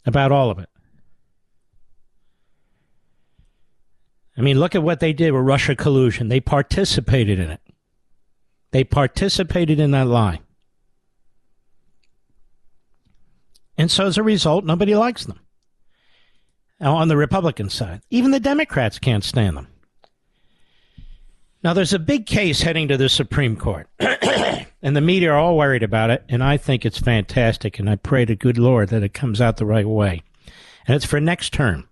About 0.06 0.32
all 0.32 0.50
of 0.50 0.58
it. 0.58 0.68
I 4.36 4.40
mean, 4.40 4.58
look 4.58 4.74
at 4.74 4.82
what 4.82 4.98
they 4.98 5.12
did 5.12 5.32
with 5.32 5.44
Russia 5.44 5.76
collusion. 5.76 6.28
They 6.28 6.40
participated 6.40 7.38
in 7.38 7.50
it. 7.50 7.60
They 8.72 8.82
participated 8.82 9.78
in 9.78 9.92
that 9.92 10.08
lie. 10.08 10.40
And 13.78 13.90
so 13.90 14.06
as 14.06 14.18
a 14.18 14.22
result, 14.22 14.64
nobody 14.64 14.96
likes 14.96 15.24
them. 15.24 15.38
On 16.80 17.08
the 17.08 17.16
Republican 17.16 17.70
side, 17.70 18.02
even 18.10 18.30
the 18.30 18.40
Democrats 18.40 18.98
can't 18.98 19.24
stand 19.24 19.56
them. 19.56 19.68
Now, 21.62 21.72
there's 21.72 21.94
a 21.94 21.98
big 21.98 22.26
case 22.26 22.60
heading 22.60 22.88
to 22.88 22.98
the 22.98 23.08
Supreme 23.08 23.56
Court, 23.56 23.88
and 23.98 24.94
the 24.94 25.00
media 25.00 25.32
are 25.32 25.38
all 25.38 25.56
worried 25.56 25.82
about 25.82 26.10
it, 26.10 26.22
and 26.28 26.44
I 26.44 26.58
think 26.58 26.84
it's 26.84 26.98
fantastic, 26.98 27.78
and 27.78 27.88
I 27.88 27.96
pray 27.96 28.26
to 28.26 28.36
good 28.36 28.58
Lord 28.58 28.90
that 28.90 29.02
it 29.02 29.14
comes 29.14 29.40
out 29.40 29.56
the 29.56 29.64
right 29.64 29.88
way. 29.88 30.22
And 30.86 30.94
it's 30.94 31.06
for 31.06 31.20
next 31.20 31.54
term. 31.54 31.88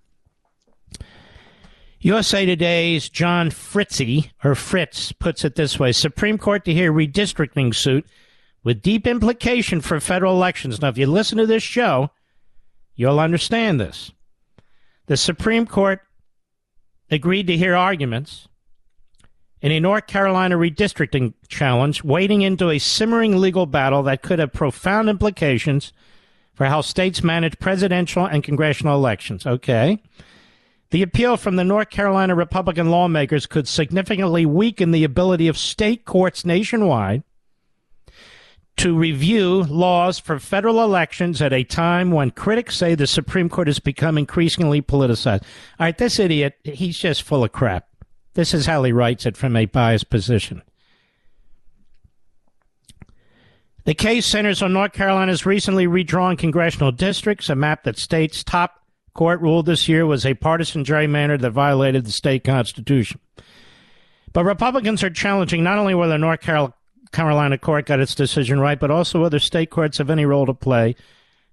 USA 2.00 2.44
Today's 2.44 3.08
John 3.08 3.50
Fritzy, 3.50 4.30
or 4.44 4.54
Fritz, 4.54 5.12
puts 5.12 5.44
it 5.44 5.54
this 5.54 5.78
way 5.78 5.92
Supreme 5.92 6.36
Court 6.36 6.64
to 6.64 6.74
hear 6.74 6.92
redistricting 6.92 7.74
suit 7.74 8.04
with 8.64 8.82
deep 8.82 9.06
implication 9.06 9.80
for 9.80 10.00
federal 10.00 10.34
elections. 10.34 10.82
Now, 10.82 10.88
if 10.88 10.98
you 10.98 11.06
listen 11.06 11.38
to 11.38 11.46
this 11.46 11.62
show, 11.62 12.10
you'll 12.94 13.20
understand 13.20 13.80
this. 13.80 14.12
The 15.06 15.16
Supreme 15.16 15.66
Court 15.66 16.00
agreed 17.10 17.46
to 17.48 17.56
hear 17.56 17.74
arguments 17.74 18.48
in 19.60 19.70
a 19.72 19.80
North 19.80 20.06
Carolina 20.06 20.56
redistricting 20.56 21.34
challenge, 21.48 22.02
wading 22.02 22.42
into 22.42 22.70
a 22.70 22.78
simmering 22.78 23.38
legal 23.38 23.66
battle 23.66 24.02
that 24.04 24.22
could 24.22 24.38
have 24.38 24.52
profound 24.52 25.08
implications 25.08 25.92
for 26.54 26.66
how 26.66 26.80
states 26.80 27.22
manage 27.22 27.58
presidential 27.58 28.26
and 28.26 28.44
congressional 28.44 28.96
elections. 28.96 29.46
Okay. 29.46 30.02
The 30.90 31.02
appeal 31.02 31.36
from 31.36 31.56
the 31.56 31.64
North 31.64 31.88
Carolina 31.88 32.34
Republican 32.34 32.90
lawmakers 32.90 33.46
could 33.46 33.66
significantly 33.66 34.44
weaken 34.44 34.90
the 34.90 35.04
ability 35.04 35.48
of 35.48 35.56
state 35.56 36.04
courts 36.04 36.44
nationwide 36.44 37.22
to 38.78 38.96
review 38.96 39.64
laws 39.64 40.18
for 40.18 40.38
federal 40.38 40.82
elections 40.82 41.42
at 41.42 41.52
a 41.52 41.64
time 41.64 42.10
when 42.10 42.30
critics 42.30 42.76
say 42.76 42.94
the 42.94 43.06
Supreme 43.06 43.48
Court 43.48 43.68
has 43.68 43.78
become 43.78 44.18
increasingly 44.18 44.82
politicized. 44.82 45.42
All 45.78 45.86
right, 45.86 45.96
this 45.96 46.18
idiot, 46.18 46.54
he's 46.64 46.98
just 46.98 47.22
full 47.22 47.44
of 47.44 47.52
crap. 47.52 47.88
This 48.34 48.54
is 48.54 48.66
how 48.66 48.82
he 48.82 48.92
writes 48.92 49.26
it 49.26 49.36
from 49.36 49.56
a 49.56 49.66
biased 49.66 50.08
position. 50.08 50.62
The 53.84 53.94
case 53.94 54.26
centers 54.26 54.62
on 54.62 54.72
North 54.72 54.92
Carolina's 54.92 55.44
recently 55.44 55.86
redrawn 55.86 56.36
congressional 56.36 56.92
districts, 56.92 57.50
a 57.50 57.56
map 57.56 57.82
that 57.82 57.98
states 57.98 58.44
top 58.44 58.80
court 59.12 59.40
ruled 59.40 59.66
this 59.66 59.88
year 59.88 60.06
was 60.06 60.24
a 60.24 60.34
partisan 60.34 60.84
gerrymander 60.84 61.40
that 61.40 61.50
violated 61.50 62.06
the 62.06 62.12
state 62.12 62.44
constitution. 62.44 63.20
But 64.32 64.44
Republicans 64.44 65.02
are 65.02 65.10
challenging 65.10 65.62
not 65.62 65.78
only 65.78 65.94
whether 65.94 66.16
North 66.16 66.40
Carolina 66.40 66.74
court 67.12 67.86
got 67.86 68.00
its 68.00 68.14
decision 68.14 68.60
right, 68.60 68.80
but 68.80 68.90
also 68.90 69.20
whether 69.20 69.38
state 69.38 69.70
courts 69.70 69.98
have 69.98 70.10
any 70.10 70.24
role 70.24 70.46
to 70.46 70.54
play 70.54 70.96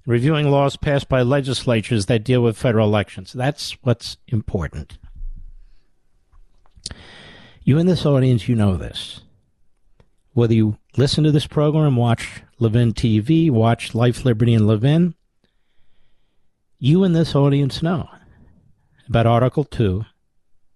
in 0.05 0.11
reviewing 0.11 0.49
laws 0.49 0.75
passed 0.75 1.09
by 1.09 1.21
legislatures 1.21 2.07
that 2.07 2.23
deal 2.23 2.41
with 2.41 2.57
federal 2.57 2.87
elections. 2.87 3.33
That's 3.33 3.73
what's 3.83 4.17
important. 4.27 4.97
You 7.63 7.77
in 7.77 7.85
this 7.85 8.05
audience, 8.05 8.47
you 8.47 8.55
know 8.55 8.77
this. 8.77 9.21
Whether 10.33 10.53
you 10.53 10.77
listen 10.97 11.23
to 11.23 11.31
this 11.31 11.47
program, 11.47 11.95
watch 11.95 12.41
Levin 12.57 12.93
TV, 12.93 13.51
watch 13.51 13.93
Life, 13.93 14.25
Liberty, 14.25 14.53
and 14.53 14.65
Levin, 14.65 15.13
you 16.79 17.03
in 17.03 17.13
this 17.13 17.35
audience 17.35 17.83
know 17.83 18.09
about 19.07 19.27
Article 19.27 19.65
2, 19.65 20.05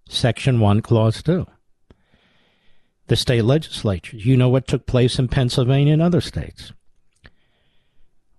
Section 0.09 0.59
1, 0.59 0.81
Clause 0.81 1.23
2. 1.23 1.47
The 3.07 3.15
state 3.15 3.43
legislatures. 3.43 4.25
You 4.25 4.37
know 4.37 4.49
what 4.49 4.67
took 4.67 4.85
place 4.85 5.19
in 5.19 5.27
Pennsylvania 5.27 5.93
and 5.93 6.01
other 6.01 6.21
states. 6.21 6.73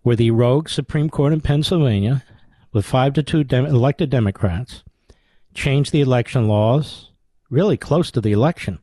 Where 0.03 0.17
the 0.17 0.31
rogue 0.31 0.69
Supreme 0.69 1.11
Court 1.11 1.33
in 1.33 1.41
Pennsylvania, 1.41 2.25
with 2.73 2.87
five 2.87 3.13
to 3.15 3.23
two 3.23 3.45
dem- 3.45 3.67
elected 3.67 4.11
Democrats, 4.11 4.83
changed 5.55 5.93
the 5.93 6.01
election 6.01 6.49
laws 6.49 7.11
really 7.51 7.77
close 7.77 8.11
to 8.11 8.21
the 8.21 8.33
election, 8.33 8.81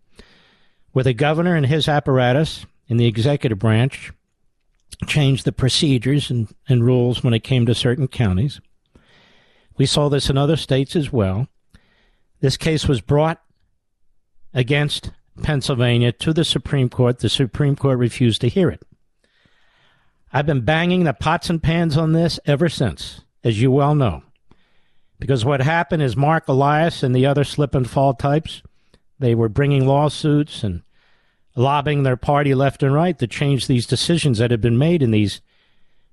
where 0.91 1.03
the 1.03 1.14
governor 1.14 1.56
and 1.56 1.66
his 1.66 1.88
apparatus 1.88 2.66
in 2.88 2.98
the 2.98 3.08
executive 3.08 3.60
branch 3.60 4.12
changed 5.08 5.45
the 5.45 5.52
procedures 5.52 6.30
and, 6.30 6.53
and 6.70 6.86
rules 6.86 7.24
when 7.24 7.34
it 7.34 7.44
came 7.44 7.66
to 7.66 7.76
certain 7.76 8.08
counties 8.08 8.62
we 9.82 9.88
saw 9.88 10.10
this 10.10 10.30
in 10.30 10.38
other 10.38 10.58
states 10.58 10.95
as 10.95 11.12
well. 11.12 11.48
This 12.40 12.56
case 12.56 12.88
was 12.88 13.02
brought 13.02 13.41
against 14.53 15.10
Pennsylvania 15.41 16.12
to 16.12 16.34
the 16.34 16.45
Supreme 16.45 16.90
Court. 16.90 17.20
The 17.20 17.30
Supreme 17.30 17.76
Court 17.76 17.98
refused 17.98 18.41
to 18.41 18.49
hear 18.49 18.70
it. 18.70 18.84
I've 20.34 20.45
been 20.45 20.62
banging 20.62 21.03
the 21.03 21.14
pots 21.14 21.49
and 21.49 21.62
pans 21.62 21.98
on 21.98 22.14
this 22.14 22.40
ever 22.45 22.70
since, 22.70 23.22
as 23.44 23.62
you 23.62 23.72
well 23.72 23.95
know. 23.95 24.24
Because 25.20 25.45
what 25.45 25.62
happened 25.62 26.02
is 26.02 26.16
Marc 26.16 26.48
Elias 26.48 27.03
and 27.03 27.14
the 27.14 27.26
other 27.26 27.44
slip 27.44 27.76
and 27.76 27.90
fall 27.90 28.14
types, 28.14 28.64
they 29.20 29.36
were 29.36 29.49
bringing 29.49 29.86
lawsuits 29.86 30.64
and 30.64 30.82
lobbying 31.56 32.03
their 32.03 32.18
party 32.18 32.56
left 32.56 32.82
and 32.82 32.94
right 32.94 33.20
to 33.20 33.28
change 33.28 33.68
these 33.68 33.86
decisions 33.86 34.38
that 34.38 34.52
had 34.52 34.62
been 34.62 34.78
made 34.78 35.03
in 35.03 35.12
these 35.12 35.41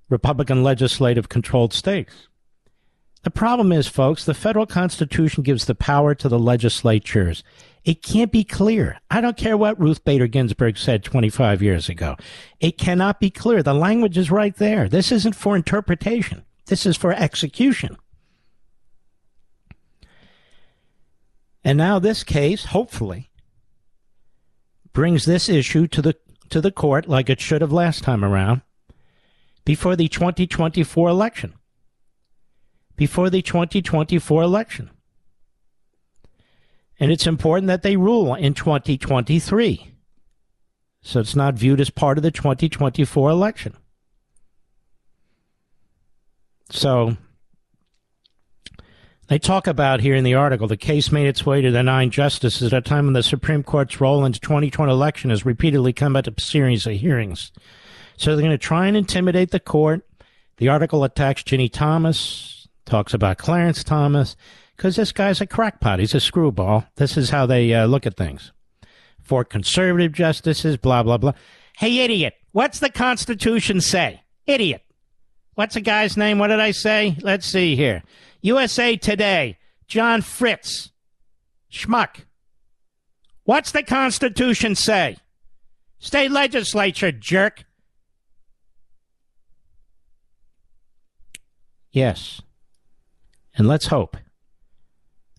Republican 0.08 0.62
legislative 0.62 1.28
controlled 1.28 1.72
states. 1.72 2.28
The 3.22 3.30
problem 3.30 3.72
is, 3.72 3.88
folks, 3.88 4.24
the 4.24 4.34
federal 4.34 4.66
constitution 4.66 5.42
gives 5.42 5.64
the 5.64 5.74
power 5.74 6.14
to 6.14 6.28
the 6.28 6.38
legislatures. 6.38 7.42
It 7.84 8.02
can't 8.02 8.32
be 8.32 8.44
clear. 8.44 9.00
I 9.10 9.20
don't 9.20 9.36
care 9.36 9.56
what 9.56 9.80
Ruth 9.80 10.04
Bader 10.04 10.26
Ginsburg 10.26 10.76
said 10.76 11.04
25 11.04 11.62
years 11.62 11.88
ago. 11.88 12.16
It 12.60 12.78
cannot 12.78 13.20
be 13.20 13.30
clear. 13.30 13.62
The 13.62 13.74
language 13.74 14.18
is 14.18 14.30
right 14.30 14.54
there. 14.56 14.88
This 14.88 15.12
isn't 15.12 15.34
for 15.34 15.56
interpretation. 15.56 16.44
This 16.66 16.84
is 16.84 16.96
for 16.96 17.12
execution. 17.12 17.96
And 21.64 21.78
now 21.78 21.98
this 21.98 22.24
case, 22.24 22.66
hopefully, 22.66 23.30
brings 24.92 25.24
this 25.24 25.48
issue 25.48 25.86
to 25.88 26.02
the 26.02 26.16
to 26.50 26.60
the 26.60 26.72
court 26.72 27.08
like 27.08 27.28
it 27.28 27.40
should 27.40 27.60
have 27.60 27.72
last 27.72 28.02
time 28.02 28.24
around 28.24 28.62
before 29.66 29.96
the 29.96 30.08
2024 30.08 31.08
election 31.10 31.54
before 32.98 33.30
the 33.30 33.40
2024 33.40 34.42
election. 34.42 34.90
And 37.00 37.12
it's 37.12 37.26
important 37.26 37.68
that 37.68 37.82
they 37.82 37.96
rule 37.96 38.34
in 38.34 38.54
2023. 38.54 39.92
So 41.02 41.20
it's 41.20 41.36
not 41.36 41.54
viewed 41.54 41.80
as 41.80 41.90
part 41.90 42.18
of 42.18 42.22
the 42.22 42.30
2024 42.30 43.30
election. 43.30 43.76
So 46.70 47.16
they 49.28 49.38
talk 49.38 49.66
about 49.66 50.00
here 50.00 50.14
in 50.14 50.24
the 50.24 50.34
article 50.34 50.66
the 50.66 50.76
case 50.76 51.12
made 51.12 51.26
its 51.26 51.46
way 51.46 51.60
to 51.62 51.70
the 51.70 51.82
nine 51.82 52.10
justices 52.10 52.72
at 52.72 52.78
a 52.78 52.80
time 52.82 53.06
when 53.06 53.14
the 53.14 53.22
Supreme 53.22 53.62
Court's 53.62 54.00
role 54.00 54.24
in 54.24 54.32
the 54.32 54.38
2020 54.38 54.90
election 54.92 55.30
has 55.30 55.46
repeatedly 55.46 55.92
come 55.92 56.16
at 56.16 56.26
a 56.26 56.40
series 56.40 56.86
of 56.86 56.94
hearings. 56.94 57.52
So 58.16 58.34
they're 58.34 58.42
going 58.42 58.50
to 58.50 58.58
try 58.58 58.86
and 58.86 58.96
intimidate 58.96 59.50
the 59.50 59.60
court. 59.60 60.04
The 60.56 60.68
article 60.68 61.04
attacks 61.04 61.44
Ginny 61.44 61.68
Thomas, 61.68 62.68
talks 62.84 63.14
about 63.14 63.38
Clarence 63.38 63.84
Thomas, 63.84 64.34
because 64.78 64.94
this 64.94 65.10
guy's 65.10 65.40
a 65.40 65.46
crackpot. 65.46 65.98
He's 65.98 66.14
a 66.14 66.20
screwball. 66.20 66.84
This 66.94 67.16
is 67.16 67.30
how 67.30 67.46
they 67.46 67.74
uh, 67.74 67.86
look 67.86 68.06
at 68.06 68.16
things. 68.16 68.52
For 69.20 69.44
conservative 69.44 70.12
justices, 70.12 70.76
blah, 70.76 71.02
blah, 71.02 71.18
blah. 71.18 71.32
Hey, 71.76 71.98
idiot, 71.98 72.34
what's 72.52 72.78
the 72.78 72.88
Constitution 72.88 73.80
say? 73.80 74.22
Idiot. 74.46 74.82
What's 75.54 75.74
the 75.74 75.80
guy's 75.80 76.16
name? 76.16 76.38
What 76.38 76.46
did 76.46 76.60
I 76.60 76.70
say? 76.70 77.16
Let's 77.20 77.44
see 77.44 77.74
here. 77.74 78.04
USA 78.40 78.96
Today, 78.96 79.58
John 79.88 80.22
Fritz. 80.22 80.92
Schmuck. 81.70 82.24
What's 83.42 83.72
the 83.72 83.82
Constitution 83.82 84.76
say? 84.76 85.16
State 85.98 86.30
legislature, 86.30 87.10
jerk. 87.10 87.64
Yes. 91.90 92.40
And 93.56 93.66
let's 93.66 93.88
hope 93.88 94.16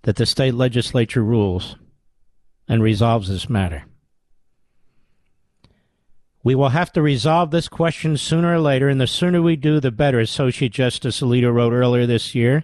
that 0.03 0.15
the 0.15 0.25
state 0.25 0.53
legislature 0.53 1.23
rules 1.23 1.75
and 2.67 2.81
resolves 2.81 3.27
this 3.27 3.49
matter. 3.49 3.83
We 6.43 6.55
will 6.55 6.69
have 6.69 6.91
to 6.93 7.01
resolve 7.01 7.51
this 7.51 7.67
question 7.67 8.15
sooner 8.15 8.53
or 8.53 8.59
later, 8.59 8.87
and 8.87 8.99
the 8.99 9.07
sooner 9.07 9.41
we 9.41 9.55
do, 9.55 9.79
the 9.79 9.91
better, 9.91 10.19
Associate 10.19 10.71
Justice 10.71 11.21
Alito 11.21 11.53
wrote 11.53 11.73
earlier 11.73 12.05
this 12.05 12.33
year 12.33 12.63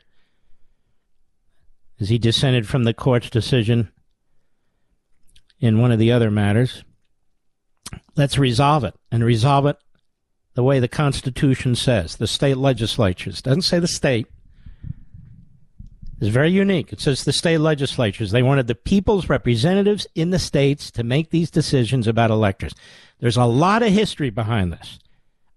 as 2.00 2.10
he 2.10 2.18
dissented 2.18 2.68
from 2.68 2.84
the 2.84 2.94
court's 2.94 3.30
decision 3.30 3.92
in 5.60 5.82
one 5.82 5.92
of 5.92 6.00
the 6.00 6.12
other 6.12 6.32
matters. 6.32 6.84
Let's 8.16 8.38
resolve 8.38 8.84
it, 8.84 8.96
and 9.12 9.24
resolve 9.24 9.66
it 9.66 9.78
the 10.54 10.64
way 10.64 10.80
the 10.80 10.88
Constitution 10.88 11.76
says, 11.76 12.16
the 12.16 12.28
state 12.28 12.58
legislatures. 12.58 13.42
Doesn't 13.42 13.64
say 13.64 13.80
the 13.80 13.88
state, 13.88 14.28
is 16.20 16.30
very 16.30 16.52
unique. 16.52 16.94
It 16.94 17.02
says 17.02 17.24
the 17.24 17.34
state 17.34 17.60
legislatures, 17.60 18.32
they 18.32 18.44
wanted 18.44 18.68
the 18.68 18.76
people's 18.76 19.30
representatives 19.30 20.08
in 20.16 20.30
the 20.30 20.40
states 20.40 20.92
to 20.92 21.04
make 21.04 21.30
these 21.30 21.52
decisions 21.52 22.08
about 22.08 22.32
electors. 22.32 22.74
There's 23.20 23.38
a 23.38 23.46
lot 23.46 23.84
of 23.84 23.92
history 23.92 24.30
behind 24.30 24.72
this. 24.72 25.00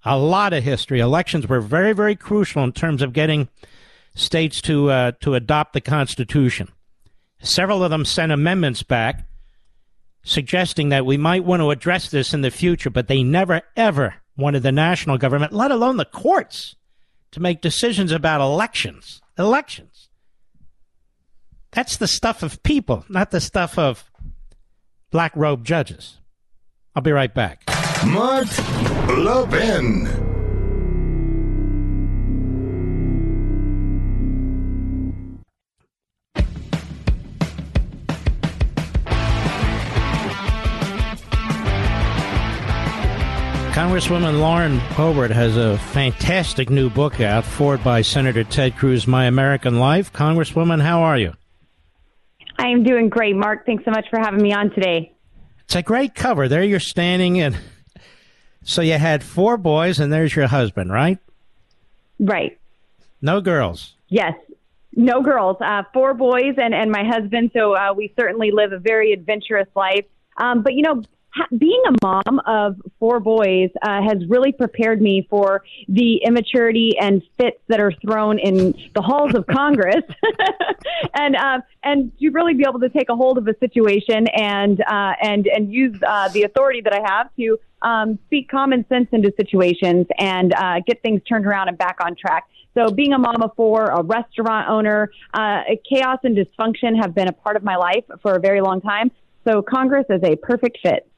A 0.05 0.19
lot 0.19 0.53
of 0.53 0.65
history. 0.65 1.01
Elections 1.01 1.49
were 1.49 1.61
very, 1.61 1.93
very 1.93 2.17
crucial 2.17 2.65
in 2.65 2.73
terms 2.73 3.03
of 3.03 3.13
getting 3.13 3.49
states 4.15 4.61
to 4.63 4.91
uh, 4.91 5.13
to 5.21 5.35
adopt 5.35 5.73
the 5.73 5.81
Constitution. 5.81 6.69
Several 7.41 7.85
of 7.85 7.91
them 7.91 8.05
sent 8.05 8.33
amendments 8.33 8.83
back 8.83 9.27
suggesting 10.25 10.91
that 10.91 11.07
we 11.07 11.17
might 11.17 11.45
want 11.45 11.61
to 11.61 11.71
address 11.71 12.11
this 12.11 12.35
in 12.35 12.43
the 12.43 12.51
future, 12.51 12.91
but 12.91 13.09
they 13.09 13.23
never, 13.23 13.63
ever 13.77 14.17
wanted 14.37 14.63
the 14.63 14.73
national 14.73 15.19
government, 15.19 15.53
let 15.53 15.71
alone 15.71 15.97
the 15.97 16.05
courts, 16.05 16.77
to 17.31 17.41
make 17.41 17.61
decisions 17.61 18.13
about 18.13 18.41
elections. 18.41 19.21
Elections. 19.39 20.08
That's 21.73 21.97
the 21.97 22.09
stuff 22.09 22.43
of 22.43 22.63
people, 22.63 23.05
not 23.09 23.31
the 23.31 23.41
stuff 23.41 23.79
of 23.79 24.11
black 25.11 25.33
robe 25.37 25.65
judges. 25.65 26.19
I'll 26.95 27.03
be 27.03 27.13
right 27.13 27.33
back. 27.33 27.63
Mark 28.07 28.47
Levin. 29.09 30.29
Congresswoman 43.73 44.41
Lauren 44.41 44.81
Boebert 44.97 45.31
has 45.31 45.57
a 45.57 45.79
fantastic 45.79 46.69
new 46.69 46.91
book 46.91 47.21
out, 47.21 47.45
forward 47.45 47.85
by 47.85 48.03
Senator 48.03 48.43
Ted 48.43 48.77
Cruz, 48.77 49.07
My 49.07 49.27
American 49.27 49.79
Life. 49.79 50.13
Congresswoman, 50.13 50.83
how 50.83 51.03
are 51.03 51.17
you? 51.17 51.35
I 52.59 52.69
am 52.69 52.83
doing 52.83 53.09
great, 53.09 53.37
Mark. 53.37 53.65
Thanks 53.65 53.85
so 53.85 53.91
much 53.91 54.07
for 54.11 54.19
having 54.19 54.43
me 54.43 54.53
on 54.53 54.71
today. 54.71 55.13
It's 55.61 55.77
a 55.77 55.83
great 55.83 56.15
cover. 56.15 56.49
There 56.49 56.63
you're 56.65 56.81
standing, 56.81 57.41
and 57.41 57.57
so 58.65 58.83
you 58.83 58.95
had 58.95 59.23
four 59.23 59.57
boys, 59.57 60.01
and 60.01 60.13
there's 60.13 60.35
your 60.35 60.47
husband, 60.49 60.91
right? 60.93 61.19
Right. 62.19 62.59
No 63.23 63.41
girls. 63.41 63.95
Yes. 64.09 64.35
No 64.97 65.23
girls. 65.23 65.57
Uh, 65.61 65.85
four 65.93 66.15
boys 66.15 66.55
and, 66.57 66.75
and 66.75 66.91
my 66.91 67.05
husband. 67.05 67.53
So 67.55 67.77
uh, 67.77 67.93
we 67.95 68.13
certainly 68.19 68.51
live 68.51 68.73
a 68.73 68.79
very 68.79 69.13
adventurous 69.13 69.69
life. 69.77 70.07
Um, 70.37 70.63
but, 70.63 70.75
you 70.75 70.83
know, 70.83 71.03
being 71.57 71.83
a 71.87 71.93
mom 72.03 72.41
of 72.47 72.77
four 72.99 73.21
boys 73.21 73.71
uh, 73.83 74.03
has 74.03 74.19
really 74.29 74.53
prepared 74.53 75.01
me 75.01 75.27
for 75.29 75.63
the 75.89 76.17
immaturity 76.25 76.97
and 77.01 77.23
fits 77.39 77.59
that 77.69 77.81
are 77.81 77.93
thrown 77.93 78.39
in 78.39 78.75
the 78.95 79.03
halls 79.03 79.35
of 79.35 79.47
Congress, 79.47 80.05
and 81.15 81.37
uh, 81.37 81.61
and 81.83 82.13
to 82.19 82.31
really 82.31 82.55
be 82.55 82.65
able 82.69 82.81
to 82.81 82.89
take 82.89 83.09
a 83.09 83.17
hold 83.17 83.39
of 83.39 83.47
a 83.47 83.57
situation 83.59 84.27
and 84.29 84.81
uh, 84.81 85.13
and 85.23 85.47
and 85.47 85.73
use 85.73 85.97
uh, 86.07 86.29
the 86.29 86.43
authority 86.43 86.81
that 86.81 86.93
I 86.93 87.01
have 87.05 87.31
to 87.37 87.59
um, 87.83 88.19
speak 88.27 88.51
common 88.51 88.85
sense 88.89 89.09
into 89.13 89.33
situations 89.37 90.07
and 90.19 90.53
uh, 90.55 90.81
get 90.87 91.03
things 91.03 91.23
turned 91.29 91.47
around 91.47 91.69
and 91.69 91.79
back 91.79 91.99
on 92.05 92.17
track. 92.17 92.45
So, 92.75 92.91
being 92.91 93.13
a 93.13 93.19
mom 93.19 93.43
of 93.43 93.53
four, 93.57 93.87
a 93.87 94.03
restaurant 94.03 94.69
owner, 94.69 95.11
uh, 95.35 95.63
chaos 95.89 96.19
and 96.23 96.37
dysfunction 96.37 97.01
have 97.01 97.15
been 97.15 97.29
a 97.29 97.33
part 97.33 97.57
of 97.57 97.65
my 97.65 97.77
life 97.77 98.05
for 98.23 98.35
a 98.35 98.41
very 98.41 98.61
long 98.61 98.81
time. 98.81 99.11
So, 99.47 99.63
Congress 99.63 100.07
is 100.11 100.21
a 100.23 100.37
perfect 100.37 100.79
fit. 100.83 101.09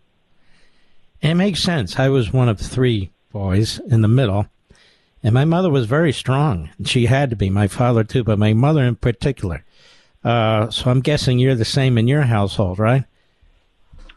It 1.22 1.34
makes 1.34 1.62
sense. 1.62 1.98
I 1.98 2.08
was 2.08 2.32
one 2.32 2.48
of 2.48 2.58
three 2.58 3.10
boys 3.32 3.78
in 3.88 4.00
the 4.00 4.08
middle, 4.08 4.46
and 5.22 5.34
my 5.34 5.44
mother 5.44 5.70
was 5.70 5.86
very 5.86 6.12
strong. 6.12 6.70
She 6.84 7.06
had 7.06 7.30
to 7.30 7.36
be, 7.36 7.50
my 7.50 7.68
father 7.68 8.04
too, 8.04 8.24
but 8.24 8.38
my 8.38 8.54
mother 8.54 8.84
in 8.84 8.96
particular. 8.96 9.64
Uh, 10.24 10.70
so 10.70 10.90
I'm 10.90 11.00
guessing 11.00 11.38
you're 11.38 11.54
the 11.54 11.64
same 11.64 11.98
in 11.98 12.08
your 12.08 12.22
household, 12.22 12.78
right? 12.78 13.04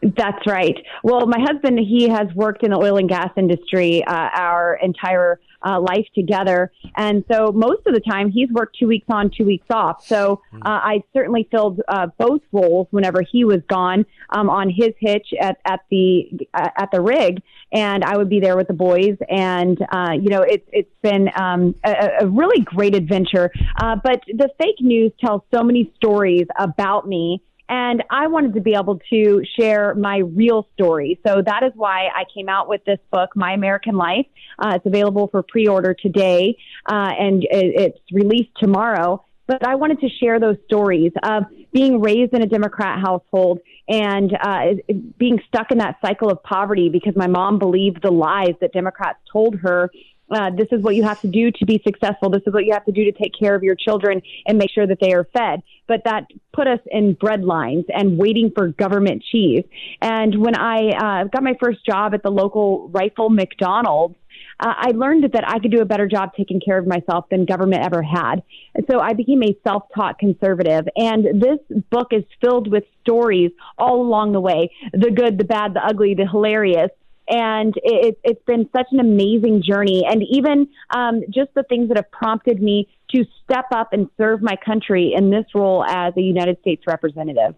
That's 0.02 0.46
right. 0.46 0.76
Well, 1.02 1.26
my 1.26 1.40
husband, 1.40 1.78
he 1.78 2.08
has 2.08 2.28
worked 2.34 2.62
in 2.62 2.72
the 2.72 2.76
oil 2.76 2.98
and 2.98 3.08
gas 3.08 3.30
industry 3.36 4.04
uh, 4.04 4.28
our 4.34 4.78
entire 4.82 5.40
uh, 5.64 5.80
life 5.80 6.06
together. 6.14 6.72
And 6.96 7.24
so 7.30 7.52
most 7.52 7.86
of 7.86 7.94
the 7.94 8.00
time 8.00 8.30
he's 8.30 8.50
worked 8.50 8.76
two 8.78 8.86
weeks 8.86 9.06
on, 9.08 9.30
two 9.30 9.44
weeks 9.44 9.66
off. 9.70 10.06
So 10.06 10.42
hmm. 10.50 10.58
uh, 10.58 10.80
I 10.82 11.02
certainly 11.12 11.48
filled 11.50 11.80
uh, 11.88 12.08
both 12.18 12.42
roles 12.52 12.88
whenever 12.90 13.22
he 13.22 13.44
was 13.44 13.60
gone 13.68 14.06
um, 14.30 14.50
on 14.50 14.68
his 14.68 14.90
hitch 15.00 15.28
at, 15.40 15.58
at 15.64 15.80
the 15.90 16.28
uh, 16.52 16.68
at 16.76 16.90
the 16.92 17.00
rig, 17.00 17.42
and 17.72 18.04
I 18.04 18.16
would 18.16 18.28
be 18.28 18.40
there 18.40 18.56
with 18.56 18.68
the 18.68 18.74
boys. 18.74 19.16
And 19.28 19.78
uh, 19.92 20.12
you 20.12 20.28
know, 20.28 20.42
it's 20.42 20.68
it's 20.72 20.94
been 21.02 21.30
um, 21.36 21.74
a, 21.84 22.22
a 22.22 22.26
really 22.26 22.62
great 22.64 22.94
adventure. 22.94 23.50
Uh, 23.80 23.96
but 24.02 24.22
the 24.28 24.48
fake 24.58 24.80
news 24.80 25.12
tells 25.20 25.42
so 25.54 25.62
many 25.62 25.92
stories 25.96 26.46
about 26.58 27.08
me 27.08 27.42
and 27.68 28.02
I 28.10 28.26
wanted 28.26 28.54
to 28.54 28.60
be 28.60 28.74
able 28.74 29.00
to 29.10 29.42
share 29.58 29.94
my 29.94 30.18
real 30.18 30.68
story. 30.74 31.18
So 31.26 31.42
that 31.44 31.62
is 31.62 31.72
why 31.74 32.08
I 32.14 32.24
came 32.34 32.48
out 32.48 32.68
with 32.68 32.84
this 32.84 32.98
book, 33.10 33.30
My 33.34 33.52
American 33.52 33.96
Life. 33.96 34.26
Uh, 34.58 34.72
it's 34.76 34.86
available 34.86 35.28
for 35.28 35.42
pre 35.42 35.66
order 35.66 35.94
today, 35.94 36.56
uh, 36.86 37.10
and 37.18 37.46
it's 37.50 37.98
released 38.12 38.50
tomorrow. 38.58 39.24
But 39.46 39.66
I 39.66 39.74
wanted 39.74 40.00
to 40.00 40.08
share 40.08 40.40
those 40.40 40.56
stories 40.66 41.12
of 41.22 41.44
being 41.72 42.00
raised 42.00 42.32
in 42.32 42.42
a 42.42 42.46
Democrat 42.46 43.00
household 43.00 43.60
and 43.88 44.32
uh, 44.40 44.74
being 45.18 45.38
stuck 45.48 45.70
in 45.70 45.78
that 45.78 45.98
cycle 46.04 46.30
of 46.30 46.42
poverty 46.42 46.88
because 46.88 47.14
my 47.14 47.26
mom 47.26 47.58
believed 47.58 48.02
the 48.02 48.10
lies 48.10 48.54
that 48.62 48.72
Democrats 48.72 49.18
told 49.30 49.56
her 49.56 49.90
uh, 50.30 50.50
this 50.50 50.68
is 50.72 50.82
what 50.82 50.94
you 50.94 51.02
have 51.02 51.20
to 51.20 51.28
do 51.28 51.50
to 51.50 51.66
be 51.66 51.80
successful. 51.86 52.30
This 52.30 52.42
is 52.46 52.52
what 52.52 52.64
you 52.64 52.72
have 52.72 52.84
to 52.86 52.92
do 52.92 53.04
to 53.04 53.12
take 53.12 53.32
care 53.38 53.54
of 53.54 53.62
your 53.62 53.74
children 53.74 54.22
and 54.46 54.58
make 54.58 54.70
sure 54.70 54.86
that 54.86 54.98
they 55.00 55.12
are 55.12 55.24
fed. 55.32 55.62
But 55.86 56.02
that 56.04 56.26
put 56.52 56.66
us 56.66 56.80
in 56.90 57.12
bread 57.14 57.44
lines 57.44 57.84
and 57.88 58.18
waiting 58.18 58.50
for 58.54 58.68
government 58.68 59.22
cheese. 59.30 59.64
And 60.00 60.40
when 60.40 60.56
I 60.56 60.88
uh, 60.88 61.24
got 61.24 61.42
my 61.42 61.54
first 61.60 61.84
job 61.84 62.14
at 62.14 62.22
the 62.22 62.30
local 62.30 62.88
Rifle 62.88 63.28
McDonald's, 63.28 64.16
uh, 64.60 64.72
I 64.76 64.90
learned 64.90 65.30
that 65.32 65.44
I 65.46 65.58
could 65.58 65.72
do 65.72 65.80
a 65.80 65.84
better 65.84 66.06
job 66.06 66.30
taking 66.36 66.60
care 66.60 66.78
of 66.78 66.86
myself 66.86 67.26
than 67.30 67.44
government 67.44 67.84
ever 67.84 68.02
had. 68.02 68.42
And 68.74 68.86
so 68.90 69.00
I 69.00 69.12
became 69.12 69.42
a 69.42 69.56
self 69.66 69.84
taught 69.94 70.18
conservative. 70.18 70.86
And 70.96 71.40
this 71.40 71.58
book 71.90 72.08
is 72.12 72.24
filled 72.40 72.70
with 72.70 72.84
stories 73.02 73.50
all 73.78 74.00
along 74.00 74.32
the 74.32 74.40
way 74.40 74.70
the 74.92 75.10
good, 75.10 75.38
the 75.38 75.44
bad, 75.44 75.74
the 75.74 75.84
ugly, 75.84 76.14
the 76.14 76.26
hilarious 76.26 76.90
and 77.28 77.74
it, 77.82 78.18
it's 78.22 78.44
been 78.44 78.68
such 78.76 78.86
an 78.92 79.00
amazing 79.00 79.62
journey. 79.62 80.04
And 80.08 80.22
even 80.30 80.68
um, 80.90 81.22
just 81.30 81.54
the 81.54 81.62
things 81.62 81.88
that 81.88 81.96
have 81.96 82.10
prompted 82.10 82.60
me 82.60 82.88
to 83.14 83.24
step 83.42 83.66
up 83.72 83.92
and 83.92 84.08
serve 84.16 84.42
my 84.42 84.56
country 84.56 85.12
in 85.16 85.30
this 85.30 85.46
role 85.54 85.84
as 85.84 86.14
a 86.16 86.20
United 86.20 86.60
States 86.60 86.84
representative. 86.86 87.54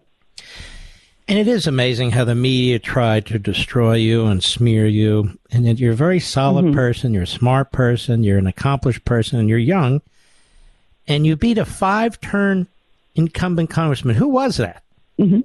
And 1.29 1.37
it 1.37 1.47
is 1.47 1.67
amazing 1.67 2.11
how 2.11 2.23
the 2.23 2.35
media 2.35 2.79
tried 2.79 3.25
to 3.25 3.39
destroy 3.39 3.95
you 3.95 4.27
and 4.27 4.41
smear 4.41 4.87
you. 4.87 5.37
And 5.51 5.65
yet 5.65 5.77
you're 5.77 5.91
a 5.91 5.95
very 5.95 6.21
solid 6.21 6.65
mm-hmm. 6.65 6.75
person, 6.75 7.13
you're 7.13 7.23
a 7.23 7.27
smart 7.27 7.73
person, 7.73 8.23
you're 8.23 8.37
an 8.37 8.47
accomplished 8.47 9.03
person, 9.03 9.39
and 9.39 9.49
you're 9.49 9.57
young. 9.57 10.01
And 11.05 11.25
you 11.25 11.35
beat 11.35 11.57
a 11.57 11.65
five 11.65 12.21
term 12.21 12.67
incumbent 13.15 13.69
congressman. 13.69 14.15
Who 14.15 14.29
was 14.29 14.57
that? 14.57 14.83
Mm-hmm. 15.19 15.41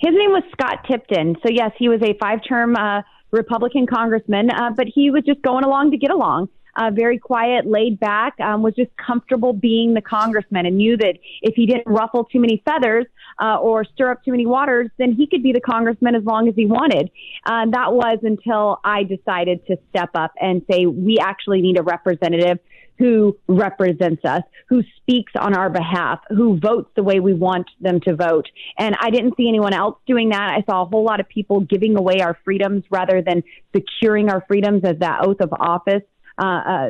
His 0.00 0.14
name 0.14 0.30
was 0.30 0.42
Scott 0.52 0.84
Tipton. 0.88 1.36
So, 1.42 1.50
yes, 1.50 1.72
he 1.78 1.88
was 1.88 2.00
a 2.02 2.16
five 2.18 2.40
term 2.46 2.74
uh, 2.76 3.02
Republican 3.34 3.86
congressman, 3.86 4.50
uh, 4.50 4.70
but 4.70 4.86
he 4.86 5.10
was 5.10 5.22
just 5.24 5.42
going 5.42 5.64
along 5.64 5.90
to 5.90 5.96
get 5.96 6.10
along. 6.10 6.48
Uh, 6.76 6.90
very 6.90 7.18
quiet, 7.20 7.66
laid 7.66 8.00
back, 8.00 8.34
um, 8.40 8.60
was 8.60 8.74
just 8.74 8.90
comfortable 8.96 9.52
being 9.52 9.94
the 9.94 10.00
congressman 10.00 10.66
and 10.66 10.76
knew 10.76 10.96
that 10.96 11.16
if 11.40 11.54
he 11.54 11.66
didn't 11.66 11.86
ruffle 11.86 12.24
too 12.24 12.40
many 12.40 12.60
feathers 12.64 13.06
uh, 13.40 13.56
or 13.58 13.84
stir 13.84 14.10
up 14.10 14.24
too 14.24 14.32
many 14.32 14.44
waters, 14.44 14.90
then 14.98 15.12
he 15.12 15.28
could 15.28 15.40
be 15.40 15.52
the 15.52 15.60
congressman 15.60 16.16
as 16.16 16.24
long 16.24 16.48
as 16.48 16.54
he 16.56 16.66
wanted. 16.66 17.10
Uh, 17.46 17.66
that 17.70 17.92
was 17.92 18.18
until 18.22 18.80
I 18.82 19.04
decided 19.04 19.64
to 19.66 19.76
step 19.90 20.10
up 20.14 20.32
and 20.40 20.62
say, 20.68 20.86
we 20.86 21.18
actually 21.20 21.60
need 21.60 21.78
a 21.78 21.82
representative 21.82 22.58
who 22.98 23.36
represents 23.48 24.24
us, 24.24 24.42
who 24.68 24.82
speaks 24.96 25.32
on 25.38 25.54
our 25.54 25.70
behalf, 25.70 26.20
who 26.28 26.58
votes 26.58 26.90
the 26.94 27.02
way 27.02 27.20
we 27.20 27.34
want 27.34 27.68
them 27.80 28.00
to 28.00 28.14
vote. 28.14 28.48
And 28.78 28.96
I 29.00 29.10
didn't 29.10 29.36
see 29.36 29.48
anyone 29.48 29.74
else 29.74 29.98
doing 30.06 30.30
that. 30.30 30.54
I 30.56 30.62
saw 30.70 30.82
a 30.82 30.84
whole 30.86 31.04
lot 31.04 31.20
of 31.20 31.28
people 31.28 31.60
giving 31.60 31.96
away 31.96 32.20
our 32.20 32.38
freedoms 32.44 32.84
rather 32.90 33.22
than 33.22 33.42
securing 33.74 34.30
our 34.30 34.44
freedoms 34.46 34.82
as 34.84 34.98
that 35.00 35.24
oath 35.24 35.40
of 35.40 35.52
office. 35.52 36.02
Uh, 36.36 36.44
uh, 36.44 36.88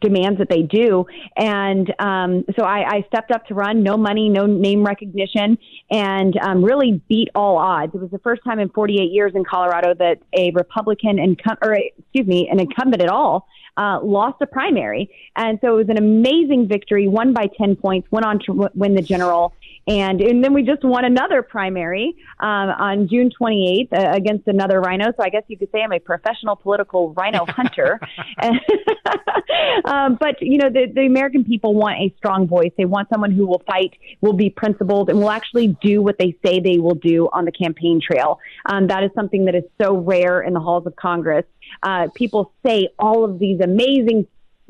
demands 0.00 0.38
that 0.38 0.48
they 0.48 0.62
do. 0.62 1.06
And 1.36 1.92
um, 1.98 2.44
so 2.56 2.64
I, 2.64 2.96
I, 2.96 3.04
stepped 3.08 3.30
up 3.30 3.46
to 3.46 3.54
run, 3.54 3.82
no 3.82 3.96
money, 3.96 4.28
no 4.28 4.46
name 4.46 4.84
recognition, 4.84 5.58
and 5.90 6.36
um, 6.38 6.64
really 6.64 7.02
beat 7.08 7.28
all 7.34 7.58
odds. 7.58 7.94
It 7.94 8.00
was 8.00 8.10
the 8.10 8.18
first 8.20 8.42
time 8.44 8.58
in 8.58 8.68
48 8.70 9.10
years 9.10 9.32
in 9.34 9.44
Colorado 9.44 9.94
that 9.94 10.18
a 10.32 10.50
Republican, 10.52 11.16
incum- 11.16 11.58
or 11.62 11.74
excuse 11.74 12.26
me, 12.26 12.48
an 12.48 12.60
incumbent 12.60 13.02
at 13.02 13.08
all 13.08 13.46
uh, 13.76 14.00
lost 14.02 14.40
a 14.40 14.46
primary. 14.46 15.10
And 15.36 15.58
so 15.60 15.74
it 15.74 15.86
was 15.86 15.88
an 15.88 15.98
amazing 15.98 16.68
victory, 16.68 17.08
won 17.08 17.32
by 17.32 17.48
10 17.58 17.76
points, 17.76 18.08
went 18.10 18.26
on 18.26 18.38
to 18.40 18.46
w- 18.46 18.68
win 18.74 18.94
the 18.94 19.02
general. 19.02 19.54
And, 19.86 20.20
and 20.20 20.44
then 20.44 20.52
we 20.54 20.62
just 20.62 20.84
won 20.84 21.04
another 21.04 21.42
primary 21.42 22.14
um, 22.38 22.70
on 22.70 23.08
June 23.08 23.30
28th 23.40 23.92
uh, 23.92 24.12
against 24.12 24.46
another 24.46 24.80
RINO. 24.80 25.06
So 25.16 25.24
I 25.24 25.28
guess 25.28 25.42
you 25.48 25.58
could 25.58 25.70
say 25.72 25.82
I'm 25.82 25.92
a 25.92 25.98
professional 25.98 26.54
political 26.54 27.12
RINO 27.14 27.46
hunter. 27.48 28.00
um, 29.84 30.16
but, 30.20 30.40
you 30.40 30.58
know, 30.58 30.70
the, 30.70 30.86
the 30.94 31.06
American 31.06 31.44
people 31.44 31.74
want 31.74 31.98
a 31.98 32.14
strong 32.16 32.46
voice. 32.46 32.70
They 32.78 32.84
want 32.84 33.08
someone 33.08 33.32
who 33.32 33.46
will 33.46 33.62
fight, 33.66 33.94
will 34.20 34.34
be 34.34 34.50
principled, 34.50 35.10
and 35.10 35.18
will 35.18 35.30
actually 35.30 35.76
do 35.82 36.00
what 36.00 36.16
they 36.18 36.36
say 36.44 36.60
they 36.60 36.78
will 36.78 36.94
do 36.94 37.28
on 37.32 37.44
the 37.44 37.52
campaign 37.52 38.00
trail. 38.00 38.38
Um, 38.66 38.86
that 38.86 39.02
is 39.02 39.10
something 39.14 39.46
that 39.46 39.54
is 39.54 39.64
so 39.80 39.96
rare 39.96 40.42
in 40.42 40.52
the 40.52 40.60
halls 40.60 40.86
of 40.86 40.94
Congress. 40.96 41.44
Uh, 41.82 42.08
people 42.14 42.52
say 42.64 42.88
all 42.98 43.24
of 43.24 43.38
these 43.38 43.60
amazing 43.60 44.26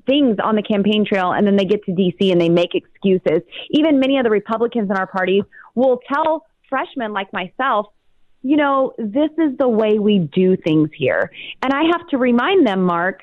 things 0.07 0.37
on 0.43 0.57
the 0.57 0.63
campaign 0.63 1.05
trail 1.07 1.33
and 1.33 1.47
then 1.47 1.57
they 1.57 1.65
get 1.65 1.85
to 1.85 1.93
DC 1.93 2.31
and 2.31 2.41
they 2.41 2.49
make 2.49 2.75
excuses. 2.75 3.43
Even 3.71 4.01
many 4.01 4.19
of 4.19 4.25
the 4.25 4.31
Republicans 4.31 4.91
in 4.91 4.97
our 4.97 5.07
party 5.07 5.43
will 5.75 6.01
tell 6.13 6.47
freshmen 6.69 7.13
like 7.13 7.33
myself, 7.33 7.87
you 8.43 8.57
know, 8.57 8.93
this 8.99 9.31
is 9.39 9.57
the 9.59 9.69
way 9.69 9.99
we 9.99 10.19
do 10.19 10.57
things 10.57 10.91
here. 10.97 11.31
And 11.63 11.73
I 11.73 11.83
have 11.93 12.09
to 12.09 12.19
remind 12.19 12.67
them, 12.67 12.83
Mark, 12.83 13.21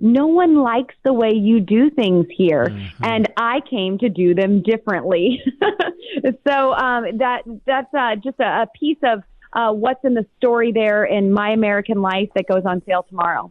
no 0.00 0.26
one 0.26 0.56
likes 0.56 0.94
the 1.04 1.12
way 1.12 1.32
you 1.34 1.60
do 1.60 1.90
things 1.90 2.26
here, 2.30 2.66
mm-hmm. 2.66 3.04
and 3.04 3.28
I 3.36 3.60
came 3.68 3.98
to 3.98 4.08
do 4.08 4.34
them 4.34 4.62
differently. 4.62 5.42
so 6.46 6.72
um, 6.72 7.18
that 7.18 7.42
that's 7.66 7.92
uh, 7.92 8.14
just 8.16 8.38
a, 8.38 8.62
a 8.62 8.66
piece 8.78 8.98
of 9.02 9.22
uh, 9.52 9.72
what's 9.72 10.04
in 10.04 10.14
the 10.14 10.26
story 10.36 10.72
there 10.72 11.04
in 11.04 11.32
My 11.32 11.50
American 11.50 12.00
Life 12.00 12.28
that 12.36 12.46
goes 12.46 12.62
on 12.64 12.82
sale 12.86 13.04
tomorrow. 13.08 13.50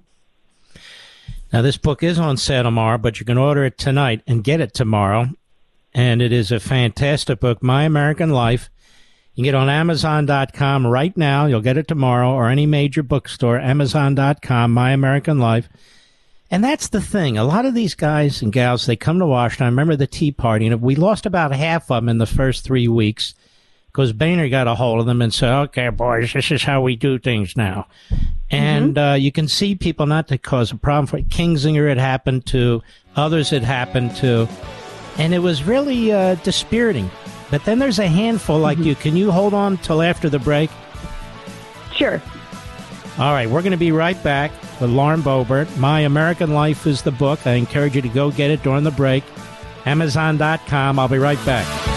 Now, 1.53 1.61
this 1.61 1.78
book 1.78 2.03
is 2.03 2.19
on 2.19 2.38
sale 2.38 2.64
tomorrow, 2.64 2.98
but 2.98 3.19
you 3.19 3.26
can 3.26 3.38
order 3.38 3.64
it 3.64 3.78
tonight 3.78 4.22
and 4.28 4.44
get 4.44 4.60
it 4.60 4.74
tomorrow. 4.74 5.30
And 5.94 6.22
it 6.22 6.32
is 6.32 6.52
a 6.52 6.60
fantastic 6.60 7.40
book, 7.40 7.64
My 7.64 7.84
American 7.84 8.32
Life. 8.32 8.69
You 9.34 9.44
can 9.44 9.45
get 9.45 9.56
on 9.56 9.69
Amazon.com 9.69 10.86
right 10.86 11.15
now. 11.15 11.45
You'll 11.45 11.61
get 11.61 11.78
it 11.78 11.88
tomorrow 11.88 12.32
or 12.32 12.49
any 12.49 12.65
major 12.65 13.02
bookstore, 13.02 13.60
Amazon.com, 13.60 14.74
My 14.74 14.91
American 14.91 15.40
Life. 15.40 15.69
And 16.49 16.64
that's 16.64 16.90
the 16.90 17.02
thing. 17.02 17.38
A 17.38 17.44
lot 17.44 17.65
of 17.65 17.74
these 17.74 17.95
guys 17.95 18.41
and 18.41 18.52
gals, 18.52 18.86
they 18.86 18.95
come 18.95 19.19
to 19.19 19.26
Washington. 19.26 19.65
I 19.65 19.69
remember 19.69 19.95
the 19.95 20.07
Tea 20.07 20.32
Party, 20.32 20.68
and 20.68 20.82
we 20.82 20.95
lost 20.95 21.26
about 21.26 21.53
half 21.53 21.91
of 21.91 22.02
them 22.02 22.10
in 22.10 22.18
the 22.18 22.26
first 22.26 22.64
three 22.64 22.88
weeks 22.88 23.34
because 23.98 24.14
Boehner 24.14 24.48
got 24.48 24.68
a 24.68 24.76
hold 24.76 24.99
of 24.99 25.07
them 25.07 25.24
and 25.24 25.34
said, 25.34 25.52
okay, 25.52 25.90
boys, 25.90 26.32
this 26.32 26.52
is 26.52 26.61
how 26.61 26.82
we 26.82 26.95
do 26.95 27.18
things 27.18 27.57
now. 27.57 27.88
And 28.52 28.94
mm-hmm. 28.94 29.14
uh, 29.14 29.15
you 29.15 29.32
can 29.32 29.48
see 29.48 29.74
people 29.74 30.06
not 30.06 30.28
to 30.28 30.38
cause 30.38 30.72
a 30.72 30.76
problem 30.76 31.07
for 31.07 31.18
Kinzinger 31.18 31.91
it 31.91 31.98
happened 31.98 32.45
to, 32.45 32.84
others 33.15 33.52
it 33.52 33.64
happened 33.64 34.15
to. 34.18 34.48
And 35.18 35.34
it 35.34 35.40
was 35.40 35.64
really 35.64 36.11
uh, 36.11 36.36
dispiriting. 36.36 37.10
But 37.49 37.65
then 37.65 37.80
there's 37.80 37.98
a 37.98 38.07
handful 38.07 38.60
like 38.60 38.78
mm-hmm. 38.78 38.90
you. 38.90 38.95
Can 38.95 39.18
you 39.18 39.32
hold 39.32 39.56
on 39.56 39.78
till 39.78 40.03
after 40.03 40.30
the 40.30 40.38
break? 40.38 40.69
Sure. 41.91 42.22
All 43.18 43.34
right, 43.34 43.49
we're 43.49 43.64
going 43.64 43.72
to 43.72 43.78
be 43.78 43.91
right 43.91 44.22
back 44.24 44.52
with 44.80 44.91
Lauren 44.91 45.24
Boebert. 45.24 45.76
My 45.80 46.02
American 46.02 46.53
Life 46.53 46.86
is 46.86 47.02
the 47.02 47.11
book. 47.11 47.48
I 47.48 47.53
encourage 47.53 47.95
you 47.95 48.03
to 48.03 48.10
go 48.10 48.30
get 48.30 48.52
it 48.52 48.61
during 48.61 48.84
the 48.84 48.91
break. 48.91 49.24
Amazon.com. 49.88 50.99
I'll 50.99 51.07
be 51.07 51.18
right 51.18 51.44
back. 51.48 51.97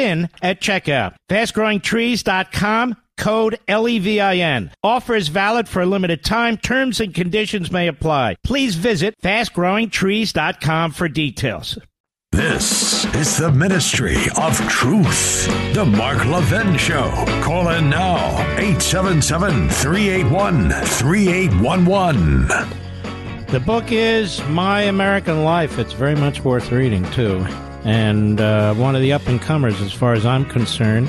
at 0.00 0.60
checkout. 0.60 1.14
Fastgrowingtrees.com 1.28 2.96
code 3.20 3.58
LEVIN. 3.68 4.70
Offer 4.82 5.14
is 5.14 5.28
valid 5.28 5.68
for 5.68 5.82
a 5.82 5.86
limited 5.86 6.24
time. 6.24 6.56
Terms 6.56 7.00
and 7.00 7.14
conditions 7.14 7.70
may 7.70 7.86
apply. 7.86 8.36
Please 8.42 8.74
visit 8.74 9.14
fastgrowingtrees.com 9.22 10.92
for 10.92 11.08
details. 11.08 11.78
This 12.32 13.04
is 13.16 13.38
the 13.38 13.50
ministry 13.50 14.16
of 14.36 14.56
truth. 14.68 15.46
The 15.74 15.84
Mark 15.84 16.24
Levin 16.26 16.78
Show. 16.78 17.10
Call 17.42 17.68
in 17.70 17.90
now 17.90 18.38
877 18.56 19.68
381 19.68 20.70
3811. 20.70 22.46
The 23.48 23.60
book 23.60 23.90
is 23.90 24.40
My 24.46 24.82
American 24.82 25.44
Life. 25.44 25.80
It's 25.80 25.92
very 25.92 26.14
much 26.14 26.44
worth 26.44 26.70
reading, 26.70 27.04
too. 27.10 27.44
And 27.84 28.40
uh, 28.40 28.74
one 28.74 28.94
of 28.94 29.02
the 29.02 29.12
up 29.12 29.26
and 29.26 29.40
comers, 29.40 29.80
as 29.80 29.92
far 29.92 30.12
as 30.12 30.26
I'm 30.26 30.44
concerned. 30.44 31.08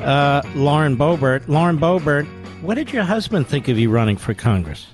Uh, 0.00 0.42
Lauren 0.54 0.96
Boebert. 0.96 1.48
Lauren 1.48 1.78
Boebert, 1.78 2.26
what 2.60 2.74
did 2.74 2.92
your 2.92 3.04
husband 3.04 3.46
think 3.46 3.68
of 3.68 3.78
you 3.78 3.90
running 3.90 4.18
for 4.18 4.34
Congress? 4.34 4.86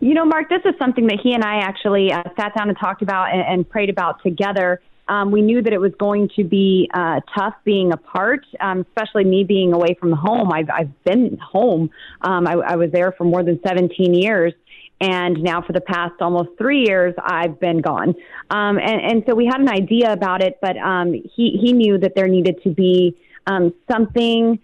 You 0.00 0.12
know, 0.12 0.26
Mark, 0.26 0.50
this 0.50 0.60
is 0.66 0.74
something 0.78 1.06
that 1.06 1.20
he 1.22 1.32
and 1.32 1.42
I 1.42 1.56
actually 1.56 2.12
uh, 2.12 2.22
sat 2.38 2.54
down 2.54 2.68
and 2.68 2.78
talked 2.78 3.00
about 3.00 3.32
and, 3.32 3.40
and 3.40 3.68
prayed 3.68 3.88
about 3.88 4.22
together. 4.22 4.82
Um, 5.08 5.30
we 5.30 5.40
knew 5.40 5.62
that 5.62 5.72
it 5.72 5.80
was 5.80 5.92
going 5.98 6.28
to 6.36 6.44
be 6.44 6.90
uh, 6.92 7.20
tough 7.34 7.54
being 7.64 7.92
apart, 7.92 8.44
um, 8.60 8.80
especially 8.80 9.24
me 9.24 9.44
being 9.44 9.72
away 9.72 9.96
from 9.98 10.12
home. 10.12 10.52
I've, 10.52 10.68
I've 10.68 11.04
been 11.04 11.38
home. 11.38 11.90
Um, 12.22 12.46
I, 12.46 12.54
I 12.54 12.76
was 12.76 12.90
there 12.92 13.12
for 13.12 13.24
more 13.24 13.42
than 13.42 13.60
17 13.66 14.14
years 14.14 14.52
and 15.00 15.42
now 15.42 15.60
for 15.60 15.72
the 15.72 15.80
past 15.80 16.14
almost 16.20 16.50
three 16.58 16.84
years 16.86 17.14
I've 17.22 17.60
been 17.60 17.80
gone. 17.80 18.14
Um, 18.50 18.78
and, 18.78 19.00
and 19.00 19.24
so 19.28 19.34
we 19.34 19.46
had 19.46 19.60
an 19.60 19.68
idea 19.68 20.12
about 20.12 20.42
it, 20.42 20.58
but 20.60 20.76
um, 20.78 21.12
he 21.12 21.58
he 21.60 21.72
knew 21.72 21.98
that 21.98 22.14
there 22.14 22.28
needed 22.28 22.62
to 22.62 22.70
be 22.70 23.16
um, 23.46 23.74
something 23.90 24.58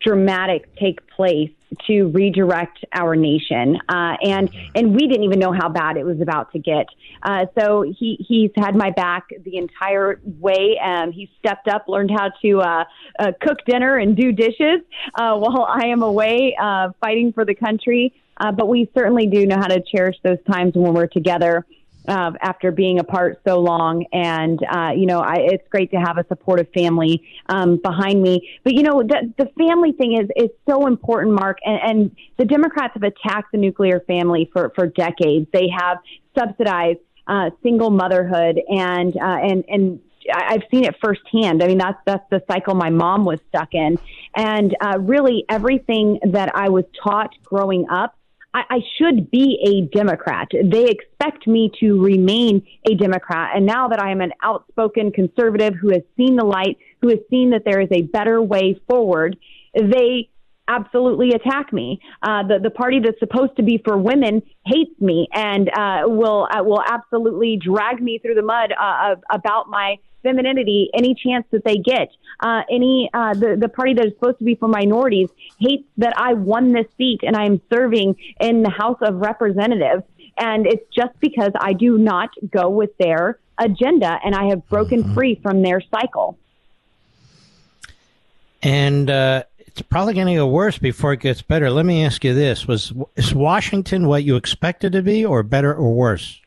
dramatic 0.00 0.74
take 0.76 1.06
place 1.08 1.50
to 1.86 2.04
redirect 2.04 2.84
our 2.92 3.16
nation, 3.16 3.76
uh, 3.88 4.16
and 4.22 4.48
and 4.74 4.94
we 4.94 5.06
didn't 5.06 5.24
even 5.24 5.38
know 5.38 5.52
how 5.52 5.68
bad 5.68 5.96
it 5.96 6.04
was 6.04 6.20
about 6.20 6.52
to 6.52 6.58
get. 6.58 6.86
Uh, 7.22 7.46
so 7.58 7.82
he 7.82 8.24
he's 8.26 8.50
had 8.56 8.74
my 8.74 8.90
back 8.90 9.28
the 9.44 9.56
entire 9.56 10.20
way. 10.24 10.78
and 10.80 11.12
he 11.12 11.30
stepped 11.38 11.68
up, 11.68 11.88
learned 11.88 12.10
how 12.10 12.30
to 12.40 12.60
uh, 12.60 12.84
uh, 13.18 13.32
cook 13.40 13.58
dinner 13.66 13.96
and 13.96 14.16
do 14.16 14.32
dishes 14.32 14.80
uh, 15.14 15.36
while 15.36 15.64
I 15.64 15.86
am 15.86 16.02
away 16.02 16.56
uh, 16.60 16.90
fighting 17.00 17.32
for 17.32 17.44
the 17.44 17.54
country. 17.54 18.14
Uh, 18.36 18.52
but 18.52 18.68
we 18.68 18.90
certainly 18.96 19.26
do 19.26 19.46
know 19.46 19.56
how 19.56 19.68
to 19.68 19.80
cherish 19.80 20.16
those 20.22 20.38
times 20.48 20.74
when 20.74 20.92
we're 20.94 21.06
together 21.06 21.64
uh, 22.08 22.32
after 22.40 22.70
being 22.70 22.98
apart 22.98 23.40
so 23.46 23.58
long. 23.58 24.04
And, 24.12 24.60
uh, 24.70 24.90
you 24.96 25.06
know, 25.06 25.20
I, 25.20 25.36
it's 25.38 25.66
great 25.68 25.90
to 25.90 25.96
have 25.96 26.18
a 26.18 26.26
supportive 26.28 26.68
family 26.72 27.22
um, 27.48 27.76
behind 27.76 28.22
me. 28.22 28.48
But, 28.64 28.74
you 28.74 28.82
know, 28.82 29.02
the, 29.02 29.32
the 29.36 29.50
family 29.58 29.92
thing 29.92 30.16
is, 30.16 30.28
is 30.36 30.50
so 30.68 30.86
important, 30.86 31.34
Mark. 31.34 31.58
And, 31.64 31.80
and 31.82 32.16
the 32.36 32.44
Democrats 32.44 32.94
have 32.94 33.02
attacked 33.02 33.52
the 33.52 33.58
nuclear 33.58 34.00
family 34.00 34.48
for, 34.52 34.72
for 34.74 34.86
decades. 34.86 35.48
They 35.52 35.68
have 35.76 35.98
subsidized 36.38 37.00
uh, 37.26 37.50
single 37.62 37.90
motherhood 37.90 38.60
and, 38.68 39.16
uh, 39.16 39.38
and, 39.42 39.64
and, 39.68 40.00
I've 40.28 40.62
seen 40.72 40.84
it 40.84 40.96
firsthand. 41.00 41.62
I 41.62 41.68
mean, 41.68 41.78
that's 41.78 42.00
that's 42.04 42.28
the 42.30 42.42
cycle 42.50 42.74
my 42.74 42.90
mom 42.90 43.24
was 43.24 43.38
stuck 43.48 43.74
in, 43.74 43.96
and 44.34 44.76
uh, 44.80 44.98
really 44.98 45.44
everything 45.48 46.18
that 46.32 46.50
I 46.52 46.68
was 46.68 46.84
taught 47.00 47.30
growing 47.44 47.86
up 47.88 48.16
I, 48.56 48.76
I 48.76 48.80
should 48.96 49.30
be 49.30 49.58
a 49.66 49.94
Democrat. 49.94 50.48
They 50.50 50.86
expect 50.86 51.46
me 51.46 51.70
to 51.80 52.02
remain 52.02 52.66
a 52.90 52.94
Democrat. 52.94 53.50
And 53.54 53.66
now 53.66 53.88
that 53.88 54.00
I 54.00 54.10
am 54.10 54.22
an 54.22 54.32
outspoken 54.42 55.12
conservative 55.12 55.74
who 55.74 55.90
has 55.90 56.02
seen 56.16 56.36
the 56.36 56.44
light, 56.44 56.78
who 57.02 57.08
has 57.08 57.18
seen 57.28 57.50
that 57.50 57.64
there 57.66 57.80
is 57.80 57.88
a 57.92 58.02
better 58.02 58.40
way 58.40 58.80
forward, 58.88 59.36
they 59.74 60.30
absolutely 60.68 61.32
attack 61.32 61.70
me. 61.72 62.00
Uh, 62.22 62.42
the 62.44 62.58
the 62.62 62.70
party 62.70 62.98
that's 62.98 63.18
supposed 63.18 63.54
to 63.56 63.62
be 63.62 63.80
for 63.84 63.98
women 63.98 64.42
hates 64.64 64.98
me 65.00 65.28
and 65.32 65.68
uh, 65.68 66.02
will 66.06 66.48
uh, 66.50 66.62
will 66.62 66.82
absolutely 66.88 67.58
drag 67.62 68.02
me 68.02 68.18
through 68.18 68.34
the 68.34 68.42
mud 68.42 68.72
uh, 68.72 69.16
about 69.30 69.68
my 69.68 69.96
femininity 70.26 70.90
any 70.94 71.14
chance 71.14 71.46
that 71.52 71.64
they 71.64 71.76
get. 71.76 72.08
Uh, 72.40 72.62
any 72.70 73.08
uh, 73.14 73.34
the 73.34 73.56
the 73.56 73.68
party 73.68 73.94
that 73.94 74.06
is 74.06 74.12
supposed 74.14 74.38
to 74.38 74.44
be 74.44 74.54
for 74.54 74.68
minorities 74.68 75.28
hates 75.58 75.84
that 75.96 76.14
I 76.18 76.34
won 76.34 76.72
this 76.72 76.86
seat 76.98 77.20
and 77.22 77.36
I 77.36 77.44
am 77.46 77.60
serving 77.70 78.16
in 78.40 78.62
the 78.62 78.70
House 78.70 78.98
of 79.00 79.16
Representatives, 79.16 80.02
and 80.36 80.66
it's 80.66 80.84
just 80.94 81.18
because 81.20 81.52
I 81.58 81.72
do 81.72 81.96
not 81.96 82.30
go 82.50 82.68
with 82.68 82.96
their 82.98 83.38
agenda 83.58 84.18
and 84.24 84.34
I 84.34 84.48
have 84.48 84.68
broken 84.68 85.02
mm-hmm. 85.02 85.14
free 85.14 85.34
from 85.36 85.62
their 85.62 85.80
cycle. 85.80 86.38
And 88.62 89.08
uh, 89.08 89.44
it's 89.58 89.80
probably 89.82 90.14
going 90.14 90.26
to 90.26 90.34
get 90.34 90.46
worse 90.46 90.78
before 90.78 91.12
it 91.12 91.20
gets 91.20 91.42
better. 91.42 91.70
Let 91.70 91.86
me 91.86 92.04
ask 92.04 92.24
you 92.24 92.34
this: 92.34 92.66
Was 92.66 92.92
is 93.14 93.34
Washington 93.34 94.08
what 94.08 94.24
you 94.24 94.36
expected 94.36 94.92
to 94.92 95.02
be, 95.02 95.24
or 95.24 95.42
better 95.42 95.74
or 95.74 95.94
worse? 95.94 96.40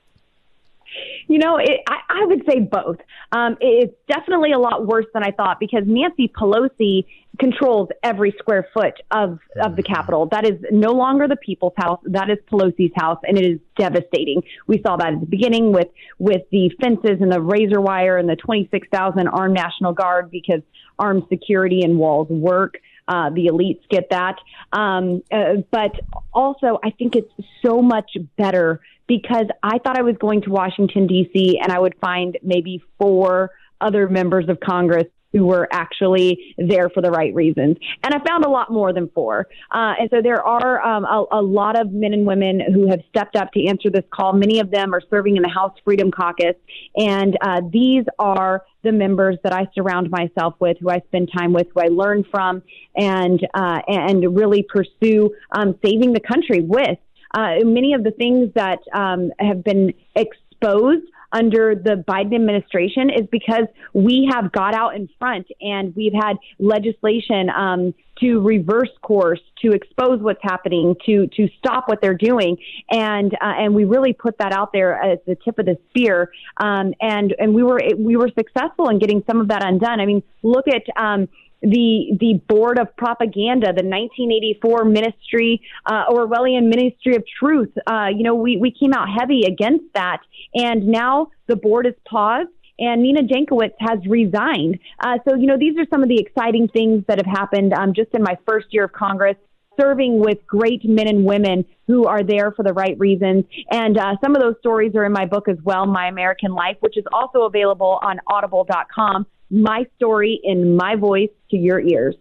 You 1.30 1.38
know, 1.38 1.58
it, 1.58 1.82
I, 1.88 1.98
I 2.10 2.26
would 2.26 2.42
say 2.50 2.60
both. 2.60 2.98
Um, 3.32 3.56
it's 3.62 3.94
definitely 4.08 4.52
a 4.52 4.58
lot 4.58 4.88
worse 4.88 5.06
than 5.14 5.24
I 5.24 5.30
thought 5.30 5.60
because 5.60 5.84
Nancy 5.86 6.28
Pelosi 6.28 7.06
controls 7.38 7.90
every 8.04 8.34
square 8.40 8.68
foot 8.74 8.96
of 9.12 9.38
of 9.64 9.76
the 9.76 9.84
Capitol. 9.84 10.28
That 10.32 10.44
is 10.44 10.60
no 10.72 10.92
longer 10.92 11.28
the 11.28 11.36
people's 11.36 11.76
house. 11.78 12.00
That 12.06 12.32
is 12.32 12.40
Pelosi's 12.52 12.92
house, 12.96 13.20
and 13.24 13.38
it 13.38 13.46
is 13.46 13.60
devastating. 13.78 14.42
We 14.66 14.82
saw 14.82 14.98
that 14.98 15.14
at 15.14 15.20
the 15.20 15.28
beginning 15.28 15.72
with 15.72 15.90
with 16.18 16.42
the 16.52 16.72
fences 16.82 17.22
and 17.22 17.32
the 17.32 17.40
razor 17.40 17.80
wire 17.80 18.18
and 18.18 18.28
the 18.28 18.36
twenty 18.36 18.68
six 18.72 18.88
thousand 18.92 19.28
armed 19.28 19.54
National 19.54 19.94
Guard 19.94 20.32
because 20.32 20.62
armed 20.98 21.24
security 21.30 21.84
and 21.84 22.00
walls 22.00 22.28
work. 22.30 22.80
Uh, 23.08 23.30
the 23.30 23.48
elites 23.48 23.82
get 23.90 24.10
that. 24.10 24.36
Um, 24.74 25.24
uh, 25.32 25.62
but 25.72 25.92
also, 26.34 26.80
I 26.84 26.90
think 26.90 27.16
it's 27.16 27.32
so 27.64 27.84
much 27.84 28.18
better 28.36 28.82
because 29.10 29.48
I 29.64 29.80
thought 29.80 29.98
I 29.98 30.04
was 30.04 30.16
going 30.18 30.44
to 30.44 30.52
Washington, 30.52 31.08
D.C., 31.08 31.60
and 31.62 31.74
I 31.74 31.80
would 31.80 31.96
find 32.00 32.38
maybe 32.42 32.82
four 33.00 33.50
other 33.82 34.08
members 34.08 34.48
of 34.48 34.60
Congress 34.60 35.08
who 35.34 35.46
were 35.46 35.68
actually 35.72 36.56
there 36.58 36.90
for 36.90 37.02
the 37.02 37.12
right 37.12 37.34
reasons. 37.36 37.78
And 38.04 38.14
I 38.14 38.20
found 38.28 38.46
a 38.46 38.50
lot 38.50 38.72
more 38.72 38.94
than 38.94 39.10
four. 39.10 39.48
Uh, 39.72 39.94
and 40.00 40.10
so 40.10 40.22
there 40.22 40.44
are 40.44 40.82
um, 40.82 41.06
a, 41.06 41.26
a, 41.34 41.42
lot 41.42 41.80
of 41.80 41.92
men 41.92 42.14
and 42.14 42.26
women 42.26 42.60
who 42.74 42.90
have 42.90 43.02
stepped 43.10 43.36
up 43.36 43.52
to 43.54 43.68
answer 43.68 43.90
this 43.92 44.06
call. 44.12 44.34
Many 44.34 44.60
of 44.60 44.72
them 44.72 44.94
are 44.94 45.02
serving 45.10 45.38
in 45.38 45.44
the 45.44 45.50
House 45.50 45.74
Freedom 45.84 46.10
Caucus. 46.12 46.56
And 46.96 47.38
uh, 47.42 47.62
these 47.72 48.06
are 48.18 48.64
the 48.82 48.92
members 48.92 49.38
that 49.44 49.54
I 49.54 49.68
surround 49.76 50.10
myself 50.10 50.56
with, 50.60 50.78
who 50.80 50.90
I 50.90 51.00
spend 51.08 51.30
time 51.36 51.54
with, 51.54 51.68
who 51.74 51.82
I 51.82 51.88
learn 51.88 52.24
from, 52.32 52.64
and 52.96 53.40
uh, 53.54 53.82
and 53.88 54.36
really 54.36 54.64
pursue 54.64 55.36
um, 55.52 55.78
saving 55.84 56.14
the 56.14 56.22
country 56.22 56.62
with. 56.62 56.98
Uh, 57.34 57.56
many 57.64 57.94
of 57.94 58.04
the 58.04 58.12
things 58.12 58.52
that 58.56 58.80
um, 58.94 59.32
have 59.40 59.64
been 59.64 59.94
exposed 60.16 61.06
under 61.32 61.76
the 61.76 62.04
Biden 62.08 62.36
administration 62.36 63.10
is 63.10 63.28
because 63.32 63.66
we 63.94 64.30
have 64.32 64.52
got 64.52 64.74
out 64.74 64.96
in 64.96 65.08
front 65.20 65.48
and 65.62 65.96
we've 65.96 66.14
had 66.14 66.38
legislation 66.58 67.50
um, 67.50 67.94
to 68.20 68.40
reverse 68.40 68.90
course, 69.02 69.40
to 69.62 69.72
expose 69.72 70.20
what's 70.22 70.42
happening, 70.42 70.96
to 71.06 71.28
to 71.28 71.48
stop 71.58 71.88
what 71.88 72.02
they're 72.02 72.18
doing, 72.18 72.58
and 72.90 73.34
uh, 73.36 73.54
and 73.58 73.74
we 73.74 73.86
really 73.86 74.14
put 74.14 74.38
that 74.40 74.52
out 74.52 74.74
there 74.74 75.02
as 75.02 75.20
the 75.26 75.36
tip 75.36 75.58
of 75.60 75.66
the 75.66 75.78
spear, 75.90 76.32
um, 76.58 76.94
and 77.00 77.34
and 77.40 77.54
we 77.54 77.64
were 77.64 77.80
we 77.98 78.18
were 78.18 78.30
successful 78.38 78.90
in 78.90 79.00
getting 79.00 79.24
some 79.26 79.40
of 79.40 79.48
that 79.50 79.64
undone. 79.66 80.00
I 80.00 80.06
mean, 80.06 80.24
look 80.44 80.66
at. 80.68 80.84
Um, 81.02 81.30
the 81.62 82.18
the 82.20 82.42
board 82.48 82.80
of 82.80 82.96
propaganda, 82.96 83.68
the 83.68 83.84
1984 83.84 84.86
Ministry 84.86 85.62
uh, 85.86 86.06
Orwellian 86.10 86.70
Ministry 86.70 87.16
of 87.16 87.24
Truth. 87.40 87.72
Uh, 87.86 88.08
you 88.16 88.24
know, 88.24 88.36
we 88.36 88.58
we 88.58 88.72
came 88.72 88.94
out 88.94 89.08
heavy 89.10 89.44
against 89.48 89.86
that, 89.94 90.20
and 90.54 90.88
now 90.88 91.32
the 91.48 91.56
board 91.56 91.86
is 91.86 91.96
paused. 92.08 92.50
And 92.82 93.02
Nina 93.02 93.24
Jankowicz 93.24 93.74
has 93.80 94.00
resigned. 94.08 94.80
Uh, 95.04 95.18
so, 95.28 95.36
you 95.36 95.48
know, 95.48 95.58
these 95.58 95.78
are 95.78 95.86
some 95.90 96.02
of 96.02 96.08
the 96.08 96.18
exciting 96.18 96.70
things 96.70 97.04
that 97.10 97.18
have 97.18 97.26
happened 97.26 97.74
um, 97.74 97.94
just 97.94 98.14
in 98.14 98.24
my 98.24 98.38
first 98.46 98.68
year 98.72 98.86
of 98.86 98.94
Congress 98.94 99.36
serving 99.78 100.20
with 100.20 100.38
great 100.48 100.84
men 100.86 101.08
and 101.08 101.26
women 101.26 101.66
who 101.88 102.06
are 102.06 102.24
there 102.24 102.52
for 102.52 102.64
the 102.64 102.74
right 102.74 102.98
reasons. 103.00 103.46
And 103.72 103.98
uh, 103.98 104.16
some 104.24 104.36
of 104.36 104.42
those 104.42 104.56
stories 104.60 104.94
are 104.96 105.06
in 105.06 105.12
my 105.12 105.26
book 105.26 105.48
as 105.48 105.58
well, 105.64 105.86
My 105.86 106.08
American 106.08 106.54
Life, 106.54 106.78
which 106.80 106.98
is 106.98 107.04
also 107.12 107.44
available 107.44 108.00
on 108.02 108.20
audible.com 108.28 109.26
my 109.50 109.86
story 109.96 110.40
in 110.44 110.76
my 110.76 110.96
voice 110.96 111.30
to 111.52 111.58
your 111.58 111.80
ears. 111.80 112.16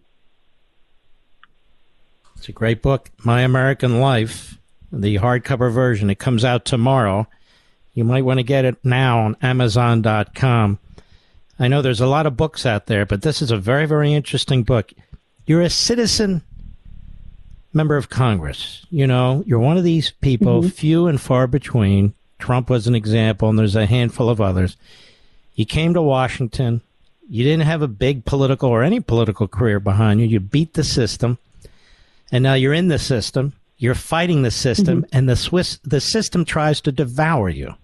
It's 2.37 2.49
a 2.49 2.53
great 2.53 2.83
book, 2.83 3.11
My 3.25 3.43
American 3.43 4.01
Life, 4.01 4.59
the 4.93 5.17
hardcover 5.17 5.73
version. 5.73 6.09
It 6.09 6.19
comes 6.19 6.45
out 6.45 6.65
tomorrow. 6.65 7.27
You 7.95 8.05
might 8.05 8.25
want 8.25 8.39
to 8.39 8.45
get 8.45 8.65
it 8.65 8.77
now 8.85 9.21
on 9.21 9.37
Amazon.com. 9.43 10.79
I 11.59 11.69
know 11.69 11.83
there's 11.83 12.01
a 12.01 12.07
lot 12.07 12.27
of 12.27 12.37
books 12.37 12.65
out 12.65 12.87
there, 12.87 13.05
but 13.05 13.23
this 13.23 13.43
is 13.43 13.51
a 13.51 13.57
very, 13.57 13.87
very 13.87 14.15
interesting 14.15 14.63
book. 14.63 14.93
You're 15.47 15.63
a 15.63 15.71
citizen 15.71 16.43
member 17.73 17.97
of 17.97 18.09
Congress. 18.09 18.87
You 18.91 19.09
know, 19.09 19.43
you're 19.45 19.59
one 19.59 19.77
of 19.77 19.85
these 19.85 20.13
people, 20.13 20.61
mm-hmm. 20.61 20.69
few 20.69 21.09
and 21.09 21.21
far 21.21 21.49
between. 21.49 22.15
Trump 22.39 22.71
was 22.71 22.87
an 22.87 22.95
example, 22.95 23.49
and 23.49 23.59
there's 23.59 23.75
a 23.75 23.87
handful 23.87 24.31
of 24.31 24.41
others. 24.41 24.77
You 25.57 25.67
came 25.67 25.93
to 25.95 26.03
Washington 26.03 26.83
you 27.29 27.45
didn't 27.45 27.67
have 27.67 27.83
a 27.83 27.89
big 27.89 28.25
political 28.25 28.71
or 28.71 28.83
any 28.83 29.01
political 29.01 29.47
career 29.47 29.81
behind 29.81 30.21
you. 30.21 30.27
You 30.27 30.41
beat 30.41 30.75
the 30.75 30.85
system, 30.85 31.39
and 32.33 32.43
now 32.43 32.55
you're 32.55 32.75
in 32.75 32.89
the 32.89 32.99
system. 32.99 33.53
You're 33.77 33.95
fighting 33.95 34.43
the 34.43 34.51
system, 34.51 35.03
mm-hmm. 35.03 35.17
and 35.17 35.29
the 35.29 35.37
Swiss 35.37 35.79
the 35.85 36.01
system 36.01 36.45
tries 36.45 36.81
to 36.83 36.93
devour 36.93 37.49
you. 37.49 37.75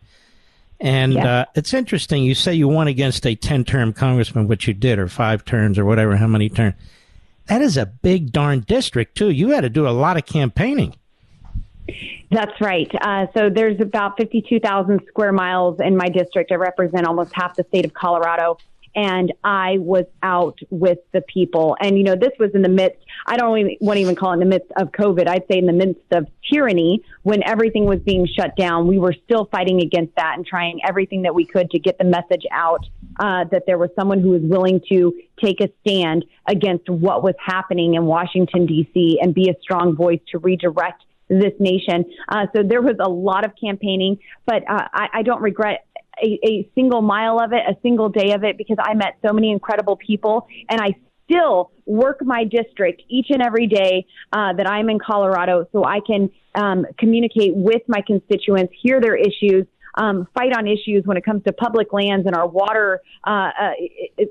And 0.81 1.13
yeah. 1.13 1.27
uh, 1.27 1.45
it's 1.55 1.73
interesting. 1.73 2.25
You 2.25 2.35
say 2.35 2.55
you 2.55 2.69
won 2.69 2.89
against 2.89 3.27
a 3.27 3.35
ten-term 3.35 3.93
congressman, 3.93 4.49
which 4.49 4.67
you 4.67 4.75
did, 4.75 4.99
or 4.99 5.09
five 5.09 5.45
terms, 5.45 5.79
or 5.79 5.85
whatever, 5.85 6.17
how 6.17 6.27
many 6.27 6.49
terms. 6.49 6.75
That 7.47 7.61
is 7.61 7.77
a 7.77 7.87
big 7.87 8.33
darn 8.33 8.61
district 8.61 9.17
too. 9.17 9.31
You 9.31 9.51
had 9.51 9.61
to 9.61 9.69
do 9.69 9.87
a 9.87 9.91
lot 9.91 10.17
of 10.17 10.25
campaigning. 10.25 10.95
That's 12.31 12.59
right. 12.61 12.91
Uh, 13.03 13.27
so 13.35 13.51
there's 13.51 13.79
about 13.79 14.17
52,000 14.17 15.03
square 15.07 15.33
miles 15.33 15.79
in 15.81 15.97
my 15.97 16.09
district. 16.09 16.51
I 16.51 16.55
represent 16.55 17.07
almost 17.07 17.33
half 17.35 17.57
the 17.57 17.65
state 17.65 17.85
of 17.85 17.93
Colorado 17.93 18.57
and 18.95 19.33
I 19.43 19.79
was 19.79 20.05
out 20.23 20.59
with 20.71 20.99
the 21.13 21.21
people. 21.23 21.77
And, 21.81 21.99
you 21.99 22.05
know, 22.05 22.15
this 22.15 22.33
was 22.39 22.51
in 22.55 22.63
the 22.63 22.69
midst, 22.69 22.99
I 23.27 23.37
don't 23.37 23.59
even 23.59 23.77
want 23.81 23.97
to 23.97 24.03
even 24.03 24.15
call 24.15 24.31
it 24.31 24.35
in 24.35 24.41
the 24.41 24.47
midst 24.47 24.71
of 24.77 24.93
COVID. 24.93 25.29
I'd 25.29 25.45
say 25.51 25.59
in 25.59 25.67
the 25.67 25.73
midst 25.73 26.01
of 26.13 26.27
tyranny 26.51 27.03
when 27.23 27.43
everything 27.45 27.87
was 27.87 27.99
being 28.01 28.27
shut 28.27 28.57
down. 28.57 28.87
We 28.87 28.99
were 28.99 29.15
still 29.25 29.49
fighting 29.51 29.81
against 29.81 30.15
that 30.17 30.35
and 30.37 30.47
trying 30.47 30.81
everything 30.87 31.23
that 31.23 31.35
we 31.35 31.45
could 31.45 31.71
to 31.71 31.79
get 31.79 31.99
the 31.99 32.05
message 32.05 32.45
out 32.53 32.87
uh, 33.19 33.45
that 33.51 33.65
there 33.67 33.79
was 33.79 33.91
someone 33.99 34.21
who 34.21 34.31
was 34.31 34.43
willing 34.43 34.81
to 34.91 35.13
take 35.43 35.61
a 35.61 35.69
stand 35.81 36.25
against 36.47 36.89
what 36.89 37.23
was 37.23 37.35
happening 37.45 37.95
in 37.95 38.05
Washington, 38.05 38.67
D.C., 38.67 39.19
and 39.21 39.35
be 39.35 39.51
a 39.51 39.55
strong 39.61 39.97
voice 39.97 40.21
to 40.31 40.39
redirect 40.39 41.03
this 41.29 41.53
nation. 41.59 42.05
Uh, 42.29 42.47
so 42.55 42.63
there 42.63 42.83
was 42.83 42.97
a 43.01 43.09
lot 43.09 43.45
of 43.45 43.53
campaigning, 43.61 44.19
but 44.47 44.63
uh, 44.69 44.89
I, 44.93 45.09
I 45.15 45.23
don't 45.23 45.41
regret 45.41 45.87
a, 46.23 46.39
a 46.45 46.71
single 46.75 47.03
mile 47.03 47.41
of 47.41 47.53
it, 47.53 47.63
a 47.69 47.77
single 47.83 48.09
day 48.09 48.33
of 48.33 48.45
it, 48.45 48.57
because 48.59 48.77
I 48.81 48.95
met 48.95 49.19
so 49.25 49.33
many 49.33 49.51
incredible 49.51 49.97
people 49.97 50.47
and 50.69 50.81
I 50.81 50.95
still 51.25 51.71
work 51.87 52.19
my 52.23 52.45
district 52.45 53.03
each 53.09 53.27
and 53.31 53.43
every 53.43 53.67
day 53.67 54.07
uh, 54.33 54.53
that 54.55 54.69
I'm 54.69 54.89
in 54.91 54.99
Colorado 54.99 55.67
so 55.73 55.85
I 55.85 56.01
can 56.07 56.31
um, 56.55 56.87
communicate 56.99 57.55
with 57.55 57.83
my 57.89 58.03
constituents, 58.07 58.73
hear 58.81 59.01
their 59.01 59.17
issues, 59.17 59.67
um, 59.95 60.27
fight 60.35 60.53
on 60.57 60.67
issues 60.67 61.05
when 61.05 61.17
it 61.17 61.25
comes 61.25 61.43
to 61.45 61.53
public 61.53 61.93
lands 61.93 62.27
and 62.27 62.35
our 62.35 62.47
water 62.47 63.01
uh, 63.27 63.51
uh, 63.61 63.71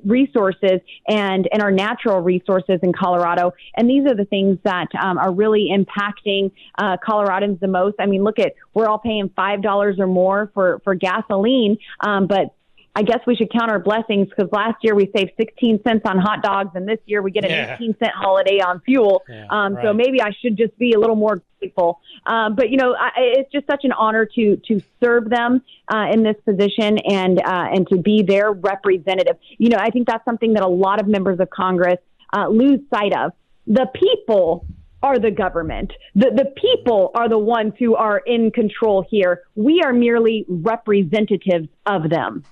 resources 0.05 0.79
and, 1.07 1.47
and 1.51 1.61
our 1.61 1.71
natural 1.71 2.19
resources 2.21 2.79
in 2.83 2.93
Colorado. 2.93 3.53
And 3.75 3.89
these 3.89 4.05
are 4.05 4.15
the 4.15 4.25
things 4.25 4.57
that 4.63 4.87
um, 5.01 5.17
are 5.17 5.31
really 5.31 5.69
impacting 5.71 6.51
uh, 6.77 6.97
Coloradans 6.97 7.59
the 7.59 7.67
most. 7.67 7.95
I 7.99 8.05
mean, 8.05 8.23
look 8.23 8.39
at 8.39 8.53
we're 8.73 8.87
all 8.87 8.99
paying 8.99 9.29
five 9.35 9.61
dollars 9.61 9.99
or 9.99 10.07
more 10.07 10.51
for 10.53 10.81
for 10.83 10.95
gasoline, 10.95 11.77
um, 11.99 12.27
but 12.27 12.55
I 12.95 13.01
guess 13.01 13.19
we 13.25 13.35
should 13.35 13.51
count 13.51 13.71
our 13.71 13.79
blessings 13.79 14.29
because 14.29 14.51
last 14.51 14.77
year 14.83 14.93
we 14.93 15.09
saved 15.15 15.31
16 15.37 15.81
cents 15.83 16.03
on 16.05 16.19
hot 16.19 16.43
dogs, 16.43 16.71
and 16.75 16.87
this 16.87 16.99
year 17.05 17.23
we 17.23 17.31
get 17.31 17.43
an 17.43 17.49
yeah. 17.49 17.75
18 17.75 17.95
cent 17.97 18.11
holiday 18.15 18.59
on 18.59 18.81
fuel. 18.81 19.23
Yeah, 19.27 19.47
um, 19.49 19.73
right. 19.73 19.83
So 19.83 19.93
maybe 19.93 20.21
I 20.21 20.29
should 20.41 20.57
just 20.57 20.77
be 20.77 20.93
a 20.93 20.99
little 20.99 21.15
more 21.15 21.41
grateful. 21.59 21.99
Um, 22.27 22.55
but 22.55 22.69
you 22.69 22.77
know, 22.77 22.93
I, 22.93 23.09
it's 23.15 23.51
just 23.51 23.65
such 23.65 23.83
an 23.83 23.93
honor 23.93 24.27
to 24.35 24.57
to 24.67 24.81
serve 25.01 25.29
them 25.29 25.63
uh, 25.91 26.05
in 26.11 26.21
this 26.21 26.35
position 26.45 26.99
and 26.99 27.39
uh, 27.39 27.67
and 27.73 27.87
to 27.87 27.97
be 27.97 28.21
their 28.21 28.51
representative. 28.51 29.37
You 29.57 29.69
know, 29.69 29.77
I 29.79 29.89
think 29.89 30.07
that's 30.07 30.23
something 30.25 30.53
that 30.53 30.63
a 30.63 30.67
lot 30.67 31.01
of 31.01 31.07
members 31.07 31.39
of 31.39 31.49
Congress 31.49 31.97
uh, 32.35 32.47
lose 32.47 32.79
sight 32.93 33.13
of. 33.15 33.31
The 33.65 33.87
people 33.95 34.67
are 35.01 35.19
the 35.19 35.31
government. 35.31 35.91
The, 36.15 36.31
the 36.33 36.53
people 36.55 37.11
are 37.13 37.27
the 37.27 37.37
ones 37.37 37.73
who 37.77 37.95
are 37.95 38.19
in 38.19 38.51
control 38.51 39.05
here. 39.09 39.41
We 39.55 39.81
are 39.83 39.91
merely 39.91 40.45
representatives 40.47 41.67
of 41.85 42.09
them. 42.09 42.45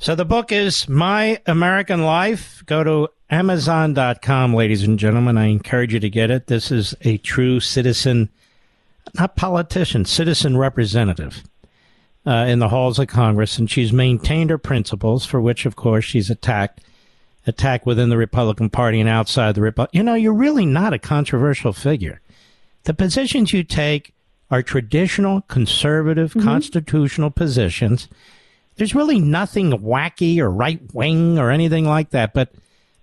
So 0.00 0.14
the 0.14 0.24
book 0.24 0.52
is 0.52 0.88
My 0.88 1.40
American 1.44 2.04
Life. 2.04 2.62
Go 2.66 2.84
to 2.84 3.08
Amazon.com, 3.30 4.54
ladies 4.54 4.84
and 4.84 4.96
gentlemen. 4.96 5.36
I 5.36 5.46
encourage 5.46 5.92
you 5.92 5.98
to 5.98 6.08
get 6.08 6.30
it. 6.30 6.46
This 6.46 6.70
is 6.70 6.94
a 7.00 7.18
true 7.18 7.58
citizen, 7.58 8.28
not 9.14 9.34
politician, 9.34 10.04
citizen 10.04 10.56
representative 10.56 11.42
uh, 12.24 12.46
in 12.48 12.60
the 12.60 12.68
halls 12.68 13.00
of 13.00 13.08
Congress. 13.08 13.58
And 13.58 13.68
she's 13.68 13.92
maintained 13.92 14.50
her 14.50 14.58
principles, 14.58 15.26
for 15.26 15.40
which, 15.40 15.66
of 15.66 15.74
course, 15.74 16.04
she's 16.04 16.30
attacked, 16.30 16.80
attacked 17.48 17.84
within 17.84 18.08
the 18.08 18.16
Republican 18.16 18.70
Party 18.70 19.00
and 19.00 19.08
outside 19.08 19.56
the 19.56 19.62
Republican. 19.62 19.98
You 19.98 20.04
know, 20.04 20.14
you're 20.14 20.32
really 20.32 20.64
not 20.64 20.92
a 20.92 21.00
controversial 21.00 21.72
figure. 21.72 22.20
The 22.84 22.94
positions 22.94 23.52
you 23.52 23.64
take 23.64 24.14
are 24.48 24.62
traditional, 24.62 25.40
conservative, 25.42 26.34
mm-hmm. 26.34 26.46
constitutional 26.46 27.32
positions 27.32 28.06
there's 28.78 28.94
really 28.94 29.20
nothing 29.20 29.72
wacky 29.72 30.38
or 30.38 30.50
right 30.50 30.80
wing 30.94 31.38
or 31.38 31.50
anything 31.50 31.84
like 31.84 32.10
that, 32.10 32.32
but 32.32 32.52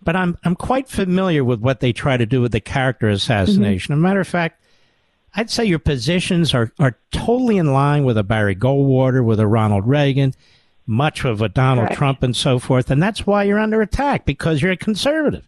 but 0.02 0.15
I'm 0.15 0.38
I'm 0.43 0.56
quite 0.56 0.88
familiar 0.88 1.43
with 1.43 1.60
what 1.60 1.81
they 1.81 1.93
try 1.93 2.18
to 2.18 2.26
do 2.26 2.41
with 2.41 2.53
the 2.53 2.61
character 2.61 3.10
assassination. 3.10 3.93
Mm-hmm. 3.93 3.99
As 3.99 4.06
a 4.06 4.07
matter 4.07 4.19
of 4.22 4.27
fact, 4.27 4.61
I'd 5.35 5.49
say 5.49 5.65
your 5.65 5.80
positions 5.80 6.53
are, 6.53 6.72
are 6.80 6.97
totally 7.11 7.57
in 7.57 7.73
line 7.73 8.06
with 8.06 8.18
a 8.18 8.23
Barry 8.23 8.56
Goldwater, 8.56 9.23
with 9.23 9.39
a 9.39 9.47
Ronald 9.47 9.85
Reagan, 9.85 10.34
much 10.88 11.26
of 11.26 11.41
a 11.41 11.49
Donald 11.49 11.88
Correct. 11.88 11.97
Trump, 11.97 12.23
and 12.23 12.35
so 12.35 12.57
forth. 12.57 12.89
And 12.89 13.03
that's 13.03 13.27
why 13.27 13.43
you're 13.43 13.60
under 13.60 13.81
attack 13.81 14.26
because 14.26 14.61
you're 14.61 14.72
a 14.72 14.77
conservative. 14.77 15.45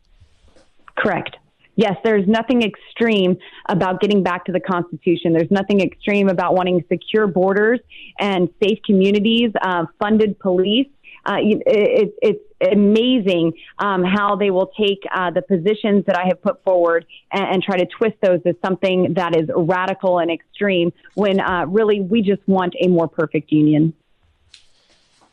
Correct. 0.98 1.38
Yes, 1.78 1.96
there's 2.04 2.28
nothing 2.28 2.64
extreme 2.64 3.38
about 3.70 4.02
getting 4.02 4.24
back 4.24 4.46
to 4.46 4.52
the 4.52 4.60
Constitution. 4.60 5.32
There's 5.32 5.52
nothing 5.52 5.80
extreme 5.80 6.28
about 6.28 6.56
wanting 6.56 6.84
secure 6.92 7.28
borders 7.28 7.80
and 8.20 8.50
safe 8.62 8.80
communities, 8.84 9.52
uh, 9.62 9.86
funded 10.00 10.40
police. 10.40 10.88
Uh, 11.24 11.36
it, 11.40 11.62
it, 11.68 12.16
it's 12.24 12.72
amazing 12.74 13.54
um, 13.78 14.04
how 14.04 14.36
they 14.36 14.50
will 14.50 14.72
take 14.80 15.04
uh, 15.14 15.30
the 15.30 15.44
positions 15.44 16.06
that 16.08 16.18
I 16.18 16.26
have 16.30 16.42
put 16.42 16.64
forward 16.64 17.06
and, 17.32 17.44
and, 17.44 17.64
try 17.64 17.78
to 17.78 17.86
twist 17.86 18.16
those 18.24 18.40
as 18.46 18.56
something 18.66 19.14
that 19.14 19.36
is 19.36 19.48
radical 19.56 20.18
and 20.18 20.32
extreme 20.32 20.92
when 21.14 21.40
uh, 21.40 21.66
really 21.68 22.02
we 22.02 22.24
just 22.24 22.42
want 22.48 22.74
a 22.82 22.88
more 22.88 23.08
perfect 23.08 23.52
union. 23.52 23.94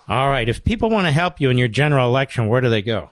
All 0.09 0.29
right. 0.29 0.47
If 0.47 0.63
people 0.63 0.91
want 0.91 1.07
to 1.07 1.13
help 1.13 1.41
you 1.41 1.49
in 1.49 1.57
your 1.57 1.69
general 1.69 2.07
election, 2.07 2.49
where 2.49 2.61
do 2.61 2.69
they 2.69 2.83
go? 2.83 3.11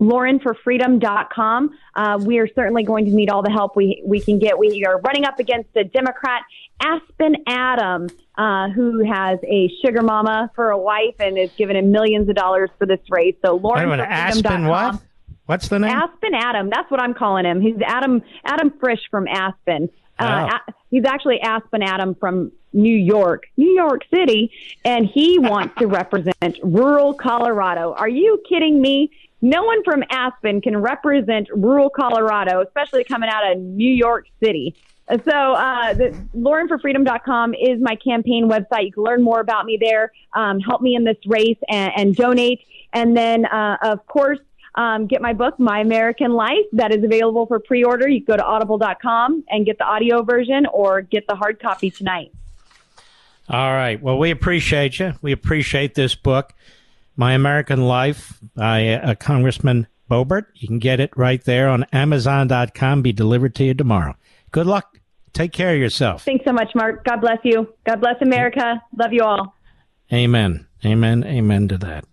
laurenforfreedom.com. 0.00 1.78
Uh, 1.94 2.18
we 2.22 2.38
are 2.38 2.48
certainly 2.54 2.84
going 2.84 3.04
to 3.04 3.10
need 3.10 3.30
all 3.30 3.42
the 3.42 3.50
help 3.50 3.76
we, 3.76 4.02
we 4.04 4.20
can 4.20 4.38
get. 4.38 4.58
We 4.58 4.84
are 4.84 5.00
running 5.00 5.24
up 5.24 5.38
against 5.38 5.70
a 5.76 5.84
Democrat, 5.84 6.42
Aspen 6.80 7.36
Adam, 7.46 8.08
uh, 8.36 8.68
who 8.70 9.04
has 9.04 9.38
a 9.44 9.70
sugar 9.84 10.02
mama 10.02 10.50
for 10.54 10.70
a 10.70 10.78
wife 10.78 11.16
and 11.18 11.38
is 11.38 11.50
giving 11.56 11.76
him 11.76 11.90
millions 11.90 12.28
of 12.28 12.36
dollars 12.36 12.70
for 12.78 12.86
this 12.86 13.00
race. 13.10 13.34
So 13.44 13.56
Lauren 13.56 14.00
Aspen 14.00 14.66
what? 14.66 15.00
What's 15.46 15.68
the 15.68 15.78
name? 15.78 15.90
Aspen 15.90 16.34
Adam. 16.34 16.68
That's 16.68 16.90
what 16.90 17.00
I'm 17.00 17.14
calling 17.14 17.46
him. 17.46 17.62
He's 17.62 17.80
Adam 17.82 18.22
Adam 18.44 18.70
Frisch 18.78 19.00
from 19.10 19.26
Aspen. 19.26 19.88
Uh, 20.18 20.58
oh. 20.68 20.72
He's 20.90 21.04
actually 21.04 21.40
Aspen 21.40 21.82
Adam 21.82 22.14
from 22.14 22.52
New 22.72 22.96
York, 22.96 23.44
New 23.56 23.70
York 23.70 24.02
City, 24.12 24.52
and 24.84 25.06
he 25.06 25.38
wants 25.38 25.74
to 25.78 25.86
represent 25.86 26.58
rural 26.62 27.14
Colorado. 27.14 27.94
Are 27.94 28.08
you 28.08 28.42
kidding 28.48 28.80
me? 28.80 29.10
No 29.40 29.62
one 29.62 29.84
from 29.84 30.02
Aspen 30.10 30.60
can 30.60 30.76
represent 30.76 31.48
rural 31.54 31.90
Colorado, 31.90 32.60
especially 32.60 33.04
coming 33.04 33.30
out 33.30 33.50
of 33.50 33.58
New 33.58 33.90
York 33.90 34.26
City. 34.42 34.74
So, 35.08 35.54
uh, 35.54 35.94
the, 35.94 36.10
LaurenForFreedom.com 36.36 37.54
is 37.54 37.80
my 37.80 37.96
campaign 37.96 38.48
website. 38.50 38.86
You 38.86 38.92
can 38.92 39.04
learn 39.04 39.22
more 39.22 39.40
about 39.40 39.64
me 39.64 39.78
there. 39.80 40.12
Um, 40.34 40.60
help 40.60 40.82
me 40.82 40.96
in 40.96 41.04
this 41.04 41.16
race 41.26 41.56
and, 41.68 41.92
and 41.96 42.16
donate. 42.16 42.60
And 42.92 43.16
then, 43.16 43.46
uh, 43.46 43.78
of 43.80 44.06
course, 44.06 44.38
um, 44.74 45.06
get 45.06 45.20
my 45.20 45.32
book, 45.32 45.58
My 45.58 45.80
American 45.80 46.32
Life, 46.32 46.66
that 46.72 46.94
is 46.94 47.02
available 47.02 47.46
for 47.46 47.58
pre-order. 47.58 48.08
You 48.08 48.20
can 48.20 48.34
go 48.34 48.36
to 48.36 48.44
audible.com 48.44 49.44
and 49.48 49.66
get 49.66 49.78
the 49.78 49.84
audio 49.84 50.22
version 50.22 50.66
or 50.66 51.02
get 51.02 51.26
the 51.26 51.34
hard 51.34 51.60
copy 51.60 51.90
tonight. 51.90 52.32
All 53.48 53.72
right. 53.72 54.00
Well, 54.00 54.18
we 54.18 54.30
appreciate 54.30 54.98
you. 54.98 55.14
We 55.22 55.32
appreciate 55.32 55.94
this 55.94 56.14
book. 56.14 56.52
My 57.16 57.32
American 57.32 57.82
Life 57.82 58.38
by 58.54 58.88
uh, 58.90 59.14
Congressman 59.14 59.86
Boebert. 60.10 60.46
You 60.54 60.68
can 60.68 60.78
get 60.78 61.00
it 61.00 61.10
right 61.16 61.42
there 61.42 61.68
on 61.68 61.84
Amazon.com. 61.92 63.02
Be 63.02 63.12
delivered 63.12 63.54
to 63.56 63.64
you 63.64 63.74
tomorrow. 63.74 64.16
Good 64.50 64.66
luck. 64.66 64.98
Take 65.32 65.52
care 65.52 65.74
of 65.74 65.80
yourself. 65.80 66.24
Thanks 66.24 66.44
so 66.44 66.52
much, 66.52 66.74
Mark. 66.74 67.04
God 67.04 67.20
bless 67.20 67.38
you. 67.42 67.72
God 67.84 68.00
bless 68.00 68.20
America. 68.20 68.82
Love 68.96 69.12
you 69.12 69.22
all. 69.22 69.54
Amen. 70.12 70.66
Amen. 70.84 71.24
Amen 71.24 71.68
to 71.68 71.78
that. 71.78 72.04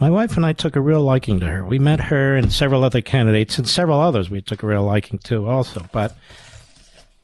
My 0.00 0.10
wife 0.10 0.36
and 0.36 0.44
I 0.44 0.52
took 0.52 0.74
a 0.74 0.80
real 0.80 1.02
liking 1.02 1.38
to 1.40 1.46
her. 1.46 1.64
We 1.64 1.78
met 1.78 2.00
her 2.00 2.36
and 2.36 2.52
several 2.52 2.82
other 2.82 3.00
candidates 3.00 3.58
and 3.58 3.68
several 3.68 4.00
others 4.00 4.28
we 4.28 4.42
took 4.42 4.62
a 4.62 4.66
real 4.66 4.82
liking 4.82 5.18
to 5.20 5.48
also. 5.48 5.86
But 5.92 6.16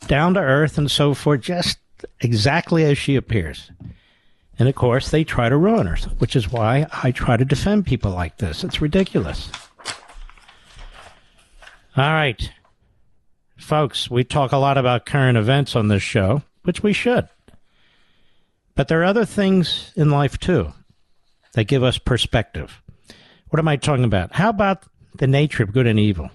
down 0.07 0.35
to 0.35 0.41
earth 0.41 0.79
and 0.79 0.89
so 0.91 1.13
forth, 1.15 1.41
just 1.41 1.79
exactly 2.21 2.85
as 2.85 2.97
she 2.97 3.17
appears. 3.17 3.73
And 4.59 4.69
of 4.69 4.77
course, 4.77 5.11
they 5.11 5.25
try 5.25 5.49
to 5.49 5.57
ruin 5.57 5.89
her, 5.89 5.97
which 6.19 6.37
is 6.37 6.53
why 6.53 6.87
I 7.03 7.11
try 7.11 7.37
to 7.37 7.45
defend 7.45 7.87
people 7.87 8.13
like 8.13 8.39
this. 8.39 8.63
It's 8.63 8.81
ridiculous. 8.81 9.51
All 11.97 12.13
right. 12.13 12.53
Folks, 13.57 14.09
we 14.11 14.23
talk 14.23 14.53
a 14.53 14.59
lot 14.59 14.79
about 14.79 15.07
current 15.07 15.37
events 15.37 15.75
on 15.75 15.89
this 15.89 16.03
show, 16.03 16.43
which 16.63 16.85
we 16.85 16.93
should. 16.93 17.29
But 18.77 18.87
there 18.89 19.01
are 19.01 19.05
other 19.05 19.25
things 19.25 19.93
in 19.97 20.11
life 20.11 20.39
too 20.39 20.73
that 21.53 21.65
give 21.65 21.83
us 21.83 21.99
perspective. 21.99 22.81
What 23.49 23.59
am 23.59 23.69
I 23.69 23.77
talking 23.77 24.05
about? 24.05 24.35
How 24.35 24.51
about 24.51 24.85
the 25.17 25.27
nature 25.27 25.63
of 25.63 25.73
good 25.73 25.87
and 25.87 25.99
evil, 25.99 26.31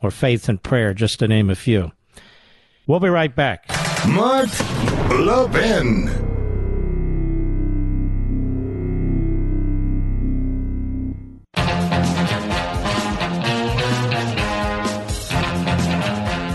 or 0.00 0.10
faith 0.10 0.48
and 0.48 0.62
prayer, 0.62 0.94
just 0.94 1.18
to 1.18 1.28
name 1.28 1.50
a 1.50 1.54
few? 1.54 1.92
We'll 2.86 3.00
be 3.00 3.08
right 3.08 3.34
back. 3.34 3.68
Mark 4.08 4.48
Levin. 5.10 6.08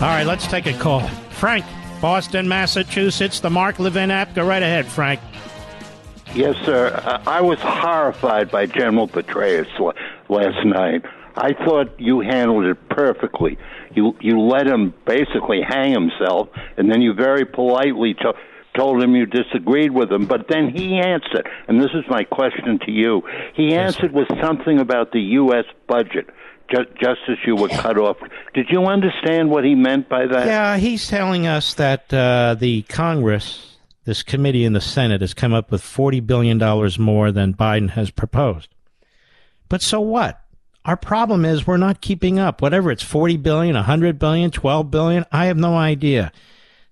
All 0.00 0.06
right, 0.06 0.24
let's 0.24 0.46
take 0.46 0.66
a 0.66 0.72
call. 0.72 1.00
Frank, 1.30 1.66
Boston, 2.00 2.48
Massachusetts, 2.48 3.40
the 3.40 3.50
Mark 3.50 3.78
Levin 3.78 4.10
app. 4.10 4.34
Go 4.34 4.46
right 4.46 4.62
ahead, 4.62 4.86
Frank. 4.86 5.20
Yes, 6.34 6.54
sir. 6.64 7.20
I 7.26 7.40
was 7.40 7.58
horrified 7.60 8.50
by 8.50 8.66
General 8.66 9.08
Petraeus 9.08 9.66
last 10.28 10.64
night. 10.64 11.04
I 11.36 11.52
thought 11.52 11.98
you 11.98 12.20
handled 12.20 12.66
it 12.66 12.88
perfectly. 12.88 13.58
You 13.94 14.16
you 14.20 14.40
let 14.40 14.66
him 14.66 14.94
basically 15.06 15.60
hang 15.66 15.92
himself, 15.92 16.48
and 16.76 16.90
then 16.90 17.02
you 17.02 17.14
very 17.14 17.44
politely 17.44 18.14
to, 18.14 18.34
told 18.76 19.02
him 19.02 19.14
you 19.16 19.26
disagreed 19.26 19.90
with 19.90 20.10
him. 20.12 20.26
But 20.26 20.46
then 20.48 20.70
he 20.70 20.98
answered, 20.98 21.48
and 21.66 21.80
this 21.80 21.90
is 21.94 22.04
my 22.08 22.24
question 22.24 22.78
to 22.86 22.90
you. 22.90 23.22
He 23.54 23.74
answered 23.74 24.12
with 24.12 24.28
something 24.40 24.78
about 24.78 25.12
the 25.12 25.20
U.S. 25.20 25.64
budget 25.88 26.28
just, 26.70 26.88
just 27.00 27.20
as 27.28 27.36
you 27.46 27.56
were 27.56 27.68
cut 27.68 27.98
off. 27.98 28.16
Did 28.54 28.66
you 28.70 28.84
understand 28.84 29.50
what 29.50 29.64
he 29.64 29.74
meant 29.74 30.08
by 30.08 30.26
that? 30.26 30.46
Yeah, 30.46 30.76
he's 30.76 31.08
telling 31.08 31.46
us 31.46 31.74
that 31.74 32.12
uh, 32.12 32.54
the 32.58 32.82
Congress, 32.82 33.69
this 34.04 34.22
committee 34.22 34.64
in 34.64 34.72
the 34.72 34.80
Senate, 34.80 35.20
has 35.20 35.34
come 35.34 35.52
up 35.52 35.70
with 35.70 35.82
$40 35.82 36.26
billion 36.26 36.58
more 36.98 37.32
than 37.32 37.54
Biden 37.54 37.90
has 37.90 38.10
proposed. 38.10 38.68
But 39.68 39.82
so 39.82 40.00
what? 40.00 40.40
Our 40.84 40.96
problem 40.96 41.44
is 41.44 41.66
we're 41.66 41.76
not 41.76 42.00
keeping 42.00 42.38
up. 42.38 42.62
Whatever 42.62 42.90
it's 42.90 43.02
40 43.02 43.36
billion, 43.36 43.74
100 43.74 44.18
billion, 44.18 44.50
12 44.50 44.90
billion, 44.90 45.26
I 45.30 45.46
have 45.46 45.58
no 45.58 45.76
idea. 45.76 46.32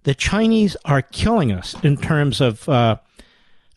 The 0.02 0.14
Chinese 0.14 0.76
are 0.84 1.02
killing 1.02 1.52
us 1.52 1.74
in 1.82 1.96
terms 1.96 2.40
of 2.40 2.68
uh, 2.68 2.96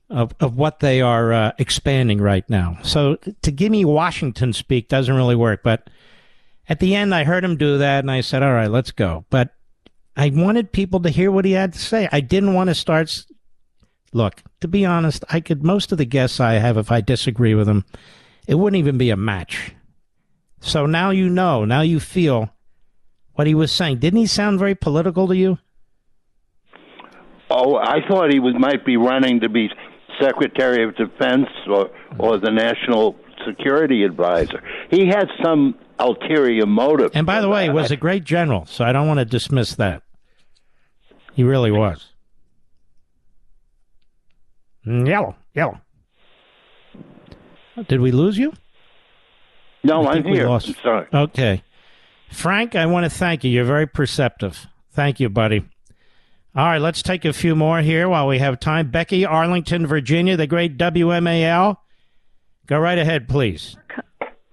of, 0.09 0.35
of 0.41 0.57
what 0.57 0.81
they 0.81 1.01
are 1.01 1.31
uh, 1.31 1.51
expanding 1.57 2.19
right 2.19 2.47
now. 2.49 2.77
So 2.83 3.15
to 3.41 3.51
give 3.51 3.71
me 3.71 3.85
Washington 3.85 4.53
speak 4.53 4.89
doesn't 4.89 5.15
really 5.15 5.35
work. 5.35 5.61
But 5.63 5.89
at 6.67 6.79
the 6.79 6.95
end, 6.95 7.15
I 7.15 7.23
heard 7.23 7.43
him 7.43 7.57
do 7.57 7.77
that, 7.77 7.99
and 7.99 8.11
I 8.11 8.21
said, 8.21 8.43
"All 8.43 8.53
right, 8.53 8.69
let's 8.69 8.91
go." 8.91 9.25
But 9.29 9.55
I 10.15 10.29
wanted 10.29 10.71
people 10.71 10.99
to 11.01 11.09
hear 11.09 11.31
what 11.31 11.45
he 11.45 11.51
had 11.53 11.73
to 11.73 11.79
say. 11.79 12.07
I 12.11 12.19
didn't 12.19 12.53
want 12.53 12.69
to 12.69 12.75
start. 12.75 13.25
Look, 14.13 14.43
to 14.59 14.67
be 14.67 14.85
honest, 14.85 15.23
I 15.29 15.39
could 15.39 15.63
most 15.63 15.91
of 15.91 15.97
the 15.97 16.05
guests 16.05 16.39
I 16.39 16.53
have, 16.53 16.77
if 16.77 16.91
I 16.91 17.01
disagree 17.01 17.55
with 17.55 17.67
them, 17.67 17.85
it 18.47 18.55
wouldn't 18.55 18.79
even 18.79 18.97
be 18.97 19.09
a 19.09 19.15
match. 19.15 19.73
So 20.59 20.85
now 20.85 21.09
you 21.11 21.29
know. 21.29 21.65
Now 21.65 21.81
you 21.81 21.99
feel 21.99 22.53
what 23.33 23.47
he 23.47 23.55
was 23.55 23.71
saying. 23.71 23.99
Didn't 23.99 24.19
he 24.19 24.27
sound 24.27 24.59
very 24.59 24.75
political 24.75 25.27
to 25.27 25.35
you? 25.35 25.57
Oh, 27.49 27.75
I 27.75 27.99
thought 28.07 28.31
he 28.31 28.39
was 28.39 28.53
might 28.57 28.85
be 28.85 28.97
running 28.97 29.39
to 29.41 29.49
be 29.49 29.69
Secretary 30.21 30.83
of 30.83 30.95
Defense 30.95 31.47
or 31.67 31.89
or 32.19 32.37
the 32.37 32.51
National 32.51 33.15
Security 33.45 34.03
Advisor. 34.03 34.61
He 34.89 35.07
had 35.07 35.27
some 35.43 35.75
ulterior 36.01 36.65
motive. 36.65 37.11
And 37.13 37.25
by 37.25 37.41
the 37.41 37.49
way, 37.49 37.65
he 37.65 37.69
was 37.69 37.91
a 37.91 37.97
great 37.97 38.23
general, 38.23 38.65
so 38.65 38.83
I 38.83 38.91
don't 38.91 39.07
want 39.07 39.19
to 39.19 39.25
dismiss 39.25 39.75
that. 39.75 40.03
He 41.33 41.43
really 41.43 41.71
was. 41.71 42.07
Mm, 44.85 45.07
yellow, 45.07 45.35
yellow. 45.53 45.79
Did 47.87 48.01
we 48.01 48.11
lose 48.11 48.37
you? 48.37 48.53
No, 49.83 50.07
I'm 50.07 50.23
here. 50.23 50.47
I'm 50.47 50.59
sorry. 50.59 51.07
Okay. 51.13 51.63
Frank, 52.31 52.75
I 52.75 52.85
want 52.85 53.05
to 53.05 53.09
thank 53.09 53.43
you. 53.43 53.51
You're 53.51 53.65
very 53.65 53.87
perceptive. 53.87 54.67
Thank 54.91 55.19
you, 55.19 55.29
buddy. 55.29 55.65
All 56.53 56.65
right, 56.65 56.81
let's 56.81 57.01
take 57.01 57.23
a 57.23 57.31
few 57.31 57.55
more 57.55 57.81
here 57.81 58.09
while 58.09 58.27
we 58.27 58.39
have 58.39 58.59
time. 58.59 58.91
Becky, 58.91 59.25
Arlington, 59.25 59.87
Virginia, 59.87 60.35
the 60.35 60.47
great 60.47 60.77
WMAL. 60.77 61.77
Go 62.67 62.77
right 62.77 62.97
ahead, 62.97 63.27
please. 63.29 63.77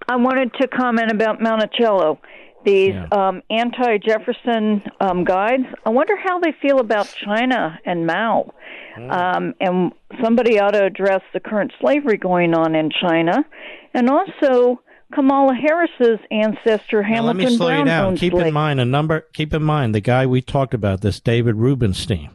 I 0.09 0.15
wanted 0.15 0.53
to 0.55 0.67
comment 0.67 1.11
about 1.11 1.39
Monticello. 1.39 2.19
These 2.65 2.95
yeah. 2.95 3.07
um, 3.11 3.43
anti 3.49 3.99
Jefferson 3.99 4.81
um, 4.99 5.23
guides, 5.23 5.65
I 5.85 5.91
wonder 5.91 6.17
how 6.17 6.39
they 6.39 6.51
feel 6.61 6.79
about 6.79 7.13
China 7.23 7.79
and 7.85 8.07
Mao. 8.07 8.53
Mm. 8.97 9.11
Um, 9.11 9.53
and 9.61 9.91
somebody 10.21 10.59
ought 10.59 10.71
to 10.71 10.83
address 10.83 11.21
the 11.31 11.39
current 11.39 11.71
slavery 11.79 12.17
going 12.17 12.53
on 12.55 12.75
in 12.75 12.89
China. 12.89 13.45
And 13.93 14.09
also, 14.09 14.81
Kamala 15.13 15.53
Harris's 15.53 16.19
ancestor 16.31 17.01
Now, 17.03 17.07
Hamilton 17.07 17.25
let 17.25 17.35
me 17.35 17.55
slow 17.55 17.67
Brown 17.67 17.79
you 17.79 17.85
down. 17.85 18.17
Keep 18.17 18.33
in 18.33 18.53
mind 18.53 18.79
a 18.79 18.85
number. 18.85 19.27
Keep 19.33 19.53
in 19.53 19.63
mind 19.63 19.93
the 19.93 20.01
guy 20.01 20.25
we 20.25 20.41
talked 20.41 20.73
about, 20.73 21.01
this 21.01 21.19
David 21.19 21.55
Rubenstein, 21.55 22.31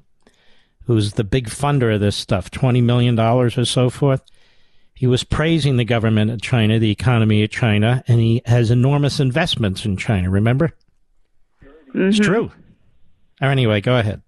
who's 0.87 1.15
the 1.15 1.25
big 1.25 1.49
funder 1.49 1.93
of 1.93 2.01
this 2.01 2.17
stuff, 2.17 2.51
twenty 2.51 2.81
million 2.81 3.17
dollars 3.17 3.59
or 3.59 3.65
so 3.65 3.91
forth. 3.91 4.23
He 4.95 5.07
was 5.07 5.25
praising 5.25 5.77
the 5.77 5.85
government 5.85 6.31
of 6.31 6.41
China, 6.41 6.79
the 6.79 6.91
economy 6.91 7.43
of 7.43 7.51
China, 7.51 8.05
and 8.07 8.21
he 8.21 8.43
has 8.47 8.71
enormous 8.71 9.19
investments 9.21 9.85
in 9.85 9.97
China. 9.97 10.31
Remember? 10.31 10.73
It's 11.63 12.19
Mm-hmm. 12.19 12.23
true. 12.25 12.51
Or 13.43 13.49
anyway, 13.49 13.81
go 13.81 13.97
ahead. 13.97 14.23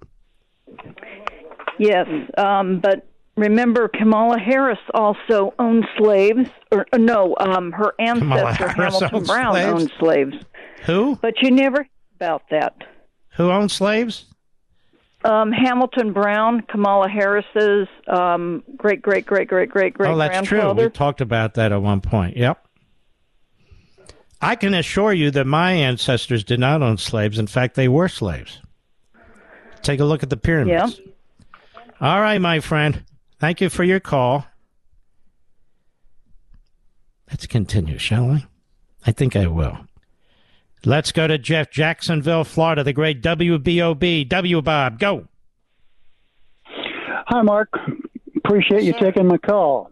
Yes, 1.78 2.06
um, 2.38 2.80
but 2.80 3.06
remember, 3.36 3.88
Kamala 3.88 4.38
Harris 4.38 4.78
also 4.94 5.52
owned 5.58 5.86
slaves. 5.98 6.48
Or 6.72 6.86
uh, 6.92 6.96
no, 6.96 7.34
um, 7.38 7.72
her 7.72 7.92
ancestor 7.98 8.68
Hamilton 8.68 9.24
Brown 9.24 9.54
slaves? 9.54 9.68
owned 9.82 9.92
slaves. 10.00 10.34
Who? 10.86 11.16
But 11.20 11.34
you 11.42 11.50
never 11.50 11.86
about 12.16 12.42
that. 12.50 12.74
Who 13.36 13.50
owned 13.50 13.70
slaves? 13.70 14.24
Um, 15.24 15.50
Hamilton 15.50 16.12
Brown, 16.12 16.60
Kamala 16.62 17.08
Harris's 17.08 17.88
um, 18.06 18.62
great 18.76 19.02
great 19.02 19.26
great 19.26 19.48
great 19.48 19.70
great 19.70 19.94
great 19.94 20.10
oh, 20.10 20.16
that's 20.16 20.46
true. 20.46 20.72
We 20.72 20.88
talked 20.90 21.20
about 21.20 21.54
that 21.54 21.72
at 21.72 21.82
one 21.82 22.00
point. 22.00 22.36
Yep. 22.36 22.66
I 24.40 24.54
can 24.54 24.74
assure 24.74 25.12
you 25.12 25.30
that 25.32 25.46
my 25.46 25.72
ancestors 25.72 26.44
did 26.44 26.60
not 26.60 26.82
own 26.82 26.98
slaves. 26.98 27.38
In 27.38 27.46
fact, 27.46 27.74
they 27.74 27.88
were 27.88 28.08
slaves. 28.08 28.60
Take 29.82 30.00
a 30.00 30.04
look 30.04 30.22
at 30.22 30.30
the 30.30 30.36
pyramids. 30.36 31.00
All 32.00 32.20
right, 32.20 32.38
my 32.38 32.60
friend. 32.60 33.04
Thank 33.40 33.60
you 33.60 33.70
for 33.70 33.84
your 33.84 34.00
call. 34.00 34.46
Let's 37.30 37.46
continue, 37.46 37.98
shall 37.98 38.28
we? 38.28 38.46
I 39.06 39.12
think 39.12 39.36
I 39.36 39.46
will. 39.46 39.85
Let's 40.84 41.12
go 41.12 41.26
to 41.26 41.38
Jeff, 41.38 41.70
Jacksonville, 41.70 42.44
Florida, 42.44 42.84
the 42.84 42.92
great 42.92 43.22
WBOB. 43.22 44.28
W 44.28 44.62
Bob, 44.62 44.98
go. 44.98 45.26
Hi, 46.64 47.42
Mark. 47.42 47.68
Appreciate 48.36 48.84
you 48.84 48.94
taking 49.00 49.26
my 49.26 49.38
call. 49.38 49.90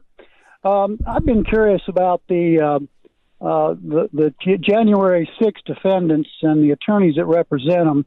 Um, 0.62 0.98
I've 1.06 1.27
been 1.27 1.44
curious 1.44 1.82
about 1.89 2.23
the 2.28 2.61
uh, 2.61 3.44
uh, 3.44 3.74
the, 3.74 4.09
the 4.12 4.59
January 4.59 5.28
6 5.43 5.61
defendants 5.66 6.31
and 6.43 6.62
the 6.62 6.70
attorneys 6.70 7.16
that 7.16 7.27
represent 7.27 7.85
them. 7.85 8.06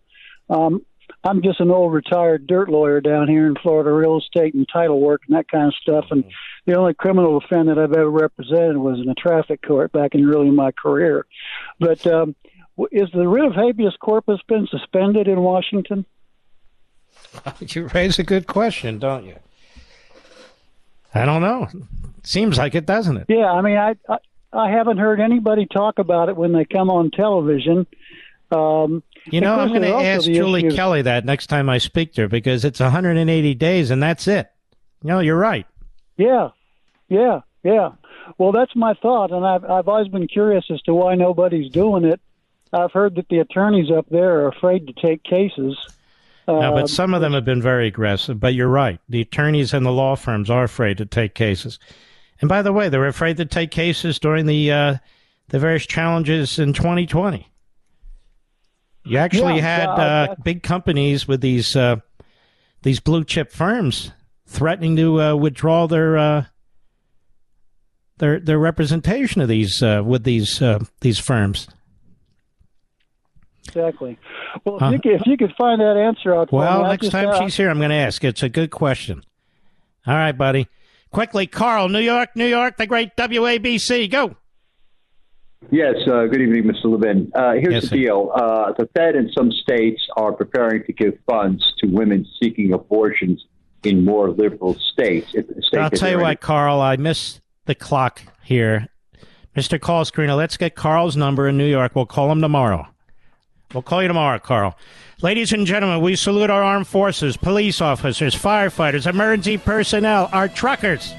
Um, 0.49 0.85
I'm 1.23 1.41
just 1.43 1.59
an 1.59 1.69
old 1.69 1.93
retired 1.93 2.47
dirt 2.47 2.69
lawyer 2.69 3.01
down 3.01 3.27
here 3.27 3.47
in 3.47 3.55
Florida, 3.61 3.91
real 3.91 4.17
estate 4.17 4.53
and 4.53 4.67
title 4.71 4.99
work 4.99 5.21
and 5.27 5.37
that 5.37 5.49
kind 5.49 5.67
of 5.67 5.75
stuff. 5.75 6.05
And 6.09 6.23
the 6.65 6.75
only 6.75 6.93
criminal 6.93 7.39
defendant 7.39 7.77
I've 7.77 7.93
ever 7.93 8.09
represented 8.09 8.77
was 8.77 8.99
in 8.99 9.09
a 9.09 9.13
traffic 9.13 9.61
court 9.61 9.91
back 9.91 10.15
in 10.15 10.27
early 10.27 10.47
in 10.47 10.55
my 10.55 10.71
career. 10.71 11.25
But 11.79 12.05
um, 12.07 12.35
w- 12.37 12.56
is 12.91 13.09
the 13.13 13.27
writ 13.27 13.45
of 13.45 13.53
habeas 13.53 13.95
corpus 13.99 14.39
been 14.47 14.67
suspended 14.67 15.27
in 15.27 15.39
Washington? 15.41 16.05
You 17.59 17.87
raise 17.93 18.19
a 18.19 18.23
good 18.23 18.47
question, 18.47 18.99
don't 18.99 19.25
you? 19.25 19.35
I 21.13 21.25
don't 21.25 21.41
know. 21.41 21.67
Seems 22.23 22.57
like 22.57 22.75
it, 22.75 22.85
doesn't 22.85 23.17
it? 23.17 23.25
Yeah, 23.29 23.51
I 23.51 23.61
mean, 23.61 23.77
I, 23.77 23.95
I 24.09 24.17
I 24.53 24.71
haven't 24.71 24.97
heard 24.97 25.19
anybody 25.19 25.65
talk 25.65 25.99
about 25.99 26.29
it 26.29 26.37
when 26.37 26.53
they 26.53 26.65
come 26.65 26.89
on 26.89 27.11
television. 27.11 27.85
Um, 28.51 29.03
You 29.25 29.41
know, 29.41 29.59
I'm 29.59 29.69
going 29.69 29.81
to 29.81 29.89
ask 29.93 30.25
Julie 30.25 30.61
issue 30.61 30.67
of- 30.69 30.75
Kelly 30.75 31.01
that 31.03 31.25
next 31.25 31.47
time 31.47 31.69
I 31.69 31.77
speak 31.79 32.13
to 32.13 32.21
her 32.21 32.27
because 32.27 32.63
it's 32.65 32.79
180 32.79 33.53
days 33.55 33.91
and 33.91 34.01
that's 34.01 34.27
it. 34.27 34.49
No, 35.03 35.19
you're 35.19 35.37
right. 35.37 35.65
Yeah, 36.17 36.49
yeah, 37.09 37.41
yeah. 37.63 37.91
Well, 38.37 38.51
that's 38.51 38.75
my 38.75 38.93
thought, 38.95 39.31
and 39.31 39.45
I've 39.45 39.63
I've 39.65 39.87
always 39.87 40.07
been 40.07 40.27
curious 40.27 40.65
as 40.71 40.81
to 40.83 40.93
why 40.93 41.15
nobody's 41.15 41.71
doing 41.71 42.03
it. 42.05 42.19
I've 42.73 42.91
heard 42.91 43.15
that 43.15 43.29
the 43.29 43.39
attorneys 43.39 43.91
up 43.91 44.07
there 44.09 44.39
are 44.39 44.47
afraid 44.47 44.87
to 44.87 44.93
take 44.93 45.23
cases. 45.23 45.77
No, 46.47 46.61
Uh, 46.61 46.71
but 46.71 46.89
some 46.89 47.13
of 47.13 47.21
them 47.21 47.33
have 47.33 47.45
been 47.45 47.61
very 47.61 47.87
aggressive. 47.87 48.39
But 48.39 48.53
you're 48.53 48.67
right. 48.69 48.99
The 49.09 49.21
attorneys 49.21 49.73
and 49.73 49.85
the 49.85 49.91
law 49.91 50.15
firms 50.15 50.49
are 50.49 50.63
afraid 50.63 50.97
to 50.99 51.05
take 51.05 51.35
cases. 51.35 51.77
And 52.39 52.47
by 52.47 52.61
the 52.61 52.71
way, 52.71 52.87
they 52.89 52.97
were 52.97 53.07
afraid 53.07 53.37
to 53.37 53.45
take 53.45 53.71
cases 53.71 54.19
during 54.19 54.45
the 54.45 54.71
uh, 54.71 54.95
the 55.49 55.59
various 55.59 55.85
challenges 55.85 56.59
in 56.59 56.73
2020. 56.73 57.47
You 59.05 59.17
actually 59.17 59.55
Yeah, 59.55 59.61
had 59.61 59.87
uh, 59.87 59.91
uh, 60.31 60.35
big 60.43 60.63
companies 60.63 61.27
with 61.27 61.41
these 61.41 61.75
uh, 61.75 61.97
these 62.83 62.99
blue 62.99 63.23
chip 63.23 63.51
firms 63.51 64.11
threatening 64.45 64.95
to 64.97 65.21
uh, 65.21 65.35
withdraw 65.35 65.87
their 65.87 66.17
uh, 66.17 66.45
their 68.19 68.39
their 68.39 68.59
representation 68.59 69.41
of 69.41 69.47
these 69.47 69.81
uh, 69.81 70.01
with 70.05 70.23
these 70.23 70.61
uh, 70.61 70.79
these 71.01 71.19
firms. 71.19 71.67
Exactly. 73.67 74.17
Well, 74.65 74.77
if, 74.77 74.81
Uh, 74.83 74.89
you 74.91 74.99
could, 74.99 75.11
if 75.13 75.21
you 75.25 75.37
could 75.37 75.53
find 75.57 75.81
that 75.81 75.97
answer 75.97 76.33
out 76.35 76.49
for 76.49 76.59
Well, 76.59 76.83
me, 76.83 76.89
next 76.89 77.09
time 77.09 77.29
uh, 77.29 77.39
she's 77.39 77.55
here, 77.55 77.69
I'm 77.69 77.77
going 77.77 77.89
to 77.89 77.95
ask. 77.95 78.23
It's 78.23 78.43
a 78.43 78.49
good 78.49 78.71
question. 78.71 79.21
All 80.05 80.15
right, 80.15 80.31
buddy. 80.31 80.67
Quickly, 81.11 81.47
Carl, 81.47 81.89
New 81.89 81.99
York, 81.99 82.35
New 82.35 82.45
York, 82.47 82.77
the 82.77 82.85
great 82.87 83.15
WABC. 83.15 84.09
Go. 84.11 84.35
Yes, 85.71 85.95
uh, 86.07 86.25
good 86.27 86.41
evening, 86.41 86.63
Mr. 86.63 86.85
Levin. 86.85 87.31
Uh, 87.33 87.53
here's 87.53 87.73
Yes, 87.73 87.89
the 87.89 87.97
deal. 87.97 88.31
Uh, 88.33 88.73
the 88.77 88.87
Fed 88.95 89.15
and 89.15 89.29
some 89.35 89.51
states 89.51 90.01
are 90.15 90.31
preparing 90.31 90.83
to 90.85 90.93
give 90.93 91.17
funds 91.29 91.63
to 91.79 91.87
women 91.87 92.25
seeking 92.41 92.73
abortions 92.73 93.43
in 93.83 94.05
more 94.05 94.29
liberal 94.29 94.75
states. 94.75 95.33
If 95.33 95.47
the 95.47 95.61
state 95.61 95.79
I'll 95.79 95.89
tell 95.89 96.09
you 96.09 96.17
they're 96.17 96.23
what, 96.23 96.41
Carl, 96.41 96.79
I 96.81 96.95
missed 96.97 97.41
the 97.65 97.75
clock 97.75 98.21
here. 98.43 98.87
Mr. 99.55 99.81
Call 99.81 100.05
Screener, 100.05 100.37
let's 100.37 100.57
get 100.57 100.75
Carl's 100.75 101.17
number 101.17 101.47
in 101.47 101.57
New 101.57 101.65
York. 101.65 101.95
We'll 101.95 102.05
call 102.05 102.31
him 102.31 102.41
tomorrow. 102.41 102.87
We'll 103.73 103.83
call 103.83 104.01
you 104.01 104.07
tomorrow, 104.07 104.39
Carl. 104.39 104.77
Ladies 105.21 105.51
and 105.51 105.65
gentlemen, 105.65 106.01
we 106.01 106.15
salute 106.15 106.49
our 106.49 106.63
armed 106.63 106.87
forces, 106.87 107.35
police 107.35 107.81
officers, 107.81 108.35
firefighters, 108.35 109.07
emergency 109.07 109.57
personnel, 109.57 110.29
our 110.31 110.47
truckers, 110.47 111.13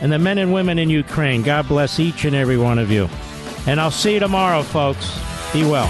and 0.00 0.12
the 0.12 0.18
men 0.18 0.38
and 0.38 0.52
women 0.52 0.78
in 0.78 0.90
Ukraine. 0.90 1.42
God 1.42 1.68
bless 1.68 1.98
each 1.98 2.24
and 2.24 2.36
every 2.36 2.58
one 2.58 2.78
of 2.78 2.90
you. 2.90 3.08
And 3.66 3.80
I'll 3.80 3.90
see 3.90 4.14
you 4.14 4.20
tomorrow, 4.20 4.62
folks. 4.62 5.18
Be 5.52 5.62
well. 5.62 5.88